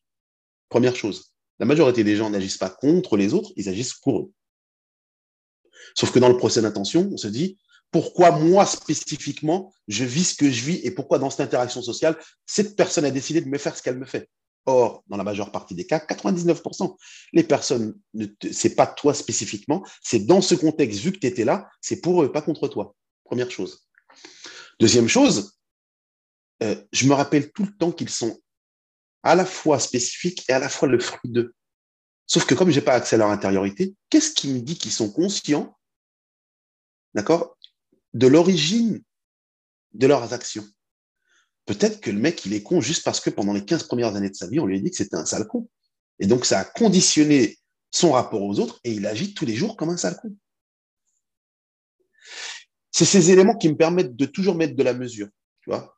Première 0.70 0.96
chose. 0.96 1.34
La 1.60 1.66
majorité 1.66 2.04
des 2.04 2.16
gens 2.16 2.30
n'agissent 2.30 2.58
pas 2.58 2.70
contre 2.70 3.18
les 3.18 3.34
autres, 3.34 3.52
ils 3.56 3.68
agissent 3.68 3.96
pour 3.96 4.20
eux. 4.20 4.32
Sauf 5.96 6.12
que 6.12 6.20
dans 6.20 6.30
le 6.30 6.38
procès 6.38 6.62
d'intention, 6.62 7.10
on 7.12 7.18
se 7.18 7.28
dit, 7.28 7.58
pourquoi 7.92 8.32
moi 8.32 8.66
spécifiquement, 8.66 9.72
je 9.88 10.04
vis 10.04 10.32
ce 10.32 10.36
que 10.36 10.50
je 10.50 10.64
vis 10.64 10.80
et 10.84 10.92
pourquoi 10.92 11.20
dans 11.20 11.30
cette 11.30 11.42
interaction 11.42 11.82
sociale, 11.82 12.18
cette 12.46 12.76
personne 12.76 13.06
a 13.06 13.12
décidé 13.12 13.40
de 13.42 13.48
me 13.48 13.58
faire 13.58 13.78
ce 13.78 13.84
qu'elle 13.84 14.00
me 14.00 14.06
fait? 14.06 14.30
Or, 14.66 15.04
dans 15.08 15.18
la 15.18 15.24
majeure 15.24 15.52
partie 15.52 15.76
des 15.76 15.86
cas, 15.86 16.00
99%, 16.00 16.96
les 17.34 17.44
personnes, 17.44 17.94
ce 18.18 18.68
n'est 18.68 18.74
pas 18.74 18.88
toi 18.88 19.14
spécifiquement, 19.14 19.86
c'est 20.02 20.26
dans 20.26 20.42
ce 20.42 20.56
contexte, 20.56 21.02
vu 21.02 21.12
que 21.12 21.20
tu 21.20 21.28
étais 21.28 21.46
là, 21.46 21.70
c'est 21.82 22.02
pour 22.02 22.24
eux, 22.24 22.32
pas 22.32 22.42
contre 22.42 22.68
toi. 22.68 22.96
Première 23.26 23.52
chose. 23.52 23.88
Deuxième 24.80 25.08
chose, 25.08 25.54
euh, 26.64 26.76
je 26.92 27.08
me 27.08 27.14
rappelle 27.14 27.52
tout 27.52 27.64
le 27.64 27.76
temps 27.78 27.92
qu'ils 27.92 28.10
sont 28.10 28.40
à 29.22 29.36
la 29.36 29.46
fois 29.46 29.80
spécifiques 29.80 30.44
et 30.50 30.54
à 30.54 30.60
la 30.60 30.70
fois 30.70 30.88
le 30.88 31.00
fruit 31.00 31.32
d'eux. 31.32 31.54
Sauf 32.28 32.46
que 32.46 32.56
comme 32.56 32.70
je 32.70 32.80
n'ai 32.80 32.86
pas 32.86 32.94
accès 32.94 33.16
à 33.16 33.20
leur 33.20 33.30
intériorité, 33.30 33.96
qu'est-ce 34.10 34.34
qui 34.34 34.50
me 34.50 34.60
dit 34.60 34.78
qu'ils 34.78 34.92
sont 34.92 35.12
conscients, 35.12 35.78
d'accord, 37.14 37.58
de 38.14 38.28
l'origine 38.28 39.04
de 39.94 40.08
leurs 40.08 40.34
actions? 40.34 40.66
Peut-être 41.66 42.02
que 42.02 42.12
le 42.12 42.20
mec, 42.20 42.46
il 42.46 42.54
est 42.54 42.64
con 42.64 42.82
juste 42.82 43.04
parce 43.04 43.20
que 43.20 43.30
pendant 43.30 43.54
les 43.54 43.64
15 43.64 43.84
premières 43.84 44.16
années 44.16 44.30
de 44.30 44.36
sa 44.36 44.48
vie, 44.48 44.60
on 44.60 44.66
lui 44.66 44.78
a 44.78 44.82
dit 44.82 44.90
que 44.90 44.98
c'était 44.98 45.16
un 45.16 45.26
sale 45.26 45.48
con. 45.48 45.70
Et 46.20 46.28
donc, 46.28 46.46
ça 46.46 46.60
a 46.60 46.66
conditionné 46.66 47.58
son 47.92 48.12
rapport 48.12 48.42
aux 48.42 48.60
autres 48.60 48.80
et 48.84 48.92
il 48.92 49.06
agit 49.06 49.34
tous 49.34 49.46
les 49.46 49.56
jours 49.56 49.78
comme 49.78 49.90
un 49.90 49.98
sale 49.98 50.18
con. 50.18 50.36
C'est 52.92 53.06
ces 53.06 53.32
éléments 53.32 53.58
qui 53.58 53.70
me 53.70 53.78
permettent 53.78 54.16
de 54.16 54.26
toujours 54.26 54.56
mettre 54.56 54.76
de 54.76 54.84
la 54.84 54.94
mesure, 54.94 55.28
tu 55.62 55.70
vois. 55.70 55.98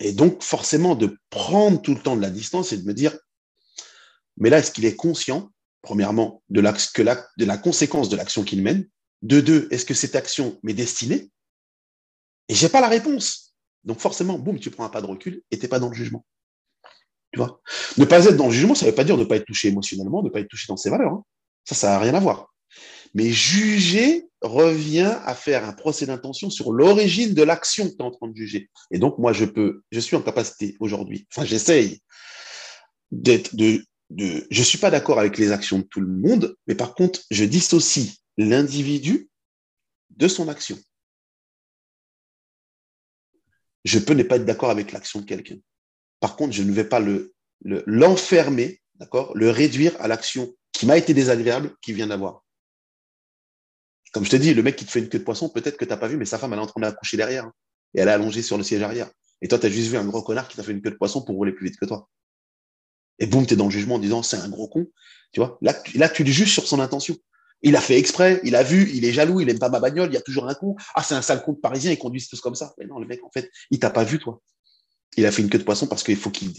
Et 0.00 0.12
donc, 0.12 0.42
forcément, 0.42 0.94
de 0.96 1.16
prendre 1.30 1.80
tout 1.80 1.94
le 1.94 2.02
temps 2.02 2.16
de 2.16 2.22
la 2.22 2.30
distance 2.30 2.72
et 2.72 2.78
de 2.78 2.84
me 2.84 2.92
dire, 2.92 3.16
mais 4.36 4.50
là, 4.50 4.58
est-ce 4.58 4.72
qu'il 4.72 4.84
est 4.84 4.96
conscient, 4.96 5.52
premièrement, 5.84 6.42
de, 6.48 6.60
la 6.60 7.56
conséquence 7.58 8.08
de 8.08 8.16
l'action 8.16 8.42
qu'il 8.42 8.62
mène 8.62 8.88
De 9.22 9.40
deux, 9.40 9.68
est-ce 9.70 9.84
que 9.84 9.94
cette 9.94 10.16
action 10.16 10.58
m'est 10.64 10.74
destinée? 10.74 11.30
Et 12.48 12.54
j'ai 12.54 12.68
pas 12.68 12.80
la 12.80 12.88
réponse. 12.88 13.54
Donc, 13.84 14.00
forcément, 14.00 14.38
boum, 14.38 14.58
tu 14.58 14.70
prends 14.70 14.84
un 14.84 14.88
pas 14.88 15.02
de 15.02 15.06
recul 15.06 15.42
et 15.50 15.58
t'es 15.58 15.68
pas 15.68 15.78
dans 15.78 15.88
le 15.88 15.94
jugement. 15.94 16.24
Tu 17.32 17.38
vois? 17.38 17.60
Ne 17.98 18.04
pas 18.04 18.24
être 18.24 18.36
dans 18.36 18.46
le 18.46 18.52
jugement, 18.52 18.74
ça 18.74 18.86
ne 18.86 18.90
veut 18.90 18.94
pas 18.94 19.04
dire 19.04 19.16
ne 19.16 19.24
pas 19.24 19.36
être 19.36 19.44
touché 19.44 19.68
émotionnellement, 19.68 20.22
ne 20.22 20.30
pas 20.30 20.40
être 20.40 20.48
touché 20.48 20.66
dans 20.68 20.76
ses 20.76 20.90
valeurs. 20.90 21.12
Hein. 21.12 21.24
Ça, 21.64 21.74
ça 21.74 21.88
n'a 21.90 21.98
rien 21.98 22.14
à 22.14 22.20
voir. 22.20 22.52
Mais 23.14 23.30
juger 23.30 24.26
revient 24.40 25.18
à 25.24 25.34
faire 25.34 25.64
un 25.64 25.72
procès 25.72 26.06
d'intention 26.06 26.50
sur 26.50 26.72
l'origine 26.72 27.34
de 27.34 27.42
l'action 27.42 27.88
que 27.88 27.94
tu 27.94 27.98
es 27.98 28.02
en 28.02 28.10
train 28.10 28.28
de 28.28 28.36
juger. 28.36 28.70
Et 28.90 28.98
donc, 28.98 29.18
moi, 29.18 29.32
je 29.32 29.44
peux, 29.44 29.82
je 29.90 30.00
suis 30.00 30.16
en 30.16 30.22
capacité 30.22 30.76
aujourd'hui, 30.80 31.26
enfin, 31.32 31.46
j'essaye 31.46 32.00
d'être, 33.10 33.54
de, 33.54 33.84
de, 34.10 34.46
je 34.50 34.62
suis 34.62 34.78
pas 34.78 34.90
d'accord 34.90 35.18
avec 35.18 35.38
les 35.38 35.52
actions 35.52 35.78
de 35.78 35.84
tout 35.84 36.00
le 36.00 36.06
monde, 36.06 36.56
mais 36.66 36.74
par 36.74 36.94
contre, 36.94 37.20
je 37.30 37.44
dissocie 37.44 38.18
l'individu 38.36 39.28
de 40.10 40.28
son 40.28 40.48
action. 40.48 40.78
Je 43.84 43.98
peux 43.98 44.14
ne 44.14 44.22
pas 44.22 44.36
être 44.36 44.44
d'accord 44.44 44.70
avec 44.70 44.92
l'action 44.92 45.20
de 45.20 45.26
quelqu'un. 45.26 45.56
Par 46.20 46.36
contre, 46.36 46.52
je 46.52 46.62
ne 46.62 46.72
vais 46.72 46.84
pas 46.84 47.00
le, 47.00 47.34
l'enfermer, 47.64 48.80
d'accord, 48.94 49.36
le 49.36 49.50
réduire 49.50 49.94
à 50.00 50.08
l'action 50.08 50.54
qui 50.72 50.86
m'a 50.86 50.96
été 50.96 51.12
désagréable, 51.12 51.74
qui 51.82 51.92
vient 51.92 52.06
d'avoir. 52.06 52.44
Comme 54.12 54.24
je 54.24 54.30
te 54.30 54.36
dis, 54.36 54.54
le 54.54 54.62
mec 54.62 54.76
qui 54.76 54.86
te 54.86 54.90
fait 54.90 55.00
une 55.00 55.08
queue 55.08 55.18
de 55.18 55.24
poisson, 55.24 55.48
peut-être 55.48 55.76
que 55.76 55.84
tu 55.84 55.90
n'as 55.90 55.96
pas 55.96 56.08
vu, 56.08 56.16
mais 56.16 56.24
sa 56.24 56.38
femme, 56.38 56.52
elle 56.52 56.60
est 56.60 56.62
en 56.62 56.66
train 56.66 56.80
d'accoucher 56.80 57.16
derrière. 57.16 57.44
Hein. 57.44 57.52
et 57.94 58.00
elle 58.00 58.08
est 58.08 58.12
allongée 58.12 58.42
sur 58.42 58.56
le 58.56 58.62
siège 58.62 58.82
arrière. 58.82 59.10
Et 59.42 59.48
toi, 59.48 59.58
tu 59.58 59.66
as 59.66 59.70
juste 59.70 59.90
vu 59.90 59.96
un 59.96 60.04
gros 60.04 60.22
connard 60.22 60.48
qui 60.48 60.56
t'a 60.56 60.62
fait 60.62 60.72
une 60.72 60.80
queue 60.80 60.90
de 60.90 60.96
poisson 60.96 61.22
pour 61.22 61.34
rouler 61.34 61.52
plus 61.52 61.66
vite 61.66 61.78
que 61.78 61.84
toi. 61.84 62.08
Et 63.18 63.26
boum, 63.26 63.46
tu 63.46 63.56
dans 63.56 63.66
le 63.66 63.70
jugement 63.70 63.96
en 63.96 63.98
disant 63.98 64.22
c'est 64.22 64.36
un 64.36 64.48
gros 64.48 64.68
con. 64.68 64.86
Tu 65.32 65.40
vois 65.40 65.58
là, 65.62 65.74
là, 65.94 66.08
tu 66.08 66.24
le 66.24 66.30
juges 66.30 66.52
sur 66.52 66.66
son 66.66 66.80
intention. 66.80 67.16
Il 67.62 67.76
a 67.76 67.80
fait 67.80 67.98
exprès, 67.98 68.40
il 68.44 68.56
a 68.56 68.62
vu, 68.62 68.90
il 68.92 69.04
est 69.04 69.12
jaloux, 69.12 69.40
il 69.40 69.48
aime 69.48 69.58
pas 69.58 69.70
ma 69.70 69.80
bagnole, 69.80 70.10
il 70.10 70.14
y 70.14 70.18
a 70.18 70.20
toujours 70.20 70.48
un 70.48 70.54
con. 70.54 70.76
Ah, 70.94 71.02
c'est 71.02 71.14
un 71.14 71.22
sale 71.22 71.42
con 71.42 71.54
parisien, 71.54 71.90
il 71.90 71.98
conduit 71.98 72.24
tous 72.28 72.40
comme 72.40 72.54
ça. 72.54 72.74
Mais 72.78 72.86
non, 72.86 72.98
le 72.98 73.06
mec, 73.06 73.24
en 73.24 73.30
fait, 73.30 73.50
il 73.70 73.78
t'a 73.78 73.90
pas 73.90 74.04
vu, 74.04 74.18
toi. 74.18 74.42
Il 75.16 75.24
a 75.24 75.32
fait 75.32 75.42
une 75.42 75.48
queue 75.48 75.58
de 75.58 75.64
poisson 75.64 75.86
parce 75.86 76.02
qu'il 76.02 76.16
faut 76.16 76.30
qu'il 76.30 76.52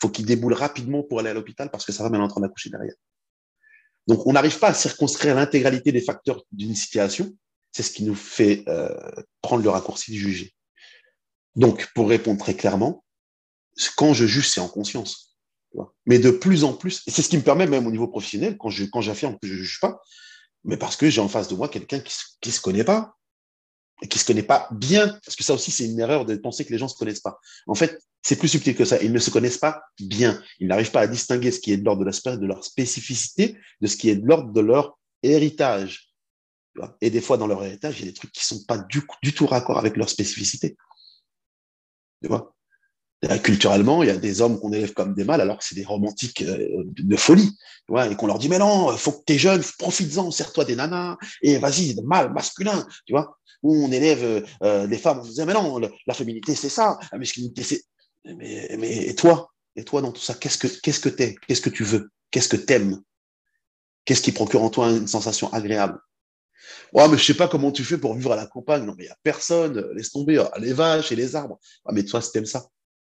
faut 0.00 0.08
qu'il 0.08 0.26
déboule 0.26 0.52
rapidement 0.52 1.02
pour 1.02 1.18
aller 1.18 1.30
à 1.30 1.34
l'hôpital 1.34 1.70
parce 1.70 1.84
que 1.84 1.92
sa 1.92 2.04
femme 2.04 2.14
est 2.14 2.18
en 2.18 2.28
train 2.28 2.42
d'accoucher 2.42 2.70
derrière. 2.70 2.94
Donc, 4.06 4.26
on 4.26 4.32
n'arrive 4.32 4.58
pas 4.58 4.68
à 4.68 4.74
circonscrire 4.74 5.34
l'intégralité 5.34 5.92
des 5.92 6.00
facteurs 6.00 6.44
d'une 6.52 6.74
situation. 6.74 7.36
C'est 7.72 7.82
ce 7.82 7.90
qui 7.90 8.04
nous 8.04 8.14
fait 8.14 8.64
euh, 8.68 8.88
prendre 9.40 9.62
le 9.62 9.70
raccourci 9.70 10.12
du 10.12 10.18
juger. 10.18 10.54
Donc, 11.56 11.90
pour 11.94 12.08
répondre 12.08 12.38
très 12.38 12.54
clairement, 12.54 13.04
quand 13.96 14.12
je 14.12 14.26
juge, 14.26 14.48
c'est 14.48 14.60
en 14.60 14.68
conscience. 14.68 15.31
Mais 16.06 16.18
de 16.18 16.30
plus 16.30 16.64
en 16.64 16.74
plus, 16.74 17.02
et 17.06 17.10
c'est 17.10 17.22
ce 17.22 17.28
qui 17.28 17.36
me 17.36 17.42
permet 17.42 17.66
même 17.66 17.86
au 17.86 17.90
niveau 17.90 18.08
professionnel, 18.08 18.56
quand 18.58 18.70
quand 18.92 19.00
j'affirme 19.00 19.38
que 19.40 19.48
je 19.48 19.54
ne 19.54 19.58
juge 19.58 19.80
pas, 19.80 20.00
mais 20.64 20.76
parce 20.76 20.96
que 20.96 21.08
j'ai 21.08 21.20
en 21.20 21.28
face 21.28 21.48
de 21.48 21.54
moi 21.54 21.68
quelqu'un 21.68 22.00
qui 22.00 22.14
ne 22.44 22.50
se 22.50 22.60
connaît 22.60 22.84
pas, 22.84 23.16
et 24.02 24.08
qui 24.08 24.18
se 24.18 24.24
connaît 24.24 24.42
pas 24.42 24.68
bien, 24.72 25.08
parce 25.24 25.36
que 25.36 25.44
ça 25.44 25.54
aussi 25.54 25.70
c'est 25.70 25.86
une 25.86 26.00
erreur 26.00 26.26
de 26.26 26.34
penser 26.34 26.64
que 26.64 26.72
les 26.72 26.78
gens 26.78 26.88
se 26.88 26.96
connaissent 26.96 27.20
pas. 27.20 27.38
En 27.66 27.74
fait, 27.74 28.02
c'est 28.20 28.36
plus 28.36 28.48
subtil 28.48 28.74
que 28.74 28.84
ça. 28.84 29.00
Ils 29.00 29.12
ne 29.12 29.18
se 29.18 29.30
connaissent 29.30 29.58
pas 29.58 29.82
bien. 29.98 30.42
Ils 30.58 30.66
n'arrivent 30.66 30.90
pas 30.90 31.00
à 31.00 31.06
distinguer 31.06 31.50
ce 31.50 31.60
qui 31.60 31.72
est 31.72 31.76
de 31.76 31.84
l'ordre 31.84 32.04
de 32.04 32.36
de 32.36 32.46
leur 32.46 32.64
spécificité 32.64 33.56
de 33.80 33.86
ce 33.86 33.96
qui 33.96 34.10
est 34.10 34.16
de 34.16 34.26
l'ordre 34.26 34.52
de 34.52 34.60
leur 34.60 34.98
héritage. 35.22 36.12
Et 37.00 37.10
des 37.10 37.20
fois, 37.20 37.36
dans 37.36 37.46
leur 37.46 37.62
héritage, 37.64 38.00
il 38.00 38.06
y 38.06 38.08
a 38.08 38.10
des 38.10 38.16
trucs 38.16 38.32
qui 38.32 38.44
sont 38.44 38.64
pas 38.64 38.78
du, 38.78 39.02
du 39.22 39.34
tout 39.34 39.46
raccord 39.46 39.78
avec 39.78 39.96
leur 39.96 40.08
spécificité. 40.08 40.76
Tu 42.22 42.28
vois 42.28 42.54
culturellement, 43.42 44.02
il 44.02 44.08
y 44.08 44.10
a 44.10 44.16
des 44.16 44.40
hommes 44.40 44.58
qu'on 44.58 44.72
élève 44.72 44.92
comme 44.92 45.14
des 45.14 45.24
mâles, 45.24 45.40
alors 45.40 45.58
que 45.58 45.64
c'est 45.64 45.74
des 45.74 45.84
romantiques 45.84 46.42
euh, 46.42 46.84
de 46.86 47.16
folie, 47.16 47.50
tu 47.86 47.92
vois, 47.92 48.08
et 48.08 48.16
qu'on 48.16 48.26
leur 48.26 48.38
dit, 48.38 48.48
mais 48.48 48.58
non, 48.58 48.96
faut 48.96 49.12
que 49.12 49.24
t'es 49.24 49.38
jeune, 49.38 49.62
profites-en, 49.78 50.30
serre-toi 50.30 50.64
des 50.64 50.74
nanas, 50.74 51.16
et 51.40 51.58
vas-y, 51.58 51.94
mâle, 52.02 52.32
masculin, 52.32 52.86
tu 53.06 53.12
vois. 53.12 53.38
On 53.62 53.92
élève 53.92 54.44
euh, 54.64 54.86
des 54.88 54.98
femmes, 54.98 55.20
on 55.20 55.22
disait, 55.22 55.46
mais 55.46 55.54
non, 55.54 55.78
la 55.78 56.14
féminité, 56.14 56.54
c'est 56.54 56.68
ça, 56.68 56.98
la 57.12 57.18
masculinité, 57.18 57.62
c'est... 57.62 57.82
Mais, 58.24 58.76
mais 58.78 59.06
et 59.06 59.14
toi 59.16 59.50
Et 59.74 59.84
toi, 59.84 60.00
dans 60.00 60.12
tout 60.12 60.20
ça, 60.20 60.34
qu'est-ce 60.34 60.58
que 60.58 60.68
qu'est-ce 60.68 61.00
que 61.00 61.08
t'es 61.08 61.34
Qu'est-ce 61.46 61.60
que 61.60 61.70
tu 61.70 61.82
veux 61.82 62.10
Qu'est-ce 62.30 62.48
que 62.48 62.56
t'aimes 62.56 63.00
Qu'est-ce 64.04 64.22
qui 64.22 64.30
procure 64.30 64.62
en 64.62 64.70
toi 64.70 64.90
une 64.90 65.08
sensation 65.08 65.52
agréable? 65.52 65.98
Ouais, 66.92 67.08
mais 67.08 67.18
je 67.18 67.24
sais 67.24 67.34
pas 67.34 67.48
comment 67.48 67.72
tu 67.72 67.84
fais 67.84 67.98
pour 67.98 68.14
vivre 68.14 68.32
à 68.32 68.36
la 68.36 68.46
campagne. 68.46 68.84
Non, 68.84 68.94
mais 68.96 69.04
il 69.04 69.06
n'y 69.06 69.12
a 69.12 69.18
personne. 69.22 69.84
Laisse 69.94 70.12
tomber. 70.12 70.44
Les 70.58 70.72
vaches 70.72 71.10
et 71.10 71.16
les 71.16 71.34
arbres. 71.34 71.58
Ah, 71.84 71.90
mais 71.92 72.04
toi, 72.04 72.20
si 72.20 72.30
t'aimes 72.30 72.46
ça, 72.46 72.64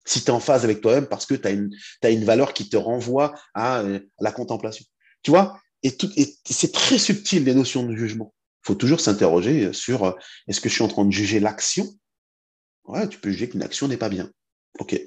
si 0.04 0.20
tu 0.20 0.26
es 0.26 0.30
en 0.30 0.40
phase 0.40 0.64
avec 0.64 0.80
toi-même 0.80 1.06
parce 1.06 1.26
que 1.26 1.34
tu 1.34 1.46
as 1.46 1.50
une, 1.50 1.70
une 2.02 2.24
valeur 2.24 2.52
qui 2.52 2.68
te 2.68 2.76
renvoie 2.76 3.34
à, 3.54 3.80
euh, 3.80 4.00
la 4.20 4.32
contemplation. 4.32 4.84
Tu 5.22 5.30
vois? 5.30 5.60
Et, 5.82 5.96
et 6.16 6.36
c'est 6.44 6.72
très 6.72 6.98
subtil 6.98 7.44
les 7.44 7.54
notions 7.54 7.84
de 7.84 7.94
jugement. 7.94 8.34
Il 8.64 8.66
faut 8.66 8.74
toujours 8.74 9.00
s'interroger 9.00 9.72
sur 9.72 10.04
euh, 10.04 10.12
est-ce 10.48 10.60
que 10.60 10.68
je 10.68 10.74
suis 10.74 10.84
en 10.84 10.88
train 10.88 11.04
de 11.04 11.10
juger 11.10 11.40
l'action? 11.40 11.86
Ouais, 12.84 13.08
tu 13.08 13.18
peux 13.18 13.30
juger 13.30 13.48
qu'une 13.48 13.62
action 13.62 13.88
n'est 13.88 13.96
pas 13.96 14.08
bien. 14.08 14.30
OK. 14.78 15.00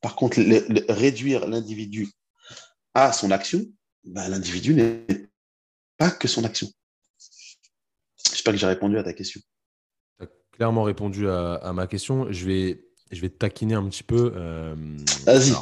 Par 0.00 0.16
contre, 0.16 0.38
réduire 0.92 1.46
l'individu 1.46 2.10
à 2.94 3.12
son 3.12 3.30
action, 3.30 3.64
ben, 4.04 4.28
l'individu 4.28 4.74
n'est 4.74 5.06
pas 5.96 6.10
que 6.10 6.28
son 6.28 6.44
action. 6.44 6.68
J'espère 8.28 8.52
que 8.52 8.58
j'ai 8.58 8.66
répondu 8.66 8.98
à 8.98 9.04
ta 9.04 9.12
question. 9.12 9.40
Tu 10.18 10.24
as 10.24 10.28
clairement 10.52 10.82
répondu 10.82 11.28
à, 11.28 11.54
à 11.54 11.72
ma 11.72 11.86
question. 11.86 12.30
Je 12.32 12.44
vais 12.44 12.84
je 13.12 13.20
vais 13.20 13.28
te 13.28 13.38
taquiner 13.38 13.74
un 13.74 13.84
petit 13.84 14.02
peu. 14.02 14.32
Euh, 14.34 14.74
Vas-y. 15.24 15.52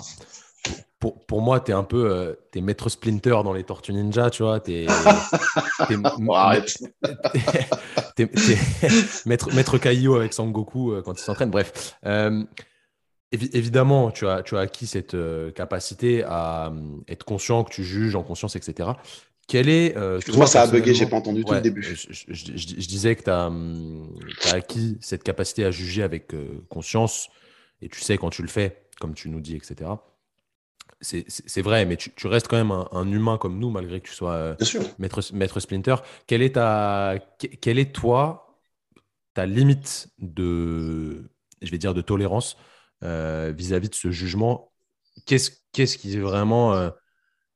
Pour, 0.99 1.19
pour, 1.25 1.41
moi, 1.41 1.61
tu 1.61 1.71
es 1.71 1.75
un 1.75 1.83
peu 1.83 2.11
euh, 2.11 2.35
es 2.55 2.61
maître 2.61 2.91
Splinter 2.91 3.37
dans 3.43 3.55
les 3.55 3.65
Tortues 3.65 3.95
Ninja, 3.95 4.29
tu 4.29 4.43
vois. 4.43 4.61
Tu 4.61 4.73
es, 4.73 4.87
maître, 9.27 9.55
maître 9.55 9.79
Kaio 9.79 10.17
avec 10.17 10.35
Sangoku 10.35 10.93
euh, 10.93 11.03
quand 11.03 11.19
il 11.19 11.23
s'entraîne. 11.23 11.51
Bref. 11.51 11.97
évidemment, 13.33 14.11
tu 14.11 14.29
as, 14.29 14.43
tu 14.43 14.59
as 14.59 14.61
acquis 14.61 14.87
cette 14.87 15.17
capacité 15.55 16.23
à 16.25 16.71
être 17.09 17.25
conscient 17.25 17.65
que 17.65 17.73
tu 17.73 17.83
juges 17.83 18.15
en 18.15 18.23
conscience, 18.23 18.57
etc. 18.57 18.91
Quel 19.51 19.69
est. 19.69 19.97
Euh, 19.97 20.21
moi 20.35 20.47
ça 20.47 20.63
a 20.63 20.67
bugué, 20.69 20.95
j'ai 20.95 21.07
pas 21.07 21.17
entendu 21.17 21.45
tout 21.45 21.55
le 21.55 21.61
début. 21.61 21.83
Je, 21.83 22.87
disais 22.87 23.17
que 23.17 23.25
tu 23.25 23.31
as, 23.31 23.51
as, 24.51 24.55
acquis 24.55 24.97
cette 25.01 25.25
capacité 25.25 25.65
à 25.65 25.73
juger 25.73 26.05
avec 26.05 26.31
conscience 26.69 27.29
et 27.83 27.89
tu 27.89 28.01
sais 28.01 28.19
quand 28.19 28.31
tu 28.31 28.43
le 28.43 28.49
fais, 28.49 28.87
comme 29.01 29.15
tu 29.15 29.29
nous 29.29 29.41
dis, 29.41 29.57
etc. 29.57 29.91
C'est 31.03 31.63
vrai, 31.63 31.87
mais 31.87 31.97
tu, 31.97 32.27
restes 32.27 32.47
quand 32.49 32.59
même 32.59 32.73
un, 32.73 33.11
humain 33.11 33.39
comme 33.39 33.59
nous, 33.59 33.71
malgré 33.71 34.01
que 34.01 34.09
tu 34.09 34.15
sois 34.15 34.35
euh, 34.35 34.57
maître, 34.99 35.23
maître, 35.33 35.59
Splinter. 35.59 35.97
Quelle 36.27 36.43
est, 36.43 36.57
ta, 36.57 37.15
quelle 37.63 37.79
est, 37.79 37.95
toi, 37.95 38.59
ta 39.33 39.47
limite 39.47 40.09
de, 40.19 41.31
je 41.63 41.71
vais 41.71 41.79
dire, 41.79 41.95
de 41.95 42.03
tolérance 42.03 42.59
euh, 43.03 43.53
vis-à-vis 43.57 43.89
de 43.89 43.95
ce 43.95 44.11
jugement? 44.11 44.73
Qu'est-ce 45.25 45.97
qui 45.97 46.19
vraiment 46.19 46.75
euh, 46.75 46.91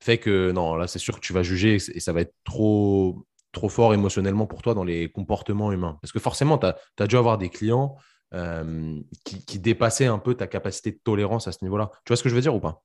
fait 0.01 0.16
que, 0.16 0.51
non, 0.51 0.75
là, 0.77 0.87
c'est 0.87 0.99
sûr 0.99 1.14
que 1.16 1.20
tu 1.20 1.35
vas 1.35 1.43
juger 1.43 1.75
et 1.75 2.01
ça 2.01 2.14
va 2.14 2.22
être 2.22 2.35
trop, 2.45 3.27
trop 3.53 3.68
fort 3.68 3.93
émotionnellement 3.93 4.47
pour 4.47 4.62
toi 4.62 4.72
dans 4.72 4.85
les 4.85 5.11
comportements 5.11 5.70
humains? 5.70 5.99
Parce 6.01 6.12
que 6.12 6.18
forcément, 6.18 6.57
tu 6.57 6.66
as, 6.66 6.79
as, 6.99 7.07
dû 7.07 7.16
avoir 7.18 7.37
des 7.37 7.51
clients 7.51 7.99
euh, 8.35 9.01
qui, 9.24 9.59
dépassait 9.59 10.07
un 10.07 10.18
peu 10.18 10.35
ta 10.35 10.47
capacité 10.47 10.91
de 10.91 10.99
tolérance 11.03 11.47
à 11.47 11.53
ce 11.53 11.59
niveau-là. 11.62 11.91
Tu 12.05 12.11
vois 12.11 12.16
ce 12.16 12.22
que 12.22 12.28
je 12.28 12.35
veux 12.35 12.41
dire 12.41 12.55
ou 12.55 12.61
pas? 12.61 12.82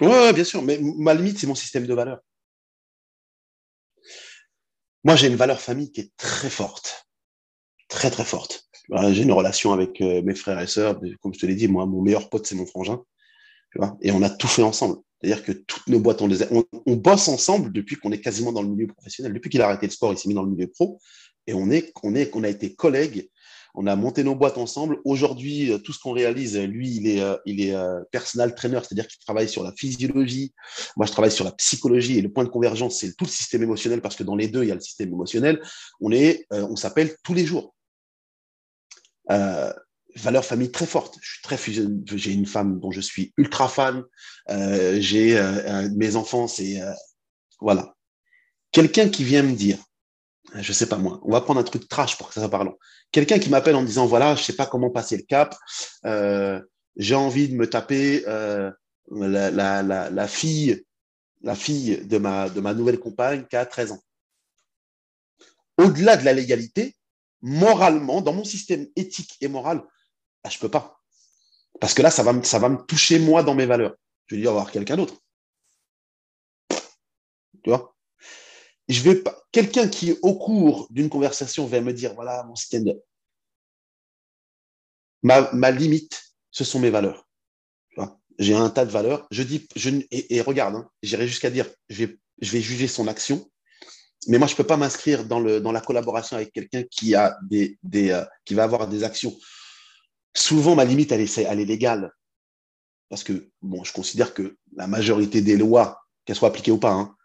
Oui, 0.00 0.32
bien 0.34 0.44
sûr, 0.44 0.62
mais 0.62 0.78
ma 0.80 1.14
limite, 1.14 1.38
c'est 1.38 1.46
mon 1.46 1.54
système 1.54 1.86
de 1.86 1.94
valeurs. 1.94 2.20
Moi, 5.04 5.16
j'ai 5.16 5.28
une 5.28 5.36
valeur 5.36 5.60
famille 5.60 5.90
qui 5.90 6.02
est 6.02 6.12
très 6.16 6.50
forte. 6.50 7.06
très 7.88 8.10
très 8.10 8.24
forte. 8.24 8.68
J'ai 9.12 9.22
une 9.22 9.32
relation 9.32 9.72
avec 9.72 10.00
euh, 10.00 10.22
mes 10.22 10.34
frères 10.34 10.60
et 10.60 10.66
sœurs. 10.66 11.00
Comme 11.20 11.32
je 11.32 11.38
te 11.38 11.46
l'ai 11.46 11.54
dit, 11.54 11.68
moi, 11.68 11.86
mon 11.86 12.02
meilleur 12.02 12.28
pote, 12.28 12.46
c'est 12.46 12.54
mon 12.54 12.66
frangin. 12.66 13.02
Tu 13.70 13.78
vois? 13.78 13.96
Et 14.02 14.12
on 14.12 14.22
a 14.22 14.28
tout 14.28 14.48
fait 14.48 14.62
ensemble. 14.62 14.98
C'est-à-dire 15.20 15.44
que 15.44 15.52
toutes 15.52 15.86
nos 15.86 16.00
boîtes, 16.00 16.20
on, 16.20 16.26
les 16.26 16.44
on, 16.50 16.96
bosse 16.96 17.28
ensemble 17.28 17.72
depuis 17.72 17.96
qu'on 17.96 18.12
est 18.12 18.20
quasiment 18.20 18.52
dans 18.52 18.62
le 18.62 18.68
milieu 18.68 18.88
professionnel. 18.88 19.32
Depuis 19.32 19.50
qu'il 19.50 19.62
a 19.62 19.66
arrêté 19.66 19.86
le 19.86 19.92
sport, 19.92 20.12
il 20.12 20.18
s'est 20.18 20.28
mis 20.28 20.34
dans 20.34 20.42
le 20.42 20.50
milieu 20.50 20.66
pro. 20.66 21.00
Et 21.46 21.54
on, 21.54 21.70
est, 21.70 21.92
on, 22.02 22.14
est, 22.14 22.30
on 22.34 22.44
a 22.44 22.48
été 22.48 22.74
collègues. 22.74 23.30
On 23.74 23.86
a 23.86 23.96
monté 23.96 24.22
nos 24.22 24.34
boîtes 24.34 24.58
ensemble. 24.58 24.98
Aujourd'hui, 25.04 25.72
euh, 25.72 25.78
tout 25.78 25.92
ce 25.92 25.98
qu'on 25.98 26.12
réalise, 26.12 26.58
lui, 26.58 26.96
il 26.96 27.08
est, 27.08 27.22
euh, 27.22 27.36
il 27.46 27.60
est 27.60 27.74
personal 28.10 28.54
trainer, 28.54 28.80
c'est-à-dire 28.82 29.06
qu'il 29.06 29.18
travaille 29.20 29.48
sur 29.48 29.64
la 29.64 29.72
physiologie. 29.72 30.52
Moi, 30.96 31.06
je 31.06 31.12
travaille 31.12 31.32
sur 31.32 31.44
la 31.44 31.52
psychologie. 31.52 32.18
Et 32.18 32.22
le 32.22 32.30
point 32.30 32.44
de 32.44 32.50
convergence, 32.50 33.00
c'est 33.00 33.16
tout 33.16 33.24
le 33.24 33.30
système 33.30 33.62
émotionnel, 33.62 34.00
parce 34.00 34.16
que 34.16 34.24
dans 34.24 34.36
les 34.36 34.48
deux, 34.48 34.62
il 34.62 34.68
y 34.68 34.72
a 34.72 34.74
le 34.74 34.80
système 34.80 35.08
émotionnel. 35.08 35.62
On, 36.00 36.12
est, 36.12 36.46
on 36.50 36.76
s'appelle 36.76 37.14
tous 37.22 37.34
les 37.34 37.46
jours. 37.46 37.74
Euh, 39.30 39.72
valeur 40.16 40.44
famille 40.44 40.70
très 40.70 40.86
forte. 40.86 41.16
Je 41.22 41.32
suis 41.32 41.42
très 41.42 41.56
J'ai 42.16 42.32
une 42.32 42.46
femme 42.46 42.80
dont 42.80 42.90
je 42.90 43.00
suis 43.00 43.32
ultra 43.36 43.68
fan. 43.68 44.02
Euh, 44.50 45.00
j'ai 45.00 45.38
euh, 45.38 45.88
mes 45.94 46.16
enfants, 46.16 46.48
c'est 46.48 46.80
voilà. 47.60 47.94
Quelqu'un 48.72 49.08
qui 49.08 49.24
vient 49.24 49.42
me 49.42 49.54
dire, 49.54 49.78
je 50.54 50.72
sais 50.72 50.86
pas 50.86 50.96
moi, 50.98 51.20
on 51.22 51.32
va 51.32 51.40
prendre 51.40 51.60
un 51.60 51.64
truc 51.64 51.88
trash 51.88 52.16
pour 52.18 52.28
que 52.28 52.34
ça 52.34 52.40
soit 52.40 52.50
parlant. 52.50 52.76
Quelqu'un 53.10 53.38
qui 53.38 53.50
m'appelle 53.50 53.76
en 53.76 53.82
me 53.82 53.86
disant 53.86 54.06
voilà, 54.06 54.34
je 54.34 54.42
sais 54.42 54.56
pas 54.56 54.66
comment 54.66 54.90
passer 54.90 55.16
le 55.16 55.22
cap. 55.22 55.56
j'ai 56.96 57.14
envie 57.14 57.48
de 57.48 57.56
me 57.56 57.68
taper 57.68 58.24
la, 59.10 59.82
la, 59.82 60.28
fille, 60.28 60.84
la 61.42 61.54
fille 61.54 62.04
de 62.04 62.18
ma 62.18 62.48
de 62.48 62.60
ma 62.60 62.74
nouvelle 62.74 62.98
compagne 63.00 63.46
qui 63.46 63.56
a 63.56 63.66
13 63.66 63.92
ans. 63.92 64.02
Au-delà 65.78 66.16
de 66.16 66.24
la 66.24 66.32
légalité, 66.32 66.96
moralement, 67.40 68.20
dans 68.20 68.32
mon 68.32 68.44
système 68.44 68.86
éthique 68.96 69.36
et 69.40 69.48
moral, 69.48 69.82
bah, 70.42 70.50
je 70.50 70.56
ne 70.56 70.60
peux 70.60 70.70
pas. 70.70 71.00
Parce 71.80 71.94
que 71.94 72.02
là, 72.02 72.10
ça 72.10 72.22
va, 72.22 72.32
me, 72.32 72.42
ça 72.42 72.58
va 72.58 72.68
me 72.68 72.78
toucher 72.84 73.18
moi 73.18 73.42
dans 73.42 73.54
mes 73.54 73.66
valeurs. 73.66 73.96
Je 74.26 74.36
vais 74.36 74.40
dire 74.40 74.50
avoir 74.50 74.70
quelqu'un 74.70 74.96
d'autre. 74.96 75.20
Tu 77.64 77.70
vois? 77.70 77.94
Je 78.92 79.02
vais 79.02 79.16
pas. 79.16 79.36
Quelqu'un 79.52 79.88
qui, 79.88 80.16
au 80.22 80.34
cours 80.34 80.86
d'une 80.90 81.08
conversation, 81.08 81.66
va 81.66 81.80
me 81.80 81.92
dire 81.92 82.14
voilà, 82.14 82.44
mon 82.44 82.54
système 82.54 82.84
de. 82.84 83.02
Ma, 85.22 85.70
limite, 85.70 86.20
ce 86.50 86.64
sont 86.64 86.80
mes 86.80 86.90
valeurs. 86.90 87.28
J'ai 88.38 88.54
un 88.54 88.70
tas 88.70 88.84
de 88.84 88.90
valeurs. 88.90 89.28
Je 89.30 89.42
dis, 89.42 89.68
je, 89.76 89.90
et, 90.10 90.40
regarde, 90.40 90.74
hein, 90.74 90.90
j'irai 91.02 91.28
jusqu'à 91.28 91.50
dire, 91.50 91.68
je 91.90 92.06
vais, 92.06 92.18
je 92.40 92.50
vais 92.50 92.60
juger 92.60 92.88
son 92.88 93.06
action 93.06 93.46
mais 94.28 94.38
moi, 94.38 94.46
je 94.46 94.52
ne 94.52 94.56
peux 94.56 94.66
pas 94.66 94.76
m'inscrire 94.76 95.24
dans, 95.24 95.40
le, 95.40 95.60
dans 95.60 95.72
la 95.72 95.80
collaboration 95.80 96.36
avec 96.36 96.52
quelqu'un 96.52 96.84
qui, 96.84 97.14
a 97.14 97.36
des, 97.42 97.78
des 97.82 98.10
euh, 98.10 98.24
qui 98.44 98.54
va 98.54 98.64
avoir 98.64 98.86
des 98.86 99.02
actions. 99.04 99.36
Souvent, 100.34 100.74
ma 100.74 100.84
limite, 100.84 101.12
elle 101.12 101.20
est, 101.20 101.38
elle 101.38 101.60
est 101.60 101.64
légale. 101.64 102.12
Parce 103.08 103.24
que, 103.24 103.50
bon, 103.60 103.82
je 103.84 103.92
considère 103.92 104.32
que 104.32 104.56
la 104.74 104.86
majorité 104.86 105.42
des 105.42 105.56
lois, 105.56 106.00
qu'elles 106.24 106.36
soient 106.36 106.48
appliquées 106.48 106.70
ou 106.70 106.78
pas, 106.78 106.92
hein, 106.92 107.16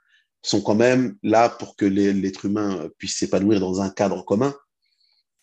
sont 0.49 0.61
quand 0.61 0.75
même 0.75 1.17
là 1.23 1.49
pour 1.49 1.75
que 1.75 1.85
l'être 1.85 2.45
humain 2.45 2.89
puisse 2.97 3.17
s'épanouir 3.17 3.59
dans 3.59 3.81
un 3.81 3.89
cadre 3.89 4.23
commun. 4.23 4.55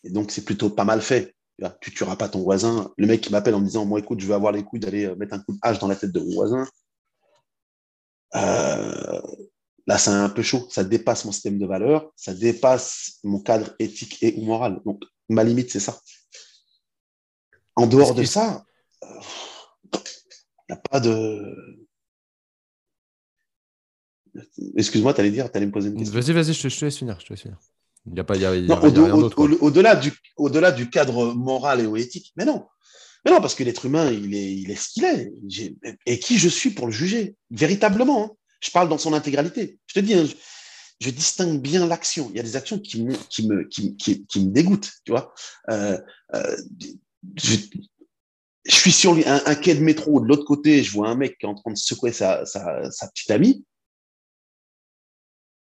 Et 0.03 0.09
donc, 0.09 0.31
c'est 0.31 0.45
plutôt 0.45 0.69
pas 0.69 0.85
mal 0.85 1.01
fait. 1.01 1.35
Tu 1.81 1.93
tueras 1.93 2.15
pas 2.15 2.29
ton 2.29 2.41
voisin. 2.41 2.91
Le 2.97 3.07
mec 3.07 3.21
qui 3.21 3.31
m'appelle 3.31 3.55
en 3.55 3.59
me 3.59 3.65
disant, 3.65 3.85
moi, 3.85 3.99
écoute, 3.99 4.19
je 4.19 4.27
veux 4.27 4.33
avoir 4.33 4.51
les 4.51 4.63
couilles 4.63 4.79
d'aller 4.79 5.05
euh, 5.05 5.15
mettre 5.15 5.33
un 5.33 5.39
coup 5.39 5.53
de 5.53 5.59
hache 5.61 5.79
dans 5.79 5.87
la 5.87 5.95
tête 5.95 6.11
de 6.11 6.19
mon 6.19 6.33
voisin. 6.33 6.67
Euh, 8.35 9.21
Là, 9.87 9.97
c'est 9.97 10.09
un 10.09 10.29
peu 10.29 10.41
chaud. 10.41 10.67
Ça 10.69 10.83
dépasse 10.83 11.25
mon 11.25 11.31
système 11.31 11.59
de 11.59 11.65
valeurs, 11.65 12.11
ça 12.15 12.33
dépasse 12.33 13.19
mon 13.23 13.39
cadre 13.39 13.75
éthique 13.79 14.21
et 14.23 14.33
ou 14.37 14.45
moral. 14.45 14.81
Donc, 14.85 15.03
ma 15.29 15.43
limite, 15.43 15.71
c'est 15.71 15.79
ça. 15.79 15.99
En 17.75 17.87
dehors 17.87 18.15
de 18.15 18.23
ça, 18.23 18.63
il 19.03 19.07
euh, 19.07 19.99
n'y 20.69 20.75
a 20.75 20.77
pas 20.77 20.99
de. 20.99 21.84
Excuse-moi, 24.75 25.13
tu 25.13 25.21
allais 25.21 25.31
dire, 25.31 25.51
tu 25.51 25.57
allais 25.57 25.65
me 25.65 25.71
poser 25.71 25.89
une 25.89 25.97
question. 25.97 26.13
Vas-y, 26.13 26.33
vas-y, 26.33 26.53
je, 26.53 26.61
te 26.61 26.85
laisse 26.85 26.97
finir. 26.97 27.17
Je 27.19 27.25
te 27.25 27.33
laisse 27.33 27.41
finir. 27.41 27.57
Il 28.05 28.13
n'y 28.13 28.19
a 28.19 28.23
pas. 28.23 28.35
Au-delà 28.35 29.95
du, 29.95 30.13
au 30.37 30.49
du 30.49 30.89
cadre 30.89 31.33
moral 31.33 31.81
et 31.81 32.01
éthique, 32.01 32.33
mais 32.35 32.45
non. 32.45 32.65
Mais 33.25 33.31
non, 33.31 33.41
parce 33.41 33.55
que 33.55 33.63
l'être 33.63 33.85
humain, 33.85 34.11
il 34.11 34.35
est, 34.35 34.55
il 34.55 34.69
est 34.69 34.75
ce 34.75 34.89
qu'il 34.89 35.03
est. 35.03 35.33
Et 36.05 36.19
qui 36.19 36.37
je 36.37 36.47
suis 36.47 36.69
pour 36.69 36.85
le 36.85 36.93
juger? 36.93 37.35
Véritablement. 37.49 38.25
Hein. 38.25 38.31
Je 38.59 38.69
parle 38.69 38.87
dans 38.87 38.99
son 38.99 39.13
intégralité. 39.13 39.79
Je 39.87 39.99
te 39.99 39.99
dis, 39.99 40.13
hein, 40.13 40.25
je, 40.99 41.09
distingue 41.09 41.59
bien 41.59 41.87
l'action. 41.87 42.29
Il 42.31 42.37
y 42.37 42.39
a 42.39 42.43
des 42.43 42.55
actions 42.55 42.77
qui 42.77 43.03
me, 43.03 43.15
qui 43.29 43.47
me, 43.47 43.63
qui, 43.63 43.95
qui, 43.97 44.45
me 44.45 44.51
dégoûtent, 44.51 44.91
tu 45.03 45.11
vois. 45.11 45.33
Euh, 45.71 45.97
euh, 46.35 46.55
je, 47.35 47.57
suis 48.67 48.91
sur 48.91 49.17
un, 49.25 49.55
quai 49.55 49.73
de 49.73 49.81
métro, 49.81 50.19
de 50.19 50.27
l'autre 50.27 50.45
côté, 50.45 50.83
je 50.83 50.91
vois 50.91 51.09
un 51.09 51.15
mec 51.15 51.39
qui 51.39 51.47
est 51.47 51.49
en 51.49 51.55
train 51.55 51.71
de 51.71 51.77
secouer 51.77 52.11
sa, 52.11 52.45
sa, 52.45 52.91
sa 52.91 53.07
petite 53.07 53.31
amie. 53.31 53.65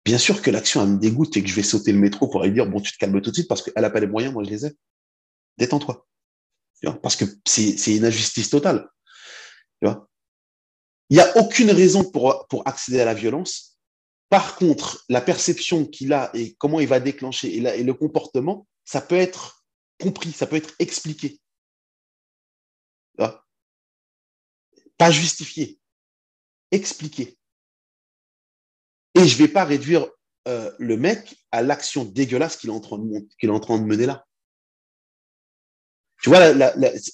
Bien 0.05 0.17
sûr 0.17 0.41
que 0.41 0.51
l'action, 0.51 0.81
elle 0.83 0.89
me 0.89 0.99
dégoûte 0.99 1.37
et 1.37 1.43
que 1.43 1.47
je 1.47 1.55
vais 1.55 1.63
sauter 1.63 1.91
le 1.91 1.99
métro 1.99 2.27
pour 2.27 2.43
lui 2.43 2.51
dire, 2.51 2.67
bon, 2.67 2.81
tu 2.81 2.91
te 2.91 2.97
calmes 2.97 3.21
tout 3.21 3.29
de 3.29 3.35
suite 3.35 3.47
parce 3.47 3.61
qu'elle 3.61 3.81
n'a 3.81 3.89
pas 3.89 4.01
les 4.01 4.07
moyens, 4.07 4.33
moi 4.33 4.43
je 4.43 4.49
les 4.49 4.65
ai. 4.65 4.75
Détends-toi. 5.57 6.05
Parce 7.01 7.15
que 7.15 7.25
c'est 7.45 7.95
une 7.95 8.05
injustice 8.05 8.49
totale. 8.49 8.89
Il 9.81 11.17
n'y 11.17 11.19
a 11.19 11.37
aucune 11.37 11.71
raison 11.71 12.09
pour, 12.09 12.63
accéder 12.65 12.99
à 12.99 13.05
la 13.05 13.13
violence. 13.13 13.77
Par 14.29 14.55
contre, 14.55 15.05
la 15.09 15.21
perception 15.21 15.85
qu'il 15.85 16.11
a 16.11 16.31
et 16.33 16.55
comment 16.55 16.79
il 16.79 16.87
va 16.87 16.99
déclencher 16.99 17.55
et 17.55 17.83
le 17.83 17.93
comportement, 17.93 18.67
ça 18.83 18.99
peut 18.99 19.15
être 19.15 19.63
compris, 20.01 20.31
ça 20.31 20.47
peut 20.47 20.55
être 20.55 20.73
expliqué. 20.79 21.39
Pas 24.97 25.11
justifié, 25.11 25.79
expliqué. 26.71 27.37
Et 29.16 29.28
je 29.28 29.34
ne 29.34 29.45
vais 29.45 29.51
pas 29.51 29.66
réduire 29.66 30.07
euh, 30.47 30.72
le 30.80 30.97
mec 30.97 31.36
à 31.51 31.61
l'action 31.61 32.03
dégueulasse 32.03 32.57
qu'il 32.57 32.70
est, 32.70 32.74
en 32.74 32.80
train 32.80 32.97
de, 32.97 33.28
est 33.41 33.49
en 33.49 33.59
train 33.59 33.80
de 33.80 33.86
mener 33.86 34.05
là. 34.05 34.26
Tu 36.22 36.30
vois, 36.30 36.53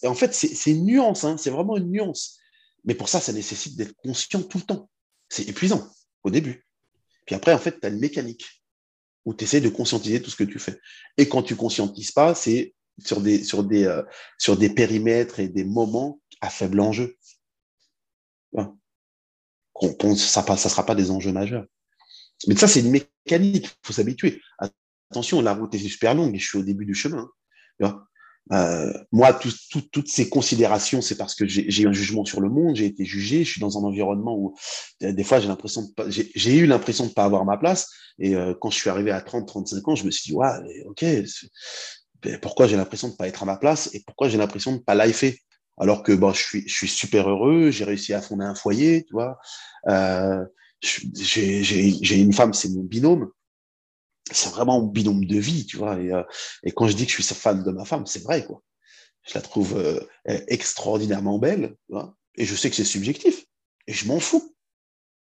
en 0.06 0.14
fait, 0.14 0.34
c'est 0.34 0.72
une 0.72 0.86
nuance, 0.86 1.24
hein, 1.24 1.36
c'est 1.38 1.50
vraiment 1.50 1.78
une 1.78 1.90
nuance. 1.90 2.40
Mais 2.86 2.94
pour 2.94 3.10
ça, 3.10 3.20
ça 3.20 3.34
nécessite 3.34 3.76
d'être 3.76 3.96
conscient 3.96 4.44
tout 4.44 4.60
le 4.60 4.64
temps. 4.64 4.90
C'est 5.30 5.48
épuisant 5.48 5.92
au 6.24 6.30
début. 6.30 6.66
Puis 7.26 7.36
après, 7.36 7.54
en 7.54 7.58
fait, 7.58 7.80
tu 7.80 7.88
as 7.88 7.90
une 7.90 8.00
mécanique 8.00 8.64
où 9.26 9.34
tu 9.34 9.44
essaies 9.44 9.62
de 9.62 9.70
conscientiser 9.70 10.22
tout 10.22 10.30
ce 10.30 10.36
que 10.36 10.44
tu 10.44 10.60
fais. 10.60 10.80
Et 11.18 11.28
quand 11.28 11.44
tu 11.44 11.56
conscientises 11.56 12.12
pas, 12.12 12.36
c'est 12.36 12.76
sur 13.04 13.22
des, 13.22 13.44
sur, 13.44 13.64
des, 13.64 13.86
euh, 13.86 14.04
sur 14.38 14.58
des 14.58 14.70
périmètres 14.70 15.40
et 15.40 15.48
des 15.48 15.64
moments 15.64 16.20
à 16.42 16.50
faible 16.50 16.80
enjeu. 16.80 17.18
ça 18.54 18.74
ne 20.10 20.16
sera 20.16 20.86
pas 20.86 20.96
des 20.96 21.12
enjeux 21.12 21.32
majeurs. 21.32 21.66
Mais 22.48 22.56
ça, 22.56 22.68
c'est 22.68 22.82
une 22.82 22.92
mécanique, 22.92 23.66
il 23.66 23.88
faut 23.88 23.94
s'habituer. 23.94 24.42
Attention, 25.12 25.42
la 25.42 25.54
route 25.54 25.74
est 25.76 25.80
super 25.80 26.16
longue 26.16 26.36
et 26.36 26.40
je 26.40 26.48
suis 26.48 26.58
au 26.58 26.64
début 26.64 26.86
du 26.86 26.94
chemin. 26.94 27.30
Euh, 28.52 28.92
moi, 29.12 29.38
toutes 29.92 30.08
ces 30.08 30.30
considérations, 30.30 31.02
c'est 31.02 31.18
parce 31.18 31.36
que 31.36 31.46
j'ai 31.48 31.84
eu 31.84 31.88
un 31.88 31.94
jugement 31.94 32.26
sur 32.26 32.42
le 32.42 32.50
monde, 32.50 32.76
j'ai 32.76 32.86
été 32.86 33.06
jugé, 33.06 33.44
je 33.44 33.52
suis 33.52 33.62
dans 33.62 33.78
un 33.78 33.82
environnement 33.82 34.36
où 34.36 34.56
euh, 35.04 35.14
des 35.14 35.24
fois 35.24 35.40
j'ai 35.40 35.48
l'impression 35.48 35.84
j'ai 36.08 36.58
eu 36.58 36.66
l'impression 36.66 37.06
de 37.06 37.12
pas 37.12 37.26
avoir 37.26 37.46
ma 37.46 37.58
place. 37.58 37.88
Et 38.18 38.36
euh, 38.36 38.56
quand 38.60 38.72
je 38.72 38.78
suis 38.78 38.90
arrivé 38.90 39.12
à 39.12 39.22
30, 39.22 39.48
35 39.48 39.88
ans, 39.88 39.96
je 39.96 40.04
me 40.06 40.12
suis 40.12 40.32
dit, 40.32 40.34
ouais, 40.34 40.48
ok, 40.88 41.06
pourquoi 42.42 42.68
j'ai 42.68 42.76
l'impression 42.76 43.10
de 43.10 43.16
pas 43.16 43.28
être 43.28 43.44
à 43.44 43.46
ma 43.46 43.58
place 43.58 43.90
et 43.94 44.04
pourquoi 44.06 44.30
j'ai 44.30 44.38
l'impression 44.38 44.74
de 44.74 44.80
pas 44.80 44.96
lifer 44.96 45.40
alors 45.82 46.04
que 46.04 46.12
bon, 46.12 46.34
je 46.34 46.60
suis, 46.68 46.88
super 46.90 47.30
heureux, 47.30 47.72
j'ai 47.72 47.86
réussi 47.86 48.14
à 48.14 48.22
fonder 48.22 48.44
un 48.44 48.54
foyer, 48.54 49.06
tu 49.06 49.14
vois. 49.14 49.40
J'ai 50.82 52.20
une 52.20 52.34
femme, 52.34 52.54
c'est 52.54 52.70
mon 52.70 52.84
binôme 52.84 53.32
c'est 54.32 54.50
vraiment 54.50 54.82
mon 54.82 54.88
binôme 54.88 55.26
de 55.26 55.40
vie, 55.40 55.66
tu 55.66 55.78
vois. 55.78 56.00
Et, 56.00 56.12
euh, 56.12 56.22
quand 56.76 56.88
je 56.88 56.96
dis 56.96 57.08
que 57.08 57.12
je 57.12 57.22
suis 57.22 57.36
fan 57.36 57.64
de 57.64 57.72
ma 57.72 57.84
femme, 57.84 58.06
c'est 58.06 58.22
vrai, 58.24 58.46
quoi. 58.46 58.62
Je 59.28 59.34
la 59.34 59.42
trouve 59.42 59.76
euh, 59.78 60.00
extraordinairement 60.48 61.40
belle, 61.40 61.76
tu 61.88 61.94
vois 61.94 62.16
et 62.40 62.46
je 62.46 62.56
sais 62.56 62.70
que 62.70 62.76
c'est 62.76 62.86
subjectif, 62.86 63.46
et 63.86 63.94
je 63.94 64.08
m'en 64.08 64.20
fous. 64.20 64.56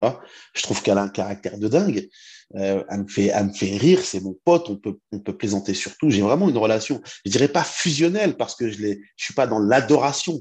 Tu 0.01 0.09
vois 0.09 0.22
je 0.55 0.62
trouve 0.62 0.82
qu'elle 0.82 0.96
a 0.96 1.03
un 1.03 1.09
caractère 1.09 1.59
de 1.59 1.68
dingue. 1.68 2.09
Euh, 2.57 2.82
elle, 2.88 3.03
me 3.03 3.09
fait, 3.09 3.26
elle 3.26 3.48
me 3.48 3.53
fait 3.53 3.76
rire, 3.76 4.03
c'est 4.03 4.20
mon 4.20 4.38
pote, 4.44 4.70
on 4.70 4.76
peut, 4.76 4.98
on 5.12 5.20
peut 5.20 5.36
plaisanter 5.36 5.74
surtout. 5.74 6.11
J'ai 6.11 6.22
vraiment 6.22 6.48
une 6.48 6.57
relation, 6.57 7.03
je 7.24 7.30
dirais 7.30 7.48
pas 7.48 7.64
fusionnelle, 7.64 8.36
parce 8.36 8.57
que 8.57 8.70
je 8.70 8.82
ne 8.82 8.94
suis 9.16 9.34
pas 9.34 9.46
dans 9.46 9.59
l'adoration, 9.59 10.40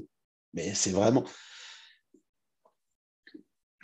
mais 0.54 0.74
c'est 0.74 0.90
vraiment. 0.90 1.24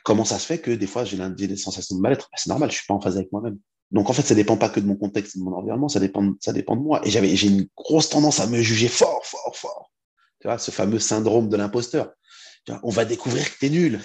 Comment 0.07 0.25
ça 0.25 0.39
se 0.39 0.47
fait 0.47 0.61
que 0.61 0.71
des 0.71 0.87
fois 0.87 1.05
j'ai 1.05 1.19
des 1.19 1.57
sensations 1.57 1.97
de 1.97 2.01
mal-être? 2.01 2.29
Ben, 2.31 2.37
C'est 2.37 2.49
normal, 2.49 2.71
je 2.71 2.77
suis 2.77 2.87
pas 2.87 2.95
en 2.95 3.01
phase 3.01 3.17
avec 3.17 3.33
moi-même. 3.33 3.59
Donc 3.91 4.09
en 4.09 4.13
fait, 4.13 4.23
ça 4.23 4.37
dépend 4.37 4.57
pas 4.57 4.69
que 4.69 4.79
de 4.79 4.87
mon 4.87 4.95
contexte 4.95 5.35
et 5.35 5.41
de 5.41 5.45
mon 5.45 5.53
environnement, 5.53 5.89
ça 5.89 5.99
dépend, 5.99 6.33
ça 6.41 6.53
dépend 6.53 6.77
de 6.77 6.81
moi. 6.83 7.05
Et 7.05 7.11
j'avais, 7.11 7.35
j'ai 7.35 7.49
une 7.49 7.67
grosse 7.77 8.09
tendance 8.09 8.39
à 8.39 8.47
me 8.47 8.63
juger 8.63 8.87
fort, 8.87 9.27
fort, 9.27 9.57
fort. 9.57 9.91
Tu 10.41 10.47
vois, 10.47 10.59
ce 10.59 10.71
fameux 10.71 11.01
syndrome 11.01 11.49
de 11.49 11.57
l'imposteur. 11.57 12.13
On 12.85 12.91
va 12.91 13.05
découvrir 13.05 13.53
que 13.53 13.59
tu 13.59 13.67
es 13.67 13.69
nul. 13.69 14.01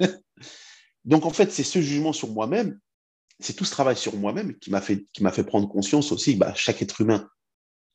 Donc 1.04 1.24
en 1.26 1.30
fait, 1.30 1.52
c'est 1.52 1.62
ce 1.62 1.80
jugement 1.80 2.12
sur 2.12 2.28
moi-même, 2.32 2.80
c'est 3.38 3.52
tout 3.52 3.64
ce 3.64 3.70
travail 3.70 3.96
sur 3.96 4.16
moi-même 4.16 4.58
qui 4.58 4.72
m'a 4.72 4.80
fait, 4.80 5.06
fait 5.32 5.44
prendre 5.44 5.68
conscience 5.68 6.10
aussi, 6.10 6.34
bah, 6.34 6.54
chaque 6.56 6.82
être 6.82 7.00
humain 7.00 7.28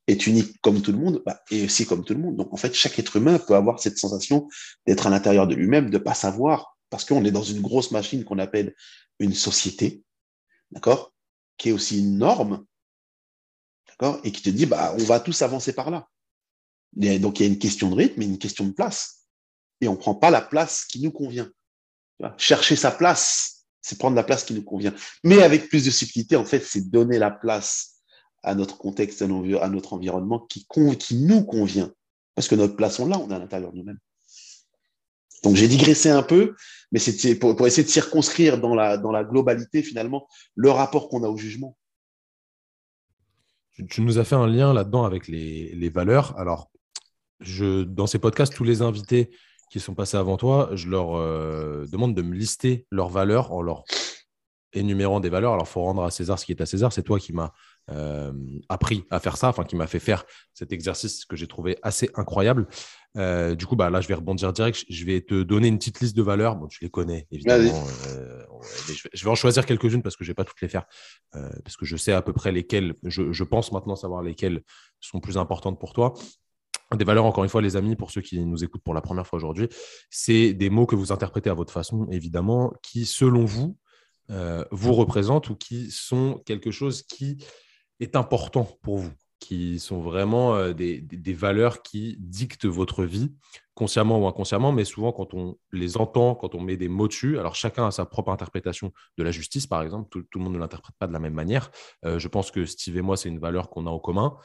est 0.08 0.26
unique 0.26 0.56
comme 0.62 0.82
tout 0.82 0.94
le 0.94 0.98
monde, 0.98 1.22
bah, 1.26 1.42
et 1.52 1.66
aussi 1.66 1.86
comme 1.86 2.06
tout 2.06 2.14
le 2.14 2.22
monde. 2.22 2.38
Donc, 2.38 2.54
en 2.54 2.58
fait, 2.58 2.74
chaque 2.74 2.98
être 2.98 3.18
humain 3.18 3.40
peut 3.40 3.56
avoir 3.56 3.82
cette 3.82 3.98
sensation 3.98 4.48
d'être 4.88 5.06
à 5.06 5.10
l'intérieur 5.10 5.48
de 5.48 5.56
lui-même, 5.56 5.90
de 5.90 5.98
ne 5.98 6.04
pas 6.04 6.14
savoir, 6.14 6.71
parce 6.92 7.06
qu'on 7.06 7.26
est 7.26 7.32
dans 7.32 7.42
une 7.42 7.62
grosse 7.62 7.90
machine 7.90 8.24
qu'on 8.24 8.38
appelle 8.38 8.76
une 9.18 9.34
société, 9.34 10.04
d'accord, 10.70 11.14
qui 11.58 11.70
est 11.70 11.72
aussi 11.72 12.00
une 12.00 12.18
norme, 12.18 12.66
d'accord, 13.88 14.20
et 14.24 14.32
qui 14.32 14.44
te 14.44 14.50
dit, 14.50 14.68
bah, 14.68 14.94
on 15.00 15.04
va 15.06 15.20
tous 15.20 15.42
avancer 15.42 15.74
par 15.74 15.90
là. 15.90 16.08
donc, 16.94 17.40
il 17.40 17.44
y 17.44 17.50
a 17.50 17.52
une 17.52 17.58
question 17.58 17.90
de 17.90 17.96
rythme 17.96 18.22
et 18.22 18.26
une 18.26 18.38
question 18.38 18.66
de 18.66 18.74
place. 18.74 19.26
Et 19.80 19.88
on 19.88 19.94
ne 19.94 19.98
prend 19.98 20.14
pas 20.14 20.30
la 20.30 20.42
place 20.42 20.86
qui 20.86 21.02
nous 21.02 21.12
convient. 21.12 21.50
Chercher 22.38 22.76
sa 22.76 22.92
place, 22.92 23.66
c'est 23.82 23.98
prendre 23.98 24.16
la 24.16 24.24
place 24.24 24.44
qui 24.44 24.54
nous 24.54 24.64
convient. 24.64 24.94
Mais 25.24 25.42
avec 25.42 25.70
plus 25.70 25.86
de 25.86 25.90
subtilité, 25.90 26.36
en 26.36 26.46
fait, 26.46 26.60
c'est 26.60 26.92
donner 26.92 27.18
la 27.18 27.32
place 27.32 28.02
à 28.44 28.54
notre 28.54 28.78
contexte, 28.78 29.22
à 29.22 29.28
notre 29.28 29.94
environnement 29.94 30.40
qui, 30.40 30.68
qui 31.00 31.16
nous 31.16 31.44
convient. 31.44 31.92
Parce 32.36 32.48
que 32.48 32.56
notre 32.56 32.76
place, 32.76 33.00
on 33.00 33.08
l'a, 33.08 33.18
on 33.18 33.30
est 33.30 33.34
à 33.34 33.40
l'intérieur 33.40 33.72
de 33.72 33.78
nous-mêmes. 33.78 34.00
Donc 35.44 35.56
j'ai 35.56 35.68
digressé 35.68 36.10
un 36.10 36.24
peu, 36.24 36.56
mais 36.92 37.00
pour, 37.40 37.56
pour, 37.56 37.68
essayer 37.68 37.84
de 37.84 37.90
circonscrire 37.90 38.60
dans 38.60 38.76
la, 38.76 38.98
dans 38.98 39.12
la 39.12 39.24
globalité, 39.24 39.82
finalement, 39.82 40.28
le 40.56 40.70
rapport 40.70 41.10
qu'on 41.10 41.24
a 41.24 41.28
au 41.28 41.38
jugement. 41.38 41.78
Tu, 43.90 44.02
nous 44.02 44.20
as 44.20 44.24
fait 44.24 44.36
un 44.36 44.48
lien 44.48 44.74
là-dedans 44.74 45.04
avec 45.06 45.28
les, 45.28 45.74
les, 45.74 45.90
valeurs. 45.90 46.38
Alors, 46.38 46.70
je, 47.40 47.84
dans 47.84 48.06
ces 48.06 48.20
podcasts, 48.20 48.54
tous 48.54 48.64
les 48.64 48.82
invités 48.82 49.32
qui 49.72 49.80
sont 49.80 49.96
passés 49.96 50.18
avant 50.18 50.38
toi, 50.38 50.70
je 50.74 50.90
leur 50.90 51.16
euh, 51.16 51.86
demande 51.92 52.14
de 52.14 52.22
me 52.22 52.36
lister 52.36 52.86
leurs 52.92 53.10
valeurs 53.10 53.54
en 53.54 53.62
leur 53.62 53.84
énumérant 54.74 55.20
des 55.20 55.30
valeurs. 55.30 55.54
Alors, 55.54 55.66
il 55.68 55.72
faut 55.72 55.82
rendre 55.82 56.04
à 56.04 56.12
César 56.12 56.38
ce 56.38 56.46
qui 56.46 56.52
est 56.52 56.62
à 56.62 56.66
César. 56.66 56.94
C'est 56.94 57.04
toi 57.04 57.20
qui 57.20 57.34
m'as 57.34 57.52
euh, 57.90 58.32
appris 58.70 59.06
à 59.10 59.20
faire 59.20 59.38
ça, 59.38 59.50
enfin 59.50 59.64
qui 59.64 59.76
m'a 59.76 59.88
fait 59.88 60.00
faire 60.00 60.24
cet 60.54 60.72
exercice 60.72 61.26
que 61.26 61.36
j'ai 61.36 61.48
trouvé 61.48 61.78
assez 61.82 62.10
incroyable. 62.16 62.68
Euh, 63.18 63.56
du 63.56 63.66
coup, 63.66 63.76
bah, 63.76 63.90
là, 63.90 64.00
je 64.00 64.08
vais 64.08 64.14
rebondir 64.14 64.54
direct. 64.54 64.86
Je 64.88 65.04
vais 65.04 65.20
te 65.20 65.44
donner 65.44 65.68
une 65.68 65.78
petite 65.78 66.00
liste 66.00 66.16
de 66.16 66.22
valeurs. 66.22 66.56
Bon, 66.56 66.68
tu 66.68 66.84
les 66.84 66.90
connais, 66.90 67.28
évidemment. 67.32 67.86
Euh, 68.08 68.46
je, 69.14 69.24
vais, 69.26 69.30
en 69.30 69.36
choisir 69.36 69.66
quelques-unes 69.66 70.04
parce 70.04 70.16
que 70.16 70.24
je 70.24 70.30
ne 70.30 70.32
vais 70.32 70.36
pas 70.36 70.46
toutes 70.46 70.62
les 70.62 70.70
faire. 70.70 70.86
parce 71.32 71.76
que 71.76 71.86
je 71.86 71.98
sais 71.98 72.14
à 72.14 72.22
peu 72.22 72.34
près 72.34 72.52
lesquelles, 72.52 72.94
je, 73.04 73.34
je, 73.34 73.44
pense 73.44 73.72
maintenant 73.72 73.96
savoir 73.96 74.22
lesquelles 74.22 74.62
sont 75.02 75.20
plus 75.20 75.38
importantes 75.38 75.80
pour 75.80 75.92
toi. 75.92 76.14
Des 76.96 77.06
valeurs, 77.06 77.26
encore 77.26 77.44
une 77.44 77.50
fois, 77.50 77.62
les 77.62 77.76
amis, 77.76 77.96
pour 77.96 78.12
ceux 78.12 78.22
qui 78.22 78.40
nous 78.46 78.64
écoutent 78.64 78.84
pour 78.84 78.94
la 78.94 79.02
première 79.02 79.26
fois 79.26 79.38
aujourd'hui, 79.38 79.68
c'est 80.10 80.54
des 80.54 80.70
mots 80.70 80.86
que 80.86 80.96
vous 80.96 81.12
interprétez 81.12 81.50
à 81.50 81.54
votre 81.54 81.74
façon, 81.74 82.08
évidemment, 82.12 82.72
qui, 82.84 83.06
selon 83.06 83.44
vous, 83.44 83.78
vous 84.72 84.94
représentent 84.94 85.50
ou 85.50 85.56
qui 85.56 85.92
sont 85.92 86.42
quelque 86.46 86.72
chose 86.72 87.04
qui 87.04 87.38
est 88.02 88.16
important 88.16 88.68
pour 88.82 88.98
vous, 88.98 89.12
qui 89.40 89.80
sont 89.80 90.02
vraiment 90.02 90.56
euh, 90.56 90.74
des, 90.74 91.34
valeurs 91.34 91.82
qui 91.82 92.18
dictent 92.20 92.66
votre 92.66 93.06
vie, 93.06 93.32
consciemment 93.74 94.20
ou 94.20 94.28
inconsciemment, 94.28 94.72
mais 94.72 94.84
souvent 94.84 95.12
quand 95.12 95.34
on 95.34 95.58
les 95.72 95.98
entend, 95.98 96.36
quand 96.36 96.56
on 96.56 96.62
met 96.62 96.78
des 96.78 96.90
mots 96.90 97.08
dessus, 97.08 97.40
alors 97.40 97.56
chacun 97.56 97.88
a 97.88 97.92
sa 97.92 98.06
propre 98.06 98.32
interprétation 98.32 98.92
de 99.18 99.24
la 99.24 99.32
justice, 99.32 99.68
par 99.68 99.82
exemple, 99.82 100.10
tout, 100.10 100.26
le 100.36 100.44
monde 100.44 100.54
ne 100.54 100.60
l'interprète 100.60 100.96
pas 101.00 101.08
de 101.08 101.14
la 101.14 101.20
même 101.20 101.34
manière. 101.34 101.72
Euh, 102.06 102.20
je 102.20 102.28
pense 102.28 102.52
que 102.52 102.66
Steve 102.66 102.98
et 102.98 103.02
moi, 103.02 103.18
c'est 103.18 103.30
une 103.30 103.40
valeur 103.40 103.70
qu'on 103.70 103.88
a 103.88 103.90
en 103.90 104.00
commun. 104.00 104.36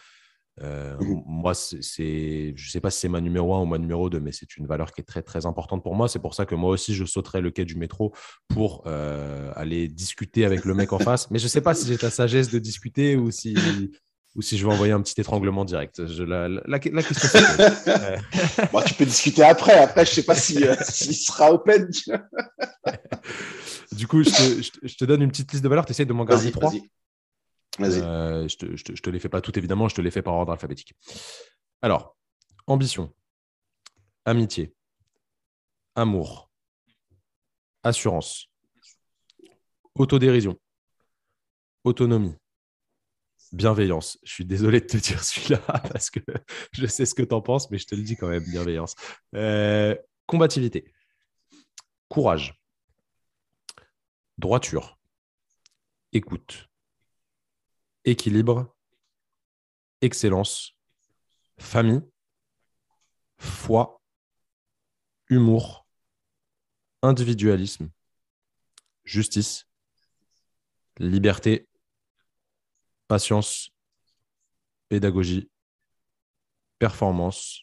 Euh, 0.62 0.96
mmh 0.98 1.22
moi, 1.26 1.54
c'est, 1.54 2.54
je 2.56 2.66
ne 2.66 2.70
sais 2.70 2.80
pas 2.80 2.90
si 2.90 3.00
c'est 3.00 3.08
ma 3.08 3.20
numéro 3.20 3.54
1 3.54 3.60
ou 3.60 3.66
ma 3.66 3.78
numéro 3.78 4.08
2, 4.08 4.20
mais 4.20 4.32
c'est 4.32 4.56
une 4.56 4.66
valeur 4.66 4.92
qui 4.92 5.00
est 5.00 5.04
très, 5.04 5.22
très 5.22 5.46
importante 5.46 5.82
pour 5.82 5.94
moi. 5.94 6.08
C'est 6.08 6.18
pour 6.18 6.34
ça 6.34 6.46
que 6.46 6.54
moi 6.54 6.70
aussi, 6.70 6.94
je 6.94 7.04
sauterai 7.04 7.40
le 7.40 7.50
quai 7.50 7.64
du 7.64 7.76
métro 7.76 8.12
pour 8.48 8.82
euh, 8.86 9.52
aller 9.54 9.86
discuter 9.86 10.44
avec 10.44 10.64
le 10.64 10.74
mec 10.74 10.92
en 10.92 10.98
face. 10.98 11.30
Mais 11.30 11.38
je 11.38 11.44
ne 11.44 11.48
sais 11.48 11.60
pas 11.60 11.74
si 11.74 11.86
j'ai 11.86 11.98
ta 11.98 12.10
sagesse 12.10 12.50
de 12.50 12.58
discuter 12.58 13.16
ou 13.16 13.30
si, 13.30 13.54
ou 14.34 14.42
si 14.42 14.56
je 14.56 14.66
vais 14.66 14.72
envoyer 14.72 14.92
un 14.92 15.02
petit 15.02 15.20
étranglement 15.20 15.64
direct. 15.64 16.06
Je, 16.06 16.22
la, 16.22 16.48
la, 16.48 16.78
question, 16.78 17.38
bon, 18.72 18.82
tu 18.82 18.94
peux 18.94 19.04
discuter 19.04 19.42
après. 19.42 19.78
Après, 19.78 20.04
je 20.04 20.10
ne 20.10 20.14
sais 20.14 20.24
pas 20.24 20.34
s'il 20.34 20.74
si, 20.82 21.14
sera 21.14 21.52
open. 21.52 21.90
du 23.92 24.06
coup, 24.06 24.22
je 24.22 24.30
te, 24.30 24.86
je 24.86 24.96
te, 24.96 25.04
donne 25.04 25.22
une 25.22 25.30
petite 25.30 25.52
liste 25.52 25.62
de 25.62 25.68
valeurs. 25.68 25.84
Tu 25.84 25.92
essaies 25.92 26.06
de 26.06 26.12
m'en 26.12 26.24
garder 26.24 26.50
trois. 26.50 26.72
Euh, 27.80 28.48
je 28.48 28.56
te, 28.56 29.10
les 29.10 29.18
fais 29.18 29.28
pas 29.28 29.40
toutes, 29.40 29.56
évidemment, 29.56 29.88
je 29.88 29.94
te 29.94 30.00
les 30.00 30.10
fais 30.10 30.22
par 30.22 30.34
ordre 30.34 30.52
alphabétique. 30.52 30.94
Alors, 31.82 32.16
ambition, 32.66 33.12
amitié, 34.24 34.74
amour, 35.94 36.50
assurance, 37.82 38.48
autodérision, 39.94 40.58
autonomie, 41.84 42.36
bienveillance. 43.52 44.18
Je 44.24 44.32
suis 44.32 44.44
désolé 44.44 44.80
de 44.80 44.86
te 44.86 44.96
dire 44.96 45.22
celui-là 45.22 45.58
parce 45.92 46.10
que 46.10 46.20
je 46.72 46.86
sais 46.86 47.06
ce 47.06 47.14
que 47.14 47.22
tu 47.22 47.34
en 47.34 47.42
penses, 47.42 47.70
mais 47.70 47.78
je 47.78 47.86
te 47.86 47.94
le 47.94 48.02
dis 48.02 48.16
quand 48.16 48.28
même, 48.28 48.44
bienveillance. 48.44 48.94
Euh, 49.34 49.94
combativité, 50.26 50.92
courage, 52.08 52.60
droiture, 54.38 54.98
écoute, 56.12 56.68
équilibre, 58.06 58.74
excellence, 60.00 60.76
famille, 61.58 62.02
foi, 63.36 64.00
humour, 65.28 65.86
individualisme, 67.02 67.90
justice, 69.04 69.66
liberté, 70.98 71.68
patience, 73.08 73.70
pédagogie, 74.88 75.50
performance, 76.78 77.62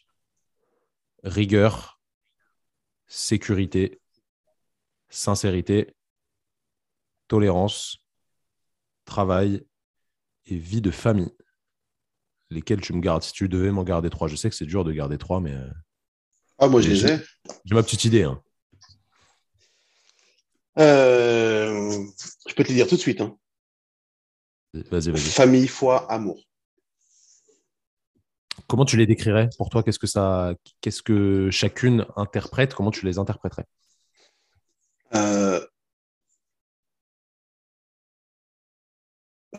rigueur, 1.22 1.98
sécurité, 3.06 3.98
sincérité, 5.08 5.96
tolérance, 7.28 7.98
travail, 9.06 9.64
et 10.46 10.56
vie 10.56 10.80
de 10.80 10.90
famille. 10.90 11.32
Lesquels 12.50 12.80
tu 12.80 12.92
me 12.92 13.00
gardes 13.00 13.22
Si 13.22 13.32
tu 13.32 13.48
devais 13.48 13.70
m'en 13.70 13.84
garder 13.84 14.10
trois, 14.10 14.28
je 14.28 14.36
sais 14.36 14.50
que 14.50 14.56
c'est 14.56 14.66
dur 14.66 14.84
de 14.84 14.92
garder 14.92 15.18
trois, 15.18 15.40
mais. 15.40 15.52
Euh, 15.52 15.70
ah, 16.58 16.68
moi, 16.68 16.80
je 16.80 16.90
les 16.90 17.06
ai. 17.06 17.18
J'ai 17.64 17.74
ma 17.74 17.82
petite 17.82 18.04
idée. 18.04 18.22
Hein. 18.22 18.40
Euh, 20.78 22.04
je 22.48 22.54
peux 22.54 22.64
te 22.64 22.68
les 22.68 22.74
dire 22.74 22.86
tout 22.86 22.96
de 22.96 23.00
suite. 23.00 23.20
Hein. 23.20 23.36
Vas-y, 24.90 25.10
vas-y. 25.10 25.20
Famille, 25.20 25.68
foi, 25.68 26.10
amour. 26.10 26.40
Comment 28.66 28.84
tu 28.84 28.96
les 28.96 29.06
décrirais 29.06 29.48
Pour 29.58 29.68
toi, 29.68 29.82
qu'est-ce 29.82 29.98
que 29.98 30.06
ça, 30.06 30.54
qu'est-ce 30.80 31.02
que 31.02 31.50
chacune 31.50 32.06
interprète? 32.16 32.74
Comment 32.74 32.90
tu 32.90 33.04
les 33.04 33.18
interpréterais? 33.18 33.66
Euh, 35.14 35.64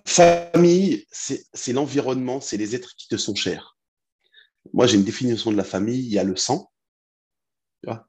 Famille, 0.07 1.07
c'est 1.11 1.73
l'environnement, 1.73 2.39
c'est 2.39 2.57
les 2.57 2.75
êtres 2.75 2.95
qui 2.95 3.07
te 3.07 3.17
sont 3.17 3.33
chers. 3.33 3.75
Moi, 4.71 4.85
j'ai 4.85 4.97
une 4.97 5.03
définition 5.03 5.51
de 5.51 5.57
la 5.57 5.63
famille, 5.63 5.99
il 5.99 6.11
y 6.11 6.19
a 6.19 6.23
le 6.23 6.35
sang. 6.35 6.71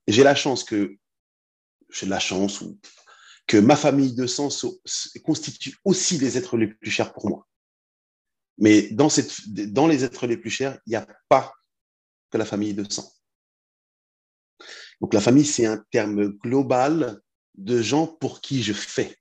J'ai 0.06 0.22
la 0.22 0.34
chance 0.34 0.62
que, 0.62 0.96
j'ai 1.90 2.06
la 2.06 2.18
chance 2.18 2.64
que 3.46 3.56
ma 3.56 3.76
famille 3.76 4.14
de 4.14 4.26
sang 4.26 4.48
constitue 5.24 5.76
aussi 5.84 6.18
les 6.18 6.36
êtres 6.36 6.56
les 6.58 6.68
plus 6.68 6.90
chers 6.90 7.12
pour 7.12 7.28
moi. 7.28 7.46
Mais 8.58 8.88
dans, 8.90 9.08
cette, 9.08 9.48
dans 9.48 9.86
les 9.86 10.04
êtres 10.04 10.26
les 10.26 10.36
plus 10.36 10.50
chers, 10.50 10.78
il 10.86 10.90
n'y 10.90 10.96
a 10.96 11.06
pas 11.28 11.52
que 12.30 12.38
la 12.38 12.46
famille 12.46 12.74
de 12.74 12.90
sang. 12.90 13.10
Donc 15.00 15.14
la 15.14 15.20
famille, 15.20 15.44
c'est 15.44 15.66
un 15.66 15.82
terme 15.90 16.28
global 16.28 17.20
de 17.54 17.80
gens 17.80 18.06
pour 18.06 18.40
qui 18.40 18.62
je 18.62 18.72
fais, 18.72 19.16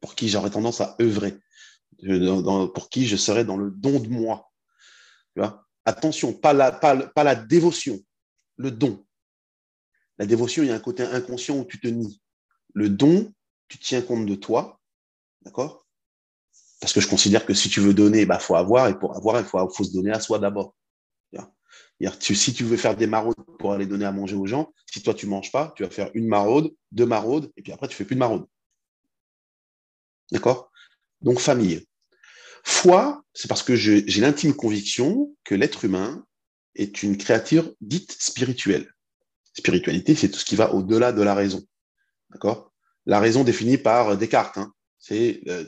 pour 0.00 0.14
qui 0.14 0.28
j'aurais 0.28 0.50
tendance 0.50 0.80
à 0.80 0.96
œuvrer 1.00 1.38
pour 2.74 2.88
qui 2.90 3.06
je 3.06 3.16
serais 3.16 3.44
dans 3.44 3.56
le 3.56 3.70
don 3.70 4.00
de 4.00 4.08
moi. 4.08 4.50
Attention, 5.84 6.32
pas 6.32 6.52
la, 6.52 6.72
pas, 6.72 6.96
pas 6.96 7.24
la 7.24 7.34
dévotion, 7.34 7.98
le 8.56 8.70
don. 8.70 9.04
La 10.18 10.26
dévotion, 10.26 10.62
il 10.62 10.68
y 10.68 10.72
a 10.72 10.74
un 10.74 10.80
côté 10.80 11.02
inconscient 11.02 11.58
où 11.58 11.64
tu 11.64 11.80
te 11.80 11.88
nies. 11.88 12.20
Le 12.74 12.90
don, 12.90 13.32
tu 13.68 13.78
tiens 13.78 14.02
compte 14.02 14.26
de 14.26 14.34
toi, 14.34 14.78
d'accord? 15.42 15.86
Parce 16.80 16.92
que 16.92 17.00
je 17.00 17.08
considère 17.08 17.46
que 17.46 17.54
si 17.54 17.68
tu 17.68 17.80
veux 17.80 17.94
donner, 17.94 18.22
il 18.22 18.26
bah, 18.26 18.38
faut 18.38 18.54
avoir, 18.54 18.88
et 18.88 18.98
pour 18.98 19.16
avoir, 19.16 19.40
il 19.40 19.46
faut, 19.46 19.58
faut 19.70 19.84
se 19.84 19.92
donner 19.92 20.10
à 20.10 20.20
soi 20.20 20.38
d'abord. 20.38 20.74
Si 22.18 22.54
tu 22.54 22.64
veux 22.64 22.78
faire 22.78 22.96
des 22.96 23.06
maraudes 23.06 23.34
pour 23.58 23.72
aller 23.72 23.86
donner 23.86 24.06
à 24.06 24.12
manger 24.12 24.34
aux 24.34 24.46
gens, 24.46 24.72
si 24.86 25.02
toi 25.02 25.12
tu 25.12 25.26
manges 25.26 25.52
pas, 25.52 25.72
tu 25.76 25.82
vas 25.82 25.90
faire 25.90 26.10
une 26.14 26.26
maraude, 26.26 26.74
deux 26.90 27.04
maraudes, 27.04 27.52
et 27.56 27.62
puis 27.62 27.72
après 27.72 27.88
tu 27.88 27.94
fais 27.94 28.06
plus 28.06 28.14
de 28.14 28.20
maraude. 28.20 28.46
D'accord? 30.32 30.70
Donc 31.20 31.40
famille. 31.40 31.86
Foi, 32.64 33.22
c'est 33.34 33.48
parce 33.48 33.62
que 33.62 33.76
j'ai 33.76 34.02
l'intime 34.20 34.54
conviction 34.54 35.34
que 35.44 35.54
l'être 35.54 35.84
humain 35.84 36.24
est 36.74 37.02
une 37.02 37.16
créature 37.16 37.72
dite 37.80 38.12
spirituelle. 38.12 38.92
Spiritualité, 39.54 40.14
c'est 40.14 40.30
tout 40.30 40.38
ce 40.38 40.44
qui 40.44 40.56
va 40.56 40.72
au-delà 40.74 41.12
de 41.12 41.22
la 41.22 41.34
raison. 41.34 41.62
D'accord? 42.30 42.72
La 43.06 43.18
raison 43.18 43.44
définie 43.44 43.78
par 43.78 44.16
Descartes, 44.16 44.58
hein, 44.58 44.72
c'est 44.98 45.40
euh, 45.48 45.64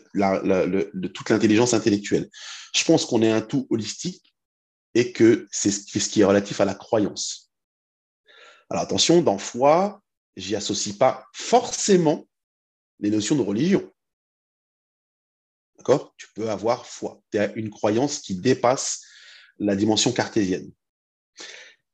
toute 1.09 1.31
l'intelligence 1.31 1.75
intellectuelle. 1.75 2.31
Je 2.75 2.85
pense 2.85 3.05
qu'on 3.05 3.23
est 3.23 3.33
un 3.33 3.41
tout 3.41 3.67
holistique 3.71 4.35
et 4.95 5.13
que 5.13 5.49
c'est 5.51 5.71
ce 5.71 6.09
qui 6.09 6.21
est 6.21 6.25
relatif 6.25 6.61
à 6.61 6.65
la 6.65 6.75
croyance. 6.75 7.51
Alors 8.71 8.85
attention, 8.85 9.23
dans 9.23 9.39
foi, 9.39 10.03
j'y 10.37 10.57
associe 10.57 10.97
pas 10.97 11.27
forcément 11.33 12.27
les 13.01 13.11
notions 13.11 13.37
de 13.37 13.43
religion. 13.43 13.92
Tu 16.17 16.29
peux 16.35 16.51
avoir 16.51 16.87
foi. 16.87 17.21
Tu 17.31 17.39
as 17.39 17.53
une 17.55 17.71
croyance 17.71 18.19
qui 18.21 18.37
dépasse 18.37 19.03
la 19.59 19.77
dimension 19.77 20.13
cartésienne. 20.13 20.71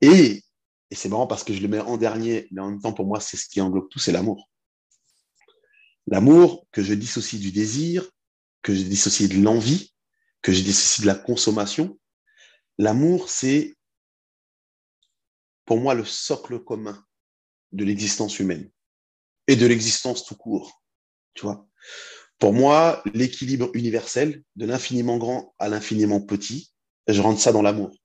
Et, 0.01 0.43
et 0.90 0.94
c'est 0.94 1.09
marrant 1.09 1.27
parce 1.27 1.44
que 1.44 1.52
je 1.52 1.60
le 1.60 1.69
mets 1.69 1.81
en 1.81 1.97
dernier, 1.97 2.48
mais 2.51 2.60
en 2.60 2.70
même 2.70 2.81
temps, 2.81 2.93
pour 2.93 3.06
moi, 3.06 3.20
c'est 3.20 3.36
ce 3.36 3.48
qui 3.48 3.60
englobe 3.60 3.89
tout, 3.89 3.98
c'est 3.98 4.12
l'amour. 4.12 4.48
L'amour 6.06 6.66
que 6.73 6.82
je 6.82 6.94
dissocie 6.94 7.40
du 7.40 7.52
désir, 7.52 8.09
que 8.62 8.74
je 8.74 8.82
dissocie 8.82 9.28
de 9.28 9.43
l'envie, 9.43 9.94
que 10.43 10.52
je 10.52 10.62
dissocie 10.62 11.02
de 11.02 11.06
la 11.06 11.15
consommation. 11.15 11.98
L'amour, 12.78 13.28
c'est 13.28 13.77
pour 15.65 15.78
moi 15.78 15.94
le 15.94 16.05
socle 16.05 16.62
commun 16.65 17.05
de 17.73 17.85
l'existence 17.85 18.39
humaine 18.39 18.70
et 19.47 19.56
de 19.56 19.66
l'existence 19.66 20.24
tout 20.24 20.36
court. 20.36 20.82
Tu 21.35 21.43
vois? 21.43 21.69
Pour 22.39 22.52
moi, 22.52 23.02
l'équilibre 23.15 23.70
universel, 23.74 24.43
de 24.56 24.66
l'infiniment 24.66 25.19
grand 25.19 25.55
à 25.59 25.69
l'infiniment 25.69 26.20
petit, 26.20 26.73
je 27.09 27.20
rentre 27.20 27.40
ça 27.40 27.52
dans 27.52 27.62
l'amour. 27.62 27.97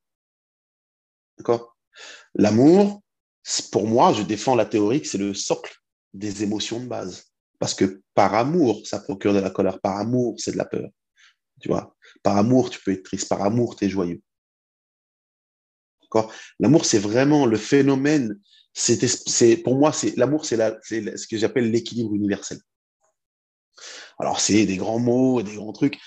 D'accord? 1.38 1.78
L'amour, 2.36 3.04
pour 3.72 3.88
moi, 3.88 4.14
je 4.14 4.24
défends 4.24 4.56
la 4.56 4.66
théorie 4.66 5.02
que 5.02 5.08
c'est 5.08 5.18
le 5.18 5.34
socle 5.34 5.76
des 6.14 6.44
émotions 6.44 6.80
de 6.80 6.88
base. 6.88 7.26
Parce 7.60 7.74
que 7.74 8.02
par 8.14 8.34
amour, 8.34 8.82
ça 8.86 9.00
procure 9.00 9.34
de 9.34 9.40
la 9.40 9.50
colère. 9.50 9.80
Par 9.80 9.98
amour, 9.98 10.36
c'est 10.38 10.52
de 10.52 10.58
la 10.58 10.66
peur. 10.66 10.90
Tu 11.62 11.70
vois? 11.70 11.96
Par 12.24 12.38
amour, 12.38 12.70
tu 12.70 12.80
peux 12.82 12.92
être 12.92 13.04
triste. 13.04 13.30
Par 13.30 13.42
amour, 13.42 13.76
tu 13.76 13.86
es 13.86 13.90
joyeux. 13.90 14.22
D'accord? 16.02 16.34
L'amour, 16.60 16.86
c'est 16.86 17.00
vraiment 17.00 17.46
le 17.46 17.58
phénomène. 17.58 18.40
C'est, 18.74 19.58
pour 19.58 19.76
moi, 19.76 19.94
c'est 19.94 20.16
l'amour, 20.18 20.46
c'est, 20.46 20.58
ce 20.88 21.28
que 21.28 21.38
j'appelle 21.38 21.70
l'équilibre 21.70 22.16
universel. 22.16 22.60
Alors, 24.20 24.40
c'est 24.40 24.66
des 24.66 24.78
grands 24.78 25.00
mots, 25.00 25.42
des 25.42 25.56
grands 25.56 25.74
trucs. 25.74 26.00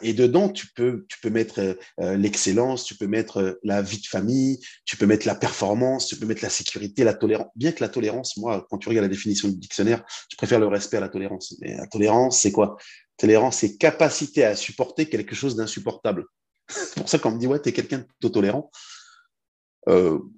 Et 0.00 0.14
dedans, 0.14 0.48
tu 0.48 0.68
peux, 0.68 1.04
tu 1.08 1.20
peux 1.20 1.28
mettre 1.28 1.60
euh, 1.60 1.74
euh, 2.00 2.16
l'excellence, 2.16 2.84
tu 2.84 2.94
peux 2.94 3.06
mettre 3.06 3.40
euh, 3.40 3.60
la 3.62 3.82
vie 3.82 4.00
de 4.00 4.06
famille, 4.06 4.58
tu 4.86 4.96
peux 4.96 5.04
mettre 5.04 5.26
la 5.26 5.34
performance, 5.34 6.06
tu 6.06 6.16
peux 6.16 6.24
mettre 6.24 6.42
la 6.42 6.48
sécurité, 6.48 7.04
la 7.04 7.12
tolérance. 7.12 7.48
Bien 7.56 7.72
que 7.72 7.82
la 7.82 7.90
tolérance, 7.90 8.38
moi, 8.38 8.66
quand 8.70 8.78
tu 8.78 8.88
regardes 8.88 9.04
la 9.04 9.10
définition 9.10 9.48
du 9.48 9.56
dictionnaire, 9.56 10.02
je 10.30 10.36
préfère 10.36 10.60
le 10.60 10.66
respect 10.66 10.96
à 10.96 11.00
la 11.00 11.10
tolérance. 11.10 11.54
Mais 11.60 11.76
la 11.76 11.86
tolérance, 11.86 12.40
c'est 12.40 12.52
quoi? 12.52 12.78
Tolérance, 13.18 13.58
c'est 13.58 13.76
capacité 13.76 14.44
à 14.44 14.56
supporter 14.56 15.10
quelque 15.10 15.34
chose 15.34 15.56
d'insupportable. 15.56 16.24
c'est 16.68 16.94
pour 16.94 17.08
ça 17.08 17.18
qu'on 17.18 17.32
me 17.32 17.38
dit, 17.38 17.46
ouais, 17.46 17.60
tu 17.60 17.68
es 17.68 17.72
quelqu'un 17.72 17.98
de 17.98 18.04
plutôt 18.04 18.30
tolérant. 18.30 18.70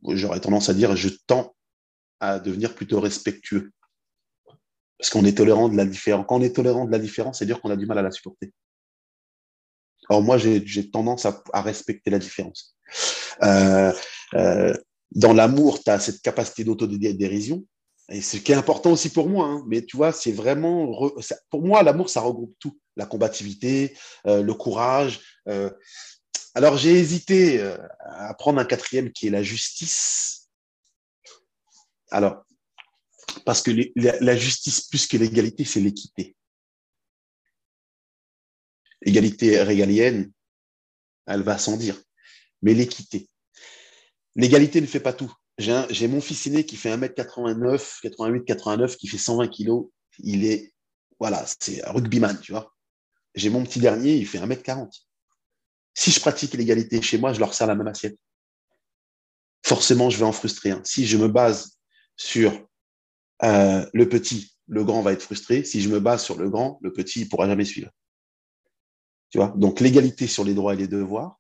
J'aurais 0.09 0.40
tendance 0.40 0.69
à 0.69 0.74
dire, 0.74 0.95
je 0.97 1.09
tends 1.27 1.55
à 2.20 2.39
devenir 2.39 2.74
plutôt 2.74 3.01
respectueux. 3.01 3.70
Parce 4.98 5.10
qu'on 5.10 5.24
est 5.24 5.36
tolérant 5.36 5.68
de 5.68 5.76
la 5.76 5.86
différence. 5.86 6.26
Quand 6.28 6.36
on 6.36 6.42
est 6.42 6.54
tolérant 6.54 6.84
de 6.84 6.90
la 6.90 6.98
différence, 6.98 7.38
c'est 7.38 7.46
dire 7.46 7.60
qu'on 7.60 7.70
a 7.70 7.76
du 7.76 7.86
mal 7.86 7.98
à 7.98 8.02
la 8.02 8.10
supporter. 8.10 8.52
Alors 10.08 10.22
moi, 10.22 10.38
j'ai 10.38 10.90
tendance 10.90 11.26
à, 11.26 11.42
respecter 11.60 12.10
la 12.10 12.18
différence. 12.18 12.76
Euh, 13.42 13.92
euh, 14.34 14.74
dans 15.12 15.32
l'amour, 15.32 15.82
tu 15.82 15.90
as 15.90 16.00
cette 16.00 16.22
capacité 16.22 16.64
d'autodérision. 16.64 17.64
Et 18.10 18.22
ce 18.22 18.38
qui 18.38 18.52
est 18.52 18.56
important 18.56 18.92
aussi 18.92 19.10
pour 19.10 19.28
moi, 19.28 19.46
hein. 19.46 19.64
mais 19.68 19.84
tu 19.84 19.98
vois, 19.98 20.12
c'est 20.12 20.32
vraiment, 20.32 20.90
pour 21.50 21.62
moi, 21.62 21.82
l'amour, 21.82 22.08
ça 22.08 22.22
regroupe 22.22 22.54
tout. 22.58 22.78
La 22.96 23.04
combativité, 23.04 23.96
euh, 24.26 24.42
le 24.42 24.54
courage. 24.54 25.20
alors 26.54 26.76
j'ai 26.76 26.98
hésité 26.98 27.62
à 28.00 28.34
prendre 28.34 28.58
un 28.58 28.64
quatrième 28.64 29.12
qui 29.12 29.28
est 29.28 29.30
la 29.30 29.42
justice. 29.42 30.48
Alors, 32.10 32.44
parce 33.44 33.62
que 33.62 33.70
la 33.96 34.36
justice 34.36 34.82
plus 34.82 35.06
que 35.06 35.16
l'égalité, 35.16 35.64
c'est 35.64 35.80
l'équité 35.80 36.36
l'égalité 39.02 39.62
régalienne, 39.62 40.32
elle 41.26 41.42
va 41.42 41.59
sans 41.59 41.76
dire. 41.76 42.00
Mais 42.62 42.74
l'équité. 42.74 43.28
L'égalité 44.34 44.80
ne 44.80 44.86
fait 44.86 45.00
pas 45.00 45.12
tout. 45.12 45.32
J'ai 45.59 46.09
mon 46.09 46.20
fils 46.20 46.46
aîné 46.46 46.64
qui 46.64 46.76
fait 46.76 46.94
1m89, 46.96 48.00
88, 48.02 48.44
89, 48.44 48.96
qui 48.96 49.09
fait 49.09 49.18
120 49.18 49.48
kg. 49.48 49.88
Il 50.20 50.44
est, 50.44 50.72
voilà, 51.18 51.44
c'est 51.60 51.84
un 51.84 51.92
rugbyman, 51.92 52.38
tu 52.40 52.52
vois. 52.52 52.72
J'ai 53.34 53.50
mon 53.50 53.64
petit 53.64 53.80
dernier, 53.80 54.14
il 54.16 54.26
fait 54.26 54.38
1m40. 54.38 54.88
Si 55.94 56.12
je 56.12 56.20
pratique 56.20 56.55
l'égalité 56.55 57.02
chez 57.02 57.18
moi, 57.18 57.32
je 57.32 57.40
leur 57.40 57.55
sers 57.55 57.66
la 57.66 57.74
même 57.74 57.88
assiette. 57.88 58.16
Forcément, 59.64 60.10
je 60.10 60.18
vais 60.18 60.24
en 60.24 60.32
frustrer 60.32 60.70
un. 60.70 60.82
Si 60.84 61.06
je 61.06 61.16
me 61.16 61.28
base 61.28 61.76
sur 62.16 62.68
euh, 63.44 63.86
le 63.93 64.09
petit, 64.09 64.52
le 64.66 64.85
grand 64.85 65.02
va 65.02 65.12
être 65.12 65.23
frustré. 65.23 65.65
Si 65.65 65.81
je 65.81 65.89
me 65.89 66.01
base 66.01 66.24
sur 66.24 66.39
le 66.39 66.51
grand, 66.51 66.78
le 66.82 66.93
petit 66.93 67.20
ne 67.20 67.24
pourra 67.27 67.47
jamais 67.47 67.65
suivre. 67.65 67.90
Tu 69.31 69.39
vois? 69.39 69.52
Donc 69.56 69.81
l'égalité 69.81 70.27
sur 70.27 70.44
les 70.44 70.55
droits 70.55 70.74
et 70.74 70.77
les 70.77 70.89
devoirs, 70.89 71.39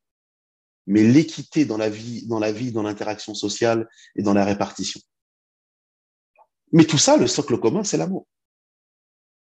mais 0.86 1.02
l'équité 1.02 1.64
dans 1.64 1.76
la 1.76 1.90
vie, 1.90 2.26
dans 2.26 2.38
la 2.38 2.52
vie, 2.52 2.72
dans 2.72 2.82
l'interaction 2.82 3.34
sociale 3.34 3.88
et 4.16 4.22
dans 4.22 4.34
la 4.34 4.44
répartition. 4.44 5.00
Mais 6.72 6.84
tout 6.84 6.98
ça, 6.98 7.16
le 7.16 7.26
socle 7.26 7.58
commun, 7.58 7.84
c'est 7.84 7.96
l'amour. 7.96 8.26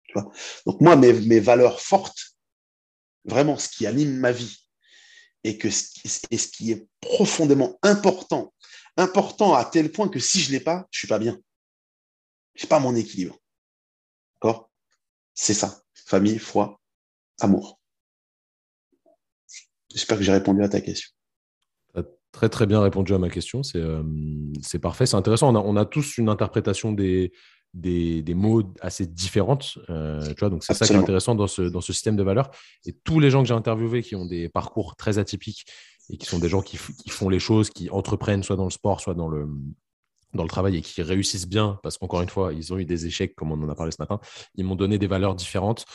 Tu 0.07 0.13
vois? 0.13 0.31
Donc 0.65 0.81
moi, 0.81 0.95
mes, 0.95 1.39
valeurs 1.39 1.79
fortes, 1.79 2.35
vraiment 3.25 3.57
ce 3.57 3.69
qui 3.69 3.87
anime 3.87 4.17
ma 4.17 4.31
vie 4.31 4.67
et, 5.43 5.57
que, 5.57 5.67
et 5.67 6.37
ce 6.37 6.47
qui 6.47 6.71
est 6.71 6.87
profondément 7.01 7.77
important, 7.83 8.53
important 8.97 9.53
à 9.53 9.65
tel 9.65 9.91
point 9.91 10.09
que 10.09 10.19
si 10.19 10.39
je 10.39 10.49
ne 10.49 10.57
l'ai 10.57 10.63
pas, 10.63 10.87
je 10.91 10.99
suis 10.99 11.07
pas 11.07 11.19
bien. 11.19 11.39
Je 12.55 12.63
n'ai 12.63 12.69
pas 12.69 12.79
mon 12.79 12.95
équilibre. 12.95 13.37
D'accord? 14.35 14.69
C'est 15.33 15.53
ça. 15.53 15.81
Famille, 15.93 16.39
foi, 16.39 16.79
amour. 17.39 17.79
J'espère 19.89 20.17
que 20.17 20.23
j'ai 20.23 20.31
répondu 20.31 20.63
à 20.63 20.69
ta 20.69 20.81
question. 20.81 21.09
Tu 21.93 21.99
as 21.99 22.03
très 22.31 22.49
très 22.49 22.65
bien 22.65 22.81
répondu 22.81 23.13
à 23.13 23.19
ma 23.19 23.29
question. 23.29 23.63
C'est 23.63 23.79
euh, 23.79 24.03
parfait, 24.81 25.05
c'est 25.05 25.15
intéressant. 25.15 25.55
On 25.55 25.75
a, 25.75 25.85
tous 25.85 26.17
une 26.17 26.29
interprétation 26.29 26.91
des, 26.91 27.31
des, 27.73 28.33
mots 28.33 28.63
assez 28.81 29.05
différentes. 29.05 29.77
Euh, 29.89 30.21
tu 30.33 30.39
vois, 30.39 30.49
donc 30.49 30.63
c'est 30.63 30.73
ça 30.73 30.85
qui 30.85 30.93
est 30.93 30.97
intéressant 30.97 31.35
dans 31.35 31.47
ce, 31.47 31.63
dans 31.63 31.81
ce 31.81 31.93
système 31.93 32.15
de 32.15 32.23
valeurs. 32.23 32.49
Et 32.85 32.93
tous 32.93 33.19
les 33.19 33.29
gens 33.29 33.41
que 33.41 33.47
j'ai 33.47 33.53
interviewés 33.53 34.01
qui 34.01 34.15
ont 34.15 34.25
des 34.25 34.49
parcours 34.49 34.95
très 34.95 35.19
atypiques 35.19 35.65
et 36.09 36.17
qui 36.17 36.25
sont 36.25 36.39
des 36.39 36.49
gens 36.49 36.61
qui, 36.61 36.77
qui, 36.77 37.09
font 37.09 37.29
les 37.29 37.39
choses, 37.39 37.69
qui 37.69 37.89
entreprennent 37.89 38.43
soit 38.43 38.57
dans 38.57 38.65
le 38.65 38.71
sport, 38.71 38.99
soit 38.99 39.13
dans 39.13 39.29
le, 39.29 39.47
dans 40.33 40.43
le 40.43 40.49
travail 40.49 40.77
et 40.77 40.81
qui 40.81 41.01
réussissent 41.01 41.47
bien, 41.47 41.79
parce 41.83 41.97
qu'encore 41.97 42.21
une 42.21 42.29
fois, 42.29 42.53
ils 42.53 42.73
ont 42.73 42.77
eu 42.77 42.85
des 42.85 43.05
échecs, 43.05 43.35
comme 43.35 43.51
on 43.51 43.61
en 43.61 43.69
a 43.69 43.75
parlé 43.75 43.91
ce 43.91 43.97
matin, 43.99 44.19
ils 44.55 44.65
m'ont 44.65 44.75
donné 44.75 44.97
des 44.97 45.07
valeurs 45.07 45.35
différentes. 45.35 45.85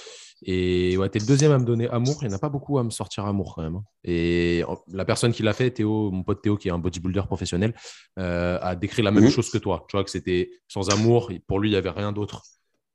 Et 0.43 0.97
ouais, 0.97 1.09
tu 1.11 1.19
es 1.19 1.21
le 1.21 1.27
deuxième 1.27 1.51
à 1.51 1.59
me 1.59 1.65
donner 1.65 1.89
amour. 1.89 2.19
Il 2.23 2.29
n'y 2.29 2.35
en 2.35 2.37
a 2.37 2.39
pas 2.39 2.49
beaucoup 2.49 2.79
à 2.79 2.85
me 2.85 2.91
sortir 2.91 3.25
amour 3.27 3.55
quand 3.55 3.63
même. 3.63 3.77
Hein. 3.77 3.85
Et 4.05 4.63
la 4.93 5.05
personne 5.05 5.33
qui 5.33 5.43
l'a 5.43 5.53
fait, 5.53 5.71
Théo, 5.71 6.11
mon 6.13 6.23
pote 6.23 6.43
Théo, 6.43 6.57
qui 6.57 6.69
est 6.69 6.71
un 6.71 6.79
bodybuilder 6.79 7.23
professionnel, 7.27 7.75
euh, 8.19 8.59
a 8.63 8.77
décrit 8.77 9.03
la 9.03 9.11
même 9.11 9.25
mhm. 9.25 9.31
chose 9.31 9.51
que 9.51 9.59
toi. 9.59 9.85
Tu 9.89 9.97
vois, 9.97 10.05
que 10.05 10.11
c'était 10.11 10.51
sans 10.69 10.91
amour, 10.91 11.33
pour 11.47 11.59
lui, 11.59 11.71
il 11.71 11.73
n'y 11.73 11.77
avait 11.77 11.91
rien 11.91 12.13
d'autre. 12.13 12.43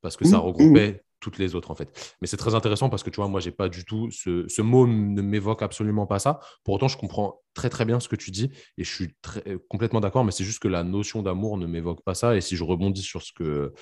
Parce 0.01 0.15
que 0.15 0.25
ça 0.25 0.37
mhm. 0.37 0.43
regroupait 0.43 1.03
toutes 1.23 1.39
les 1.39 1.55
autres, 1.55 1.71
en 1.71 1.75
fait. 1.75 2.15
Mais 2.21 2.27
c'est 2.27 2.37
très 2.37 2.53
intéressant 2.53 2.89
parce 2.89 3.01
que 3.01 3.09
tu 3.09 3.17
vois, 3.17 3.27
moi, 3.27 3.39
j'ai 3.39 3.51
pas 3.51 3.69
du 3.69 3.85
tout. 3.85 4.09
Ce, 4.11 4.61
mot 4.61 4.85
ne 4.85 5.21
m'évoque 5.21 5.61
absolument 5.61 6.05
pas 6.05 6.19
ça. 6.19 6.39
Pour 6.63 6.75
autant, 6.75 6.87
je 6.87 6.97
comprends 6.97 7.41
très, 7.53 7.69
très 7.69 7.85
bien 7.85 7.99
ce 7.99 8.07
que 8.07 8.15
tu 8.15 8.31
dis 8.31 8.51
et 8.77 8.83
je 8.83 8.93
suis 8.93 9.15
très, 9.21 9.57
complètement 9.69 10.01
d'accord. 10.01 10.25
Mais 10.25 10.31
c'est 10.31 10.43
juste 10.43 10.59
que 10.59 10.67
la 10.67 10.83
notion 10.83 11.23
d'amour 11.23 11.57
ne 11.57 11.65
m'évoque 11.65 12.03
pas 12.03 12.13
ça. 12.13 12.35
Et 12.35 12.41
si 12.41 12.55
je 12.55 12.63
rebondis 12.63 13.01
sur 13.01 13.21
ce 13.21 13.31
que 13.33 13.73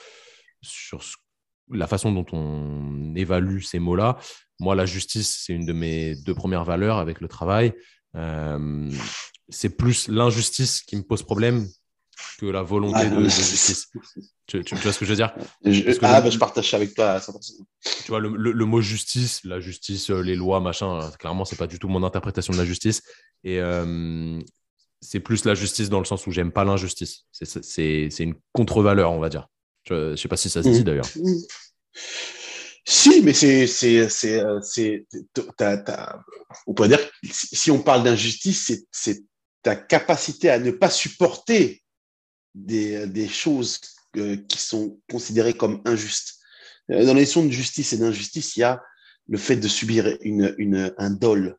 sur 0.61 1.01
la 1.71 1.87
façon 1.87 2.11
dont 2.11 2.25
on 2.33 3.15
évalue 3.15 3.61
ces 3.61 3.79
mots-là. 3.79 4.17
Moi, 4.59 4.75
la 4.75 4.85
justice, 4.85 5.43
c'est 5.45 5.53
une 5.53 5.65
de 5.65 5.73
mes 5.73 6.15
deux 6.15 6.35
premières 6.35 6.65
valeurs 6.65 6.97
avec 6.97 7.21
le 7.21 7.27
travail. 7.27 7.73
Euh, 8.15 8.91
c'est 9.49 9.75
plus 9.77 10.07
l'injustice 10.07 10.81
qui 10.81 10.95
me 10.95 11.01
pose 11.01 11.23
problème 11.23 11.65
que 12.39 12.45
la 12.45 12.61
volonté 12.61 12.99
ah, 12.99 13.05
de, 13.05 13.23
justice. 13.23 13.89
Tu, 14.47 14.61
vois 14.75 14.91
ce 14.91 14.99
que 14.99 15.05
je 15.05 15.11
veux 15.11 15.15
dire 15.15 15.33
je, 15.63 15.97
Ah, 16.01 16.21
bah, 16.21 16.29
je 16.29 16.37
partage 16.37 16.73
avec 16.73 16.93
toi 16.93 17.21
Tu 17.21 18.07
vois, 18.09 18.19
le, 18.19 18.65
mot 18.65 18.81
justice, 18.81 19.41
la 19.43 19.59
justice, 19.59 20.09
euh, 20.09 20.21
les 20.21 20.35
lois, 20.35 20.59
machin, 20.59 21.01
euh, 21.01 21.09
clairement, 21.19 21.45
c'est 21.45 21.55
pas 21.55 21.67
du 21.67 21.79
tout 21.79 21.87
mon 21.87 22.03
interprétation 22.03 22.53
de 22.53 22.57
la 22.57 22.65
justice. 22.65 23.01
Et 23.43 23.59
c'est 25.01 25.19
plus 25.19 25.45
la 25.45 25.55
justice 25.55 25.89
dans 25.89 25.99
le 25.99 26.05
sens 26.05 26.27
où 26.27 26.31
j'aime 26.31 26.51
pas 26.51 26.63
l'injustice. 26.63 27.25
C'est 27.31 28.09
une 28.19 28.35
contre-valeur, 28.53 29.11
on 29.11 29.19
va 29.19 29.29
dire. 29.29 29.47
Je 29.83 30.11
ne 30.11 30.15
sais 30.15 30.27
pas 30.27 30.37
si 30.37 30.49
ça 30.49 30.61
se 30.61 30.69
dit 30.69 30.81
mmh. 30.81 30.83
d'ailleurs. 30.83 31.09
Si, 32.85 33.21
mais 33.21 33.33
c'est, 33.33 33.67
c'est, 33.67 34.09
c'est, 34.09 34.43
euh, 34.43 34.59
on 36.65 36.73
pourrait 36.73 36.89
dire, 36.89 36.99
si 37.23 37.69
on 37.69 37.81
parle 37.81 38.03
d'injustice, 38.03 38.85
c'est, 38.91 39.23
ta 39.63 39.75
capacité 39.75 40.49
à 40.49 40.57
ne 40.57 40.71
pas 40.71 40.89
supporter 40.89 41.80
des, 42.55 43.07
des 43.07 43.27
choses 43.27 43.79
euh, 44.17 44.37
qui 44.47 44.59
sont 44.59 44.99
considérées 45.09 45.53
comme 45.53 45.81
injustes. 45.85 46.35
Euh, 46.91 47.05
dans 47.05 47.13
les 47.13 47.21
notions 47.21 47.45
de 47.45 47.51
justice 47.51 47.93
et 47.93 47.97
d'injustice, 47.97 48.55
il 48.57 48.61
y 48.61 48.63
a 48.63 48.81
le 49.27 49.37
fait 49.37 49.55
de 49.55 49.67
subir 49.67 50.17
une, 50.21 50.53
une, 50.57 50.93
un 50.97 51.09
dol, 51.09 51.57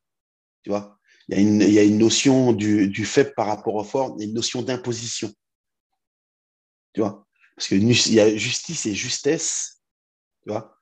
tu 0.63 0.71
vois. 0.71 0.99
Il 1.29 1.37
y 1.37 1.39
a 1.39 1.41
une, 1.41 1.61
il 1.63 1.73
y 1.73 1.79
a 1.79 1.85
une 1.85 1.99
notion 1.99 2.53
du, 2.53 2.89
du 2.89 3.07
faible 3.07 3.33
par 3.35 3.47
rapport 3.47 3.75
au 3.77 3.85
fort, 3.85 4.17
il 4.19 4.29
une 4.29 4.35
notion 4.35 4.63
d'imposition. 4.63 5.33
Tu 6.93 7.01
vois 7.01 7.27
Parce 7.57 7.69
qu'il 7.69 8.13
y 8.13 8.21
a 8.21 8.37
justice 8.37 8.87
et 8.87 8.95
justesse, 8.95 9.81
tu 10.43 10.51
vois 10.51 10.77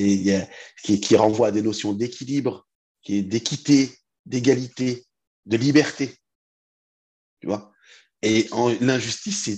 il 0.00 0.22
y 0.22 0.34
a, 0.34 0.48
qui, 0.82 1.00
qui 1.00 1.16
renvoie 1.16 1.48
à 1.48 1.50
des 1.50 1.62
notions 1.62 1.92
d'équilibre, 1.92 2.66
d'équité, 3.06 3.94
d'égalité, 4.26 5.04
de 5.46 5.56
liberté. 5.56 6.16
Tu 7.40 7.46
vois 7.46 7.71
Et 8.22 8.48
l'injustice, 8.80 9.50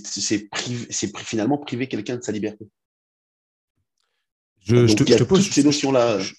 c'est 0.89 1.17
finalement 1.19 1.57
priver 1.59 1.87
quelqu'un 1.87 2.17
de 2.17 2.23
sa 2.23 2.31
liberté. 2.31 2.65
Je, 4.59 4.87
je, 4.87 4.95
te, 4.95 5.05
je 5.05 5.17
te, 5.17 5.23
pose 5.23 5.47
ces 5.47 5.63
notions-là. 5.63 6.17
Je, 6.17 6.33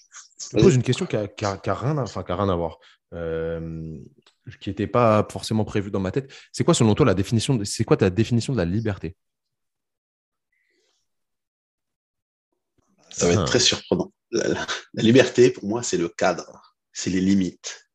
te 0.51 0.61
pose 0.61 0.75
une 0.75 0.83
question 0.83 1.05
qui 1.05 1.15
n'a 1.15 1.73
rien, 1.73 1.97
enfin, 1.97 2.25
à 2.27 2.55
voir, 2.57 2.79
euh, 3.13 3.97
qui 4.59 4.69
n'était 4.69 4.87
pas 4.87 5.25
forcément 5.31 5.63
prévue 5.63 5.89
dans 5.89 6.01
ma 6.01 6.11
tête. 6.11 6.29
C'est 6.51 6.65
quoi, 6.65 6.73
selon 6.73 6.93
toi, 6.93 7.05
la 7.05 7.13
définition 7.13 7.57
C'est 7.63 7.85
quoi 7.85 7.95
ta 7.95 8.09
définition 8.09 8.51
de 8.51 8.57
la 8.57 8.65
liberté? 8.65 9.15
Ça 13.09 13.27
va 13.27 13.33
être 13.33 13.41
ah. 13.43 13.45
très 13.45 13.61
surprenant. 13.61 14.11
La, 14.31 14.49
la, 14.49 14.67
la 14.95 15.03
liberté, 15.03 15.49
pour 15.49 15.65
moi, 15.65 15.81
c'est 15.81 15.97
le 15.97 16.09
cadre, 16.09 16.75
c'est 16.91 17.09
les 17.09 17.21
limites. 17.21 17.86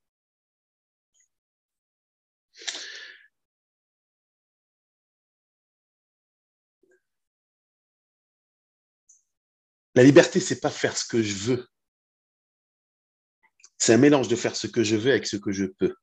La 9.95 10.03
liberté, 10.03 10.41
c'est 10.41 10.61
pas 10.61 10.71
faire 10.71 10.97
ce 10.97 11.05
que 11.05 11.23
je 11.23 11.35
veux. 11.35 11.69
C'est 13.79 13.95
un 13.95 13.99
mélange 13.99 14.29
de 14.29 14.37
faire 14.37 14.57
ce 14.57 14.67
que 14.67 14.85
je 14.85 14.97
veux 14.97 15.11
avec 15.11 15.27
ce 15.27 15.37
que 15.37 15.53
je 15.53 15.65
peux. 15.65 15.95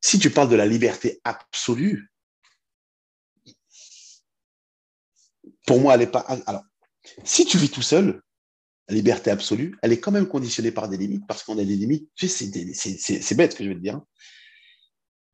Si 0.00 0.18
tu 0.18 0.30
parles 0.30 0.48
de 0.48 0.56
la 0.56 0.66
liberté 0.66 1.20
absolue, 1.24 2.10
pour 5.66 5.80
moi, 5.80 5.94
elle 5.94 6.00
n'est 6.00 6.06
pas. 6.06 6.20
Alors, 6.46 6.62
si 7.24 7.44
tu 7.44 7.58
vis 7.58 7.70
tout 7.70 7.82
seul, 7.82 8.22
la 8.88 8.94
liberté 8.94 9.30
absolue, 9.30 9.76
elle 9.82 9.92
est 9.92 10.00
quand 10.00 10.12
même 10.12 10.28
conditionnée 10.28 10.72
par 10.72 10.88
des 10.88 10.96
limites, 10.96 11.26
parce 11.26 11.42
qu'on 11.42 11.58
a 11.58 11.64
des 11.64 11.76
limites. 11.76 12.10
C'est 12.16 13.34
bête 13.34 13.52
ce 13.52 13.56
que 13.56 13.64
je 13.64 13.68
vais 13.68 13.76
te 13.76 13.80
dire. 13.80 13.96
Hein. 13.96 14.06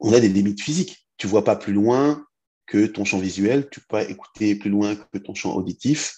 On 0.00 0.12
a 0.12 0.20
des 0.20 0.28
limites 0.28 0.62
physiques. 0.62 1.08
Tu 1.16 1.26
vois 1.26 1.44
pas 1.44 1.56
plus 1.56 1.72
loin 1.72 2.24
que 2.66 2.86
ton 2.86 3.04
champ 3.04 3.18
visuel, 3.18 3.68
tu 3.70 3.80
peux 3.80 3.86
pas 3.88 4.04
écouter 4.04 4.54
plus 4.54 4.70
loin 4.70 4.94
que 4.94 5.18
ton 5.18 5.34
champ 5.34 5.54
auditif, 5.54 6.14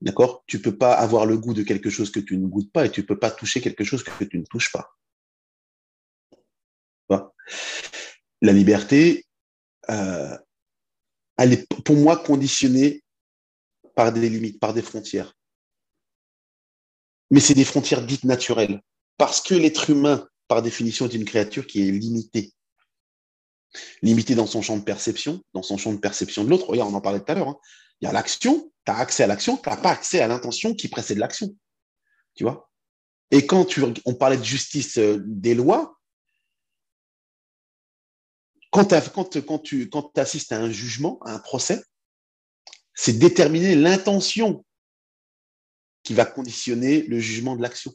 D'accord? 0.00 0.44
Tu 0.46 0.60
peux 0.60 0.76
pas 0.76 0.94
avoir 0.94 1.26
le 1.26 1.36
goût 1.36 1.54
de 1.54 1.62
quelque 1.62 1.90
chose 1.90 2.10
que 2.10 2.20
tu 2.20 2.38
ne 2.38 2.46
goûtes 2.46 2.72
pas 2.72 2.86
et 2.86 2.90
tu 2.90 3.04
peux 3.04 3.18
pas 3.18 3.30
toucher 3.30 3.60
quelque 3.60 3.84
chose 3.84 4.02
que 4.02 4.24
tu 4.24 4.38
ne 4.38 4.44
touches 4.44 4.72
pas. 4.72 4.96
La 8.42 8.52
liberté, 8.52 9.26
euh, 9.90 10.36
elle 11.36 11.52
est 11.52 11.66
pour 11.84 11.96
moi 11.96 12.16
conditionnée 12.16 13.02
par 13.94 14.12
des 14.12 14.28
limites, 14.30 14.58
par 14.58 14.72
des 14.72 14.82
frontières. 14.82 15.36
Mais 17.30 17.40
c'est 17.40 17.54
des 17.54 17.64
frontières 17.64 18.04
dites 18.04 18.24
naturelles. 18.24 18.80
Parce 19.18 19.42
que 19.42 19.54
l'être 19.54 19.90
humain, 19.90 20.26
par 20.48 20.62
définition, 20.62 21.06
est 21.06 21.14
une 21.14 21.26
créature 21.26 21.66
qui 21.66 21.86
est 21.86 21.92
limitée. 21.92 22.52
Limitée 24.02 24.34
dans 24.34 24.46
son 24.46 24.62
champ 24.62 24.78
de 24.78 24.82
perception, 24.82 25.42
dans 25.52 25.62
son 25.62 25.76
champ 25.76 25.92
de 25.92 25.98
perception 25.98 26.44
de 26.44 26.50
l'autre. 26.50 26.70
Regarde, 26.70 26.90
on 26.92 26.96
en 26.96 27.00
parlait 27.00 27.20
tout 27.20 27.30
à 27.30 27.34
l'heure. 27.34 27.48
Hein. 27.48 27.58
Il 28.00 28.06
y 28.06 28.08
a 28.08 28.12
l'action, 28.12 28.72
tu 28.84 28.92
as 28.92 28.96
accès 28.96 29.24
à 29.24 29.26
l'action, 29.26 29.56
tu 29.56 29.68
n'as 29.68 29.76
pas 29.76 29.90
accès 29.90 30.20
à 30.20 30.28
l'intention 30.28 30.74
qui 30.74 30.88
précède 30.88 31.18
l'action. 31.18 31.54
Tu 32.34 32.44
vois? 32.44 32.70
Et 33.30 33.46
quand 33.46 33.64
tu, 33.64 33.82
on 34.04 34.14
parlait 34.14 34.38
de 34.38 34.44
justice 34.44 34.98
euh, 34.98 35.22
des 35.26 35.54
lois, 35.54 35.98
quand, 38.70 38.94
quand, 39.12 39.36
quand 39.42 39.58
tu 39.58 39.90
assistes 40.16 40.52
à 40.52 40.60
un 40.60 40.70
jugement, 40.70 41.18
à 41.24 41.34
un 41.34 41.38
procès, 41.38 41.82
c'est 42.94 43.18
déterminer 43.18 43.74
l'intention 43.74 44.64
qui 46.02 46.14
va 46.14 46.24
conditionner 46.24 47.02
le 47.02 47.18
jugement 47.18 47.56
de 47.56 47.62
l'action. 47.62 47.92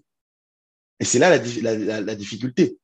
Et 1.00 1.06
c'est 1.06 1.20
là 1.20 1.30
la, 1.30 1.76
la, 1.76 2.02
la, 2.02 2.16
difficulté. 2.16 2.78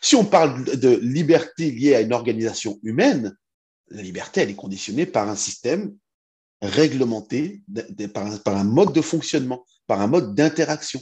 Si 0.00 0.16
on 0.16 0.24
parle 0.24 0.64
de 0.64 0.96
liberté 0.96 1.70
liée 1.70 1.94
à 1.94 2.00
une 2.00 2.12
organisation 2.12 2.78
humaine, 2.82 3.36
la 3.88 4.02
liberté, 4.02 4.40
elle 4.40 4.50
est 4.50 4.54
conditionnée 4.54 5.06
par 5.06 5.28
un 5.28 5.36
système 5.36 5.96
réglementé 6.62 7.62
par 8.12 8.56
un, 8.56 8.64
mode 8.64 8.92
de 8.92 9.00
fonctionnement, 9.00 9.64
par 9.86 10.00
un 10.00 10.06
mode 10.06 10.34
d'interaction, 10.34 11.00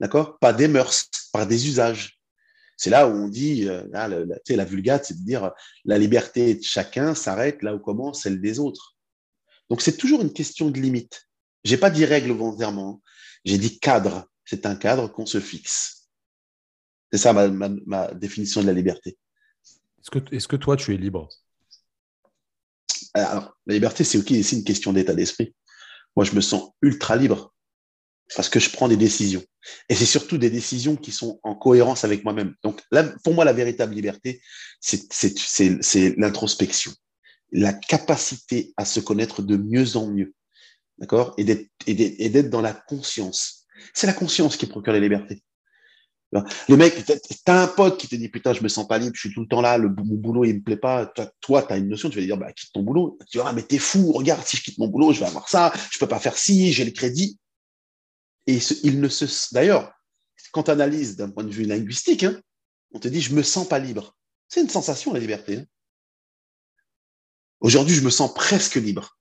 d'accord? 0.00 0.38
Pas 0.38 0.52
des 0.52 0.68
mœurs, 0.68 1.08
par 1.32 1.46
des 1.46 1.66
usages. 1.68 2.20
C'est 2.76 2.90
là 2.90 3.08
où 3.08 3.12
on 3.12 3.28
dit, 3.28 3.68
euh, 3.68 3.84
là, 3.90 4.08
la, 4.08 4.24
la, 4.48 4.64
vulgate, 4.64 5.06
c'est 5.06 5.18
de 5.18 5.24
dire 5.24 5.52
la 5.84 5.98
liberté 5.98 6.54
de 6.54 6.62
chacun 6.62 7.14
s'arrête 7.14 7.62
là 7.62 7.74
où 7.74 7.78
commence 7.78 8.22
celle 8.22 8.40
des 8.40 8.58
autres. 8.58 8.96
Donc 9.70 9.80
c'est 9.80 9.96
toujours 9.96 10.22
une 10.22 10.32
question 10.32 10.70
de 10.70 10.80
limite. 10.80 11.28
J'ai 11.64 11.76
pas 11.76 11.90
dit 11.90 12.04
règle 12.04 12.32
volontairement, 12.32 13.02
j'ai 13.44 13.58
dit 13.58 13.78
cadre. 13.78 14.28
C'est 14.44 14.66
un 14.66 14.76
cadre 14.76 15.08
qu'on 15.08 15.26
se 15.26 15.40
fixe. 15.40 16.08
C'est 17.10 17.18
ça 17.18 17.32
ma, 17.32 18.12
définition 18.14 18.60
de 18.60 18.66
la 18.66 18.72
liberté. 18.72 19.16
Est 20.32 20.38
-ce 20.38 20.48
que 20.48 20.56
toi, 20.56 20.76
tu 20.76 20.92
es 20.92 20.98
libre? 20.98 21.28
Alors, 23.14 23.56
la 23.66 23.74
liberté, 23.74 24.04
c'est 24.04 24.18
aussi 24.18 24.56
une 24.56 24.64
question 24.64 24.92
d'état 24.92 25.14
d'esprit. 25.14 25.54
Moi, 26.16 26.24
je 26.24 26.32
me 26.32 26.40
sens 26.40 26.70
ultra 26.82 27.16
libre 27.16 27.54
parce 28.36 28.48
que 28.48 28.58
je 28.58 28.70
prends 28.70 28.88
des 28.88 28.96
décisions. 28.96 29.42
Et 29.88 29.94
c'est 29.94 30.06
surtout 30.06 30.38
des 30.38 30.50
décisions 30.50 30.96
qui 30.96 31.12
sont 31.12 31.40
en 31.42 31.54
cohérence 31.54 32.04
avec 32.04 32.24
moi-même. 32.24 32.54
Donc, 32.62 32.82
là, 32.90 33.04
pour 33.22 33.34
moi, 33.34 33.44
la 33.44 33.52
véritable 33.52 33.94
liberté, 33.94 34.42
c'est 34.80 36.14
l'introspection, 36.18 36.92
la 37.52 37.72
capacité 37.72 38.72
à 38.76 38.84
se 38.84 39.00
connaître 39.00 39.42
de 39.42 39.56
mieux 39.56 39.96
en 39.96 40.08
mieux, 40.08 40.34
d'accord? 40.98 41.34
Et 41.38 41.44
d'être 41.44 42.50
dans 42.50 42.60
la 42.60 42.72
conscience. 42.72 43.66
C'est 43.92 44.06
la 44.06 44.12
conscience 44.12 44.56
qui 44.56 44.66
procure 44.66 44.92
la 44.92 45.00
liberté. 45.00 45.42
Le 46.68 46.76
mec, 46.76 47.04
t'as 47.44 47.62
un 47.62 47.66
pote 47.66 47.98
qui 47.98 48.08
te 48.08 48.16
dit 48.16 48.28
putain, 48.28 48.52
je 48.52 48.62
me 48.62 48.68
sens 48.68 48.86
pas 48.88 48.98
libre, 48.98 49.12
je 49.14 49.20
suis 49.20 49.34
tout 49.34 49.42
le 49.42 49.46
temps 49.46 49.60
là, 49.60 49.78
le, 49.78 49.88
mon 49.88 50.16
boulot 50.16 50.44
il 50.44 50.56
me 50.56 50.62
plaît 50.62 50.76
pas. 50.76 51.06
Toi, 51.40 51.62
tu 51.62 51.72
as 51.72 51.76
une 51.76 51.88
notion, 51.88 52.10
tu 52.10 52.18
vas 52.18 52.24
dire 52.24 52.36
bah 52.36 52.52
quitte 52.52 52.72
ton 52.72 52.82
boulot. 52.82 53.18
Tu 53.30 53.38
vas 53.38 53.46
ah 53.48 53.52
mais 53.52 53.62
t'es 53.62 53.78
fou, 53.78 54.12
regarde, 54.12 54.44
si 54.44 54.56
je 54.56 54.62
quitte 54.62 54.78
mon 54.78 54.88
boulot, 54.88 55.12
je 55.12 55.20
vais 55.20 55.26
avoir 55.26 55.48
ça, 55.48 55.72
je 55.90 55.98
peux 55.98 56.08
pas 56.08 56.18
faire 56.18 56.36
ci, 56.36 56.72
j'ai 56.72 56.84
le 56.84 56.90
crédit. 56.90 57.38
Et 58.46 58.58
il 58.82 59.00
ne 59.00 59.08
se. 59.08 59.54
D'ailleurs, 59.54 59.92
quand 60.52 60.64
tu 60.64 60.70
analyses 60.70 61.16
d'un 61.16 61.30
point 61.30 61.44
de 61.44 61.50
vue 61.50 61.64
linguistique, 61.64 62.24
hein, 62.24 62.40
on 62.92 62.98
te 62.98 63.08
dit 63.08 63.20
je 63.20 63.34
me 63.34 63.42
sens 63.42 63.68
pas 63.68 63.78
libre. 63.78 64.16
C'est 64.48 64.60
une 64.60 64.68
sensation 64.68 65.12
la 65.12 65.20
liberté. 65.20 65.58
Hein. 65.58 65.64
Aujourd'hui, 67.60 67.94
je 67.94 68.02
me 68.02 68.10
sens 68.10 68.32
presque 68.34 68.74
libre 68.74 69.16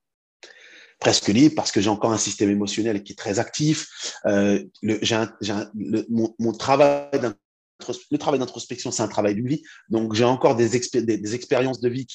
presque 1.04 1.28
libre 1.28 1.56
parce 1.56 1.74
que 1.74 1.82
j'ai 1.82 1.90
encore 1.90 2.14
un 2.14 2.18
système 2.18 2.50
émotionnel 2.50 3.04
qui 3.04 3.12
est 3.12 3.18
très 3.18 3.38
actif. 3.38 3.90
Le, 4.24 4.98
travail 6.58 8.40
d'introspection, 8.40 8.90
c'est 8.90 9.04
un 9.04 9.10
travail 9.10 9.36
de 9.36 9.46
vie. 9.46 9.62
Donc, 9.90 10.14
j'ai 10.14 10.24
encore 10.24 10.56
des, 10.56 10.78
expériences 10.78 11.82
de 11.82 11.90
vie 11.90 12.08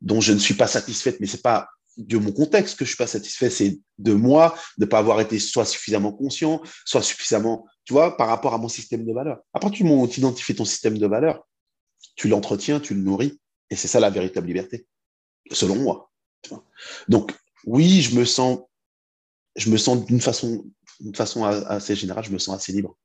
dont 0.00 0.20
je 0.20 0.32
ne 0.32 0.38
suis 0.38 0.54
pas 0.54 0.68
satisfaite, 0.68 1.18
mais 1.18 1.26
c'est 1.26 1.42
pas 1.42 1.68
de 1.96 2.16
mon 2.16 2.30
contexte 2.30 2.78
que 2.78 2.84
je 2.84 2.90
suis 2.90 2.96
pas 2.96 3.08
satisfait, 3.08 3.50
c'est 3.50 3.80
de 3.98 4.12
moi, 4.12 4.56
de 4.78 4.86
pas 4.86 4.98
avoir 4.98 5.20
été 5.20 5.40
soit 5.40 5.64
suffisamment 5.64 6.12
conscient, 6.12 6.62
soit 6.84 7.02
suffisamment, 7.02 7.66
tu 7.84 7.92
vois, 7.92 8.16
par 8.16 8.28
rapport 8.28 8.54
à 8.54 8.58
mon 8.58 8.68
système 8.68 9.04
de 9.04 9.12
valeurs. 9.12 9.40
À 9.52 9.58
partir 9.58 9.84
du 9.84 9.90
moment 9.90 10.04
où 10.04 10.08
tu 10.08 10.20
identifies 10.20 10.54
ton 10.54 10.64
système 10.64 10.96
de 10.96 11.06
valeurs, 11.08 11.44
tu 12.14 12.28
l'entretiens, 12.28 12.78
tu 12.78 12.94
le 12.94 13.00
nourris, 13.00 13.40
et 13.68 13.74
c'est 13.74 13.88
ça 13.88 13.98
la 13.98 14.10
véritable 14.10 14.46
liberté, 14.46 14.86
selon 15.50 15.74
moi. 15.74 16.12
Donc, 17.08 17.32
oui, 17.64 18.02
je 18.02 18.18
me 18.18 18.24
sens, 18.24 18.60
je 19.56 19.70
me 19.70 19.76
sens 19.76 20.04
d'une 20.04 20.20
façon, 20.20 20.64
d'une 21.00 21.14
façon 21.14 21.44
assez 21.44 21.94
générale, 21.94 22.24
je 22.24 22.32
me 22.32 22.38
sens 22.38 22.56
assez 22.56 22.72
libre. 22.72 22.96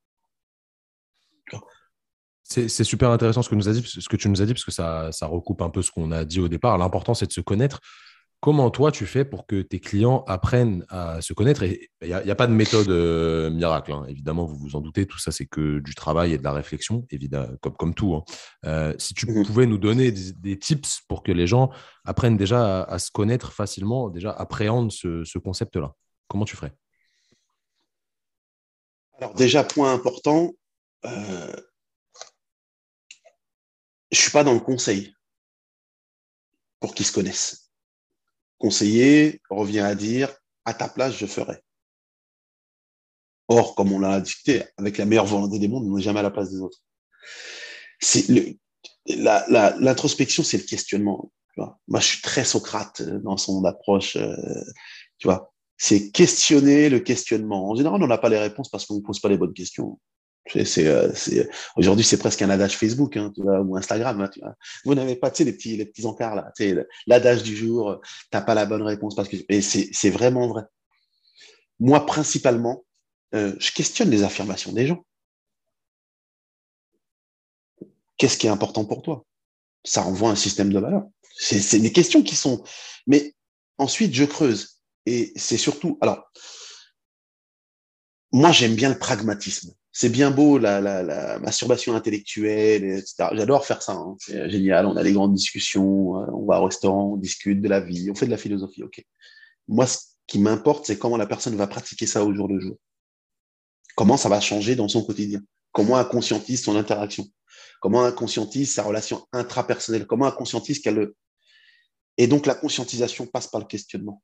C'est 2.45 2.83
super 2.83 3.09
intéressant 3.09 3.41
ce 3.41 3.49
que, 3.49 3.55
tu 3.55 4.29
nous 4.29 4.41
as 4.41 4.45
dit, 4.45 4.53
parce 4.53 4.65
que 4.65 4.71
ça 4.71 5.25
recoupe 5.25 5.61
un 5.61 5.69
peu 5.69 5.81
ce 5.81 5.91
qu'on 5.91 6.11
a 6.11 6.23
dit 6.23 6.39
au 6.39 6.47
départ. 6.47 6.77
L'important, 6.77 7.13
c'est 7.13 7.25
de 7.25 7.31
se 7.31 7.41
connaître. 7.41 7.79
Comment 8.43 8.69
toi, 8.71 8.91
tu 8.91 9.05
fais 9.05 9.23
pour 9.23 9.47
que 9.47 9.61
tes 9.61 9.79
clients 9.79 10.25
apprennent 10.27 10.85
à 10.89 11.21
se 11.21 11.31
connaître? 11.31 11.63
Il 11.63 11.87
n'y 12.01 12.11
a, 12.11 12.17
a, 12.17 12.35
pas 12.35 12.45
de 12.45 12.51
méthode 12.51 12.89
euh, 12.89 13.49
miracle, 13.49 13.93
hein. 13.93 14.05
évidemment, 14.09 14.43
vous 14.43 14.57
vous 14.57 14.75
en 14.75 14.81
doutez, 14.81 15.05
tout 15.05 15.17
ça, 15.17 15.31
c'est 15.31 15.45
que 15.45 15.79
du 15.79 15.95
travail 15.95 16.33
et 16.33 16.37
de 16.37 16.43
la 16.43 16.51
réflexion, 16.51 17.07
évidemment, 17.09 17.55
comme, 17.61 17.77
comme 17.77 17.93
tout. 17.93 18.15
Hein. 18.15 18.23
Euh, 18.65 18.93
si 18.97 19.13
tu 19.13 19.31
mmh 19.31 19.45
pouvais 19.45 19.65
nous 19.65 19.77
donner 19.77 20.11
des, 20.11 20.33
des, 20.33 20.59
tips 20.59 21.03
pour 21.07 21.23
que 21.23 21.31
les 21.31 21.47
gens 21.47 21.69
apprennent 22.03 22.35
déjà 22.35 22.81
à, 22.81 22.95
à 22.95 22.99
se 22.99 23.11
connaître 23.11 23.53
facilement, 23.53 24.09
déjà 24.09 24.31
appréhendent 24.31 24.91
ce, 24.91 25.23
ce 25.23 25.39
concept-là, 25.39 25.93
comment 26.27 26.43
tu 26.43 26.57
ferais? 26.57 26.73
Alors 29.19 29.35
déjà, 29.35 29.63
point 29.63 29.93
important, 29.93 30.51
euh, 31.05 31.55
je 34.11 34.17
ne 34.17 34.21
suis 34.21 34.31
pas 34.31 34.43
dans 34.43 34.53
le 34.53 34.59
conseil 34.59 35.13
pour 36.81 36.93
qu'ils 36.93 37.05
se 37.05 37.13
connaissent 37.13 37.62
conseiller 38.57 39.41
revient 39.49 39.79
à 39.79 39.95
dire 39.95 40.33
à 40.65 40.73
ta 40.73 40.87
place, 40.87 41.15
je 41.17 41.25
ferai. 41.25 41.61
Or, 43.47 43.75
comme 43.75 43.91
on 43.91 43.99
l'a 43.99 44.21
discuté, 44.21 44.63
avec 44.77 44.97
la 44.97 45.05
meilleure 45.05 45.25
volonté 45.25 45.59
des 45.59 45.67
mondes, 45.67 45.85
on 45.85 45.97
n'est 45.97 46.01
jamais 46.01 46.19
à 46.19 46.23
la 46.23 46.31
place 46.31 46.49
des 46.51 46.59
autres. 46.59 46.79
l'introspection, 49.05 50.43
c'est 50.43 50.57
le 50.57 50.63
questionnement. 50.63 51.31
Moi, 51.57 51.99
je 51.99 52.05
suis 52.05 52.21
très 52.21 52.45
Socrate 52.45 53.01
euh, 53.01 53.19
dans 53.19 53.37
son 53.37 53.63
approche. 53.65 54.15
Euh, 54.15 54.35
c'est 55.77 56.11
questionner 56.11 56.89
le 56.89 56.99
questionnement. 56.99 57.69
En 57.69 57.75
général, 57.75 58.01
on 58.01 58.07
n'a 58.07 58.17
pas 58.17 58.29
les 58.29 58.39
réponses 58.39 58.69
parce 58.69 58.85
qu'on 58.85 58.95
ne 58.95 59.01
pose 59.01 59.19
pas 59.19 59.29
les 59.29 59.37
bonnes 59.37 59.53
questions. 59.53 59.99
C'est, 60.45 60.87
euh, 60.87 61.11
aujourd'hui, 61.77 62.03
c'est 62.03 62.17
presque 62.17 62.41
un 62.41 62.49
adage 62.49 62.77
Facebook 62.77 63.15
hein, 63.15 63.31
tu 63.33 63.41
vois, 63.41 63.61
ou 63.61 63.77
Instagram. 63.77 64.19
Hein, 64.21 64.27
tu 64.27 64.41
vois. 64.41 64.55
Vous 64.83 64.93
n'avez 64.93 65.15
pas, 65.15 65.31
tu 65.31 65.43
les 65.43 65.53
petits, 65.53 65.77
les 65.77 65.85
petits 65.85 66.05
encarts 66.05 66.35
là. 66.35 66.51
Tu 66.55 66.77
l'adage 67.07 67.43
du 67.43 67.55
jour, 67.55 68.01
t'as 68.29 68.41
pas 68.41 68.53
la 68.53 68.65
bonne 68.65 68.81
réponse 68.81 69.15
parce 69.15 69.29
que. 69.29 69.37
Et 69.49 69.61
c'est 69.61 70.09
vraiment 70.09 70.47
vrai. 70.47 70.63
Moi, 71.79 72.05
principalement, 72.05 72.85
euh, 73.33 73.55
je 73.59 73.71
questionne 73.71 74.09
les 74.09 74.23
affirmations 74.23 74.73
des 74.73 74.87
gens. 74.87 75.05
Qu'est-ce 78.17 78.37
qui 78.37 78.47
est 78.47 78.51
important 78.51 78.85
pour 78.85 79.01
toi? 79.01 79.25
Ça 79.83 80.01
renvoie 80.01 80.29
un 80.29 80.35
système 80.35 80.71
de 80.71 80.79
valeurs. 80.79 81.05
C'est 81.35 81.79
des 81.79 81.91
questions 81.91 82.21
qui 82.21 82.35
sont. 82.35 82.63
Mais 83.07 83.33
ensuite, 83.77 84.13
je 84.13 84.25
creuse. 84.25 84.81
Et 85.05 85.33
c'est 85.35 85.57
surtout. 85.57 85.97
Alors, 86.01 86.29
moi, 88.31 88.51
j'aime 88.51 88.75
bien 88.75 88.89
le 88.89 88.99
pragmatisme 88.99 89.73
c'est 89.95 90.09
bien 90.09 90.31
beau 90.31 90.57
la, 90.57 91.39
masturbation 91.39 91.95
intellectuelle, 91.95 92.83
etc. 92.83 93.29
J'adore 93.33 93.63
faire 93.63 93.83
ça. 93.83 93.93
Hein. 93.93 94.15
C'est 94.17 94.49
génial. 94.49 94.87
On 94.87 94.97
a 94.97 95.03
des 95.03 95.13
grandes 95.13 95.35
discussions, 95.35 96.17
euh, 96.17 96.25
on 96.33 96.45
va 96.47 96.59
au 96.59 96.65
restaurant, 96.65 97.13
on 97.13 97.17
discute 97.17 97.61
de 97.61 97.69
la 97.69 97.79
vie, 97.79 98.09
on 98.09 98.15
fait 98.15 98.25
de 98.25 98.31
la 98.31 98.37
philosophie. 98.37 98.83
Ok. 98.83 99.05
Moi, 99.67 99.85
ce 99.85 99.99
qui 100.25 100.39
m'importe, 100.39 100.87
c'est 100.87 100.97
comment 100.97 101.15
la 101.15 101.27
personne 101.27 101.55
va 101.55 101.67
pratiquer 101.67 102.07
ça 102.07 102.25
au 102.25 102.33
jour 102.33 102.47
le 102.47 102.59
jour. 102.59 102.75
Comment 103.95 104.17
ça 104.17 104.29
va 104.29 104.41
changer 104.41 104.75
dans 104.75 104.87
son 104.87 105.05
quotidien. 105.05 105.41
Comment 105.71 105.99
elle 105.99 106.07
conscientise 106.07 106.63
son 106.63 106.75
interaction. 106.75 107.25
Comment 107.79 108.07
elle 108.07 108.15
conscientise 108.15 108.73
sa 108.73 108.81
relation 108.81 109.27
intrapersonnelle. 109.31 110.07
Comment 110.07 110.27
elle 110.27 110.33
conscientise 110.33 110.79
qu'elle 110.79 110.95
le. 110.95 111.15
Et 112.17 112.25
donc, 112.25 112.47
la 112.47 112.55
conscientisation 112.55 113.27
passe 113.27 113.45
par 113.45 113.61
le 113.61 113.67
questionnement. 113.67 114.23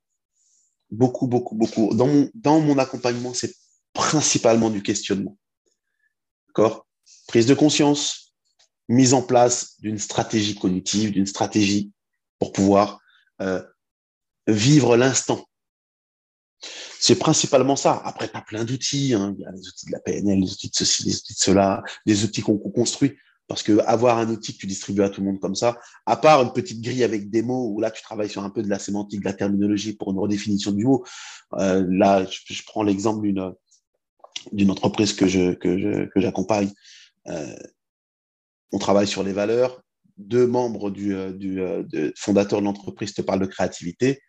Beaucoup, 0.90 1.28
beaucoup, 1.28 1.56
beaucoup. 1.56 1.94
Dans 1.94 2.08
mon, 2.08 2.30
dans 2.34 2.60
mon 2.60 2.80
accompagnement, 2.80 3.36
c'est 3.36 3.54
principalement 3.94 4.72
du 4.72 4.82
questionnement. 4.82 5.38
Prise 7.28 7.46
de 7.46 7.54
conscience, 7.54 8.34
mise 8.88 9.14
en 9.14 9.22
place 9.22 9.80
d'une 9.80 10.00
stratégie 10.00 10.56
cognitive, 10.56 11.12
d'une 11.12 11.28
stratégie 11.28 11.92
pour 12.40 12.52
pouvoir 12.52 13.00
euh, 13.42 13.64
vivre 14.48 14.98
l'instant. 14.98 15.46
C'est 17.00 17.18
principalement 17.18 17.76
ça. 17.76 18.02
Après, 18.04 18.28
tu 18.28 18.36
as 18.36 18.42
plein 18.42 18.66
d'outils. 18.66 19.14
Hein. 19.14 19.36
Il 19.38 19.44
y 19.44 19.46
a 19.46 19.52
les 19.52 19.68
outils 19.68 19.86
de 19.86 19.92
la 19.92 20.00
PNL, 20.00 20.40
les 20.40 20.52
outils 20.52 20.70
de 20.70 20.76
ceci, 20.76 21.06
les 21.06 21.16
outils 21.16 21.34
de 21.34 21.40
cela, 21.40 21.84
des 22.06 22.24
outils 22.24 22.42
qu'on 22.42 22.58
construit. 22.58 23.16
Parce 23.48 23.64
que 23.64 23.80
avoir 23.80 24.20
un 24.20 24.30
outil 24.30 24.54
que 24.54 24.60
tu 24.60 24.68
distribues 24.68 25.02
à 25.02 25.10
tout 25.10 25.22
le 25.22 25.28
monde 25.28 25.40
comme 25.40 25.56
ça, 25.56 25.80
à 26.06 26.18
part 26.18 26.44
une 26.44 26.54
petite 26.54 26.82
grille 26.82 27.04
avec 27.04 27.32
des 27.32 27.42
mots 27.42 27.72
où 27.74 27.80
là 27.80 27.90
tu 27.90 28.04
travailles 28.04 28.30
sur 28.30 28.44
un 28.44 28.52
peu 28.52 28.62
de 28.62 28.70
la 28.70 28.78
sémantique, 28.78 29.22
de 29.22 29.26
la 29.26 29.34
terminologie 29.34 29.94
pour 29.94 30.12
une 30.12 30.20
redéfinition 30.20 30.72
du 30.72 30.86
mot. 30.86 31.04
Euh, 31.54 31.84
là, 31.90 32.28
je 32.28 32.62
prends 32.68 32.84
l'exemple 32.84 33.24
d'une 33.24 33.54
d'une 34.52 34.72
entreprise 34.72 35.14
que 35.14 35.28
je 35.28 35.54
que 35.54 36.20
j'accompagne. 36.20 36.72
Euh, 37.28 37.56
on 38.72 38.80
travaille 38.80 39.08
sur 39.08 39.24
les 39.24 39.34
valeurs. 39.34 39.82
Deux 40.18 40.48
membres 40.48 40.92
du, 40.92 41.16
euh, 41.16 41.32
du 41.32 41.62
euh, 41.62 41.84
fondateur 42.18 42.60
de 42.60 42.66
l'entreprise 42.66 43.14
te 43.14 43.22
parlent 43.22 43.40
de 43.40 43.46
créativité. 43.46 44.22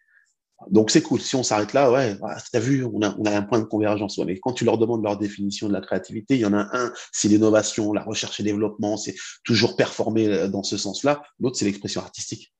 Donc 0.70 0.90
c'est 0.90 1.02
cool. 1.02 1.20
Si 1.20 1.36
on 1.36 1.43
s'arrête 1.43 1.72
là, 1.72 1.90
ouais, 1.90 2.16
tu 2.16 2.56
as 2.56 2.60
vu, 2.60 2.85
on 2.85 3.01
a, 3.01 3.16
on 3.18 3.24
a 3.24 3.35
un 3.35 3.43
point 3.43 3.60
de 3.60 3.64
convergence. 3.64 4.18
mais 4.18 4.39
quand 4.39 4.52
tu 4.52 4.66
leur 4.66 4.77
demandes 4.77 5.02
leur 5.02 5.16
définition 5.16 5.68
de 5.68 5.72
la 5.72 5.81
créativité, 5.81 6.35
il 6.35 6.40
y 6.40 6.44
en 6.44 6.52
a 6.52 6.68
un, 6.77 6.93
c'est 7.12 7.28
l'innovation, 7.28 7.94
la 7.94 8.02
recherche 8.02 8.40
et 8.40 8.43
développement, 8.43 8.98
c'est 8.98 9.14
toujours 9.43 9.74
performer 9.74 10.48
dans 10.51 10.62
ce 10.62 10.77
sens-là. 10.77 11.22
L'autre, 11.39 11.56
c'est 11.56 11.64
l'expression 11.64 12.02
artistique 12.02 12.52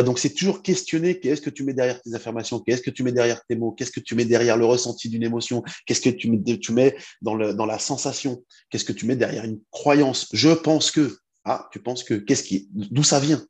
donc 0.00 0.18
c'est 0.18 0.32
toujours 0.32 0.62
questionner 0.62 1.20
qu'est-ce 1.20 1.42
que 1.42 1.50
tu 1.50 1.64
mets 1.64 1.74
derrière 1.74 2.00
tes 2.00 2.14
affirmations, 2.14 2.60
qu'est-ce 2.60 2.80
que 2.80 2.90
tu 2.90 3.02
mets 3.02 3.12
derrière 3.12 3.44
tes 3.44 3.56
mots, 3.56 3.72
qu'est-ce 3.72 3.90
que 3.90 4.00
tu 4.00 4.14
mets 4.14 4.24
derrière 4.24 4.56
le 4.56 4.64
ressenti 4.64 5.10
d'une 5.10 5.22
émotion, 5.22 5.62
qu'est-ce 5.84 6.00
que 6.00 6.08
tu 6.08 6.30
mets, 6.30 6.42
tu 6.58 6.72
dans 7.20 7.66
la 7.66 7.78
sensation, 7.78 8.42
qu'est-ce 8.70 8.86
que 8.86 8.94
tu 8.94 9.04
mets 9.04 9.16
derrière 9.16 9.44
une 9.44 9.60
croyance. 9.70 10.28
Je 10.32 10.48
pense 10.48 10.90
que, 10.90 11.18
ah, 11.44 11.68
tu 11.72 11.82
penses 11.82 12.04
que, 12.04 12.14
qu'est-ce 12.14 12.44
qui, 12.44 12.68
d'où 12.72 13.02
ça 13.02 13.20
vient? 13.20 13.44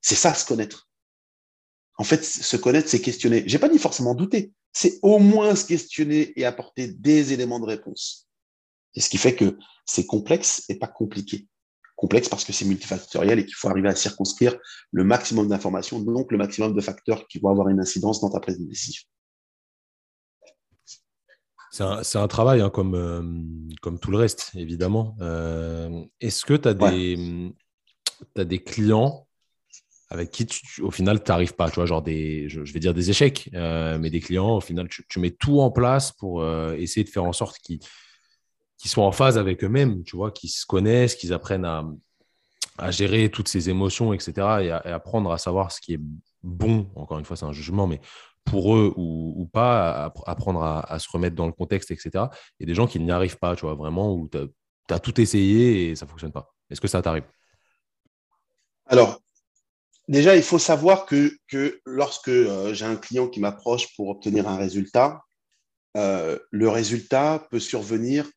C'est 0.00 0.14
ça, 0.14 0.32
se 0.32 0.46
connaître. 0.46 0.88
En 1.98 2.04
fait, 2.04 2.24
se 2.24 2.56
connaître, 2.56 2.88
c'est 2.88 3.00
questionner. 3.00 3.44
J'ai 3.46 3.58
pas 3.58 3.68
dit 3.68 3.78
forcément 3.78 4.14
douter, 4.14 4.52
c'est 4.72 4.98
au 5.02 5.18
moins 5.18 5.54
se 5.54 5.66
questionner 5.66 6.32
et 6.40 6.46
apporter 6.46 6.88
des 6.88 7.32
éléments 7.34 7.60
de 7.60 7.66
réponse. 7.66 8.28
C'est 8.94 9.02
ce 9.02 9.10
qui 9.10 9.18
fait 9.18 9.34
que 9.34 9.58
c'est 9.84 10.06
complexe 10.06 10.64
et 10.68 10.76
pas 10.76 10.86
compliqué 10.86 11.46
complexe 11.98 12.28
parce 12.28 12.44
que 12.44 12.52
c'est 12.52 12.64
multifactoriel 12.64 13.40
et 13.40 13.44
qu'il 13.44 13.56
faut 13.56 13.68
arriver 13.68 13.88
à 13.88 13.94
circonscrire 13.94 14.56
le 14.92 15.02
maximum 15.02 15.48
d'informations, 15.48 15.98
donc 15.98 16.30
le 16.30 16.38
maximum 16.38 16.72
de 16.72 16.80
facteurs 16.80 17.26
qui 17.26 17.40
vont 17.40 17.50
avoir 17.50 17.68
une 17.68 17.80
incidence 17.80 18.20
dans 18.20 18.30
ta 18.30 18.38
prise 18.38 18.58
de 18.58 18.64
décision. 18.64 19.02
C'est 21.72 22.18
un, 22.18 22.28
travail 22.28 22.60
hein, 22.60 22.70
comme, 22.70 22.94
euh, 22.94 23.22
comme 23.82 23.98
tout 23.98 24.10
le 24.10 24.16
reste, 24.16 24.52
évidemment. 24.54 25.16
Euh, 25.20 26.02
est-ce 26.20 26.44
que 26.44 26.54
tu 26.54 26.68
as, 26.68 26.74
des, 26.74 27.52
as 28.36 28.44
des 28.44 28.62
clients 28.62 29.26
avec 30.08 30.30
qui, 30.30 30.46
au 30.80 30.90
final, 30.90 31.22
tu 31.22 31.30
n'arrives 31.30 31.54
pas, 31.54 31.68
tu 31.68 31.74
vois, 31.74 31.86
genre 31.86 32.02
des, 32.02 32.48
je, 32.48 32.60
vais 32.60 32.80
dire 32.80 32.94
des 32.94 33.10
échecs, 33.10 33.50
euh, 33.54 33.98
mais 33.98 34.08
des 34.08 34.20
clients, 34.20 34.56
au 34.56 34.60
final, 34.60 34.88
tu, 34.88 35.04
tu, 35.08 35.18
mets 35.18 35.32
tout 35.32 35.60
en 35.60 35.70
place 35.70 36.12
pour 36.12 36.46
essayer 36.74 37.04
de 37.04 37.10
faire 37.10 37.24
en 37.24 37.34
sorte 37.34 37.58
qu'ils 37.58 37.80
qui 38.78 38.88
soient 38.88 39.04
en 39.04 39.12
phase 39.12 39.36
avec 39.36 39.62
eux-mêmes, 39.64 40.02
tu 40.04 40.16
vois, 40.16 40.30
qui 40.30 40.48
se 40.48 40.64
connaissent, 40.64 41.16
qu'ils 41.16 41.32
apprennent 41.32 41.64
à, 41.64 41.84
à, 42.78 42.90
gérer 42.90 43.28
toutes 43.28 43.48
ces 43.48 43.68
émotions, 43.68 44.12
etc. 44.12 44.32
Et, 44.62 44.70
à, 44.70 44.78
apprendre 44.94 45.32
à 45.32 45.38
savoir 45.38 45.72
ce 45.72 45.80
qui 45.80 45.94
est 45.94 46.00
bon, 46.42 46.88
encore 46.94 47.18
une 47.18 47.24
fois, 47.24 47.36
c'est 47.36 47.44
un 47.44 47.52
jugement, 47.52 47.86
mais 47.86 48.00
pour 48.44 48.76
eux 48.76 48.94
ou, 48.96 49.48
pas, 49.52 50.12
apprendre 50.26 50.62
à, 50.62 50.98
se 50.98 51.08
remettre 51.10 51.36
dans 51.36 51.46
le 51.46 51.52
contexte, 51.52 51.90
etc. 51.90 52.10
A 52.14 52.30
des 52.60 52.74
gens 52.74 52.86
qui 52.86 52.98
n'y 53.00 53.10
arrivent 53.10 53.38
pas, 53.38 53.56
tu 53.56 53.66
vois, 53.66 53.74
vraiment, 53.74 54.14
où 54.14 54.28
tu 54.30 54.38
as, 54.94 54.98
tout 55.00 55.20
essayé 55.20 55.90
et 55.90 55.96
ça 55.96 56.06
ne 56.06 56.10
fonctionne 56.10 56.32
pas. 56.32 56.54
Est-ce 56.70 56.80
que 56.80 56.88
ça 56.88 57.02
t'arrive? 57.02 57.24
Alors, 58.86 59.20
déjà, 60.06 60.34
il 60.36 60.42
faut 60.42 60.58
savoir 60.58 61.04
que, 61.04 61.36
que 61.48 61.80
lorsque 61.84 62.28
euh, 62.28 62.72
j'ai 62.72 62.86
un 62.86 62.96
client 62.96 63.28
qui 63.28 63.40
m'approche 63.40 63.94
pour 63.96 64.08
obtenir 64.08 64.48
un 64.48 64.56
résultat, 64.56 65.20
euh, 65.96 66.38
le 66.50 66.68
résultat 66.70 67.46
peut 67.50 67.60
survenir 67.60 68.30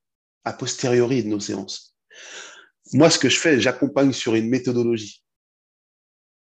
a 0.44 0.54
posteriori 0.54 1.24
de 1.24 1.30
nos 1.30 1.40
séances. 1.40 1.96
Moi, 2.94 3.10
ce 3.10 3.20
que 3.20 3.30
je 3.30 3.40
fais, 3.40 3.60
j'accompagne 3.60 4.12
sur 4.12 4.36
une 4.36 4.50
méthodologie. 4.50 5.24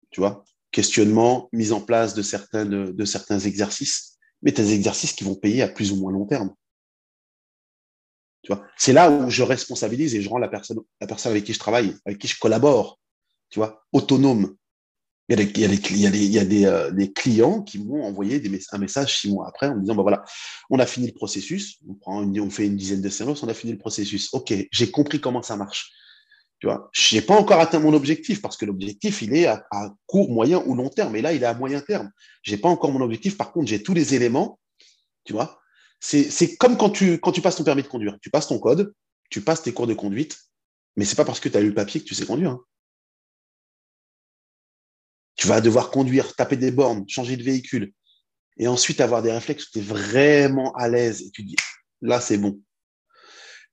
Tu 0.10 0.20
vois, 0.20 0.44
questionnement, 0.72 1.50
mise 1.54 1.72
en 1.72 1.82
place 1.82 2.14
de 2.14 2.22
certains, 2.22 3.40
exercices, 3.40 4.18
mais 4.42 4.52
des 4.52 4.74
exercices 4.74 5.14
qui 5.14 5.24
vont 5.24 5.36
payer 5.36 5.62
à 5.62 5.68
plus 5.68 5.92
ou 5.92 5.98
moins 5.98 6.12
long 6.12 6.26
terme. 6.26 6.54
Tu 8.42 8.52
vois, 8.54 8.66
c'est 8.78 8.94
là 8.94 9.10
où 9.10 9.30
je 9.30 9.44
responsabilise 9.44 10.16
et 10.16 10.22
je 10.22 10.30
rends 10.30 10.38
la 10.38 10.50
personne, 10.50 10.80
la 11.00 11.08
personne 11.08 11.32
avec 11.32 11.46
qui 11.46 11.54
je 11.54 11.60
travaille, 11.60 11.96
avec 12.06 12.20
qui 12.20 12.28
je 12.28 12.38
collabore, 12.38 13.00
tu 13.50 13.60
vois, 13.60 13.86
autonome. 13.94 14.58
Il 15.30 15.40
y 15.40 16.38
a 16.38 16.92
des, 16.92 17.14
clients 17.14 17.62
qui 17.62 17.80
m'ont 17.80 18.04
envoyé 18.04 18.42
un 18.72 18.78
message 18.78 19.22
six 19.22 19.32
mois 19.32 19.48
après 19.48 19.68
en 19.68 19.76
me 19.76 19.82
disant, 19.82 19.96
bah 19.96 20.02
voilà, 20.02 20.24
on 20.70 20.80
a 20.80 20.86
fini 20.86 21.08
le 21.08 21.14
processus, 21.14 21.78
on, 21.88 21.94
prend 21.94 22.26
on 22.26 22.50
fait 22.50 22.68
une 22.68 22.76
dizaine 22.76 23.02
de 23.02 23.10
séances, 23.10 23.42
on 23.42 23.48
a 23.48 23.54
fini 23.54 23.72
le 23.72 23.80
processus. 23.80 24.30
OK, 24.34 24.54
j'ai 24.70 24.92
compris 24.92 25.22
comment 25.22 25.42
ça 25.42 25.56
marche. 25.56 25.94
Tu 26.60 26.68
vois, 26.68 26.90
j'ai 26.94 27.22
pas 27.22 27.36
encore 27.36 27.60
atteint 27.60 27.80
mon 27.80 27.94
objectif 27.94 28.42
parce 28.42 28.58
que 28.58 28.66
l'objectif, 28.66 29.22
il 29.22 29.36
est 29.36 29.48
à, 29.48 29.66
court, 30.06 30.30
moyen 30.30 30.62
ou 30.66 30.76
long 30.76 30.90
terme. 30.90 31.16
Et 31.16 31.22
là, 31.22 31.34
il 31.34 31.44
est 31.44 31.46
à 31.46 31.54
moyen 31.54 31.80
terme. 31.82 32.10
J'ai 32.42 32.58
pas 32.58 32.70
encore 32.70 32.92
mon 32.92 33.02
objectif. 33.02 33.38
Par 33.38 33.52
contre, 33.52 33.68
j'ai 33.68 33.84
tous 33.84 33.94
les 33.94 34.16
éléments. 34.16 34.60
Tu 35.26 35.34
vois, 35.34 35.60
c'est 36.00 36.58
comme 36.58 36.78
quand 36.78 36.90
tu, 36.90 37.20
quand 37.20 37.32
tu 37.32 37.42
passes 37.42 37.56
ton 37.56 37.64
permis 37.64 37.84
de 37.84 37.88
conduire. 37.88 38.18
Tu 38.22 38.30
passes 38.30 38.48
ton 38.48 38.60
code, 38.60 38.94
tu 39.30 39.42
passes 39.42 39.62
tes 39.62 39.74
cours 39.74 39.88
de 39.88 39.94
conduite, 39.94 40.38
mais 40.96 41.06
c'est 41.06 41.16
pas 41.16 41.26
parce 41.26 41.40
que 41.40 41.50
tu 41.50 41.58
as 41.58 41.62
lu 41.62 41.70
le 41.70 41.74
papier 41.74 42.02
que 42.02 42.06
tu 42.06 42.16
sais 42.16 42.26
conduire. 42.26 42.52
Hein. 42.52 42.62
Tu 45.44 45.50
vas 45.50 45.60
devoir 45.60 45.92
conduire, 45.92 46.34
taper 46.38 46.56
des 46.56 46.72
bornes, 46.72 47.04
changer 47.10 47.36
de 47.36 47.44
véhicule, 47.44 47.92
et 48.56 48.70
ensuite 48.70 49.02
avoir 49.02 49.22
des 49.22 49.30
réflexes 49.34 49.66
où 49.66 49.72
tu 49.74 49.80
es 49.80 49.82
vraiment 49.82 50.72
à 50.72 50.88
l'aise 50.88 51.22
et 51.22 51.32
tu 51.32 51.44
dis, 51.44 51.58
là, 52.02 52.22
c'est 52.22 52.38
bon. 52.38 52.62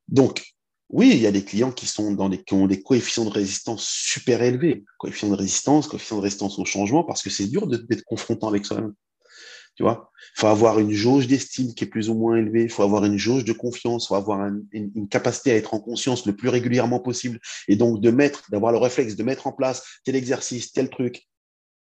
Donc, 0.09 0.43
oui, 0.89 1.13
il 1.15 1.21
y 1.21 1.29
a 1.29 1.31
des 1.31 1.45
clients 1.45 1.71
qui, 1.71 1.87
sont 1.87 2.11
dans 2.11 2.29
des, 2.29 2.43
qui 2.43 2.55
ont 2.55 2.67
des 2.67 2.83
coefficients 2.83 3.25
de 3.25 3.31
résistance 3.31 3.85
super 3.85 4.43
élevés. 4.43 4.83
Coefficients 4.99 5.29
de 5.29 5.37
résistance, 5.37 5.87
coefficients 5.87 6.17
de 6.17 6.23
résistance 6.23 6.59
au 6.59 6.65
changement, 6.65 7.05
parce 7.05 7.23
que 7.23 7.31
c'est 7.31 7.47
dur 7.47 7.69
d'être 7.69 8.03
confrontant 8.03 8.49
avec 8.49 8.67
soi-même. 8.67 8.95
Tu 9.77 9.85
vois, 9.85 10.11
il 10.37 10.41
faut 10.41 10.49
avoir 10.49 10.81
une 10.81 10.91
jauge 10.91 11.29
d'estime 11.29 11.73
qui 11.73 11.85
est 11.85 11.87
plus 11.87 12.11
ou 12.11 12.15
moins 12.15 12.37
élevée, 12.37 12.65
il 12.65 12.69
faut 12.69 12.83
avoir 12.83 13.05
une 13.05 13.17
jauge 13.17 13.45
de 13.45 13.53
confiance, 13.53 14.07
il 14.07 14.09
faut 14.09 14.17
avoir 14.17 14.45
une, 14.45 14.67
une, 14.73 15.09
capacité 15.09 15.53
à 15.53 15.55
être 15.55 15.73
en 15.73 15.79
conscience 15.79 16.27
le 16.27 16.35
plus 16.35 16.49
régulièrement 16.49 16.99
possible, 16.99 17.39
et 17.69 17.77
donc 17.77 18.01
de 18.01 18.11
mettre, 18.11 18.51
d'avoir 18.51 18.73
le 18.73 18.79
réflexe 18.79 19.15
de 19.15 19.23
mettre 19.23 19.47
en 19.47 19.53
place 19.53 19.85
tel 20.05 20.17
exercice, 20.17 20.73
tel 20.73 20.91
truc, 20.91 21.30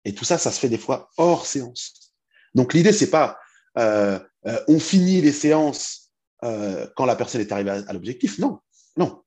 et 0.04 0.14
tout 0.14 0.24
ça, 0.24 0.38
ça 0.38 0.50
se 0.50 0.58
fait 0.58 0.68
des 0.68 0.78
fois 0.78 1.10
hors 1.16 1.46
séance. 1.46 2.14
Donc 2.54 2.74
l'idée, 2.74 2.92
c'est 2.92 3.10
pas 3.10 3.38
euh, 3.78 4.18
euh, 4.46 4.60
on 4.68 4.80
finit 4.80 5.20
les 5.20 5.32
séances 5.32 6.10
euh, 6.44 6.86
quand 6.96 7.04
la 7.04 7.16
personne 7.16 7.40
est 7.40 7.52
arrivée 7.52 7.70
à, 7.70 7.92
l'objectif. 7.92 8.38
Non, 8.38 8.60
non, 8.96 9.22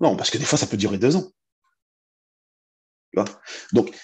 non, 0.00 0.16
parce 0.16 0.30
que 0.30 0.38
des 0.38 0.44
fois, 0.44 0.58
ça 0.58 0.66
peut 0.66 0.76
durer 0.76 0.98
deux 0.98 1.16
ans. 1.16 1.30
Donc, 3.72 3.96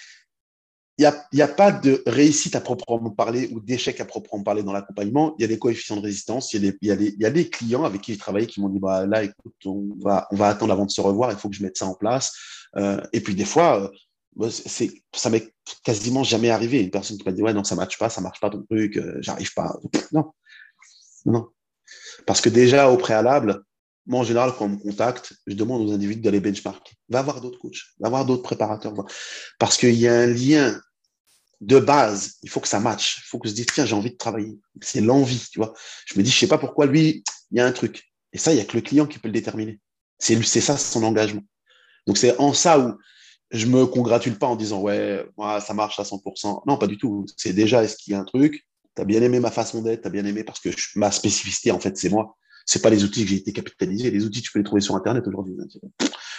il 0.97 1.09
n'y 1.33 1.41
a, 1.41 1.47
pas 1.47 1.71
de 1.71 2.03
réussite 2.05 2.55
à 2.55 2.61
proprement 2.61 3.11
parler 3.11 3.49
ou 3.53 3.59
d'échec 3.59 3.99
à 4.01 4.05
proprement 4.05 4.43
parler 4.43 4.63
dans 4.63 4.73
l'accompagnement. 4.73 5.35
Il 5.37 5.41
y 5.41 5.45
a 5.45 5.47
des 5.47 5.59
coefficients 5.59 5.97
de 5.97 6.01
résistance. 6.01 6.53
Il 6.53 6.77
y 6.81 6.91
a 6.91 7.29
des, 7.31 7.49
clients 7.49 7.83
avec 7.83 8.01
qui 8.01 8.13
j'ai 8.13 8.17
travaillé 8.17 8.47
qui 8.47 8.59
m'ont 8.59 8.69
dit 8.69 8.79
bah, 8.79 9.05
là, 9.05 9.23
écoute, 9.23 9.55
on 9.65 9.89
va, 9.99 10.27
attendre 10.41 10.73
avant 10.73 10.85
de 10.85 10.91
se 10.91 11.01
revoir. 11.01 11.31
Il 11.31 11.37
faut 11.37 11.49
que 11.49 11.55
je 11.55 11.63
mette 11.63 11.77
ça 11.77 11.85
en 11.85 11.95
place. 11.95 12.33
Et 13.13 13.21
puis, 13.21 13.35
des 13.35 13.45
fois, 13.45 13.89
c'est, 14.49 14.91
ça 15.13 15.29
m'est 15.29 15.53
quasiment 15.83 16.23
jamais 16.23 16.49
arrivé. 16.49 16.81
Une 16.81 16.91
personne 16.91 17.17
qui 17.17 17.23
m'a 17.25 17.31
dit 17.31 17.41
ouais, 17.41 17.53
non, 17.53 17.63
ça 17.63 17.75
ne 17.75 17.79
marche 17.79 17.97
pas, 17.97 18.09
ça 18.09 18.21
ne 18.21 18.23
marche 18.23 18.39
pas 18.39 18.49
ton 18.49 18.63
truc, 18.63 18.97
euh, 18.97 19.17
j'arrive 19.21 19.53
pas. 19.53 19.77
Non, 20.11 20.33
non. 21.25 21.47
Parce 22.25 22.41
que 22.41 22.49
déjà, 22.49 22.89
au 22.89 22.97
préalable, 22.97 23.63
moi, 24.05 24.19
en 24.19 24.23
général, 24.23 24.53
quand 24.57 24.65
on 24.65 24.69
me 24.69 24.77
contacte, 24.77 25.33
je 25.47 25.55
demande 25.55 25.81
aux 25.81 25.93
individus 25.93 26.21
d'aller 26.21 26.39
benchmark. 26.39 26.95
Va 27.09 27.21
voir 27.21 27.41
d'autres 27.41 27.59
coachs, 27.59 27.81
va 27.99 28.09
voir 28.09 28.25
d'autres 28.25 28.43
préparateurs. 28.43 28.93
Parce 29.57 29.77
qu'il 29.77 29.95
y 29.95 30.07
a 30.07 30.13
un 30.13 30.27
lien 30.27 30.79
de 31.61 31.79
base. 31.79 32.35
Il 32.43 32.49
faut 32.49 32.59
que 32.59 32.67
ça 32.67 32.79
matche. 32.79 33.21
Il 33.25 33.27
faut 33.27 33.39
que 33.39 33.47
je 33.47 33.53
dise, 33.53 33.65
tiens, 33.67 33.85
j'ai 33.85 33.95
envie 33.95 34.11
de 34.11 34.17
travailler. 34.17 34.59
C'est 34.81 35.01
l'envie, 35.01 35.43
tu 35.51 35.59
vois. 35.59 35.73
Je 36.05 36.17
me 36.17 36.23
dis, 36.23 36.29
je 36.29 36.37
sais 36.37 36.47
pas 36.47 36.57
pourquoi 36.57 36.85
lui, 36.85 37.23
il 37.51 37.57
y 37.57 37.59
a 37.59 37.65
un 37.65 37.71
truc. 37.71 38.03
Et 38.33 38.37
ça, 38.37 38.53
il 38.53 38.57
y 38.57 38.61
a 38.61 38.65
que 38.65 38.75
le 38.75 38.81
client 38.81 39.07
qui 39.07 39.17
peut 39.17 39.27
le 39.27 39.33
déterminer. 39.33 39.79
C'est 40.19 40.43
ça 40.43 40.77
son 40.77 41.03
engagement. 41.03 41.43
Donc, 42.05 42.17
c'est 42.17 42.37
en 42.37 42.53
ça 42.53 42.79
où 42.79 42.97
je 43.51 43.67
me 43.67 43.85
congratule 43.85 44.37
pas 44.37 44.47
en 44.47 44.55
disant, 44.55 44.81
ouais, 44.81 45.25
moi, 45.37 45.61
ça 45.61 45.73
marche 45.73 45.99
à 45.99 46.03
100%. 46.03 46.61
Non, 46.65 46.77
pas 46.77 46.87
du 46.87 46.97
tout. 46.97 47.25
C'est 47.37 47.53
déjà, 47.53 47.83
est-ce 47.83 47.97
qu'il 47.97 48.13
y 48.13 48.15
a 48.15 48.19
un 48.19 48.25
truc? 48.25 48.65
Tu 48.97 49.05
bien 49.05 49.21
aimé 49.21 49.39
ma 49.39 49.51
façon 49.51 49.81
d'être, 49.81 50.03
tu 50.03 50.09
bien 50.09 50.25
aimé 50.25 50.43
parce 50.43 50.59
que 50.59 50.69
ma 50.95 51.11
spécificité, 51.11 51.71
en 51.71 51.79
fait, 51.79 51.97
c'est 51.97 52.09
moi 52.09 52.37
c'est 52.65 52.81
pas 52.81 52.89
les 52.89 53.03
outils 53.03 53.23
que 53.23 53.29
j'ai 53.29 53.37
été 53.37 53.53
capitalisés. 53.53 54.11
Les 54.11 54.25
outils, 54.25 54.41
tu 54.41 54.51
peux 54.51 54.59
les 54.59 54.65
trouver 54.65 54.81
sur 54.81 54.95
Internet 54.95 55.25
aujourd'hui. 55.27 55.55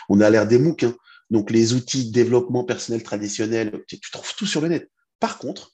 On 0.09 0.21
a 0.21 0.29
l'air 0.29 0.47
des 0.47 0.59
MOOC. 0.59 0.83
Hein. 0.83 0.97
Donc, 1.31 1.51
les 1.51 1.73
outils 1.73 2.07
de 2.07 2.13
développement 2.13 2.65
personnel 2.65 3.03
traditionnel, 3.03 3.85
tu, 3.89 3.99
trouves 4.13 4.35
tout 4.37 4.47
sur 4.47 4.61
le 4.61 4.69
net. 4.69 4.91
Par 5.21 5.39
contre, 5.39 5.73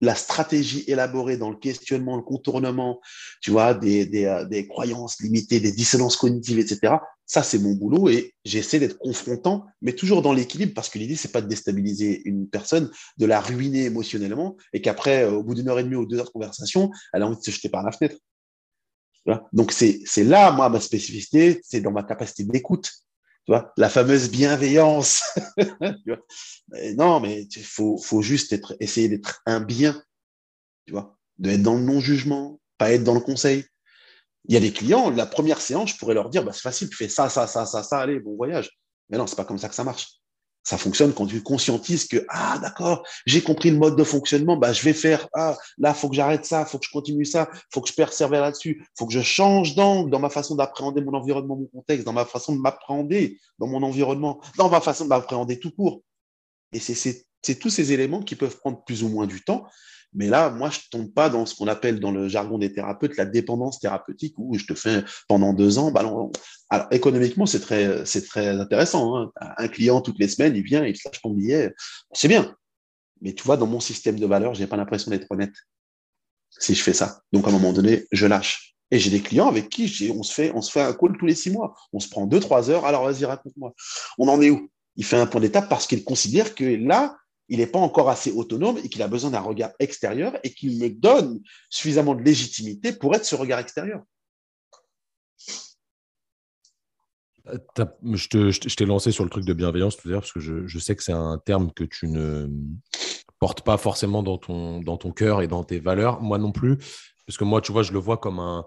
la 0.00 0.14
stratégie 0.14 0.84
élaborée 0.86 1.36
dans 1.36 1.50
le 1.50 1.56
questionnement, 1.56 2.16
le 2.16 2.22
contournement, 2.22 3.00
tu 3.40 3.50
vois, 3.50 3.74
des, 3.74 4.24
euh, 4.24 4.62
croyances 4.68 5.20
limitées, 5.20 5.60
des 5.60 5.72
dissonances 5.72 6.16
cognitives, 6.16 6.58
etc. 6.58 6.94
Ça, 7.26 7.42
c'est 7.42 7.58
mon 7.58 7.74
boulot 7.74 8.08
et 8.08 8.34
j'essaie 8.44 8.78
d'être 8.78 8.98
confrontant, 8.98 9.66
mais 9.82 9.92
toujours 9.92 10.22
dans 10.22 10.32
l'équilibre 10.32 10.72
parce 10.74 10.88
que 10.88 10.98
l'idée, 10.98 11.16
c'est 11.16 11.32
pas 11.32 11.42
de 11.42 11.48
déstabiliser 11.48 12.22
une 12.24 12.48
personne, 12.48 12.90
de 13.18 13.26
la 13.26 13.40
ruiner 13.40 13.84
émotionnellement 13.84 14.56
et 14.72 14.80
qu'après, 14.80 15.24
euh, 15.24 15.32
au 15.32 15.42
bout 15.42 15.54
d'une 15.54 15.68
heure 15.68 15.78
et 15.78 15.84
demie 15.84 15.96
ou 15.96 16.06
deux 16.06 16.18
heures 16.18 16.26
de 16.26 16.30
conversation, 16.30 16.90
elle 17.12 17.22
a 17.22 17.26
envie 17.26 17.36
de 17.36 17.42
se 17.42 17.50
jeter 17.50 17.68
par 17.68 17.84
la 17.84 17.92
fenêtre. 17.92 18.16
Donc, 19.52 19.70
c'est 19.70 20.24
là, 20.24 20.50
moi, 20.50 20.68
ma 20.70 20.80
spécificité, 20.80 21.60
c'est 21.62 21.80
dans 21.80 21.92
ma 21.92 22.02
capacité 22.02 22.44
d'écoute. 22.44 22.90
Tu 23.46 23.52
vois, 23.52 23.72
la 23.76 23.88
fameuse 23.88 24.30
bienveillance. 24.30 25.22
non, 26.96 27.20
mais 27.20 27.42
il 27.42 27.64
faut, 27.64 28.22
juste 28.22 28.54
essayer 28.80 29.08
d'être 29.08 29.42
un 29.46 29.60
bien, 29.60 30.02
tu 30.86 30.92
vois, 30.92 31.16
d'être 31.38 31.62
dans 31.62 31.74
le 31.74 31.80
non-jugement, 31.80 32.60
pas 32.78 32.92
être 32.92 33.04
dans 33.04 33.14
le 33.14 33.20
conseil. 33.20 33.64
Il 34.46 34.54
y 34.54 34.56
a 34.56 34.60
des 34.60 34.72
clients, 34.72 35.10
la 35.10 35.26
première 35.26 35.60
séance, 35.60 35.90
je 35.90 35.96
pourrais 35.96 36.14
leur 36.14 36.28
dire, 36.28 36.44
bah, 36.44 36.52
c'est 36.52 36.62
facile, 36.62 36.88
tu 36.88 36.96
fais 36.96 37.08
ça, 37.08 37.28
ça, 37.28 37.46
ça, 37.46 37.66
ça, 37.66 37.82
ça, 37.82 37.98
allez, 37.98 38.20
bon 38.20 38.36
voyage. 38.36 38.70
Mais 39.08 39.18
non, 39.18 39.26
c'est 39.26 39.36
pas 39.36 39.44
comme 39.44 39.58
ça 39.58 39.68
que 39.68 39.74
ça 39.74 39.84
marche. 39.84 40.19
Ça 40.62 40.76
fonctionne 40.76 41.14
quand 41.14 41.26
tu 41.26 41.42
conscientises 41.42 42.06
que 42.06 42.24
ah 42.28 42.58
d'accord, 42.60 43.02
j'ai 43.24 43.40
compris 43.40 43.70
le 43.70 43.78
mode 43.78 43.96
de 43.96 44.04
fonctionnement, 44.04 44.56
bah 44.56 44.72
je 44.72 44.82
vais 44.82 44.92
faire 44.92 45.26
ah 45.34 45.56
là 45.78 45.94
faut 45.94 46.08
que 46.08 46.14
j'arrête 46.14 46.44
ça, 46.44 46.66
faut 46.66 46.78
que 46.78 46.84
je 46.84 46.90
continue 46.90 47.24
ça, 47.24 47.48
faut 47.72 47.80
que 47.80 47.88
je 47.88 47.94
persévère 47.94 48.42
là-dessus, 48.42 48.86
faut 48.96 49.06
que 49.06 49.12
je 49.12 49.22
change 49.22 49.74
d'angle 49.74 50.10
dans 50.10 50.18
ma 50.18 50.28
façon 50.28 50.54
d'appréhender 50.56 51.00
mon 51.00 51.14
environnement, 51.14 51.56
mon 51.56 51.66
contexte, 51.66 52.04
dans 52.04 52.12
ma 52.12 52.26
façon 52.26 52.54
de 52.54 52.60
m'appréhender 52.60 53.38
dans 53.58 53.66
mon 53.66 53.82
environnement, 53.82 54.40
dans 54.58 54.68
ma 54.68 54.80
façon 54.80 55.04
de 55.04 55.08
m'appréhender 55.08 55.58
tout 55.58 55.70
court. 55.70 56.02
Et 56.72 56.78
c'est 56.78 57.58
tous 57.58 57.70
ces 57.70 57.92
éléments 57.92 58.22
qui 58.22 58.36
peuvent 58.36 58.58
prendre 58.58 58.84
plus 58.84 59.02
ou 59.02 59.08
moins 59.08 59.26
du 59.26 59.42
temps, 59.42 59.66
mais 60.12 60.28
là, 60.28 60.50
moi, 60.50 60.70
je 60.70 60.80
tombe 60.90 61.12
pas 61.12 61.30
dans 61.30 61.46
ce 61.46 61.54
qu'on 61.54 61.68
appelle 61.68 62.00
dans 62.00 62.10
le 62.10 62.28
jargon 62.28 62.58
des 62.58 62.72
thérapeutes 62.72 63.16
la 63.16 63.26
dépendance 63.26 63.78
thérapeutique 63.78 64.34
où 64.38 64.58
je 64.58 64.64
te 64.64 64.74
fais 64.74 65.04
pendant 65.28 65.52
deux 65.52 65.78
ans. 65.78 65.92
Bah 65.92 66.00
alors, 66.00 66.30
économiquement, 66.90 67.46
c'est 67.46 67.60
très, 67.60 68.04
c'est 68.06 68.26
très 68.26 68.48
intéressant. 68.48 69.16
Hein. 69.16 69.30
Un 69.56 69.68
client 69.68 70.00
toutes 70.00 70.18
les 70.18 70.28
semaines, 70.28 70.56
il 70.56 70.62
vient, 70.62 70.84
il 70.84 70.98
te 70.98 71.08
lâche 71.08 71.22
ton 71.22 71.30
billet. 71.30 71.72
C'est 72.12 72.28
bien. 72.28 72.56
Mais 73.22 73.34
tu 73.34 73.44
vois, 73.44 73.56
dans 73.56 73.66
mon 73.66 73.80
système 73.80 74.18
de 74.18 74.26
valeurs, 74.26 74.54
j'ai 74.54 74.66
pas 74.66 74.76
l'impression 74.76 75.10
d'être 75.10 75.26
honnête 75.30 75.54
si 76.58 76.74
je 76.74 76.82
fais 76.82 76.94
ça. 76.94 77.20
Donc, 77.32 77.46
à 77.46 77.50
un 77.50 77.52
moment 77.52 77.72
donné, 77.72 78.06
je 78.10 78.26
lâche. 78.26 78.74
Et 78.90 78.98
j'ai 78.98 79.10
des 79.10 79.20
clients 79.20 79.46
avec 79.46 79.68
qui 79.68 80.10
on 80.12 80.24
se 80.24 80.34
fait, 80.34 80.50
on 80.52 80.62
se 80.62 80.72
fait 80.72 80.80
un 80.80 80.92
call 80.92 81.16
tous 81.16 81.26
les 81.26 81.36
six 81.36 81.50
mois. 81.50 81.76
On 81.92 82.00
se 82.00 82.08
prend 82.08 82.26
deux, 82.26 82.40
trois 82.40 82.70
heures. 82.70 82.84
Alors, 82.84 83.04
vas-y, 83.04 83.24
raconte-moi. 83.24 83.72
On 84.18 84.26
en 84.26 84.42
est 84.42 84.50
où? 84.50 84.68
Il 84.96 85.04
fait 85.04 85.16
un 85.16 85.26
point 85.26 85.40
d'étape 85.40 85.68
parce 85.68 85.86
qu'il 85.86 86.02
considère 86.02 86.56
que 86.56 86.64
là, 86.64 87.16
il 87.50 87.58
n'est 87.58 87.66
pas 87.66 87.80
encore 87.80 88.08
assez 88.08 88.30
autonome 88.30 88.78
et 88.78 88.88
qu'il 88.88 89.02
a 89.02 89.08
besoin 89.08 89.30
d'un 89.30 89.40
regard 89.40 89.72
extérieur 89.80 90.38
et 90.44 90.54
qu'il 90.54 90.78
me 90.78 90.88
donne 90.88 91.40
suffisamment 91.68 92.14
de 92.14 92.22
légitimité 92.22 92.92
pour 92.92 93.14
être 93.14 93.24
ce 93.24 93.34
regard 93.34 93.58
extérieur. 93.58 94.02
Je 97.44 98.74
t'ai 98.74 98.84
lancé 98.86 99.10
sur 99.10 99.24
le 99.24 99.30
truc 99.30 99.44
de 99.44 99.52
bienveillance 99.52 99.96
tout 99.96 100.06
à 100.08 100.12
l'heure 100.12 100.20
parce 100.20 100.32
que 100.32 100.40
je, 100.40 100.78
sais 100.78 100.94
que 100.94 101.02
c'est 101.02 101.12
un 101.12 101.38
terme 101.44 101.72
que 101.72 101.82
tu 101.82 102.06
ne 102.06 102.48
portes 103.40 103.62
pas 103.62 103.76
forcément 103.76 104.22
dans 104.22 104.38
ton, 104.38 104.80
dans 104.80 104.96
ton 104.96 105.10
cœur 105.10 105.42
et 105.42 105.48
dans 105.48 105.64
tes 105.64 105.80
valeurs. 105.80 106.22
Moi 106.22 106.38
non 106.38 106.52
plus, 106.52 106.78
parce 107.26 107.36
que 107.36 107.44
moi, 107.44 107.60
tu 107.60 107.72
vois, 107.72 107.82
je 107.82 107.92
le 107.92 107.98
vois 107.98 108.18
comme 108.18 108.38
un, 108.38 108.64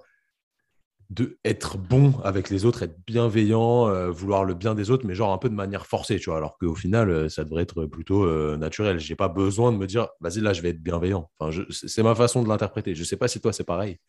de 1.10 1.38
être 1.46 1.78
bon 1.78 2.14
avec 2.24 2.50
les 2.50 2.66
autres, 2.66 2.84
être 2.84 2.98
bienveillant, 3.06 3.88
euh, 3.88 4.10
vouloir 4.10 4.44
le 4.44 4.54
bien 4.54 4.76
des 4.76 4.90
autres, 4.90 5.06
mais 5.06 5.16
genre 5.16 5.32
un 5.32 5.38
peu 5.38 5.50
de 5.50 5.54
manière 5.54 5.86
forcée, 5.86 6.18
tu 6.20 6.30
vois, 6.30 6.38
alors 6.38 6.58
qu'au 6.58 6.76
final, 6.76 7.10
euh, 7.10 7.30
ça 7.30 7.44
devrait 7.44 7.64
être 7.64 7.86
plutôt 7.86 8.24
euh, 8.24 8.58
naturel. 8.58 9.00
Je 9.00 9.10
n'ai 9.10 9.16
pas 9.16 9.28
besoin 9.28 9.72
de 9.72 9.78
me 9.78 9.88
dire, 9.88 10.08
vas-y, 10.22 10.40
là, 10.40 10.54
je 10.54 10.62
vais 10.62 10.70
être 10.70 10.82
bienveillant. 10.82 11.30
Enfin, 11.40 11.64
c'est 11.70 12.04
ma 12.04 12.16
façon 12.16 12.42
de 12.42 12.48
l'interpréter. 12.48 12.96
Je 12.96 13.02
ne 13.02 13.06
sais 13.06 13.18
pas 13.18 13.28
si 13.28 13.40
toi, 13.40 13.54
c'est 13.54 13.64
pareil. 13.64 14.00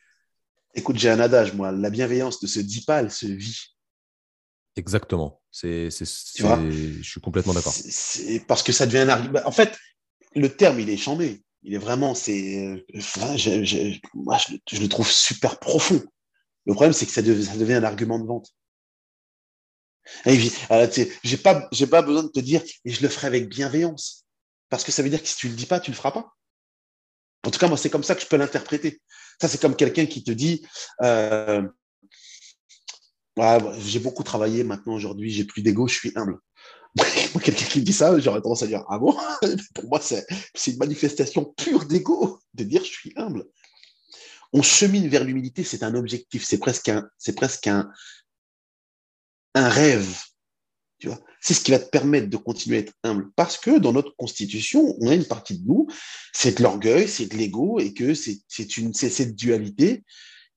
Écoute, 0.75 0.97
j'ai 0.97 1.11
un 1.11 1.21
adage, 1.21 1.55
moi, 1.55 1.73
la 1.73 1.91
bienveillance 1.91 2.43
ne 2.43 2.49
se 2.49 2.61
dit 2.61 2.85
pas, 2.85 3.01
elle 3.01 3.11
se 3.11 3.27
vit. 3.27 3.77
Exactement. 4.77 5.41
C'est, 5.51 5.89
je 5.91 7.03
suis 7.03 7.21
complètement 7.21 7.53
d'accord. 7.53 7.73
C'est 7.73 8.45
parce 8.47 8.63
que 8.63 8.73
ça 8.73 8.87
devient 8.87 8.99
un 8.99 9.09
argument. 9.09 9.41
En 9.45 9.53
fait, 9.53 9.79
le 10.35 10.49
terme, 10.49 10.81
il 10.81 10.91
est 10.91 10.97
chambé. 10.97 11.45
Il 11.63 11.75
est 11.75 11.79
vraiment, 11.79 12.15
c'est, 12.15 12.85
moi, 14.15 14.37
je 14.69 14.81
le 14.81 14.89
trouve 14.89 15.11
super 15.11 15.59
profond. 15.59 16.03
Le 16.67 16.73
problème, 16.73 16.93
c'est 16.93 17.07
que 17.07 17.13
ça, 17.13 17.23
devient 17.23 17.75
un 17.75 17.85
argument 17.85 18.19
de 18.19 18.27
vente. 18.27 18.49
J'ai 20.27 21.37
pas, 21.37 21.69
pas 21.91 22.03
besoin 22.03 22.23
de 22.23 22.29
te 22.29 22.41
dire, 22.41 22.63
et 22.85 22.91
je 22.91 23.03
le 23.03 23.09
ferai 23.09 23.27
avec 23.27 23.49
bienveillance. 23.49 24.25
Parce 24.71 24.85
que 24.85 24.93
ça 24.93 25.03
veut 25.03 25.11
dire 25.11 25.23
que 25.23 25.29
si 25.29 25.37
tu 25.37 25.49
le 25.49 25.55
dis 25.55 25.67
pas, 25.67 25.81
tu 25.81 25.91
le 25.91 25.97
feras 25.97 26.13
pas. 26.13 26.33
En 27.47 27.51
tout 27.51 27.59
cas, 27.59 27.69
moi, 27.69 27.77
c'est 27.77 27.91
comme 27.91 28.03
ça 28.03 28.15
que 28.15 28.23
je 28.23 28.27
peux 28.27 28.37
l'interpréter. 28.37 29.01
Ça, 29.41 29.49
c'est 29.49 29.61
comme 29.61 29.77
quelqu'un 29.77 30.07
qui 30.07 30.25
te 30.25 30.31
dit, 30.31 30.67
euh, 31.03 31.63
j'ai 33.79 33.99
beaucoup 33.99 34.23
travaillé 34.23 34.65
maintenant 34.65 34.95
aujourd'hui, 34.95 35.31
j'ai 35.31 35.45
plus 35.45 35.63
d'ego, 35.63 35.87
je 35.87 35.95
suis 35.95 36.13
humble. 36.17 36.39
quelqu'un 37.43 37.67
qui 37.67 37.81
me 37.81 37.85
dit 37.85 37.93
ça, 37.93 38.19
j'aurais 38.21 38.41
tendance 38.41 38.63
à 38.63 38.67
dire, 38.67 38.85
ah 38.89 38.99
bon? 38.99 39.15
Pour 39.75 39.89
moi, 39.89 40.01
c'est 40.01 40.25
une 40.67 40.79
manifestation 40.79 41.53
pure 41.57 41.85
d'ego 41.85 42.39
de 42.55 42.65
dire 42.65 42.85
je 42.85 42.91
suis 42.91 43.13
humble 43.17 43.45
on 44.53 44.63
chemine 44.63 45.09
vers 45.09 45.25
l'humilité, 45.25 45.65
c'est 45.65 45.83
un 45.83 45.95
objectif, 45.95 46.45
c'est 46.45 46.59
presque 46.59 46.89
un, 46.89 47.09
c'est 47.19 47.35
presque 47.35 47.67
un, 47.67 47.91
un 49.55 49.69
rêve. 49.69 50.17
Tu 50.99 51.09
vois, 51.09 51.21
c'est 51.41 51.55
ce 51.55 51.61
qui 51.61 51.73
va 51.73 51.79
te 51.79 51.89
permettre 51.91 52.29
de 52.31 52.37
continuer 52.37 52.79
à 52.79 52.81
être 52.81 52.93
humble. 53.03 53.31
Parce 53.37 53.59
que 53.59 53.79
dans 53.79 53.93
notre 53.93 54.15
constitution, 54.17 54.97
on 55.01 55.09
a 55.09 55.15
une 55.15 55.27
partie 55.27 55.59
de 55.59 55.67
nous, 55.67 55.87
c'est 56.33 56.59
de 56.59 56.63
l'orgueil, 56.63 57.09
c'est 57.09 57.27
de 57.27 57.37
l'ego, 57.37 57.79
et 57.79 57.93
que 57.93 58.15
c'est, 58.15 58.39
c'est 58.49 58.77
une, 58.77 58.95
c'est 58.95 59.11
cette 59.11 59.35
dualité 59.35 60.05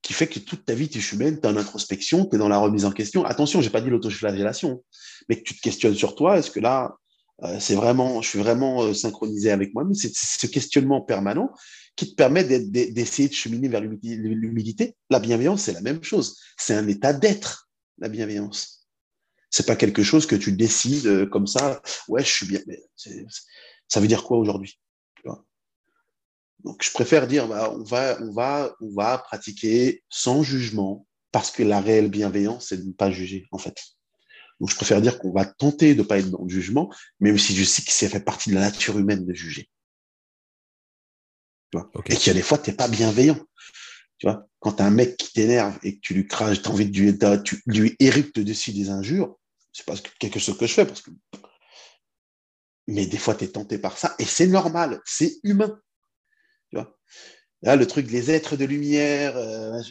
qui 0.02 0.14
fait 0.14 0.28
que 0.28 0.40
toute 0.40 0.64
ta 0.64 0.74
vie, 0.74 0.88
tu 0.88 1.00
es 1.00 1.02
humaine, 1.02 1.40
tu 1.42 1.48
es 1.48 1.52
en 1.52 1.58
introspection, 1.58 2.26
tu 2.26 2.36
es 2.36 2.40
dans 2.40 2.48
la 2.48 2.60
remise 2.60 2.86
en 2.86 2.92
question. 2.92 3.26
Attention, 3.26 3.62
j'ai 3.62 3.72
pas 3.72 3.82
dit 3.82 3.90
l'autoflagellation, 3.90 4.84
mais 5.28 5.38
que 5.38 5.44
tu 5.44 5.56
te 5.56 5.62
questionnes 5.62 5.96
sur 5.96 6.16
toi, 6.16 6.38
est-ce 6.38 6.52
que 6.52 6.60
là, 6.60 6.96
euh, 7.44 7.60
c'est 7.60 7.76
vraiment, 7.76 8.22
je 8.22 8.30
suis 8.30 8.40
vraiment 8.40 8.84
euh, 8.84 8.94
synchronisé 8.94 9.52
avec 9.52 9.74
moi-même? 9.74 9.96
C'est 9.96 10.14
ce 10.16 10.48
questionnement 10.48 11.02
permanent 11.02 11.50
qui 11.98 12.12
te 12.12 12.16
permet 12.16 12.44
d'essayer 12.44 13.28
de 13.28 13.34
cheminer 13.34 13.68
vers 13.68 13.82
l'humilité. 13.82 14.96
La 15.10 15.20
bienveillance, 15.20 15.64
c'est 15.64 15.74
la 15.74 15.82
même 15.82 16.04
chose. 16.04 16.40
C'est 16.56 16.76
un 16.76 16.88
état 16.88 17.12
d'être, 17.12 17.70
la 17.98 18.08
bienveillance. 18.08 18.88
C'est 19.50 19.66
pas 19.66 19.76
quelque 19.76 20.04
chose 20.04 20.28
que 20.28 20.36
tu 20.36 20.52
décides 20.52 21.08
euh, 21.08 21.26
comme 21.26 21.48
ça. 21.48 21.82
Ouais, 22.08 22.24
je 22.24 22.32
suis 22.32 22.46
bien. 22.46 22.60
ça 23.88 24.00
veut 24.00 24.08
dire 24.08 24.24
quoi 24.24 24.38
aujourd'hui 24.38 24.80
Donc, 26.64 26.84
je 26.84 26.92
préfère 26.92 27.28
dire, 27.28 27.48
bah, 27.48 27.74
on 27.74 27.84
va, 27.84 28.22
on 28.22 28.32
va, 28.32 28.76
on 28.80 28.94
va 28.94 29.18
pratiquer 29.18 30.04
sans 30.10 30.44
jugement, 30.44 31.08
parce 31.32 31.50
que 31.50 31.64
la 31.64 31.82
réelle 31.82 32.12
bienveillance, 32.12 32.68
c'est 32.70 32.78
de 32.78 32.88
ne 32.88 32.94
pas 32.94 33.10
juger, 33.10 33.48
en 33.52 33.58
fait. 33.58 33.76
Donc, 34.60 34.70
je 34.70 34.76
préfère 34.76 35.02
dire 35.02 35.18
qu'on 35.18 35.32
va 35.32 35.46
tenter 35.46 35.96
de 35.96 36.04
ne 36.04 36.08
pas 36.08 36.20
être 36.20 36.30
dans 36.30 36.44
le 36.44 36.50
jugement, 36.50 36.94
même 37.20 37.40
si 37.40 37.56
je 37.56 37.64
sais 37.64 37.82
que 37.82 37.92
ça 37.92 38.08
fait 38.08 38.20
partie 38.20 38.52
de 38.52 38.56
la 38.56 38.62
nature 38.62 39.00
humaine 39.00 39.26
de 39.26 39.34
juger. 39.34 39.70
Et 41.74 42.16
qu'il 42.16 42.28
y 42.28 42.30
a 42.30 42.34
des 42.34 42.42
fois, 42.42 42.58
tu 42.58 42.70
n'es 42.70 42.76
pas 42.76 42.88
bienveillant. 42.88 43.40
Tu 44.18 44.28
vois, 44.28 44.48
quand 44.60 44.74
tu 44.74 44.82
as 44.82 44.86
un 44.86 44.92
mec 44.92 45.18
qui 45.18 45.32
t'énerve 45.34 45.78
et 45.84 45.96
que 45.96 46.02
tu 46.02 46.14
lui 46.14 46.28
craches, 46.28 46.62
tu 46.62 46.70
as 46.70 46.72
envie 46.72 46.90
de 46.90 46.98
lui, 46.98 47.18
tu 47.44 47.62
lui 47.68 47.96
éruptes 48.00 48.40
dessus 48.40 48.72
des 48.72 48.90
injures, 48.90 49.38
c'est 49.72 49.86
pas 49.86 49.96
quelque 50.20 50.40
chose 50.40 50.58
que 50.58 50.66
je 50.66 50.74
fais 50.74 50.86
parce 50.86 51.02
que. 51.02 51.12
Mais 52.88 53.06
des 53.06 53.18
fois, 53.18 53.36
tu 53.36 53.44
es 53.44 53.50
tenté 53.50 53.78
par 53.78 53.98
ça 53.98 54.16
et 54.18 54.26
c'est 54.26 54.48
normal, 54.48 55.02
c'est 55.06 55.40
humain. 55.44 55.80
Tu 56.70 56.78
vois 56.78 56.98
Là, 57.64 57.76
le 57.76 57.86
truc, 57.86 58.10
les 58.10 58.32
êtres 58.32 58.56
de 58.56 58.66
lumière, 58.66 59.36
euh, 59.36 59.82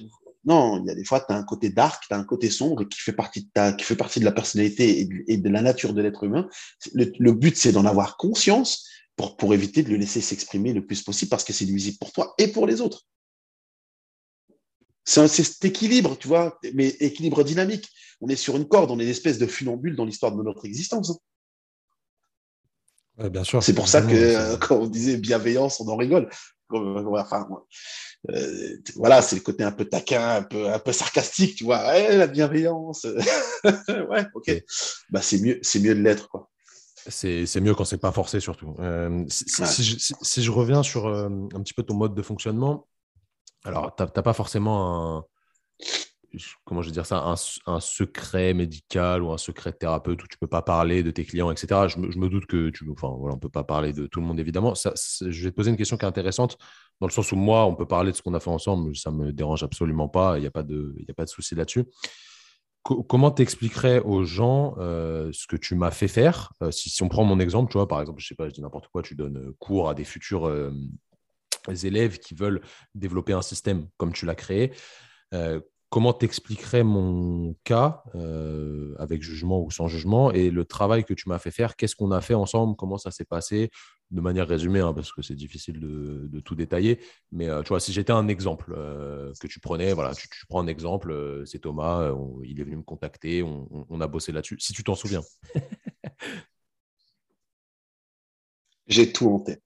non, 0.47 0.81
il 0.81 0.87
y 0.87 0.91
a 0.91 0.95
des 0.95 1.05
fois, 1.05 1.21
tu 1.21 1.33
as 1.33 1.37
un 1.37 1.43
côté 1.43 1.71
dark, 1.71 2.05
tu 2.07 2.15
as 2.15 2.17
un 2.17 2.25
côté 2.25 2.51
sombre 2.51 2.85
qui 2.85 3.01
fait 3.01 3.13
partie 3.13 3.43
de, 3.43 3.49
ta, 3.53 3.73
qui 3.73 3.85
fait 3.85 3.97
partie 3.97 4.21
de 4.21 4.25
la 4.25 4.33
personnalité 4.33 5.01
et 5.27 5.37
de, 5.37 5.49
la 5.49 5.61
nature 5.61 5.93
de 5.93 6.01
l'être 6.01 6.23
humain. 6.23 6.49
Le, 6.95 7.33
but, 7.33 7.57
c'est 7.57 7.73
d'en 7.73 7.85
avoir 7.85 8.17
conscience 8.17 8.89
pour, 9.17 9.37
pour 9.37 9.55
éviter 9.55 9.83
de 9.83 9.89
le 9.89 9.97
laisser 9.97 10.21
s'exprimer 10.21 10.73
le 10.73 10.87
plus 10.87 11.03
possible 11.03 11.31
parce 11.31 11.45
que 11.45 11.53
c'est 11.53 11.67
nuisible 11.67 11.97
pour 11.99 12.13
toi 12.13 12.35
et 12.39 12.49
pour 12.49 12.67
les 12.67 12.81
autres. 12.81 13.07
C'est 15.05 15.29
cet 15.29 15.65
équilibre, 15.65 16.17
tu 16.19 16.27
vois, 16.27 16.59
mais 16.75 16.89
équilibre 17.01 17.45
dynamique. 17.45 17.89
On 18.21 18.29
est 18.29 18.37
sur 18.37 18.57
une 18.57 18.67
corde, 18.67 18.91
on 18.91 18.99
est 18.99 19.05
une 19.05 19.11
espèce 19.11 19.39
de 19.39 19.47
funambule 19.47 19.95
dans 19.95 20.05
l'histoire 20.05 20.33
de 20.33 20.43
notre 20.43 20.65
existence. 20.65 21.17
bien 23.17 23.45
sûr. 23.45 23.63
C'est 23.63 23.75
pour 23.75 23.89
ça 23.89 24.03
que 24.03 24.15
euh, 24.15 24.57
quand 24.57 24.77
on 24.77 24.87
disait 24.87 25.17
bienveillance, 25.17 25.81
on 25.81 25.89
en 25.89 25.97
rigole. 25.97 26.29
Enfin, 26.71 27.47
euh, 28.31 28.77
voilà, 28.97 29.23
c'est 29.23 29.37
le 29.37 29.43
côté 29.43 29.63
un 29.63 29.71
peu 29.71 29.85
taquin, 29.85 30.39
un 30.39 30.43
peu, 30.43 30.69
un 30.69 30.81
peu 30.81 30.93
sarcastique, 30.93 31.55
tu 31.55 31.65
vois. 31.65 31.97
la 32.09 32.27
bienveillance. 32.27 33.05
ouais, 33.65 34.27
ok. 34.35 34.65
Bah, 35.11 35.23
c'est 35.23 35.39
mieux, 35.39 35.61
c'est 35.63 35.79
mieux 35.79 35.95
de 35.95 36.01
l'être, 36.01 36.29
quoi. 36.29 36.51
C'est 37.09 37.61
mieux 37.61 37.75
quand 37.75 37.85
c'est 37.85 37.99
pas 37.99 38.13
forcé, 38.13 38.41
surtout. 38.41 38.75
Euh, 38.81 39.25
si, 39.29 40.43
je, 40.43 40.51
reviens 40.51 40.83
sur 40.83 41.07
euh, 41.07 41.29
un 41.29 41.63
petit 41.63 41.75
peu 41.75 41.83
ton 41.83 41.95
mode 41.95 42.15
de 42.15 42.23
fonctionnement, 42.23 42.87
alors, 43.65 43.95
tu 43.97 44.03
n'as 44.03 44.23
pas 44.23 44.33
forcément 44.33 45.19
un, 45.19 45.25
comment 46.65 46.83
je 46.83 46.89
veux 46.89 46.93
dire 46.93 47.07
ça, 47.07 47.35
un, 47.67 47.81
secret 47.81 48.55
médical 48.55 49.23
ou 49.23 49.33
un 49.33 49.39
secret 49.39 49.73
thérapeute 49.73 50.23
où 50.23 50.27
tu 50.27 50.39
peux 50.39 50.47
pas 50.47 50.63
parler 50.63 51.03
de 51.03 51.11
tes 51.11 51.25
clients, 51.25 51.51
etc. 51.51 51.89
Je 51.89 51.99
me, 51.99 52.29
doute 52.29 52.47
que 52.47 52.71
tu, 52.71 52.89
enfin, 52.91 53.15
voilà, 53.19 53.35
on 53.35 53.39
peut 53.39 53.49
pas 53.49 53.65
parler 53.65 53.93
de 53.93 54.07
tout 54.07 54.21
le 54.21 54.27
monde 54.27 54.41
évidemment. 54.41 54.75
Ça, 54.75 54.93
je 55.21 55.45
vais 55.45 55.51
te 55.51 55.57
poser 55.57 55.71
une 55.71 55.77
question 55.77 55.97
qui 55.97 56.05
est 56.05 56.09
intéressante 56.09 56.59
dans 57.01 57.07
le 57.07 57.13
sens 57.13 57.33
où 57.33 57.37
moi, 57.37 57.67
on 57.67 57.75
peut 57.75 57.87
parler 57.87 58.13
de 58.13 58.17
ce 58.17 58.23
qu'on 58.23 58.35
a 58.35 58.41
fait 58.41 58.51
ensemble, 58.51 58.97
ça 58.97 59.11
me 59.11 59.33
dérange 59.33 59.63
absolument 59.63 60.09
pas, 60.09 60.39
il 60.39 60.43
n'y 60.43 60.47
a 60.47 60.51
pas 60.51 60.63
de, 60.63 60.95
a 61.09 61.15
pas 61.15 61.25
de 61.25 61.31
souci 61.31 61.55
là-dessus. 61.55 61.85
Comment 62.87 63.31
t'expliquerais 63.31 64.01
aux 64.01 64.25
gens 64.25 64.75
euh, 64.79 65.31
ce 65.33 65.47
que 65.47 65.57
tu 65.57 65.75
m'as 65.75 65.91
fait 65.91 66.09
faire? 66.09 66.53
Euh, 66.63 66.71
si, 66.71 66.91
si, 66.91 67.03
on 67.03 67.09
prend 67.09 67.25
mon 67.25 67.41
exemple, 67.41 67.71
tu 67.71 67.79
vois, 67.79 67.89
par 67.89 68.01
exemple, 68.01 68.21
je 68.21 68.29
sais 68.29 68.35
pas, 68.35 68.49
je 68.49 68.55
dis 68.55 68.63
n'importe 68.63 68.89
quoi, 68.89 69.03
tu 69.03 69.15
donnes 69.15 69.39
euh, 69.39 69.57
cours 69.59 69.89
à 69.89 69.95
des 69.95 70.05
futurs 70.05 70.51
élèves 71.83 72.19
qui 72.19 72.35
veulent 72.35 72.61
développer 72.95 73.33
un 73.33 73.43
système 73.43 73.89
comme 73.97 74.13
tu 74.13 74.27
l'as 74.27 74.35
créé 74.35 74.73
comment 75.97 76.13
t'expliquerais 76.13 76.85
mon 76.85 77.57
cas, 77.65 78.03
euh, 78.17 78.95
avec 78.99 79.23
jugement 79.23 79.63
ou 79.63 79.71
sans 79.71 79.89
jugement, 79.89 80.31
et 80.31 80.51
le 80.51 80.67
travail 80.67 81.07
que 81.07 81.15
tu 81.15 81.27
m'as 81.27 81.39
fait 81.39 81.51
faire, 81.51 81.75
qu'est-ce 81.75 81.97
qu'on 81.97 82.11
a 82.11 82.21
fait 82.21 82.35
ensemble, 82.35 82.77
comment 82.77 82.99
ça 82.99 83.11
s'est 83.11 83.25
passé, 83.25 83.71
de 84.11 84.21
manière 84.21 84.47
résumée, 84.47 84.81
hein, 84.81 84.93
parce 84.93 85.11
que 85.11 85.23
c'est 85.23 85.35
difficile 85.35 85.81
de, 85.81 86.41
tout 86.41 86.55
détailler. 86.55 87.01
Mais 87.33 87.49
euh, 87.49 87.63
tu 87.63 87.69
vois, 87.69 87.81
si 87.81 87.95
j'étais 87.95 88.13
un 88.13 88.29
exemple 88.29 88.75
euh, 88.77 89.33
que 89.41 89.47
tu 89.47 89.59
prenais, 89.59 89.95
voilà, 89.95 90.15
tu, 90.15 90.29
prends 90.51 90.61
un 90.61 90.67
exemple, 90.67 91.43
c'est 91.47 91.61
Thomas, 91.61 92.13
il 92.45 92.61
est 92.61 92.65
venu 92.65 92.77
me 92.77 92.83
contacter, 92.83 93.43
on, 93.43 93.99
a 93.99 94.07
bossé 94.07 94.33
là-dessus, 94.33 94.59
si 94.61 94.75
tu 94.75 94.85
t'en 94.85 94.97
souviens. 94.97 95.23
J'ai 98.87 99.15
tout 99.15 99.29
en 99.31 99.41
tête. 99.41 99.63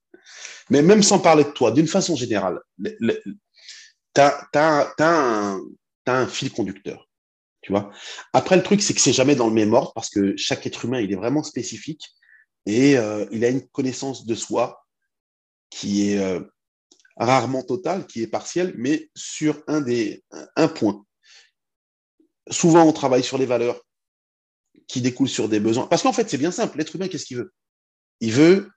Mais 0.71 0.81
même 0.81 1.03
sans 1.03 1.19
parler 1.19 1.43
de 1.43 1.51
toi, 1.51 1.73
d'une 1.73 1.89
façon 1.89 2.15
générale, 2.15 2.61
tu 4.15 4.21
as, 4.21 4.95
un, 5.01 5.61
un 6.07 6.27
fil 6.27 6.53
conducteur. 6.53 7.09
Tu 7.63 7.73
vois 7.73 7.91
Après, 8.33 8.57
le 8.57 8.63
truc, 8.63 8.83
c'est 8.83 8.95
que 8.95 9.01
c'est 9.01 9.13
jamais 9.13 9.37
dans 9.37 9.47
le 9.47 9.53
même 9.53 9.75
ordre 9.75 9.93
parce 9.95 10.09
que 10.11 10.37
chaque 10.37 10.67
être 10.67 10.85
humain, 10.85 11.01
il 11.01 11.13
est 11.13 11.17
vraiment 11.17 11.43
spécifique 11.43 12.03
et 12.67 12.97
euh, 12.97 13.27
il 13.33 13.45
a 13.45 13.49
une 13.49 13.67
connaissance 13.69 14.27
de 14.27 14.35
soi 14.35 14.87
qui 15.69 16.11
est 16.11 16.19
euh, 16.19 16.41
rarement 17.17 17.63
totale, 17.63 18.07
qui 18.07 18.23
est 18.23 18.27
partielle, 18.27 18.75
mais 18.77 19.11
sur 19.15 19.63
un, 19.67 19.81
des, 19.81 20.25
un 20.57 20.69
point. 20.69 21.05
Souvent, 22.51 22.85
on 22.85 22.93
travaille 22.93 23.23
sur 23.23 23.39
les 23.39 23.47
valeurs 23.47 23.81
qui 24.89 25.01
découlent 25.01 25.29
sur 25.29 25.49
des 25.49 25.61
besoins. 25.61 25.87
Parce 25.87 26.03
qu'en 26.03 26.13
fait, 26.13 26.29
c'est 26.29 26.39
bien 26.39 26.51
simple. 26.51 26.79
L'être 26.79 26.97
humain, 26.97 27.09
qu'est-ce 27.09 27.27
qu'il 27.27 27.37
veut? 27.37 27.53
Il 28.21 28.33
veut 28.33 28.71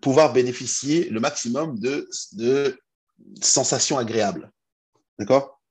pouvoir 0.00 0.32
bénéficier 0.32 1.10
le 1.10 1.20
maximum 1.20 1.78
de, 1.78 2.08
de 2.32 2.80
sensations 3.40 3.98
agréables. 3.98 4.50
D'accord? 5.18 5.61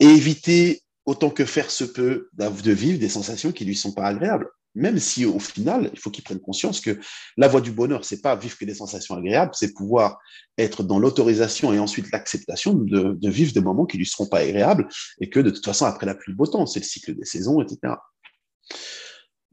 Et 0.00 0.06
éviter 0.06 0.82
autant 1.04 1.30
que 1.30 1.44
faire 1.44 1.70
se 1.70 1.84
peut 1.84 2.28
de 2.34 2.72
vivre 2.72 2.98
des 2.98 3.08
sensations 3.08 3.52
qui 3.52 3.64
lui 3.64 3.76
sont 3.76 3.92
pas 3.92 4.06
agréables. 4.06 4.48
Même 4.74 4.98
si 4.98 5.24
au 5.24 5.38
final, 5.38 5.88
il 5.94 5.98
faut 5.98 6.10
qu'il 6.10 6.22
prenne 6.22 6.38
conscience 6.38 6.82
que 6.82 7.00
la 7.38 7.48
voie 7.48 7.62
du 7.62 7.72
bonheur, 7.72 8.04
c'est 8.04 8.20
pas 8.20 8.36
vivre 8.36 8.58
que 8.58 8.66
des 8.66 8.74
sensations 8.74 9.14
agréables, 9.14 9.52
c'est 9.54 9.72
pouvoir 9.72 10.18
être 10.58 10.82
dans 10.82 10.98
l'autorisation 10.98 11.72
et 11.72 11.78
ensuite 11.78 12.12
l'acceptation 12.12 12.74
de, 12.74 13.30
vivre 13.30 13.54
des 13.54 13.62
moments 13.62 13.86
qui 13.86 13.96
lui 13.96 14.04
seront 14.04 14.26
pas 14.26 14.40
agréables 14.40 14.86
et 15.20 15.30
que 15.30 15.40
de 15.40 15.48
toute 15.48 15.64
façon, 15.64 15.86
après 15.86 16.04
la 16.04 16.14
pluie, 16.14 16.34
beau 16.34 16.46
temps, 16.46 16.66
c'est 16.66 16.80
le 16.80 16.84
cycle 16.84 17.14
des 17.14 17.24
saisons, 17.24 17.62
etc. 17.62 17.94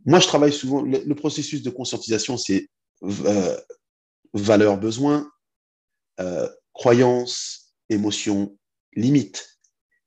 Moi, 0.05 0.19
je 0.19 0.27
travaille 0.27 0.51
souvent, 0.51 0.81
le, 0.81 1.15
processus 1.15 1.63
de 1.63 1.69
conscientisation, 1.69 2.35
c'est 2.35 2.67
euh, 3.03 3.57
valeur, 4.33 4.77
besoin, 4.77 5.31
euh, 6.19 6.49
croyance, 6.73 7.73
émotion, 7.89 8.57
limite 8.93 9.52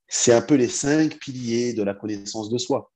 c'est 0.09 0.33
un 0.33 0.43
peu 0.43 0.55
les 0.55 0.69
cinq 0.69 1.19
piliers 1.19 1.73
de 1.73 1.83
la 1.83 1.95
connaissance 1.95 2.51
de 2.51 2.59
soi. 2.59 2.91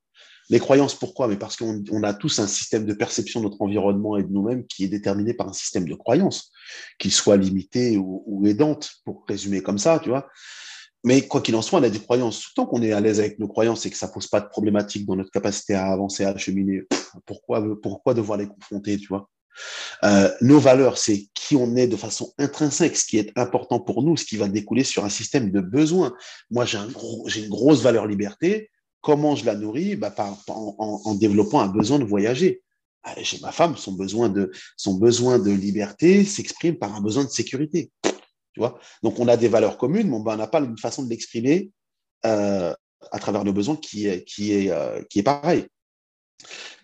Les 0.48 0.58
croyances, 0.58 0.96
pourquoi? 0.96 1.28
Mais 1.28 1.36
parce 1.36 1.56
qu'on 1.56 2.02
a 2.02 2.12
tous 2.12 2.40
un 2.40 2.48
système 2.48 2.84
de 2.84 2.92
perception 2.92 3.40
de 3.40 3.44
notre 3.44 3.62
environnement 3.62 4.16
et 4.16 4.24
de 4.24 4.32
nous-mêmes 4.32 4.66
qui 4.66 4.84
est 4.84 4.88
déterminé 4.88 5.32
par 5.32 5.48
un 5.48 5.52
système 5.52 5.88
de 5.88 5.94
croyances, 5.94 6.50
qu'il 6.98 7.12
soit 7.12 7.36
limité 7.36 7.96
ou, 7.96 8.42
aidante, 8.46 8.90
pour 9.04 9.24
résumer 9.28 9.62
comme 9.62 9.78
ça, 9.78 10.00
tu 10.02 10.08
vois. 10.08 10.28
Mais 11.04 11.22
quoi 11.22 11.40
qu'il 11.40 11.54
en 11.54 11.62
soit, 11.62 11.78
on 11.78 11.82
a 11.84 11.88
des 11.88 12.00
croyances. 12.00 12.52
Tant 12.54 12.66
qu'on 12.66 12.82
est 12.82 12.92
à 12.92 13.00
l'aise 13.00 13.20
avec 13.20 13.38
nos 13.38 13.48
croyances 13.48 13.86
et 13.86 13.90
que 13.90 13.96
ça 13.96 14.08
pose 14.08 14.26
pas 14.26 14.40
de 14.40 14.48
problématique 14.48 15.06
dans 15.06 15.16
notre 15.16 15.30
capacité 15.30 15.74
à 15.74 15.86
avancer, 15.92 16.24
à 16.24 16.36
cheminer, 16.36 16.82
pourquoi, 17.26 17.64
pourquoi 17.80 18.12
devoir 18.12 18.36
les 18.36 18.48
confronter, 18.48 18.98
tu 18.98 19.06
vois? 19.06 19.28
Euh, 20.04 20.30
nos 20.40 20.58
valeurs, 20.58 20.98
c'est 20.98 21.28
qui 21.34 21.56
on 21.56 21.76
est 21.76 21.86
de 21.86 21.96
façon 21.96 22.32
intrinsèque, 22.38 22.96
ce 22.96 23.04
qui 23.04 23.18
est 23.18 23.36
important 23.36 23.80
pour 23.80 24.02
nous, 24.02 24.16
ce 24.16 24.24
qui 24.24 24.36
va 24.36 24.48
découler 24.48 24.84
sur 24.84 25.04
un 25.04 25.08
système 25.08 25.50
de 25.50 25.60
besoins. 25.60 26.14
Moi, 26.50 26.64
j'ai 26.64 26.78
un 26.78 26.88
une 26.88 27.48
grosse 27.48 27.82
valeur 27.82 28.06
liberté. 28.06 28.70
Comment 29.00 29.34
je 29.34 29.44
la 29.46 29.54
nourris? 29.54 29.96
Bah, 29.96 30.14
en, 30.48 31.14
développant 31.14 31.60
un 31.60 31.68
besoin 31.68 31.98
de 31.98 32.04
voyager. 32.04 32.62
Ah, 33.02 33.14
chez 33.22 33.38
ma 33.40 33.52
femme, 33.52 33.76
son 33.76 33.92
besoin 33.92 34.28
de, 34.28 35.50
liberté 35.50 36.24
s'exprime 36.24 36.76
par 36.76 36.94
un 36.94 37.00
besoin 37.00 37.24
de 37.24 37.30
sécurité. 37.30 37.90
Tu 38.02 38.60
vois? 38.60 38.78
Donc, 39.02 39.18
on 39.18 39.28
a 39.28 39.36
des 39.36 39.48
valeurs 39.48 39.78
communes, 39.78 40.10
mais 40.10 40.20
bah, 40.20 40.32
on 40.34 40.36
n'a 40.36 40.46
pas 40.46 40.60
une 40.60 40.78
façon 40.78 41.02
de 41.02 41.10
l'exprimer 41.10 41.70
euh, 42.26 42.74
à 43.10 43.18
travers 43.18 43.44
nos 43.44 43.52
besoins 43.52 43.76
qui 43.76 44.06
est, 44.06 44.24
qui 44.24 44.70
euh, 44.70 45.02
qui 45.08 45.20
est 45.20 45.22
pareil. 45.22 45.66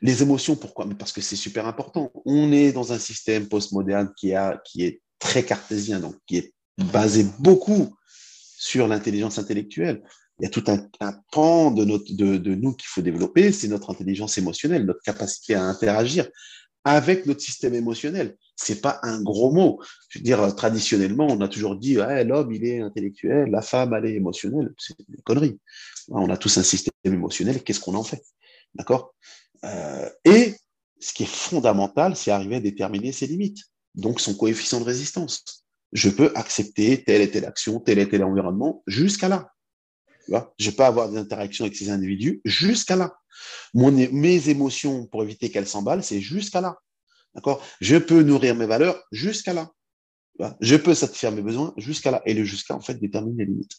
Les 0.02 0.22
émotions, 0.22 0.56
pourquoi? 0.56 0.86
Parce 0.98 1.12
que 1.12 1.20
c'est 1.20 1.36
super 1.36 1.66
important. 1.66 2.12
On 2.24 2.52
est 2.52 2.72
dans 2.72 2.92
un 2.92 2.98
système 2.98 3.48
postmoderne 3.48 4.12
qui, 4.16 4.34
a, 4.34 4.60
qui 4.64 4.84
est 4.84 5.00
très 5.18 5.44
cartésien, 5.44 6.00
donc 6.00 6.16
qui 6.26 6.38
est 6.38 6.54
basé 6.78 7.26
beaucoup 7.38 7.96
sur 8.58 8.88
l'intelligence 8.88 9.38
intellectuelle. 9.38 10.02
Il 10.38 10.44
y 10.44 10.46
a 10.46 10.50
tout 10.50 10.64
un, 10.68 11.12
pan 11.32 11.70
de, 11.70 11.84
notre, 11.84 12.12
de, 12.14 12.36
de 12.36 12.54
nous 12.54 12.74
qu'il 12.74 12.88
faut 12.88 13.00
développer, 13.00 13.52
c'est 13.52 13.68
notre 13.68 13.90
intelligence 13.90 14.36
émotionnelle, 14.36 14.84
notre 14.84 15.02
capacité 15.02 15.54
à 15.54 15.62
interagir 15.62 16.28
avec 16.86 17.26
notre 17.26 17.40
système 17.40 17.74
émotionnel. 17.74 18.36
C'est 18.54 18.80
pas 18.80 19.00
un 19.02 19.20
gros 19.20 19.50
mot. 19.50 19.80
Je 20.08 20.18
veux 20.18 20.22
dire, 20.22 20.54
traditionnellement, 20.54 21.26
on 21.26 21.40
a 21.40 21.48
toujours 21.48 21.74
dit 21.74 21.94
l'homme, 21.94 22.52
il 22.52 22.64
est 22.64 22.80
intellectuel, 22.80 23.50
la 23.50 23.60
femme, 23.60 23.92
elle 23.94 24.06
est 24.06 24.14
émotionnelle. 24.14 24.72
C'est 24.78 24.94
une 25.08 25.20
connerie. 25.24 25.58
On 26.08 26.30
a 26.30 26.36
tous 26.36 26.56
un 26.58 26.62
système 26.62 26.92
émotionnel. 27.02 27.64
Qu'est-ce 27.64 27.80
qu'on 27.80 27.96
en 27.96 28.04
fait? 28.04 28.22
D'accord? 28.76 29.14
Euh, 29.66 30.08
et 30.24 30.54
ce 31.00 31.12
qui 31.12 31.24
est 31.24 31.30
fondamental, 31.30 32.16
c'est 32.16 32.30
arriver 32.30 32.56
à 32.56 32.60
déterminer 32.60 33.12
ses 33.12 33.26
limites, 33.26 33.64
donc 33.94 34.20
son 34.20 34.34
coefficient 34.34 34.80
de 34.80 34.84
résistance. 34.84 35.64
Je 35.92 36.08
peux 36.08 36.32
accepter 36.34 37.02
telle 37.04 37.20
et 37.20 37.30
telle 37.30 37.44
action, 37.44 37.80
tel 37.80 37.98
et 37.98 38.08
tel 38.08 38.24
environnement 38.24 38.82
jusqu'à 38.86 39.28
là. 39.28 39.50
je 40.58 40.70
peux 40.70 40.84
avoir 40.84 41.10
des 41.10 41.18
interactions 41.18 41.64
avec 41.64 41.76
ces 41.76 41.90
individus 41.90 42.40
jusqu'à 42.44 42.96
là. 42.96 43.14
mes 43.74 44.48
émotions, 44.48 45.06
pour 45.06 45.22
éviter 45.22 45.50
qu'elles 45.50 45.68
s'emballent, 45.68 46.02
c'est 46.02 46.20
jusqu'à 46.20 46.60
là. 46.60 46.76
D'accord? 47.34 47.62
Je 47.80 47.96
peux 47.96 48.22
nourrir 48.22 48.54
mes 48.54 48.66
valeurs 48.66 49.02
jusqu'à 49.12 49.52
là. 49.52 49.70
Je 50.60 50.76
peux 50.76 50.94
satisfaire 50.94 51.32
mes 51.32 51.42
besoins 51.42 51.72
jusqu'à 51.76 52.10
là. 52.10 52.22
Et 52.26 52.34
le 52.34 52.44
jusqu'à, 52.44 52.74
en 52.74 52.80
fait, 52.80 52.94
détermine 52.94 53.36
les 53.38 53.46
limites. 53.46 53.76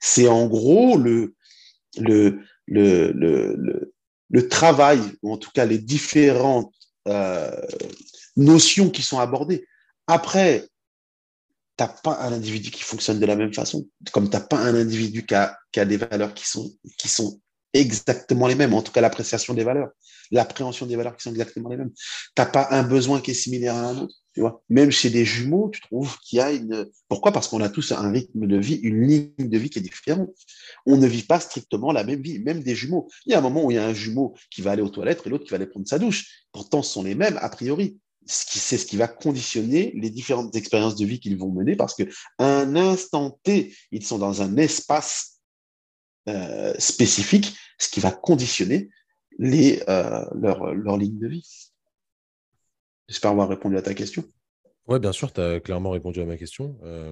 C'est 0.00 0.28
en 0.28 0.46
gros 0.46 0.98
le, 0.98 1.34
le, 1.98 2.40
le, 2.66 3.12
le, 3.12 3.94
le 4.30 4.48
travail, 4.48 5.00
ou 5.22 5.32
en 5.32 5.38
tout 5.38 5.50
cas 5.54 5.64
les 5.64 5.78
différentes 5.78 6.74
euh, 7.08 7.60
notions 8.36 8.90
qui 8.90 9.02
sont 9.02 9.18
abordées. 9.18 9.66
Après, 10.06 10.68
n'as 11.78 11.88
pas 11.88 12.18
un 12.20 12.32
individu 12.32 12.70
qui 12.70 12.82
fonctionne 12.82 13.20
de 13.20 13.26
la 13.26 13.36
même 13.36 13.52
façon, 13.52 13.86
comme 14.12 14.30
tu 14.30 14.36
n'as 14.36 14.42
pas 14.42 14.58
un 14.58 14.74
individu 14.74 15.24
qui 15.26 15.34
a, 15.34 15.58
qui 15.72 15.80
a, 15.80 15.84
des 15.84 15.96
valeurs 15.96 16.34
qui 16.34 16.46
sont, 16.48 16.72
qui 16.98 17.08
sont 17.08 17.40
exactement 17.72 18.46
les 18.46 18.54
mêmes, 18.54 18.74
en 18.74 18.82
tout 18.82 18.92
cas 18.92 19.00
l'appréciation 19.00 19.52
des 19.54 19.64
valeurs, 19.64 19.90
l'appréhension 20.30 20.86
des 20.86 20.96
valeurs 20.96 21.16
qui 21.16 21.22
sont 21.22 21.30
exactement 21.30 21.68
les 21.68 21.76
mêmes. 21.76 21.92
Tu 21.92 22.02
n'as 22.38 22.46
pas 22.46 22.68
un 22.70 22.82
besoin 22.82 23.20
qui 23.20 23.32
est 23.32 23.34
similaire 23.34 23.74
à 23.74 23.88
un 23.88 23.98
autre. 23.98 24.14
Même 24.68 24.90
chez 24.90 25.10
des 25.10 25.24
jumeaux, 25.24 25.70
tu 25.72 25.80
trouves 25.80 26.18
qu'il 26.18 26.38
y 26.38 26.40
a 26.40 26.52
une. 26.52 26.86
Pourquoi? 27.08 27.32
Parce 27.32 27.48
qu'on 27.48 27.60
a 27.60 27.68
tous 27.68 27.92
un 27.92 28.10
rythme 28.10 28.46
de 28.46 28.56
vie, 28.56 28.76
une 28.82 29.06
ligne 29.06 29.32
de 29.38 29.58
vie 29.58 29.70
qui 29.70 29.78
est 29.78 29.82
différente. 29.82 30.30
On 30.84 30.96
ne 30.96 31.06
vit 31.06 31.22
pas 31.22 31.40
strictement 31.40 31.92
la 31.92 32.04
même 32.04 32.20
vie, 32.20 32.38
même 32.38 32.62
des 32.62 32.74
jumeaux. 32.74 33.08
Il 33.24 33.32
y 33.32 33.34
a 33.34 33.38
un 33.38 33.42
moment 33.42 33.64
où 33.64 33.70
il 33.70 33.74
y 33.74 33.78
a 33.78 33.86
un 33.86 33.94
jumeau 33.94 34.34
qui 34.50 34.62
va 34.62 34.72
aller 34.72 34.82
aux 34.82 34.88
toilettes 34.88 35.22
et 35.24 35.28
l'autre 35.28 35.44
qui 35.44 35.50
va 35.50 35.56
aller 35.56 35.66
prendre 35.66 35.88
sa 35.88 35.98
douche. 35.98 36.44
Pourtant, 36.52 36.82
ce 36.82 36.92
sont 36.92 37.02
les 37.02 37.14
mêmes 37.14 37.38
a 37.40 37.48
priori 37.48 37.98
c'est 38.26 38.76
ce 38.76 38.86
qui 38.86 38.96
va 38.96 39.08
conditionner 39.08 39.92
les 39.94 40.10
différentes 40.10 40.54
expériences 40.56 40.96
de 40.96 41.06
vie 41.06 41.20
qu'ils 41.20 41.38
vont 41.38 41.50
mener 41.50 41.76
parce 41.76 41.94
que 41.94 42.02
un 42.38 42.74
instant 42.74 43.38
T, 43.44 43.74
ils 43.92 44.04
sont 44.04 44.18
dans 44.18 44.42
un 44.42 44.56
espace 44.56 45.40
euh, 46.28 46.74
spécifique, 46.78 47.56
ce 47.78 47.88
qui 47.88 48.00
va 48.00 48.10
conditionner 48.10 48.90
euh, 49.40 50.24
leur 50.32 50.96
ligne 50.96 51.18
de 51.18 51.28
vie. 51.28 51.72
J'espère 53.08 53.30
avoir 53.30 53.48
répondu 53.48 53.76
à 53.76 53.82
ta 53.82 53.94
question. 53.94 54.24
Oui, 54.88 54.98
bien 54.98 55.12
sûr, 55.12 55.32
tu 55.32 55.40
as 55.40 55.60
clairement 55.60 55.90
répondu 55.90 56.20
à 56.20 56.26
ma 56.26 56.36
question. 56.36 56.78
Euh, 56.84 57.10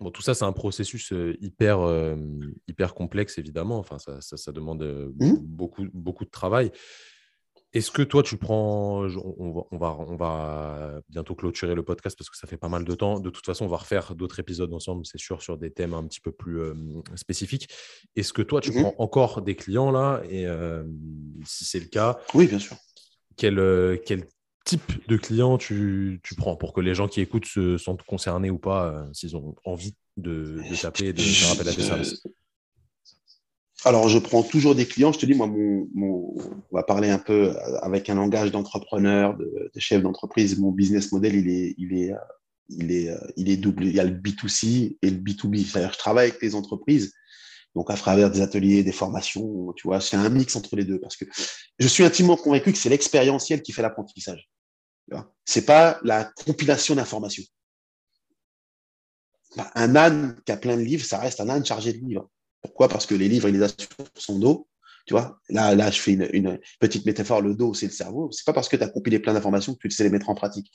bon, 0.00 0.10
tout 0.10 0.22
ça, 0.22 0.34
c'est 0.34 0.44
un 0.44 0.52
processus 0.52 1.12
hyper, 1.40 1.78
hyper 2.68 2.94
complexe, 2.94 3.38
évidemment. 3.38 3.78
Enfin, 3.78 3.98
ça, 3.98 4.20
ça, 4.20 4.52
demande 4.52 4.82
mmh. 5.18 5.36
beaucoup, 5.40 5.86
beaucoup 5.92 6.24
de 6.24 6.30
travail. 6.30 6.72
Est-ce 7.72 7.90
que 7.90 8.02
toi, 8.02 8.22
tu 8.22 8.36
prends. 8.38 9.06
On 9.38 9.78
va, 9.78 9.96
on, 9.98 10.16
va, 10.16 11.00
bientôt 11.08 11.34
clôturer 11.34 11.74
le 11.74 11.82
podcast 11.82 12.16
parce 12.16 12.30
que 12.30 12.36
ça 12.36 12.46
fait 12.46 12.56
pas 12.56 12.68
mal 12.68 12.84
de 12.84 12.94
temps. 12.94 13.18
De 13.18 13.28
toute 13.28 13.44
façon, 13.44 13.66
on 13.66 13.68
va 13.68 13.78
refaire 13.78 14.14
d'autres 14.14 14.40
épisodes 14.40 14.72
ensemble, 14.72 15.04
c'est 15.04 15.18
sûr, 15.18 15.42
sur 15.42 15.58
des 15.58 15.70
thèmes 15.70 15.92
un 15.92 16.06
petit 16.06 16.20
peu 16.20 16.32
plus 16.32 16.60
spécifiques. 17.16 17.68
Est-ce 18.14 18.32
que 18.32 18.42
toi, 18.42 18.60
tu 18.60 18.72
mmh 18.72 18.82
prends 18.82 18.94
encore 18.98 19.42
des 19.42 19.56
clients 19.56 19.90
là? 19.90 20.22
Et 20.30 20.46
si 21.44 21.64
c'est 21.64 21.80
le 21.80 21.86
cas. 21.86 22.18
Oui, 22.34 22.46
bien 22.46 22.58
sûr. 22.58 22.76
Quel, 23.36 24.00
quel 24.06 24.24
type 24.66 25.08
de 25.08 25.16
client 25.16 25.56
tu, 25.56 26.20
prends 26.36 26.56
pour 26.56 26.74
que 26.74 26.80
les 26.82 26.94
gens 26.94 27.08
qui 27.08 27.22
écoutent 27.22 27.46
se 27.46 27.78
sentent 27.78 28.02
concernés 28.02 28.50
ou 28.50 28.58
pas, 28.58 28.88
euh, 28.88 29.04
s'ils 29.12 29.36
ont 29.36 29.54
envie 29.64 29.94
de, 30.16 30.60
t'appeler 30.82 31.10
et 31.10 31.12
de 31.12 31.22
faire 31.22 31.52
appel 31.52 31.68
à 31.68 31.72
tes 31.72 31.82
services? 31.82 32.22
Alors, 33.84 34.08
je 34.08 34.18
prends 34.18 34.42
toujours 34.42 34.74
des 34.74 34.86
clients. 34.86 35.12
Je 35.12 35.18
te 35.18 35.26
dis, 35.26 35.34
moi, 35.34 35.46
mon, 35.46 35.86
on 35.94 36.36
va 36.72 36.82
parler 36.82 37.08
un 37.08 37.18
peu 37.18 37.54
avec 37.82 38.10
un 38.10 38.16
langage 38.16 38.50
d'entrepreneur, 38.50 39.36
de, 39.36 39.70
chef 39.78 40.02
d'entreprise. 40.02 40.58
Mon 40.58 40.72
business 40.72 41.12
model, 41.12 41.36
il 41.36 41.48
est, 41.48 41.74
il 41.78 41.92
est, 41.96 42.12
il 42.68 42.90
est, 42.90 43.14
il 43.36 43.48
est 43.48 43.56
double. 43.56 43.84
Il 43.84 43.94
y 43.94 44.00
a 44.00 44.04
le 44.04 44.16
B2C 44.16 44.96
et 45.00 45.10
le 45.10 45.18
B2B. 45.18 45.64
C'est-à-dire, 45.64 45.92
je 45.92 45.98
travaille 45.98 46.30
avec 46.30 46.42
les 46.42 46.56
entreprises, 46.56 47.12
donc 47.76 47.88
à 47.90 47.94
travers 47.94 48.30
des 48.30 48.40
ateliers, 48.40 48.82
des 48.82 48.92
formations. 48.92 49.72
Tu 49.76 49.86
vois, 49.86 50.00
c'est 50.00 50.16
un 50.16 50.30
mix 50.30 50.56
entre 50.56 50.74
les 50.74 50.84
deux 50.84 50.98
parce 50.98 51.16
que 51.16 51.26
je 51.78 51.86
suis 51.86 52.02
intimement 52.02 52.36
convaincu 52.36 52.72
que 52.72 52.78
c'est 52.78 52.88
l'expérientiel 52.88 53.62
qui 53.62 53.70
fait 53.70 53.82
l'apprentissage. 53.82 54.48
C'est 55.44 55.64
pas 55.64 56.00
la 56.02 56.24
compilation 56.24 56.96
d'informations. 56.96 57.44
Un 59.74 59.96
âne 59.96 60.38
qui 60.44 60.52
a 60.52 60.56
plein 60.56 60.76
de 60.76 60.82
livres, 60.82 61.04
ça 61.04 61.18
reste 61.18 61.40
un 61.40 61.48
âne 61.48 61.64
chargé 61.64 61.92
de 61.92 61.98
livres. 61.98 62.28
Pourquoi? 62.60 62.88
Parce 62.88 63.06
que 63.06 63.14
les 63.14 63.28
livres, 63.28 63.48
il 63.48 63.54
les 63.54 63.62
a 63.62 63.68
sur 63.68 63.88
son 64.16 64.38
dos. 64.38 64.68
Tu 65.06 65.14
vois, 65.14 65.38
là, 65.48 65.74
là, 65.76 65.90
je 65.90 66.00
fais 66.00 66.12
une, 66.14 66.58
petite 66.80 67.06
métaphore. 67.06 67.40
Le 67.40 67.54
dos, 67.54 67.74
c'est 67.74 67.86
le 67.86 67.92
cerveau. 67.92 68.30
C'est 68.32 68.44
pas 68.44 68.52
parce 68.52 68.68
que 68.68 68.76
tu 68.76 68.82
as 68.82 68.88
compilé 68.88 69.20
plein 69.20 69.34
d'informations 69.34 69.74
que 69.74 69.86
tu 69.86 69.94
sais 69.94 70.02
les 70.02 70.10
mettre 70.10 70.28
en 70.28 70.34
pratique. 70.34 70.70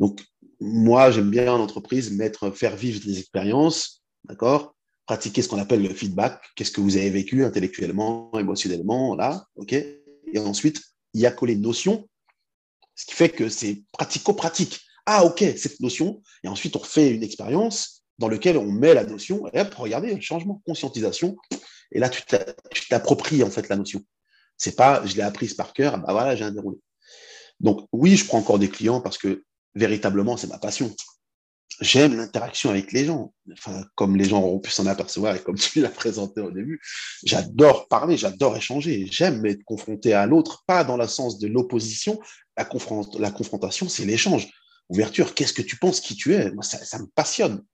Donc, 0.00 0.24
moi, 0.58 1.10
j'aime 1.10 1.30
bien 1.30 1.52
en 1.52 1.60
entreprise 1.60 2.10
mettre, 2.12 2.50
faire 2.50 2.76
vivre 2.76 3.04
des 3.04 3.18
expériences, 3.18 4.02
d'accord? 4.24 4.74
Pratiquer 5.06 5.42
ce 5.42 5.48
qu'on 5.48 5.58
appelle 5.58 5.82
le 5.82 5.92
feedback. 5.92 6.40
Qu'est-ce 6.56 6.70
que 6.70 6.80
vous 6.80 6.96
avez 6.96 7.10
vécu 7.10 7.44
intellectuellement, 7.44 8.32
émotionnellement, 8.38 9.14
là, 9.14 9.44
ok? 9.56 9.74
Et 9.74 10.38
ensuite, 10.38 10.80
y 11.12 11.26
a 11.26 11.30
collé 11.30 11.52
une 11.52 11.60
notion, 11.60 12.08
ce 12.94 13.06
qui 13.06 13.14
fait 13.14 13.30
que 13.30 13.48
c'est 13.48 13.82
pratico-pratique. 13.92 14.80
Ah, 15.06 15.24
ok, 15.24 15.44
cette 15.56 15.80
notion. 15.80 16.22
Et 16.44 16.48
ensuite, 16.48 16.76
on 16.76 16.82
fait 16.82 17.10
une 17.10 17.22
expérience 17.22 18.02
dans 18.18 18.28
lequel 18.28 18.56
on 18.56 18.70
met 18.70 18.94
la 18.94 19.04
notion, 19.04 19.48
et 19.52 19.60
hop, 19.60 19.74
regardez, 19.74 20.20
changement, 20.20 20.62
conscientisation, 20.66 21.36
et 21.90 21.98
là, 21.98 22.08
tu 22.08 22.22
t'appropries 22.88 23.42
en 23.42 23.50
fait 23.50 23.68
la 23.68 23.76
notion. 23.76 24.02
C'est 24.56 24.76
pas, 24.76 25.04
je 25.04 25.16
l'ai 25.16 25.22
apprise 25.22 25.54
par 25.54 25.72
cœur, 25.72 25.98
bah 25.98 26.12
voilà, 26.12 26.36
j'ai 26.36 26.44
un 26.44 26.52
déroulé. 26.52 26.78
Donc 27.60 27.86
oui, 27.92 28.16
je 28.16 28.26
prends 28.26 28.38
encore 28.38 28.58
des 28.58 28.68
clients 28.68 29.00
parce 29.00 29.18
que 29.18 29.44
véritablement, 29.74 30.36
c'est 30.36 30.46
ma 30.46 30.58
passion. 30.58 30.94
J'aime 31.80 32.16
l'interaction 32.16 32.70
avec 32.70 32.92
les 32.92 33.06
gens. 33.06 33.32
Enfin, 33.52 33.84
comme 33.94 34.16
les 34.16 34.24
gens 34.24 34.42
auront 34.42 34.60
pu 34.60 34.70
s'en 34.70 34.86
apercevoir 34.86 35.36
et 35.36 35.42
comme 35.42 35.56
tu 35.58 35.80
l'as 35.80 35.88
présenté 35.88 36.40
au 36.40 36.50
début, 36.50 36.80
j'adore 37.24 37.88
parler, 37.88 38.16
j'adore 38.16 38.56
échanger. 38.56 39.06
J'aime 39.10 39.44
être 39.46 39.64
confronté 39.64 40.12
à 40.12 40.26
l'autre, 40.26 40.64
pas 40.66 40.84
dans 40.84 40.96
le 40.96 41.06
sens 41.06 41.38
de 41.38 41.48
l'opposition. 41.48 42.20
La, 42.56 42.64
confrontation, 42.64 43.88
c'est 43.88 44.04
l'échange. 44.04 44.48
Ouverture, 44.88 45.34
qu'est-ce 45.34 45.54
que 45.54 45.62
tu 45.62 45.76
penses, 45.76 46.00
qui 46.00 46.14
tu 46.14 46.34
es? 46.34 46.50
Moi, 46.52 46.62
ça 46.62 46.98
me 46.98 47.06
passionne. 47.14 47.64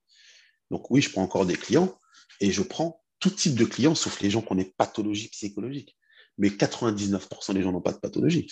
Donc 0.71 0.91
oui, 0.91 1.03
je 1.03 1.11
prends 1.11 1.23
encore 1.23 1.47
des 1.47 1.57
clients 1.57 1.99
et 2.41 2.53
je 2.53 2.63
prends 2.63 3.03
tout 3.21 3.31
type 3.31 3.55
de 3.55 3.65
clients, 3.65 3.95
sauf 3.95 4.21
les 4.21 4.31
gens 4.31 4.43
qui 4.43 4.53
ont 4.53 4.57
des 4.57 4.73
pathologies 4.77 5.29
psychologiques. 5.29 5.97
Mais 6.37 6.49
99% 6.51 7.55
des 7.55 7.63
gens 7.63 7.73
n'ont 7.73 7.81
pas 7.81 7.93
de 7.93 7.99
pathologie. 7.99 8.47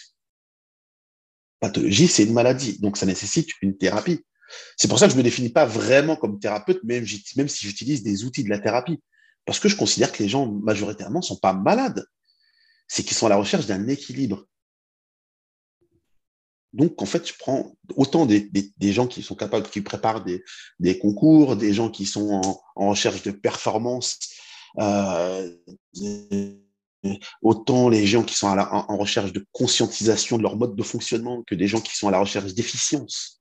Pathologie, 1.60 2.08
c'est 2.08 2.24
une 2.24 2.32
maladie, 2.32 2.78
donc 2.80 2.96
ça 2.96 3.06
nécessite 3.06 3.48
une 3.62 3.76
thérapie. 3.76 4.24
C'est 4.76 4.88
pour 4.88 4.98
ça 4.98 5.06
que 5.06 5.12
je 5.12 5.16
ne 5.16 5.22
me 5.22 5.24
définis 5.24 5.50
pas 5.50 5.66
vraiment 5.66 6.16
comme 6.16 6.38
thérapeute, 6.38 6.82
même, 6.84 7.06
si 7.06 7.66
j'utilise 7.66 8.02
des 8.02 8.24
outils 8.24 8.44
de 8.44 8.50
la 8.50 8.58
thérapie. 8.58 9.00
Parce 9.44 9.60
que 9.60 9.68
je 9.68 9.76
considère 9.76 10.12
que 10.12 10.22
les 10.22 10.28
gens, 10.28 10.46
majoritairement, 10.46 11.20
ne 11.20 11.24
sont 11.24 11.38
pas 11.38 11.52
malades. 11.52 12.04
C'est 12.88 13.02
qu'ils 13.02 13.16
sont 13.16 13.26
à 13.26 13.30
la 13.30 13.36
recherche 13.36 13.66
d'un 13.66 13.86
équilibre. 13.88 14.46
Donc, 16.72 17.00
en 17.00 17.06
fait, 17.06 17.26
je 17.26 17.32
prends 17.38 17.74
autant 17.96 18.26
des, 18.26 18.50
gens 18.92 19.06
qui 19.06 19.22
sont 19.22 19.34
capables, 19.34 19.68
qui 19.68 19.80
préparent 19.80 20.24
des, 20.24 20.98
concours, 20.98 21.56
des 21.56 21.72
gens 21.72 21.90
qui 21.90 22.04
sont 22.06 22.40
en, 22.74 22.88
recherche 22.90 23.22
de 23.22 23.30
performance, 23.30 24.18
euh, 24.78 25.56
autant 27.40 27.88
les 27.88 28.06
gens 28.06 28.22
qui 28.22 28.34
sont 28.34 28.48
en, 28.48 28.96
recherche 28.98 29.32
de 29.32 29.46
conscientisation 29.52 30.36
de 30.38 30.42
leur 30.42 30.56
mode 30.56 30.76
de 30.76 30.82
fonctionnement 30.82 31.42
que 31.46 31.54
des 31.54 31.66
gens 31.66 31.80
qui 31.80 31.96
sont 31.96 32.08
à 32.08 32.10
la 32.10 32.18
recherche 32.18 32.52
d'efficience. 32.52 33.40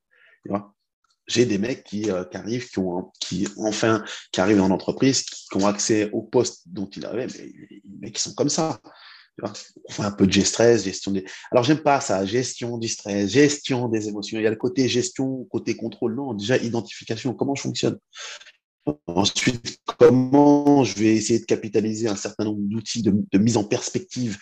J'ai 1.28 1.46
des 1.46 1.58
mecs 1.58 1.84
qui, 1.84 2.12
euh, 2.12 2.24
arrivent, 2.34 2.70
qui, 2.70 2.80
ont, 2.80 3.12
qui 3.20 3.48
enfin, 3.58 4.04
qui 4.32 4.42
arrivent 4.42 4.62
en 4.62 4.70
entreprise, 4.70 5.24
qui, 5.24 5.58
ont 5.58 5.68
accès 5.68 6.10
au 6.12 6.22
poste 6.22 6.64
dont 6.68 6.88
ils 6.88 7.06
avaient, 7.06 7.28
mais 7.28 7.52
les 8.02 8.12
qui 8.12 8.22
sont 8.22 8.34
comme 8.34 8.50
ça. 8.50 8.80
On 9.42 9.92
fait 9.92 10.04
un 10.04 10.12
peu 10.12 10.28
de 10.28 10.42
stress, 10.42 10.86
gestion 10.86 11.12
des. 11.12 11.26
Alors, 11.52 11.64
j'aime 11.64 11.82
pas 11.82 12.00
ça, 12.00 12.26
gestion 12.26 12.78
du 12.78 12.88
stress, 12.88 13.30
gestion 13.30 13.90
des 13.90 14.08
émotions. 14.08 14.40
Il 14.40 14.44
y 14.44 14.48
a 14.48 14.52
le 14.52 14.56
côté 14.56 14.88
gestion, 14.88 15.44
côté 15.46 15.76
contrôle. 15.76 16.16
Non, 16.16 16.34
déjà, 16.34 16.58
identification, 16.58 17.34
comment 17.34 17.56
je 17.56 17.64
fonctionne. 17.64 17.98
Ensuite, 19.08 19.80
comment 19.98 20.84
je 20.84 20.96
vais 20.96 21.16
essayer 21.16 21.40
de 21.40 21.46
capitaliser 21.46 22.08
un 22.08 22.16
certain 22.16 22.46
nombre 22.46 22.62
d'outils 22.62 23.02
de 23.02 23.38
mise 23.38 23.58
en 23.58 23.64
perspective, 23.66 24.38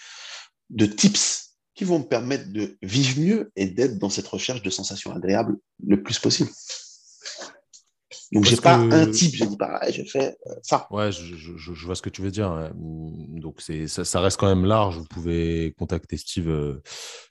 de 0.70 0.86
tips 0.86 1.53
qui 1.76 1.84
vont 1.84 2.00
me 2.00 2.04
permettre 2.04 2.52
de 2.52 2.78
vivre 2.82 3.20
mieux 3.20 3.52
et 3.56 3.68
d'être 3.68 3.98
dans 3.98 4.10
cette 4.10 4.28
recherche 4.28 4.62
de 4.62 4.70
sensations 4.70 5.12
agréables 5.14 5.58
le 5.86 6.02
plus 6.02 6.20
possible. 6.20 6.50
Donc, 8.34 8.46
j'ai 8.46 8.58
pas 8.58 8.78
un 8.78 9.12
type, 9.12 9.36
je 9.36 9.46
dis 9.46 9.58
pas, 9.58 9.80
je 9.92 10.02
fais 10.04 10.36
euh, 10.48 10.56
ça. 10.64 10.88
Ouais, 10.90 11.12
je, 11.12 11.36
je, 11.36 11.86
vois 11.86 11.94
ce 11.94 12.02
que 12.02 12.10
tu 12.10 12.24
veux 12.24 12.32
dire. 12.32 12.72
Mmh, 12.76 13.40
donc, 13.40 13.62
c'est, 13.62 13.88
ça, 13.88 14.04
ça, 14.04 14.22
reste 14.22 14.40
quand 14.40 14.48
même 14.48 14.66
large. 14.66 14.98
Vous 14.98 15.06
pouvez 15.06 15.76
contacter 15.78 16.18
Steve 16.18 16.50
euh, 16.50 16.82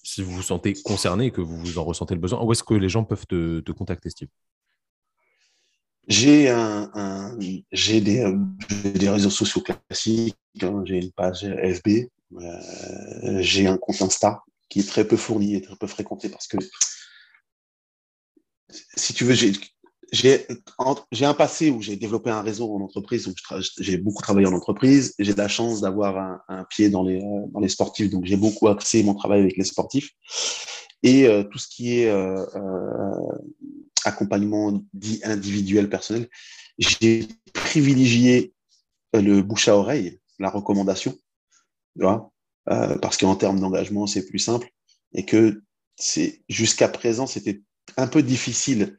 si 0.05 0.23
vous 0.23 0.31
vous 0.31 0.43
sentez 0.43 0.74
concerné 0.85 1.27
et 1.27 1.31
que 1.32 1.40
vous, 1.40 1.59
vous 1.59 1.78
en 1.78 1.85
ressentez 1.85 2.14
le 2.14 2.20
besoin. 2.20 2.40
Où 2.44 2.52
est-ce 2.52 2.62
que 2.62 2.74
les 2.74 2.89
gens 2.89 3.02
peuvent 3.02 3.27
te, 3.27 3.59
te 3.60 3.73
contacter, 3.73 4.10
Steve? 4.10 4.28
J'ai 6.06 6.48
un, 6.48 7.36
j'ai 7.73 8.01
des, 8.01 8.20
euh, 8.20 8.36
des, 8.94 9.09
réseaux 9.09 9.31
sociaux 9.31 9.62
classiques. 9.62 10.36
Hein. 10.62 10.82
j'ai 10.85 10.98
une 10.98 11.12
page 11.12 11.44
FB. 11.44 12.06
J'ai 13.38 13.66
un 13.66 13.76
compte 13.76 14.02
Insta 14.02 14.42
qui 14.68 14.80
est 14.80 14.88
très 14.88 15.06
peu 15.06 15.16
fourni 15.16 15.54
et 15.54 15.62
très 15.62 15.76
peu 15.76 15.86
fréquenté 15.86 16.28
parce 16.28 16.46
que 16.46 16.56
si 18.96 19.12
tu 19.12 19.24
veux, 19.24 19.34
j'ai 20.12 20.46
un 21.22 21.34
passé 21.34 21.70
où 21.70 21.82
j'ai 21.82 21.96
développé 21.96 22.30
un 22.30 22.42
réseau 22.42 22.74
en 22.74 22.80
entreprise, 22.80 23.26
donc 23.26 23.36
j'ai 23.78 23.98
beaucoup 23.98 24.22
travaillé 24.22 24.46
en 24.46 24.52
entreprise. 24.52 25.14
J'ai 25.18 25.34
la 25.34 25.48
chance 25.48 25.80
d'avoir 25.80 26.40
un, 26.48 26.64
pied 26.64 26.88
dans 26.90 27.02
les, 27.02 27.22
dans 27.50 27.60
les 27.60 27.68
sportifs, 27.68 28.10
donc 28.10 28.24
j'ai 28.24 28.36
beaucoup 28.36 28.68
axé 28.68 29.02
mon 29.02 29.14
travail 29.14 29.40
avec 29.40 29.56
les 29.56 29.64
sportifs. 29.64 30.10
Et 31.02 31.26
euh, 31.26 31.42
tout 31.42 31.59
ce 31.59 31.68
qui 31.68 31.98
est 31.98 32.10
euh, 32.10 32.44
euh, 32.54 33.38
accompagnement 34.04 34.82
dit 34.92 35.20
individuel 35.24 35.88
personnel, 35.88 36.28
j'ai 36.78 37.26
privilégié 37.52 38.54
le 39.12 39.42
bouche 39.42 39.68
à 39.68 39.76
oreille, 39.76 40.20
la 40.38 40.48
recommandation, 40.48 41.16
vois, 41.97 42.32
parce 42.66 43.16
qu'en 43.16 43.36
termes 43.36 43.60
d'engagement, 43.60 44.06
c'est 44.06 44.27
plus 44.27 44.39
simple 44.39 44.69
et 45.14 45.24
que 45.24 45.62
c'est 45.97 46.43
jusqu'à 46.48 46.89
présent, 46.89 47.27
c'était 47.27 47.62
un 47.97 48.06
peu 48.06 48.23
difficile 48.23 48.98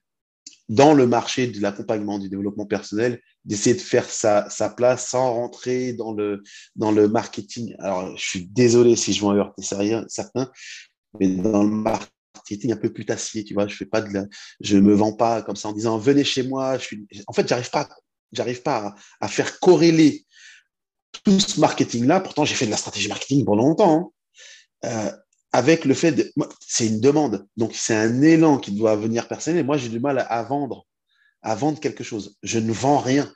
dans 0.70 0.94
le 0.94 1.06
marché 1.06 1.48
de 1.48 1.62
l'accompagnement 1.62 2.20
du 2.20 2.30
développement 2.30 2.66
personnel, 2.66 3.22
d'essayer 3.46 3.76
de 3.76 3.82
faire 3.82 4.10
sa, 4.10 4.48
place 4.76 5.10
sans 5.10 5.34
rentrer 5.34 5.94
dans 5.94 6.14
le, 6.14 6.42
dans 6.76 6.92
le 6.92 7.08
marketing. 7.08 7.76
Alors, 7.80 8.16
je 8.18 8.26
suis 8.26 8.46
désolé 8.48 8.96
si 8.96 9.14
je 9.14 9.22
vais 9.22 9.28
en 9.28 9.36
heurter 9.36 9.62
certains, 10.08 10.52
mais 11.20 11.28
dans 11.28 11.64
le 11.64 11.70
marketing 11.70 12.72
un 12.72 12.78
peu 12.78 12.92
plus 12.92 13.06
tacier, 13.06 13.44
tu 13.44 13.54
vois, 13.54 13.68
je 13.68 13.76
fais 13.76 13.86
pas 13.86 14.02
de 14.02 14.28
je 14.62 14.78
me 14.78 14.94
vends 14.94 15.14
pas 15.14 15.42
comme 15.42 15.56
ça 15.56 15.70
en 15.70 15.74
disant 15.74 15.98
venez 15.98 16.24
chez 16.24 16.44
moi. 16.44 16.78
En 17.28 17.34
fait, 17.34 17.48
j'arrive 17.48 17.70
pas, 17.70 17.90
j'arrive 18.32 18.62
pas 18.62 18.96
à, 19.20 19.28
faire 19.28 19.60
corréler 19.60 20.26
tout 21.24 21.40
ce 21.40 21.60
marketing-là. 21.60 22.20
Pourtant, 22.20 22.46
j'ai 22.46 22.56
fait 22.56 22.66
de 22.66 22.72
la 22.72 22.78
stratégie 22.78 23.08
marketing 23.08 23.46
pendant 23.46 23.64
longtemps. 23.64 24.14
Hein. 24.84 24.90
Euh, 24.90 25.12
avec 25.52 25.86
le 25.86 25.94
fait 25.94 26.12
de. 26.12 26.34
C'est 26.60 26.88
une 26.88 27.00
demande. 27.00 27.48
Donc, 27.58 27.74
c'est 27.76 27.96
un 27.96 28.22
élan 28.22 28.58
qui 28.58 28.72
doit 28.72 28.96
venir 28.96 29.28
personnel. 29.28 29.66
Moi, 29.66 29.78
j'ai 29.78 29.90
du 29.90 30.00
mal 30.00 30.26
à, 30.28 30.44
vendre, 30.44 30.86
à 31.42 31.56
vendre 31.56 31.80
quelque 31.80 32.04
chose. 32.04 32.36
Je 32.42 32.60
ne 32.60 32.72
vends 32.72 32.98
rien. 32.98 33.32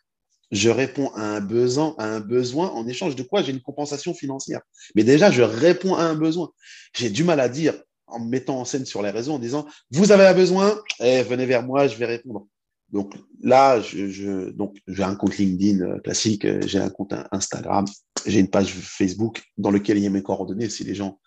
Je 0.51 0.69
réponds 0.69 1.11
à 1.13 1.21
un 1.21 1.41
besoin, 1.41 1.93
à 1.97 2.05
un 2.05 2.19
besoin 2.21 2.69
en 2.69 2.87
échange 2.87 3.15
de 3.15 3.23
quoi? 3.23 3.43
J'ai 3.43 3.51
une 3.51 3.61
compensation 3.61 4.13
financière. 4.13 4.61
Mais 4.95 5.03
déjà, 5.03 5.29
je 5.29 5.41
réponds 5.41 5.95
à 5.95 6.03
un 6.03 6.15
besoin. 6.15 6.49
J'ai 6.95 7.09
du 7.09 7.23
mal 7.23 7.39
à 7.39 7.49
dire 7.49 7.75
en 8.07 8.19
me 8.19 8.29
mettant 8.29 8.59
en 8.59 8.65
scène 8.65 8.85
sur 8.85 9.01
les 9.01 9.09
réseaux 9.09 9.33
en 9.33 9.39
disant 9.39 9.67
vous 9.91 10.13
avez 10.13 10.25
un 10.25 10.33
besoin, 10.33 10.81
eh, 11.01 11.21
venez 11.23 11.45
vers 11.45 11.63
moi, 11.63 11.87
je 11.87 11.97
vais 11.97 12.05
répondre. 12.05 12.47
Donc 12.91 13.15
là, 13.41 13.81
je, 13.81 14.07
je 14.07 14.49
donc 14.51 14.77
j'ai 14.87 15.03
un 15.03 15.15
compte 15.15 15.37
LinkedIn 15.37 15.81
euh, 15.81 15.99
classique, 15.99 16.45
euh, 16.45 16.61
j'ai 16.65 16.79
un 16.79 16.89
compte 16.89 17.13
Instagram, 17.31 17.85
j'ai 18.25 18.39
une 18.39 18.49
page 18.49 18.71
Facebook 18.71 19.43
dans 19.57 19.71
lequel 19.71 19.97
il 19.97 20.03
y 20.03 20.07
a 20.07 20.09
mes 20.09 20.23
coordonnées 20.23 20.69
si 20.69 20.83
les 20.83 20.95
gens 20.95 21.19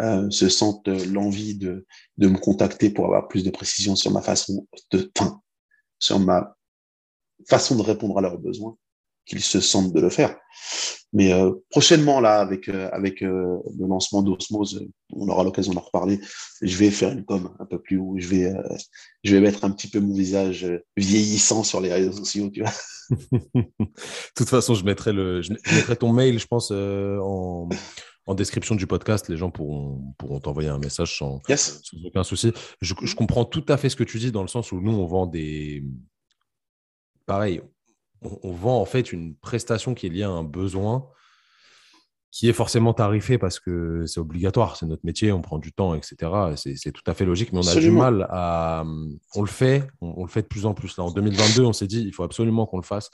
euh, 0.00 0.28
se 0.30 0.48
sentent 0.48 0.88
l'envie 0.88 1.56
de, 1.56 1.86
de 2.18 2.28
me 2.28 2.38
contacter 2.38 2.90
pour 2.90 3.04
avoir 3.06 3.28
plus 3.28 3.44
de 3.44 3.50
précision 3.50 3.94
sur 3.94 4.10
ma 4.10 4.20
façon 4.20 4.66
de, 4.90 5.10
enfin, 5.16 5.40
sur 5.98 6.18
ma 6.18 6.56
façon 7.48 7.76
de 7.76 7.82
répondre 7.82 8.18
à 8.18 8.20
leurs 8.20 8.38
besoins, 8.38 8.76
qu'ils 9.24 9.42
se 9.42 9.60
sentent 9.60 9.92
de 9.92 10.00
le 10.00 10.10
faire. 10.10 10.36
Mais 11.16 11.32
euh, 11.32 11.50
prochainement, 11.70 12.20
là, 12.20 12.40
avec, 12.40 12.68
euh, 12.68 12.90
avec 12.92 13.22
euh, 13.22 13.56
le 13.78 13.86
lancement 13.86 14.20
d'Osmose, 14.20 14.86
on 15.14 15.26
aura 15.30 15.44
l'occasion 15.44 15.72
d'en 15.72 15.80
reparler. 15.80 16.20
Je 16.60 16.76
vais 16.76 16.90
faire 16.90 17.10
une 17.10 17.24
com 17.24 17.56
un 17.58 17.64
peu 17.64 17.80
plus 17.80 17.96
haut. 17.96 18.16
Je 18.18 18.28
vais, 18.28 18.52
je 19.24 19.34
vais 19.34 19.40
mettre 19.40 19.64
un 19.64 19.70
petit 19.70 19.88
peu 19.88 19.98
mon 19.98 20.12
visage 20.12 20.70
vieillissant 20.94 21.62
sur 21.62 21.80
les 21.80 21.90
réseaux 21.90 22.12
sociaux, 22.12 22.50
tu 22.50 22.60
vois. 22.60 22.72
de 23.54 23.64
toute 24.36 24.50
façon, 24.50 24.74
je 24.74 24.84
mettrai, 24.84 25.14
le, 25.14 25.40
je 25.40 25.52
mettrai 25.52 25.96
ton 25.96 26.12
mail, 26.12 26.38
je 26.38 26.46
pense, 26.46 26.70
en, 26.70 27.66
en 28.26 28.34
description 28.34 28.74
du 28.74 28.86
podcast, 28.86 29.30
les 29.30 29.38
gens 29.38 29.50
pourront, 29.50 30.12
pourront 30.18 30.40
t'envoyer 30.40 30.68
un 30.68 30.78
message 30.78 31.16
sans, 31.16 31.40
aucun 32.04 32.24
souci. 32.24 32.52
Je, 32.82 32.92
je, 33.00 33.14
comprends 33.14 33.46
tout 33.46 33.64
à 33.70 33.78
fait 33.78 33.88
ce 33.88 33.96
que 33.96 34.04
tu 34.04 34.18
dis 34.18 34.32
dans 34.32 34.42
le 34.42 34.48
sens 34.48 34.70
où 34.70 34.82
nous, 34.82 34.92
on 34.92 35.06
vend 35.06 35.26
des. 35.26 35.82
Pareil, 37.24 37.62
on, 38.22 38.38
on, 38.42 38.52
vend 38.52 38.80
en 38.80 38.84
fait 38.84 39.12
une 39.12 39.34
prestation 39.36 39.94
qui 39.94 40.06
est 40.06 40.10
liée 40.10 40.22
à 40.22 40.30
un 40.30 40.44
besoin 40.44 41.08
qui 42.36 42.50
est 42.50 42.52
forcément 42.52 42.92
tarifé 42.92 43.38
parce 43.38 43.58
que 43.58 44.04
c'est 44.04 44.20
obligatoire, 44.20 44.76
c'est 44.76 44.84
notre 44.84 45.06
métier, 45.06 45.32
on 45.32 45.40
prend 45.40 45.58
du 45.58 45.72
temps, 45.72 45.94
etc. 45.94 46.30
C'est 46.54 46.92
tout 46.92 47.02
à 47.06 47.14
fait 47.14 47.24
logique, 47.24 47.50
mais 47.52 47.60
on 47.60 47.68
a 47.68 47.74
du 47.74 47.90
mal 47.90 48.26
à. 48.28 48.84
On 49.34 49.40
le 49.40 49.46
fait, 49.46 49.86
on, 50.02 50.12
on, 50.18 50.24
le 50.24 50.28
fait 50.28 50.42
de 50.42 50.46
plus 50.46 50.66
en 50.66 50.74
plus. 50.74 50.98
Là, 50.98 51.04
en 51.04 51.10
2022, 51.10 51.64
on 51.64 51.72
s'est 51.72 51.86
dit, 51.86 52.02
il 52.02 52.12
faut 52.12 52.24
absolument 52.24 52.66
qu'on 52.66 52.76
le 52.76 52.82
fasse, 52.82 53.10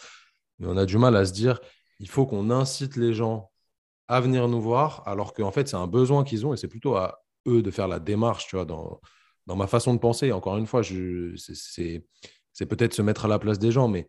mais 0.58 0.66
on 0.66 0.76
a 0.76 0.86
du 0.86 0.98
mal 0.98 1.14
à 1.14 1.24
se 1.24 1.32
dire, 1.32 1.60
il 2.00 2.08
faut 2.08 2.26
qu'on 2.26 2.50
incite 2.50 2.96
les 2.96 3.14
gens 3.14 3.52
à 4.08 4.20
venir 4.20 4.48
nous 4.48 4.60
voir, 4.60 5.04
alors 5.06 5.34
qu'en 5.34 5.52
fait, 5.52 5.68
c'est 5.68 5.76
un 5.76 5.86
besoin 5.86 6.24
qu'ils 6.24 6.44
ont 6.44 6.52
et 6.52 6.56
c'est 6.56 6.66
plutôt 6.66 6.96
à 6.96 7.22
eux 7.46 7.62
de 7.62 7.70
faire 7.70 7.86
la 7.86 8.00
démarche, 8.00 8.48
tu 8.48 8.56
vois, 8.56 8.64
dans, 8.64 9.00
dans 9.46 9.54
ma 9.54 9.68
façon 9.68 9.94
de 9.94 10.00
penser. 10.00 10.32
Encore 10.32 10.56
une 10.56 10.66
fois, 10.66 10.82
c'est 10.82 12.66
peut-être 12.66 12.92
se 12.92 13.02
mettre 13.02 13.26
à 13.26 13.28
la 13.28 13.38
place 13.38 13.60
des 13.60 13.70
gens, 13.70 13.86
mais 13.86 14.08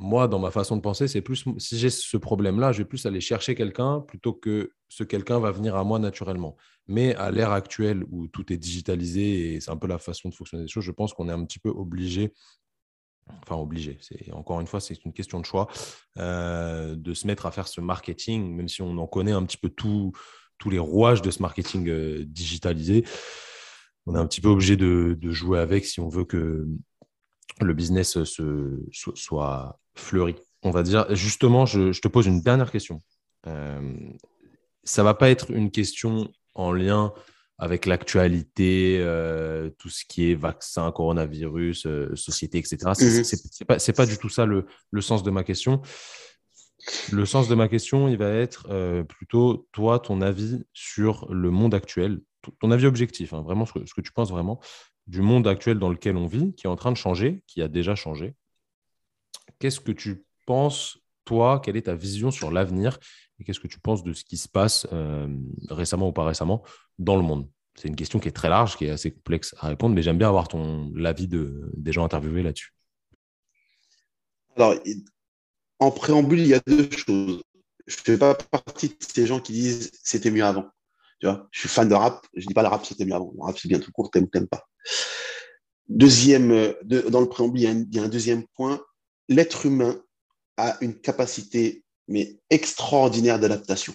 moi, 0.00 0.28
dans 0.28 0.38
ma 0.38 0.50
façon 0.50 0.76
de 0.76 0.80
penser, 0.80 1.08
c'est 1.08 1.20
plus 1.20 1.44
si 1.58 1.78
j'ai 1.78 1.90
ce 1.90 2.16
problème-là, 2.16 2.72
je 2.72 2.78
vais 2.78 2.86
plus 2.86 3.04
aller 3.04 3.20
chercher 3.20 3.54
quelqu'un 3.54 4.00
plutôt 4.00 4.32
que 4.32 4.72
ce 4.88 5.04
quelqu'un 5.04 5.38
va 5.38 5.50
venir 5.50 5.76
à 5.76 5.84
moi 5.84 5.98
naturellement. 5.98 6.56
Mais 6.88 7.14
à 7.16 7.30
l'ère 7.30 7.52
actuelle 7.52 8.04
où 8.10 8.26
tout 8.26 8.50
est 8.50 8.56
digitalisé 8.56 9.54
et 9.54 9.60
c'est 9.60 9.70
un 9.70 9.76
peu 9.76 9.86
la 9.86 9.98
façon 9.98 10.30
de 10.30 10.34
fonctionner 10.34 10.64
des 10.64 10.68
choses, 10.68 10.84
je 10.84 10.90
pense 10.90 11.12
qu'on 11.12 11.28
est 11.28 11.32
un 11.32 11.44
petit 11.44 11.58
peu 11.58 11.68
obligé 11.68 12.32
enfin 13.42 13.56
obligé, 13.56 13.98
c'est 14.00 14.32
encore 14.32 14.60
une 14.60 14.66
fois, 14.66 14.80
c'est 14.80 15.04
une 15.04 15.12
question 15.12 15.38
de 15.38 15.44
choix, 15.44 15.68
euh, 16.18 16.96
de 16.96 17.14
se 17.14 17.26
mettre 17.26 17.46
à 17.46 17.52
faire 17.52 17.68
ce 17.68 17.80
marketing, 17.80 18.54
même 18.56 18.68
si 18.68 18.82
on 18.82 18.96
en 18.98 19.06
connaît 19.06 19.32
un 19.32 19.44
petit 19.44 19.56
peu 19.56 19.68
tous 19.68 20.12
les 20.68 20.78
rouages 20.78 21.22
de 21.22 21.30
ce 21.30 21.40
marketing 21.40 21.88
euh, 21.88 22.24
digitalisé. 22.24 23.04
On 24.06 24.14
est 24.14 24.18
un 24.18 24.26
petit 24.26 24.40
peu 24.40 24.48
obligé 24.48 24.76
de, 24.76 25.16
jouer 25.30 25.60
avec 25.60 25.84
si 25.84 26.00
on 26.00 26.08
veut 26.08 26.24
que 26.24 26.66
le 27.60 27.74
business 27.74 28.24
se, 28.24 28.80
soit 29.14 29.79
fleuri. 30.00 30.36
On 30.62 30.70
va 30.70 30.82
dire, 30.82 31.06
justement, 31.14 31.66
je, 31.66 31.98
te 31.98 32.08
pose 32.08 32.26
une 32.26 32.42
dernière 32.42 32.70
question. 32.70 33.00
Euh, 33.46 33.94
ça 34.84 35.02
va 35.02 35.14
pas 35.14 35.30
être 35.30 35.50
une 35.50 35.70
question 35.70 36.30
en 36.54 36.72
lien 36.72 37.12
avec 37.60 37.84
l'actualité, 37.84 38.98
euh, 39.00 39.68
tout 39.78 39.90
ce 39.90 40.04
qui 40.06 40.30
est 40.30 40.34
vaccin, 40.34 40.90
coronavirus, 40.92 41.86
euh, 41.86 42.16
société, 42.16 42.58
etc. 42.58 42.78
Mhm. 42.86 42.94
Ce 42.94 43.36
n'est 43.36 43.66
pas, 43.66 43.76
pas, 43.76 44.06
du 44.06 44.16
tout 44.16 44.30
ça 44.30 44.46
le, 44.46 44.66
le, 44.90 45.00
sens 45.02 45.22
de 45.22 45.30
ma 45.30 45.44
question. 45.44 45.82
Le 47.12 47.26
sens 47.26 47.48
de 47.48 47.54
ma 47.54 47.68
question, 47.68 48.08
il 48.08 48.16
va 48.16 48.30
être 48.30 48.66
euh, 48.70 49.04
plutôt, 49.04 49.68
toi, 49.72 49.98
ton 49.98 50.22
avis 50.22 50.62
sur 50.72 51.30
le 51.30 51.50
monde 51.50 51.74
actuel, 51.74 52.20
ton 52.60 52.70
avis 52.70 52.86
objectif, 52.86 53.34
hein, 53.34 53.42
vraiment 53.42 53.66
ce 53.66 53.74
que, 53.74 53.86
ce 53.86 53.92
que, 53.92 54.00
tu 54.00 54.12
penses 54.12 54.30
vraiment 54.30 54.58
du 55.06 55.20
monde 55.20 55.46
actuel 55.46 55.78
dans 55.78 55.90
lequel 55.90 56.16
on 56.16 56.26
vit, 56.26 56.54
qui 56.54 56.66
est 56.66 56.70
en 56.70 56.76
train 56.76 56.92
de 56.92 56.96
changer, 56.96 57.42
qui 57.46 57.60
a 57.60 57.68
déjà 57.68 57.94
changé. 57.94 58.34
Qu'est-ce 59.60 59.78
que 59.78 59.92
tu 59.92 60.24
penses, 60.46 60.98
toi, 61.24 61.60
quelle 61.64 61.76
est 61.76 61.82
ta 61.82 61.94
vision 61.94 62.32
sur 62.32 62.50
l'avenir? 62.50 62.98
Et 63.38 63.44
qu'est-ce 63.44 63.60
que 63.60 63.68
tu 63.68 63.78
penses 63.78 64.02
de 64.02 64.12
ce 64.12 64.24
qui 64.24 64.36
se 64.36 64.48
passe 64.48 64.86
récemment 65.68 66.08
ou 66.08 66.12
pas 66.12 66.24
récemment 66.24 66.64
dans 66.98 67.16
le 67.16 67.22
monde? 67.22 67.48
C'est 67.76 67.88
une 67.88 67.96
question 67.96 68.18
qui 68.18 68.28
est 68.28 68.32
très 68.32 68.48
large, 68.48 68.76
qui 68.76 68.86
est 68.86 68.90
assez 68.90 69.12
complexe 69.12 69.54
à 69.58 69.68
répondre, 69.68 69.94
mais 69.94 70.02
j'aime 70.02 70.18
bien 70.18 70.28
avoir 70.28 70.48
ton 70.48 70.90
l'avis 70.94 71.28
de, 71.28 71.70
des 71.76 71.92
gens 71.92 72.04
interviewés 72.04 72.42
là-dessus. 72.42 72.74
Alors, 74.56 74.74
en 75.78 75.90
préambule, 75.90 76.40
il 76.40 76.48
y 76.48 76.54
a 76.54 76.60
deux 76.66 76.90
choses. 76.90 77.42
Je 77.86 77.96
ne 77.96 78.02
fais 78.02 78.18
pas 78.18 78.34
partie 78.34 78.88
de 78.88 78.96
ces 79.00 79.26
gens 79.26 79.40
qui 79.40 79.52
disent 79.52 79.90
c'était 80.02 80.30
mieux 80.30 80.44
avant. 80.44 80.66
Tu 81.20 81.26
vois, 81.26 81.48
je 81.50 81.60
suis 81.60 81.68
fan 81.68 81.88
de 81.88 81.94
rap, 81.94 82.26
je 82.34 82.42
ne 82.42 82.46
dis 82.46 82.54
pas 82.54 82.62
le 82.62 82.68
rap 82.68 82.84
c'était 82.84 83.04
mieux 83.04 83.14
avant. 83.14 83.32
Le 83.34 83.42
rap 83.42 83.58
c'est 83.58 83.68
bien 83.68 83.78
tout 83.78 83.92
court, 83.92 84.10
t'aimes 84.10 84.28
t'aimes 84.28 84.48
pas. 84.48 84.66
Deuxième, 85.88 86.74
dans 86.84 87.20
le 87.20 87.28
préambule, 87.28 87.62
il 87.62 87.94
y, 87.94 87.98
a 87.98 88.02
un, 88.04 88.08
deuxième 88.08 88.46
point. 88.54 88.80
L'être 89.30 89.64
humain 89.64 90.04
a 90.58 90.76
une 90.82 91.00
capacité 91.00 91.82
mais 92.08 92.38
extraordinaire 92.50 93.40
d'adaptation 93.40 93.94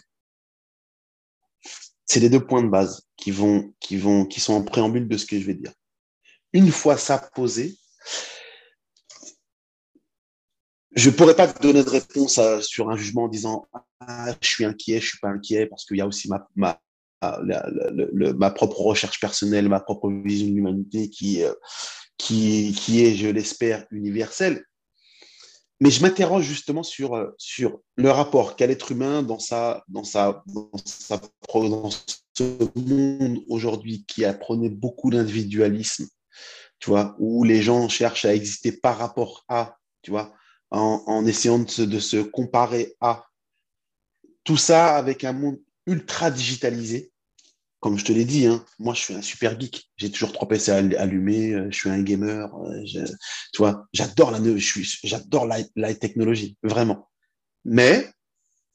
c'est 2.05 2.19
les 2.19 2.29
deux 2.29 2.45
points 2.45 2.63
de 2.63 2.69
base 2.69 3.07
qui 3.17 3.31
vont, 3.31 3.73
qui 3.79 3.97
vont, 3.97 4.25
qui 4.25 4.39
sont 4.39 4.53
en 4.53 4.63
préambule 4.63 5.07
de 5.07 5.17
ce 5.17 5.25
que 5.25 5.39
je 5.39 5.45
vais 5.45 5.55
dire. 5.55 5.73
Une 6.53 6.71
fois 6.71 6.97
ça 6.97 7.17
posé, 7.33 7.75
je 10.95 11.09
ne 11.09 11.15
pourrais 11.15 11.35
pas 11.35 11.47
donner 11.47 11.83
de 11.83 11.89
réponse 11.89 12.39
sur 12.61 12.89
un 12.89 12.95
jugement 12.95 13.23
en 13.23 13.27
disant 13.27 13.67
ah, 13.99 14.33
je 14.39 14.47
suis 14.47 14.63
inquiet, 14.65 15.01
je 15.01 15.09
suis 15.09 15.19
pas 15.19 15.29
inquiet, 15.29 15.65
parce 15.65 15.83
qu'il 15.85 15.97
y 15.97 16.01
a 16.01 16.07
aussi 16.07 16.29
ma 16.55 16.79
propre 18.51 18.81
recherche 18.81 19.19
personnelle, 19.19 19.67
ma 19.67 19.81
propre 19.81 20.09
vision 20.09 20.47
de 20.47 20.53
l'humanité 20.53 21.09
qui, 21.09 21.43
euh, 21.43 21.53
qui, 22.17 22.73
qui 22.77 23.03
est, 23.03 23.15
je 23.15 23.27
l'espère, 23.27 23.85
universelle. 23.91 24.63
Mais 25.81 25.89
je 25.89 26.01
m'interroge 26.01 26.45
justement 26.45 26.83
sur, 26.83 27.15
euh, 27.15 27.35
sur 27.37 27.79
le 27.95 28.09
rapport 28.09 28.55
qu'a 28.55 28.67
l'être 28.67 28.91
humain 28.91 29.23
dans, 29.23 29.39
sa, 29.39 29.83
dans, 29.89 30.03
sa, 30.03 30.41
dans, 30.53 31.89
ce 32.33 32.79
monde 32.79 33.39
aujourd'hui 33.49 34.05
qui 34.05 34.23
apprenait 34.23 34.69
beaucoup 34.69 35.09
d'individualisme, 35.09 36.07
tu 36.79 36.89
vois, 36.89 37.15
où 37.19 37.43
les 37.43 37.61
gens 37.61 37.89
cherchent 37.89 38.25
à 38.25 38.33
exister 38.33 38.71
par 38.71 38.97
rapport 38.97 39.43
à, 39.49 39.77
tu 40.01 40.11
vois, 40.11 40.33
en, 40.71 41.03
en 41.07 41.25
essayant 41.25 41.59
de 41.59 41.69
se, 41.69 41.81
de 41.81 41.99
se 41.99 42.17
comparer 42.17 42.95
à. 43.01 43.25
Tout 44.43 44.57
ça 44.57 44.95
avec 44.95 45.23
un 45.23 45.33
monde 45.33 45.59
ultra 45.87 46.29
digitalisé, 46.29 47.11
comme 47.85 47.99
je 47.99 48.05
te 48.05 48.11
l'ai 48.11 48.25
dit, 48.25 48.47
hein, 48.47 48.65
moi 48.79 48.95
je 48.95 49.01
suis 49.01 49.13
un 49.13 49.21
super 49.21 49.59
geek. 49.59 49.91
J'ai 49.97 50.09
toujours 50.09 50.31
trois 50.31 50.47
PC 50.47 50.71
allumés, 50.71 51.53
euh, 51.53 51.67
je 51.69 51.77
suis 51.77 51.89
un 51.91 52.01
gamer. 52.01 52.51
Euh, 52.55 52.83
tu 52.83 53.59
vois, 53.59 53.85
j'adore 53.93 54.31
la, 54.31 54.39
la, 55.45 55.57
la, 55.75 55.93
technologie, 55.93 56.57
vraiment. 56.63 57.11
Mais 57.63 58.09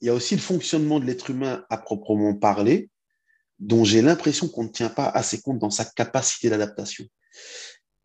il 0.01 0.07
y 0.07 0.11
a 0.11 0.15
aussi 0.15 0.37
le 0.37 0.41
fonctionnement 0.41 1.01
de 1.01 1.07
l'être 1.07 1.29
humain 1.29 1.65
à 1.71 1.77
proprement 1.77 2.37
parler, 2.37 2.89
dont 3.59 3.83
j'ai 3.83 4.01
l'impression 4.01 4.47
qu'on 4.47 4.63
ne 4.63 4.69
tient 4.69 4.91
pas 4.91 5.09
assez 5.09 5.41
compte 5.41 5.59
dans 5.59 5.71
sa 5.71 5.85
capacité 5.85 6.49
d'adaptation. 6.49 7.05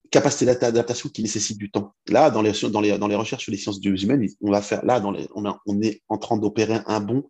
Capacité 0.10 0.46
d'adaptation 0.48 1.10
qui 1.10 1.22
nécessite 1.22 1.60
du 1.60 1.70
temps. 1.70 1.94
Là, 2.08 2.32
dans 2.32 2.42
les, 2.42 2.54
dans 2.72 2.82
les, 2.82 2.98
dans 2.98 3.08
les 3.08 3.16
recherches 3.16 3.44
sur 3.44 3.52
les 3.52 3.60
sciences 3.60 3.80
humaines, 3.84 4.28
on 4.42 4.50
va 4.50 4.64
faire, 4.64 4.84
là, 4.84 5.00
dans 5.00 5.12
les, 5.12 5.28
on, 5.36 5.44
on 5.68 5.82
est 5.84 6.02
en 6.10 6.18
train 6.18 6.38
d'opérer 6.38 6.80
un 6.88 7.00
bond 7.00 7.30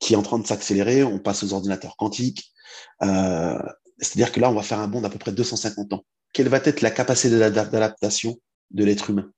qui 0.00 0.14
est 0.14 0.16
en 0.16 0.22
train 0.22 0.38
de 0.38 0.46
s'accélérer. 0.46 1.04
On 1.04 1.18
passe 1.20 1.44
aux 1.44 1.52
ordinateurs 1.52 1.96
quantiques, 1.96 2.52
euh, 3.02 3.58
c'est-à-dire 3.98 4.32
que 4.32 4.40
là, 4.40 4.50
on 4.50 4.54
va 4.54 4.62
faire 4.62 4.80
un 4.80 4.88
bond 4.88 5.02
d'à 5.02 5.10
peu 5.10 5.18
près 5.18 5.32
250 5.32 5.92
ans. 5.92 6.04
Quelle 6.32 6.48
va 6.48 6.58
être 6.64 6.80
la 6.80 6.90
capacité 6.90 7.38
d'adaptation 7.38 8.38
de 8.70 8.84
l'être 8.84 9.10
humain? 9.10 9.30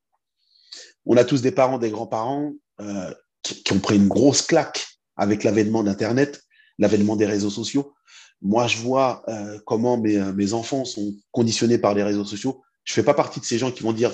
On 1.04 1.16
a 1.16 1.24
tous 1.24 1.42
des 1.42 1.50
parents, 1.50 1.78
des 1.78 1.90
grands-parents 1.90 2.52
euh, 2.80 3.12
qui, 3.42 3.72
ont 3.72 3.80
pris 3.80 3.96
une 3.96 4.08
grosse 4.08 4.42
claque 4.42 4.86
avec 5.16 5.42
l'avènement 5.42 5.82
d'Internet, 5.82 6.42
l'avènement 6.78 7.16
des 7.16 7.26
réseaux 7.26 7.50
sociaux. 7.50 7.92
Moi, 8.40 8.66
je 8.66 8.78
vois 8.78 9.24
euh, 9.28 9.58
comment 9.66 9.98
mes, 9.98 10.52
enfants 10.52 10.84
sont 10.84 11.14
conditionnés 11.32 11.78
par 11.78 11.94
les 11.94 12.02
réseaux 12.02 12.24
sociaux. 12.24 12.62
Je 12.84 12.92
fais 12.92 13.02
pas 13.02 13.14
partie 13.14 13.40
de 13.40 13.44
ces 13.44 13.58
gens 13.58 13.70
qui 13.70 13.82
vont 13.82 13.92
dire 13.92 14.12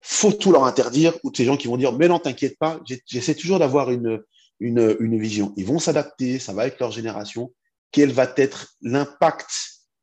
faut 0.00 0.32
tout 0.32 0.52
leur 0.52 0.64
interdire 0.64 1.14
ou 1.22 1.30
de 1.30 1.36
ces 1.36 1.44
gens 1.44 1.56
qui 1.56 1.66
vont 1.66 1.76
dire 1.76 1.92
mais 1.92 2.08
non, 2.08 2.18
t'inquiète 2.18 2.58
pas. 2.58 2.80
J'essaie 3.06 3.34
toujours 3.34 3.58
d'avoir 3.58 3.90
une, 3.90 4.22
une, 4.60 4.96
une 5.00 5.18
vision. 5.18 5.52
Ils 5.56 5.66
vont 5.66 5.78
s'adapter, 5.78 6.38
ça 6.38 6.52
va 6.52 6.62
avec 6.62 6.78
leur 6.78 6.90
génération. 6.90 7.52
Quel 7.90 8.12
va 8.12 8.32
être 8.36 8.74
l'impact, 8.82 9.50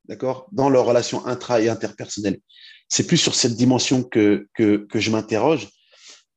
d'accord, 0.06 0.48
dans 0.52 0.70
leurs 0.70 0.86
relations 0.86 1.26
intra 1.26 1.62
et 1.62 1.70
interpersonnelles 1.70 2.40
C'est 2.90 3.08
plus 3.08 3.18
sur 3.18 3.36
cette 3.36 3.56
dimension 3.56 4.04
que, 4.04 4.48
que, 4.54 4.86
que 4.90 5.00
je 5.00 5.12
m'interroge. 5.12 5.70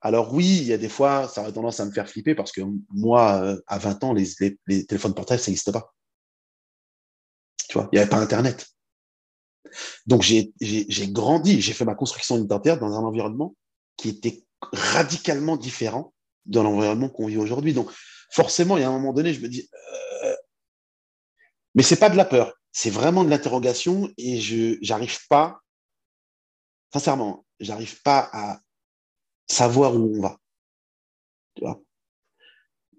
Alors 0.01 0.35
oui, 0.35 0.59
il 0.59 0.65
y 0.65 0.73
a 0.73 0.78
des 0.78 0.89
fois, 0.89 1.28
ça 1.28 1.45
a 1.45 1.53
tendance 1.53 1.81
à 1.81 1.86
me 1.86 1.93
faire 1.93 2.09
flipper 2.09 2.35
parce 2.35 2.53
que 2.53 2.61
moi, 2.91 3.41
euh, 3.43 3.61
à 3.66 3.78
20 3.78 4.05
ans, 4.05 4.12
les, 4.12 4.28
les, 4.66 4.86
téléphones 4.86 5.15
portables, 5.15 5.41
ça 5.41 5.51
n'existait 5.51 5.73
pas. 5.73 5.95
Tu 7.69 7.74
vois, 7.78 7.89
il 7.91 7.97
n'y 7.97 8.01
avait 8.01 8.11
pas 8.11 8.19
Internet. 8.19 8.66
Donc 10.07 10.23
j'ai 10.23 10.53
grandi, 11.09 11.61
j'ai 11.61 11.73
fait 11.73 11.85
ma 11.85 11.95
construction 11.95 12.36
identitaire 12.36 12.78
dans 12.78 12.93
un 12.93 13.03
environnement 13.03 13.57
qui 13.97 14.11
était 14.11 14.45
radicalement 14.73 15.57
différent 15.57 16.14
de 16.46 16.60
l'environnement 16.60 17.08
qu'on 17.08 17.26
vit 17.26 17.36
aujourd'hui. 17.36 17.72
Donc 17.72 17.90
forcément, 18.30 18.76
il 18.76 18.80
y 18.80 18.84
a 18.84 18.88
un 18.88 18.92
moment 18.92 19.12
donné, 19.12 19.32
je 19.32 19.40
me 19.40 19.48
dis, 19.48 19.68
euh... 20.24 20.34
mais 21.74 21.82
c'est 21.82 21.96
pas 21.96 22.10
de 22.10 22.16
la 22.16 22.24
peur, 22.24 22.54
c'est 22.72 22.90
vraiment 22.90 23.24
de 23.24 23.30
l'interrogation 23.30 24.10
et 24.16 24.40
je 24.40 24.76
j'arrive 24.82 25.18
pas, 25.28 25.60
sincèrement, 26.92 27.44
j'arrive 27.60 28.00
pas 28.02 28.28
à 28.32 28.60
savoir 29.48 29.94
où 29.94 30.16
on 30.16 30.20
va. 30.20 30.38
Tu 31.54 31.64
vois 31.64 31.80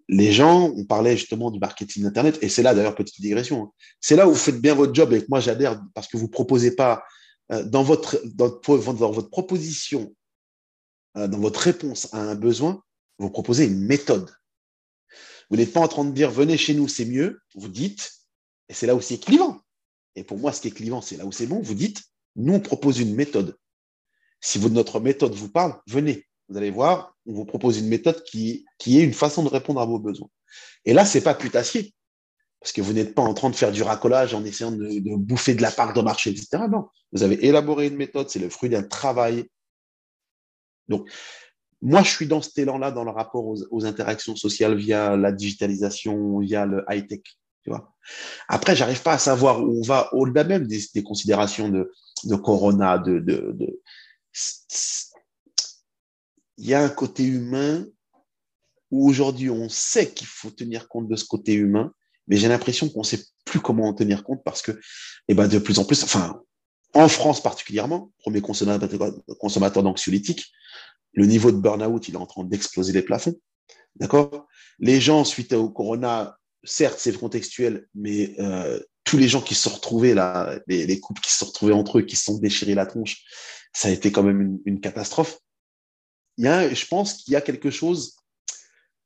les 0.07 0.31
gens, 0.31 0.71
on 0.75 0.85
parlait 0.85 1.17
justement 1.17 1.51
du 1.51 1.59
marketing 1.59 2.05
Internet, 2.05 2.37
et 2.41 2.49
c'est 2.49 2.61
là 2.61 2.73
d'ailleurs, 2.73 2.95
petite 2.95 3.19
digression, 3.21 3.63
hein. 3.63 3.71
c'est 3.99 4.15
là 4.15 4.27
où 4.27 4.31
vous 4.31 4.37
faites 4.37 4.61
bien 4.61 4.75
votre 4.75 4.93
job, 4.93 5.13
et 5.13 5.25
moi 5.29 5.39
j'adhère 5.39 5.81
parce 5.93 6.07
que 6.07 6.17
vous 6.17 6.25
ne 6.25 6.31
proposez 6.31 6.75
pas 6.75 7.03
euh, 7.51 7.63
dans, 7.63 7.83
votre, 7.83 8.19
dans, 8.25 8.49
dans, 8.49 9.11
votre 9.11 9.29
proposition, 9.29 10.13
euh, 11.17 11.27
dans 11.27 11.39
votre 11.39 11.59
réponse 11.59 12.13
à 12.13 12.19
un 12.19 12.35
besoin, 12.35 12.81
vous 13.17 13.29
proposez 13.29 13.65
une 13.65 13.79
méthode. 13.79 14.29
Vous 15.49 15.57
n'êtes 15.57 15.73
pas 15.73 15.81
en 15.81 15.87
train 15.87 16.05
de 16.05 16.11
dire 16.11 16.31
venez 16.31 16.57
chez 16.57 16.73
nous, 16.73 16.87
c'est 16.87 17.05
mieux, 17.05 17.41
vous 17.55 17.69
dites, 17.69 18.11
et 18.69 18.73
c'est 18.73 18.87
là 18.87 18.95
où 18.95 19.01
c'est 19.01 19.19
clivant. 19.19 19.61
Et 20.15 20.23
pour 20.23 20.37
moi, 20.37 20.51
ce 20.51 20.61
qui 20.61 20.69
est 20.69 20.71
clivant, 20.71 21.01
c'est 21.01 21.17
là 21.17 21.25
où 21.25 21.31
c'est 21.31 21.47
bon, 21.47 21.61
vous 21.61 21.73
dites, 21.75 22.03
nous 22.35 22.53
on 22.53 22.59
propose 22.59 22.99
une 22.99 23.15
méthode. 23.15 23.57
Si 24.41 24.59
notre 24.59 24.99
méthode 24.99 25.33
vous 25.33 25.49
parle, 25.49 25.79
venez. 25.87 26.27
Vous 26.49 26.57
allez 26.57 26.69
voir, 26.69 27.15
on 27.25 27.33
vous 27.33 27.45
propose 27.45 27.79
une 27.79 27.87
méthode 27.87 28.23
qui, 28.23 28.65
est 28.85 29.01
une 29.01 29.13
façon 29.13 29.43
de 29.43 29.49
répondre 29.49 29.81
à 29.81 29.85
vos 29.85 29.99
besoins. 29.99 30.29
Et 30.85 30.93
là, 30.93 31.05
c'est 31.05 31.21
pas 31.21 31.33
putassier, 31.33 31.93
parce 32.59 32.71
que 32.71 32.81
vous 32.81 32.93
n'êtes 32.93 33.15
pas 33.15 33.23
en 33.23 33.33
train 33.33 33.49
de 33.49 33.55
faire 33.55 33.71
du 33.71 33.81
racolage 33.81 34.33
en 34.33 34.45
essayant 34.45 34.71
de, 34.71 35.15
bouffer 35.15 35.55
de 35.55 35.61
la 35.61 35.71
part 35.71 35.93
de 35.93 36.01
marché, 36.01 36.29
etc. 36.29 36.63
Non, 36.69 36.89
vous 37.11 37.23
avez 37.23 37.43
élaboré 37.45 37.87
une 37.87 37.95
méthode, 37.95 38.29
c'est 38.29 38.39
le 38.39 38.49
fruit 38.49 38.69
d'un 38.69 38.83
travail. 38.83 39.49
Donc, 40.87 41.09
moi, 41.85 42.01
je 42.01 42.09
suis 42.09 42.25
dans 42.25 42.41
cet 42.41 42.57
élan-là 42.57 42.89
dans 42.89 43.03
le 43.03 43.11
rapport 43.11 43.45
aux, 43.45 43.85
interactions 43.85 44.35
sociales 44.35 44.75
via 44.75 45.15
la 45.15 45.31
digitalisation, 45.31 46.39
via 46.39 46.65
le 46.65 46.83
high-tech. 46.89 47.21
Tu 47.63 47.69
vois. 47.69 47.95
Après, 48.47 48.75
j'arrive 48.75 49.03
pas 49.03 49.13
à 49.13 49.17
savoir 49.19 49.63
où 49.63 49.79
on 49.79 49.83
va 49.83 50.11
au-delà 50.15 50.45
même 50.45 50.65
des, 50.65 51.03
considérations 51.03 51.69
de, 51.69 52.35
corona, 52.37 52.97
de, 52.97 53.19
de, 53.19 53.55
il 56.57 56.65
y 56.65 56.73
a 56.73 56.83
un 56.83 56.89
côté 56.89 57.23
humain 57.23 57.85
où 58.89 59.07
aujourd'hui 59.07 59.51
on 59.51 59.69
sait 59.69 60.11
qu'il 60.11 60.27
faut 60.27 60.49
tenir 60.49 60.87
compte 60.87 61.07
de 61.07 61.15
ce 61.15 61.25
côté 61.25 61.53
humain, 61.53 61.93
mais 62.27 62.37
j'ai 62.37 62.47
l'impression 62.47 62.89
qu'on 62.89 63.01
ne 63.01 63.05
sait 63.05 63.23
plus 63.45 63.59
comment 63.59 63.87
en 63.87 63.93
tenir 63.93 64.23
compte 64.23 64.43
parce 64.43 64.63
que, 64.63 64.71
eh 65.27 65.35
ben, 65.35 65.47
de 65.47 65.59
plus 65.59 65.77
en 65.77 65.85
plus, 65.85 66.03
enfin, 66.03 66.41
en 66.95 67.07
France 67.09 67.43
particulièrement, 67.43 68.11
premier 68.17 68.41
consommateur, 68.41 69.83
d'anxiolytiques, 69.83 70.51
le 71.15 71.25
niveau 71.25 71.51
de 71.51 71.57
burn-out, 71.57 72.07
il 72.07 72.13
est 72.13 72.17
en 72.17 72.25
train 72.25 72.43
d'exploser 72.43 72.93
les 72.93 73.01
plafonds. 73.01 73.35
D'accord? 73.95 74.47
Les 74.79 74.99
gens, 75.01 75.23
suite 75.23 75.53
au 75.53 75.69
corona, 75.69 76.37
certes, 76.63 76.99
c'est 76.99 77.17
contextuel, 77.17 77.87
mais 77.95 78.35
euh, 78.39 78.79
tous 79.03 79.17
les 79.17 79.27
gens 79.27 79.41
qui 79.41 79.55
se 79.55 79.69
sont 79.69 79.75
retrouvés 79.75 80.13
là, 80.13 80.59
les, 80.67 80.99
couples 80.99 81.21
qui 81.21 81.31
se 81.31 81.39
sont 81.39 81.45
retrouvés 81.45 81.73
entre 81.73 81.99
eux, 81.99 82.01
qui 82.01 82.15
se 82.15 82.25
sont 82.25 82.37
déchirés 82.37 82.75
la 82.75 82.85
tronche, 82.85 83.23
ça 83.73 83.87
a 83.87 83.91
été 83.91 84.11
quand 84.11 84.23
même 84.23 84.59
une 84.65 84.79
catastrophe 84.81 85.39
il 86.37 86.45
y 86.45 86.47
a, 86.47 86.73
je 86.73 86.85
pense 86.85 87.13
qu'il 87.13 87.33
y 87.33 87.35
a 87.35 87.41
quelque 87.41 87.69
chose 87.69 88.15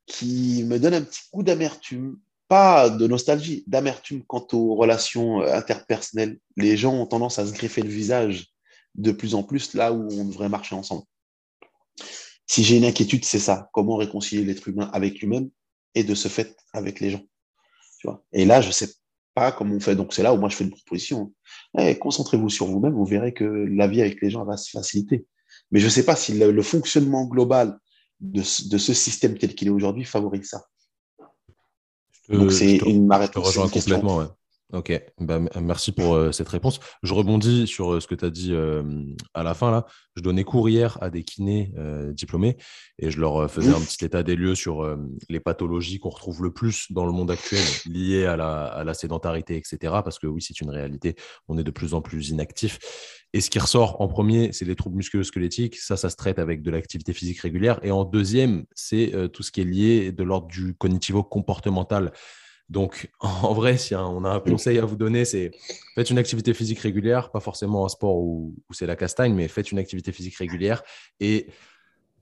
qui 0.06 0.64
me 0.64 0.80
donne 0.80 0.96
un 0.96 1.02
petit 1.02 1.22
coup 1.32 1.44
d'amertume, 1.44 2.20
pas 2.48 2.90
de 2.90 3.06
nostalgie, 3.06 3.64
d'amertume 3.68 4.24
quant 4.26 4.48
aux 4.54 4.76
relations 4.76 5.42
euh, 5.42 5.54
interpersonnelles. 5.54 6.40
Les 6.58 6.78
gens 6.78 6.96
ont 6.96 7.06
tendance 7.06 7.38
à 7.38 7.46
se 7.46 7.54
greffer 7.54 7.82
le 7.82 7.90
visage 7.90 8.48
de 8.96 9.12
plus 9.12 9.36
en 9.36 9.44
plus 9.44 9.76
là 9.76 9.94
où 9.94 10.08
on 10.12 10.26
devrait 10.26 10.50
marcher 10.50 10.74
ensemble. 10.74 11.04
Si 12.50 12.64
j'ai 12.64 12.78
une 12.78 12.86
inquiétude, 12.86 13.24
c'est 13.26 13.40
ça. 13.40 13.70
Comment 13.74 13.96
réconcilier 13.96 14.44
l'être 14.44 14.68
humain 14.68 14.90
avec 14.92 15.20
lui-même 15.20 15.52
et 15.94 16.04
de 16.04 16.16
ce 16.16 16.28
fait 16.28 16.58
avec 16.74 17.00
les 17.00 17.12
gens. 17.12 17.22
Tu 18.00 18.08
vois 18.08 18.24
et 18.34 18.44
là, 18.44 18.60
je 18.60 18.68
ne 18.68 18.72
sais 18.72 18.90
pas 19.36 19.52
comment 19.52 19.76
on 19.76 19.80
fait. 19.80 19.96
Donc, 19.96 20.14
c'est 20.14 20.24
là 20.24 20.34
où 20.34 20.38
moi, 20.38 20.50
je 20.50 20.56
fais 20.56 20.64
une 20.64 20.72
proposition. 20.72 21.32
Eh, 21.78 22.00
concentrez-vous 22.00 22.50
sur 22.50 22.66
vous-même, 22.66 22.94
vous 22.94 23.06
verrez 23.06 23.36
que 23.36 23.44
la 23.44 23.88
vie 23.88 24.02
avec 24.02 24.20
les 24.24 24.32
gens 24.32 24.46
va 24.46 24.58
se 24.58 24.72
faciliter. 24.72 25.28
Mais 25.70 25.80
je 25.80 25.86
ne 25.86 25.92
sais 25.92 26.04
pas 26.04 26.16
si 26.16 26.34
le, 26.34 26.62
fonctionnement 26.64 27.26
global 27.26 27.78
de, 28.20 28.42
ce 28.42 28.94
système 28.96 29.38
tel 29.38 29.54
qu'il 29.54 29.68
est 29.68 29.72
aujourd'hui 29.72 30.04
favorise 30.04 30.50
ça. 30.50 30.64
Donc 32.30 32.52
c'est 32.52 32.78
une 32.78 33.08
Je 33.12 33.28
te 33.28 33.40
rejoins 33.40 33.70
complètement. 33.70 34.24
Ok, 34.72 34.94
bah, 35.20 35.40
merci 35.60 35.92
pour 35.92 36.14
euh, 36.14 36.32
cette 36.32 36.50
réponse. 36.50 36.80
Je 37.02 37.16
rebondis 37.16 37.66
sur 37.66 37.94
euh, 37.94 38.00
ce 38.00 38.06
que 38.06 38.14
tu 38.14 38.24
as 38.24 38.30
dit 38.30 38.54
euh, 38.54 38.84
à 39.34 39.42
la 39.42 39.56
fin. 39.56 39.72
Là. 39.72 39.88
Je 40.16 40.22
donnais 40.22 40.44
cours 40.44 40.70
hier 40.70 40.98
à 41.02 41.10
des 41.10 41.24
kinés 41.24 41.72
diplômés 42.12 42.58
et 42.98 43.10
je 43.10 43.22
leur 43.22 43.50
faisais 43.50 43.70
un 43.74 43.80
petit 43.80 44.04
état 44.04 44.22
des 44.22 44.36
lieux 44.36 44.54
sur 44.54 44.98
les 45.30 45.40
pathologies 45.40 45.98
qu'on 46.00 46.10
retrouve 46.10 46.44
le 46.44 46.52
plus 46.52 46.92
dans 46.92 47.06
le 47.06 47.14
monde 47.14 47.32
actuel 47.32 47.64
liées 47.86 48.26
à 48.26 48.36
la, 48.36 48.66
à 48.66 48.84
la 48.84 48.94
sédentarité, 48.94 49.56
etc. 49.56 49.78
Parce 50.04 50.20
que 50.20 50.28
oui, 50.28 50.42
c'est 50.42 50.60
une 50.60 50.72
réalité. 50.72 51.16
On 51.48 51.58
est 51.58 51.64
de 51.64 51.72
plus 51.72 51.94
en 51.94 52.02
plus 52.02 52.30
inactif. 52.30 52.80
Et 53.34 53.42
ce 53.42 53.50
qui 53.50 53.60
ressort 53.60 54.02
en 54.02 54.08
premier, 54.08 54.52
c'est 54.54 54.66
les 54.66 54.76
troubles 54.76 54.98
musculo-squelettiques. 54.98 55.78
Ça, 55.78 55.96
ça 55.98 56.10
se 56.10 56.16
traite 56.16 56.40
avec 56.40 56.64
de 56.64 56.72
l'activité 56.72 57.14
physique 57.14 57.40
régulière. 57.40 57.80
Et 57.84 57.92
en 57.92 58.04
deuxième, 58.04 58.66
c'est 58.74 59.14
euh, 59.14 59.28
tout 59.28 59.44
ce 59.44 59.52
qui 59.52 59.62
est 59.62 59.66
lié 59.66 60.12
de 60.12 60.24
l'ordre 60.24 60.48
du 60.48 60.74
cognitivo-comportemental. 60.74 62.12
Donc, 62.70 63.10
en 63.20 63.54
vrai, 63.54 63.78
si 63.78 63.96
on 63.96 64.24
a 64.24 64.30
un 64.30 64.40
conseil 64.40 64.78
à 64.80 64.86
vous 64.86 64.96
donner, 64.96 65.26
c'est 65.26 65.52
faites 65.96 66.10
une 66.10 66.18
activité 66.18 66.54
physique 66.54 66.80
régulière, 66.80 67.32
pas 67.32 67.40
forcément 67.40 67.86
un 67.86 67.90
sport 67.90 68.18
où, 68.18 68.56
c'est 68.72 68.86
la 68.86 68.96
castagne, 68.96 69.34
mais 69.34 69.48
faites 69.48 69.72
une 69.72 69.80
activité 69.80 70.12
physique 70.12 70.38
régulière 70.38 70.84
et 71.20 71.48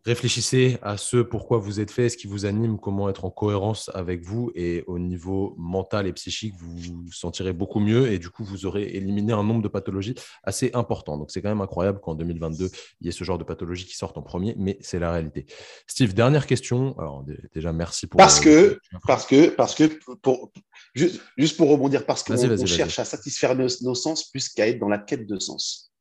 Réfléchissez 0.06 0.78
à 0.82 0.98
ce 0.98 1.18
pourquoi 1.18 1.58
vous 1.58 1.80
êtes 1.80 1.92
fait, 1.92 2.10
ce 2.10 2.18
qui 2.18 2.28
vous 2.28 2.46
anime, 2.46 2.80
comment 2.80 3.10
être 3.10 3.26
en 3.26 3.30
cohérence 3.30 3.90
avec 3.94 4.22
vous 4.22 4.52
et 4.56 4.84
au 4.88 5.00
niveau 5.00 5.54
mental 5.58 6.08
et 6.08 6.14
psychique, 6.14 6.54
vous 6.58 6.76
vous 6.78 7.12
sentirez 7.12 7.54
beaucoup 7.54 7.80
mieux 7.80 8.12
et 8.12 8.20
du 8.20 8.30
coup, 8.30 8.44
vous 8.44 8.66
aurez 8.66 8.84
éliminé 8.84 9.34
un 9.34 9.44
nombre 9.44 9.62
de 9.62 9.68
pathologies 9.68 10.16
assez 10.44 10.72
important. 10.74 11.18
Donc, 11.18 11.32
c'est 11.32 11.42
quand 11.42 11.50
même 11.50 11.62
incroyable 11.62 12.00
qu'en 12.00 12.16
2022, 12.16 12.70
il 13.02 13.06
y 13.06 13.10
ait 13.10 13.14
ce 13.14 13.24
genre 13.24 13.38
de 13.38 13.44
pathologies 13.44 13.86
qui 13.86 13.96
sortent 13.96 14.18
en 14.18 14.22
premier, 14.22 14.56
mais 14.58 14.78
c'est 14.82 15.00
la 15.00 15.12
réalité. 15.12 15.46
Steve, 15.88 16.14
dernière 16.14 16.46
question. 16.46 16.98
Alors, 16.98 17.26
déjà, 17.54 17.74
merci 17.74 18.08
pour. 18.08 18.18
Parce 18.18 18.40
que, 18.40 18.80
parce 19.06 19.26
que, 19.26 19.50
parce 19.50 19.76
que, 19.76 19.86
pour, 20.22 20.52
juste, 20.94 21.58
pour 21.58 21.70
rebondir, 21.70 22.06
parce 22.06 22.24
qu'on 22.24 22.66
cherche 22.66 23.00
à 23.00 23.06
satisfaire 23.06 23.56
nos, 23.56 23.68
nos 23.82 23.96
sens 23.96 24.30
plus 24.30 24.50
qu'à 24.50 24.68
être 24.68 24.80
dans 24.80 24.90
la 24.90 24.98
quête 24.98 25.28
de 25.28 25.40
sens. 25.40 25.92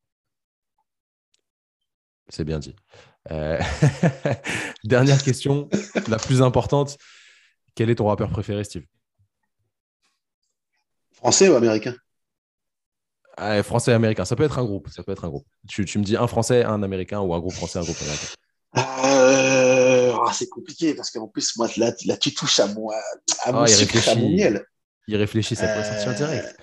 C'est 2.28 2.44
bien 2.44 2.58
dit. 2.58 2.74
Euh, 3.30 3.60
dernière 4.84 5.22
question, 5.22 5.68
la 6.08 6.18
plus 6.18 6.42
importante. 6.42 6.98
Quel 7.74 7.90
est 7.90 7.96
ton 7.96 8.06
rappeur 8.06 8.30
préféré, 8.30 8.64
Steve? 8.64 8.84
Français 11.12 11.48
ou 11.48 11.54
américain? 11.54 11.94
Ah, 13.36 13.62
Français 13.62 13.90
et 13.90 13.94
américain. 13.94 14.24
Ça 14.24 14.36
peut 14.36 14.44
être 14.44 14.58
un 14.58 14.64
groupe. 14.64 14.88
Ça 14.88 15.02
peut 15.02 15.12
être 15.12 15.24
un 15.24 15.28
groupe. 15.28 15.46
Tu, 15.68 15.82
me 15.98 16.04
dis 16.04 16.16
un 16.16 16.26
Français, 16.26 16.64
un 16.64 16.82
Américain 16.82 17.20
ou 17.20 17.34
un 17.34 17.38
groupe 17.38 17.52
français, 17.52 17.78
un 17.78 17.82
groupe 17.82 18.00
américain. 18.00 18.26
Euh, 18.78 20.14
ah, 20.26 20.32
c'est 20.32 20.48
compliqué 20.48 20.94
parce 20.94 21.10
qu'en 21.10 21.28
plus, 21.28 21.56
moi, 21.56 21.68
là, 21.76 21.92
tu 21.92 22.34
touches 22.34 22.60
à, 22.60 22.66
moi, 22.68 22.94
à, 23.44 23.52
mon, 23.52 23.64
ah, 23.64 24.14
miel. 24.16 24.64
Il 25.06 25.16
réfléchit, 25.16 25.54
ça 25.54 25.68
peut 25.68 25.82
sortir 25.84 26.14
direct. 26.14 26.56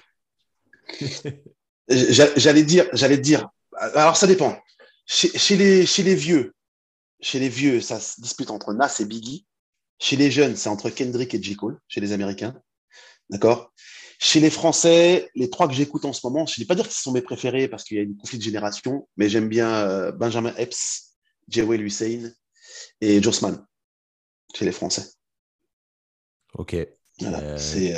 j'allais 1.88 2.64
dire, 2.64 2.88
j'allais 2.94 3.18
dire. 3.18 3.48
Alors, 3.78 4.18
ça 4.18 4.28
dépend. 4.28 4.58
Chez, 5.06 5.58
les, 5.58 5.86
chez 5.86 6.04
les 6.04 6.16
vieux, 6.16 6.54
chez 7.20 7.40
les 7.40 7.50
vieux, 7.50 7.82
ça 7.82 8.00
se 8.00 8.22
dispute 8.22 8.52
entre 8.52 8.74
Nas 8.74 8.98
et 9.00 9.06
Biggie. 9.06 9.46
Chez 10.00 10.16
les 10.16 10.32
jeunes, 10.32 10.56
c'est 10.56 10.70
entre 10.70 10.90
Kendrick 10.90 11.34
et 11.34 11.42
J. 11.42 11.56
Cole, 11.56 11.80
chez 11.88 12.02
les 12.02 12.12
Américains. 12.12 12.60
D'accord? 13.30 13.74
Chez 14.20 14.40
les 14.40 14.50
Français, 14.50 15.30
les 15.36 15.50
trois 15.50 15.68
que 15.68 15.74
j'écoute 15.74 16.06
en 16.06 16.14
ce 16.14 16.26
moment, 16.26 16.46
je 16.46 16.60
ne 16.60 16.64
vais 16.64 16.68
pas 16.68 16.76
dire 16.76 16.88
que 16.88 16.94
ce 16.94 17.02
sont 17.02 17.12
mes 17.12 17.22
préférés 17.22 17.68
parce 17.68 17.84
qu'il 17.84 17.98
y 17.98 18.00
a 18.00 18.04
une 18.04 18.16
conflit 18.16 18.38
de 18.38 18.44
génération, 18.44 19.08
mais 19.18 19.30
j'aime 19.30 19.50
bien 19.50 19.70
euh, 19.88 20.12
Benjamin 20.12 20.54
Epps, 20.58 21.18
Jewel 21.50 21.82
Hussein 21.82 22.32
et 23.02 23.22
Josman 23.22 23.66
chez 24.56 24.66
les 24.66 24.72
Français. 24.72 25.12
Ok. 26.54 26.76
Voilà, 27.20 27.58
c'est 27.58 27.96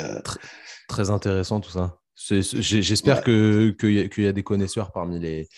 très 0.88 1.10
intéressant 1.10 1.60
tout 1.60 1.70
ça. 1.70 2.00
J'espère 2.16 3.22
qu'il 3.22 3.74
y, 3.82 4.26
a 4.26 4.32
des 4.32 4.42
connaisseurs 4.42 4.92
parmi 4.92 5.18
les, 5.20 5.48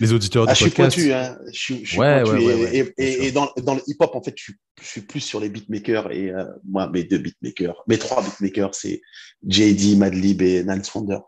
les 0.00 0.12
auditeurs 0.12 0.46
du 0.46 0.52
ah, 0.52 0.56
podcast. 0.58 0.96
Je 0.96 1.00
suis 1.00 1.10
pointu, 1.10 1.12
hein. 1.12 1.38
je 1.52 1.58
suis, 1.58 1.84
je 1.84 1.90
suis 1.90 1.98
pointu 1.98 2.94
et, 2.98 3.32
dans, 3.32 3.52
dans, 3.58 3.74
le 3.74 3.82
hip-hop, 3.86 4.14
en 4.14 4.22
fait, 4.22 4.34
je, 4.36 4.52
suis 4.82 5.00
plus 5.02 5.20
sur 5.20 5.40
les 5.40 5.48
beatmakers. 5.48 6.10
Et 6.12 6.30
euh, 6.30 6.44
moi, 6.64 6.88
mes 6.88 7.04
deux 7.04 7.18
beatmakers, 7.18 7.82
mes 7.86 7.98
trois 7.98 8.22
beatmakers, 8.22 8.74
c'est 8.74 9.02
JD, 9.46 9.98
Madlib 9.98 10.42
et 10.42 10.64
Nance 10.64 10.94
Wonder. 10.94 11.18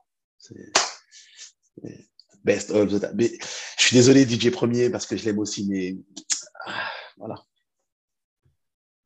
Best 2.45 2.71
of 2.71 2.89
the 2.89 3.01
time. 3.01 3.13
Mais, 3.15 3.31
je 3.79 3.83
suis 3.85 3.97
désolé, 3.97 4.25
DJ 4.25 4.51
Premier, 4.51 4.91
parce 4.91 5.07
que 5.07 5.17
je 5.17 5.25
l'aime 5.25 5.39
aussi, 5.39 5.67
mais 5.69 5.97
ah, 6.67 6.91
voilà. 7.17 7.37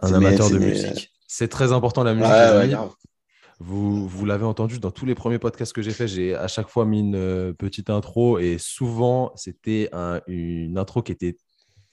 Un 0.01 0.13
amateur 0.15 0.51
de 0.51 0.59
musique. 0.59 1.13
C'est 1.27 1.49
très 1.49 1.73
important 1.73 2.05
la 2.05 2.15
musique. 2.15 2.79
Vous, 3.59 4.07
vous 4.07 4.27
l'avez 4.27 4.45
entendu 4.45 4.79
dans 4.79 4.91
tous 4.91 5.07
les 5.07 5.15
premiers 5.15 5.39
podcasts 5.39 5.73
que 5.73 5.81
j'ai 5.81 5.93
fait, 5.93 6.07
j'ai 6.07 6.35
à 6.35 6.47
chaque 6.47 6.69
fois 6.69 6.85
mis 6.85 7.01
une 7.01 7.17
euh, 7.17 7.53
petite 7.55 7.89
intro 7.89 8.39
et 8.39 8.59
souvent 8.59 9.33
c'était 9.35 9.91
une 10.27 10.77
intro 10.77 11.03
qui 11.03 11.13
était 11.13 11.39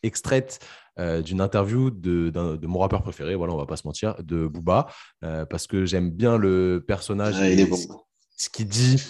extraite 0.04 0.60
euh, 1.00 1.22
d'une 1.22 1.42
interview 1.42 1.90
de, 1.90 2.30
de, 2.30 2.68
mon 2.68 2.80
rappeur 2.80 3.02
préféré, 3.02 3.34
voilà, 3.34 3.54
on 3.54 3.58
va 3.58 3.66
pas 3.66 3.78
se 3.78 3.88
mentir, 3.88 4.16
de 4.22 4.46
Booba, 4.46 4.88
euh, 5.24 5.46
parce 5.46 5.66
que 5.66 5.86
j'aime 5.86 6.12
bien 6.12 6.38
le 6.38 6.84
personnage, 6.86 7.42
et 7.42 7.68
ce 8.38 8.50
qu'il 8.50 8.68
dit, 8.68 9.02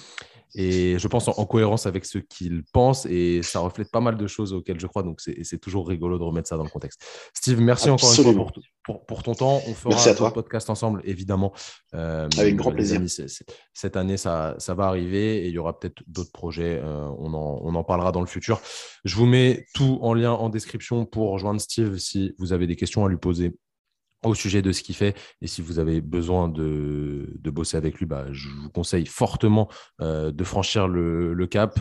et 0.55 0.99
je 0.99 1.07
pense 1.07 1.27
en, 1.27 1.45
cohérence 1.45 1.85
avec 1.87 2.05
ce 2.05 2.19
qu'il 2.19 2.63
pense 2.73 3.05
et 3.05 3.41
ça 3.41 3.59
reflète 3.59 3.89
pas 3.91 4.01
mal 4.01 4.17
de 4.17 4.27
choses 4.27 4.53
auxquelles 4.53 4.79
je 4.79 4.87
crois. 4.87 5.03
Donc, 5.03 5.19
c'est 5.19 5.59
toujours 5.59 5.87
rigolo 5.87 6.19
de 6.19 6.23
remettre 6.23 6.47
ça 6.47 6.57
dans 6.57 6.63
le 6.63 6.69
contexte. 6.69 7.03
Steve, 7.33 7.59
merci 7.59 7.89
encore 7.89 8.09
une 8.09 8.23
fois 8.23 8.51
pour, 8.83 9.05
pour, 9.05 9.23
ton 9.23 9.33
temps. 9.33 9.61
On 9.67 9.73
fera 9.73 10.27
un 10.27 10.31
podcast 10.31 10.69
ensemble, 10.69 11.01
évidemment. 11.05 11.53
Euh, 11.95 12.29
avec 12.37 12.55
grand 12.55 12.71
plaisir. 12.71 13.01
cette 13.73 13.97
année, 13.97 14.17
ça, 14.17 14.55
ça, 14.59 14.73
va 14.73 14.85
arriver 14.85 15.45
et 15.45 15.47
il 15.47 15.53
y 15.53 15.57
aura 15.57 15.79
peut-être 15.79 16.03
d'autres 16.07 16.31
projets. 16.31 16.79
Euh, 16.83 17.09
on, 17.17 17.33
en, 17.33 17.59
on, 17.63 17.73
en, 17.75 17.83
parlera 17.83 18.11
dans 18.11 18.21
le 18.21 18.27
futur. 18.27 18.61
Je 19.05 19.15
vous 19.15 19.25
mets 19.25 19.65
tout 19.73 19.99
en 20.01 20.13
lien 20.13 20.31
en 20.31 20.49
description 20.49 21.05
pour 21.05 21.31
rejoindre 21.31 21.61
Steve 21.61 21.97
si 21.97 22.35
vous 22.37 22.53
avez 22.53 22.67
des 22.67 22.75
questions 22.75 23.05
à 23.05 23.09
lui 23.09 23.17
poser 23.17 23.55
au 24.23 24.35
sujet 24.35 24.61
de 24.61 24.71
ce 24.71 24.83
qu'il 24.83 24.95
fait. 24.95 25.15
Et 25.41 25.47
si 25.47 25.61
vous 25.61 25.79
avez 25.79 26.01
besoin 26.01 26.49
de, 26.49 27.29
bosser 27.45 27.77
avec 27.77 27.99
lui, 27.99 28.05
bah, 28.05 28.25
je 28.31 28.49
vous 28.49 28.69
conseille 28.69 29.05
fortement 29.05 29.69
euh, 30.01 30.31
de 30.31 30.43
franchir 30.43 30.87
le, 30.87 31.47
cap. 31.47 31.79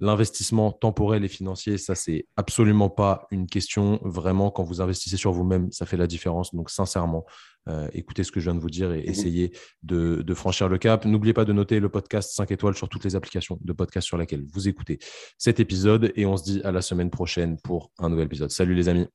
L'investissement 0.00 0.72
temporel 0.72 1.24
et 1.24 1.28
financier, 1.28 1.78
ça, 1.78 1.94
c'est 1.94 2.26
absolument 2.36 2.90
pas 2.90 3.26
une 3.30 3.46
question. 3.46 4.00
Vraiment, 4.02 4.50
quand 4.50 4.64
vous 4.64 4.80
investissez 4.80 5.16
sur 5.16 5.30
vous-même, 5.30 5.70
ça 5.70 5.86
fait 5.86 5.96
la 5.96 6.08
différence. 6.08 6.52
Donc, 6.54 6.70
sincèrement, 6.70 7.24
euh, 7.68 7.88
écoutez 7.92 8.24
ce 8.24 8.32
que 8.32 8.40
je 8.40 8.46
viens 8.46 8.56
de 8.56 8.60
vous 8.60 8.70
dire 8.70 8.92
et 8.92 9.02
mmh 9.02 9.10
essayez 9.10 9.52
de, 9.84 10.22
de 10.22 10.34
franchir 10.34 10.68
le 10.68 10.78
cap. 10.78 11.04
N'oubliez 11.04 11.34
pas 11.34 11.44
de 11.44 11.52
noter 11.52 11.78
le 11.78 11.88
podcast 11.88 12.32
5 12.34 12.50
étoiles 12.50 12.74
sur 12.74 12.88
toutes 12.88 13.04
les 13.04 13.14
applications 13.14 13.58
de 13.60 13.72
podcast 13.72 14.08
sur 14.08 14.16
lesquelles 14.16 14.44
vous 14.52 14.66
écoutez 14.66 14.98
cet 15.38 15.60
épisode. 15.60 16.12
Et 16.16 16.26
on 16.26 16.36
se 16.36 16.42
dit 16.44 16.60
à 16.64 16.72
la 16.72 16.82
semaine 16.82 17.10
prochaine 17.10 17.58
pour 17.62 17.92
un 17.98 18.08
nouvel 18.08 18.26
épisode. 18.26 18.50
Salut 18.50 18.74
les 18.74 18.88
amis. 18.88 19.06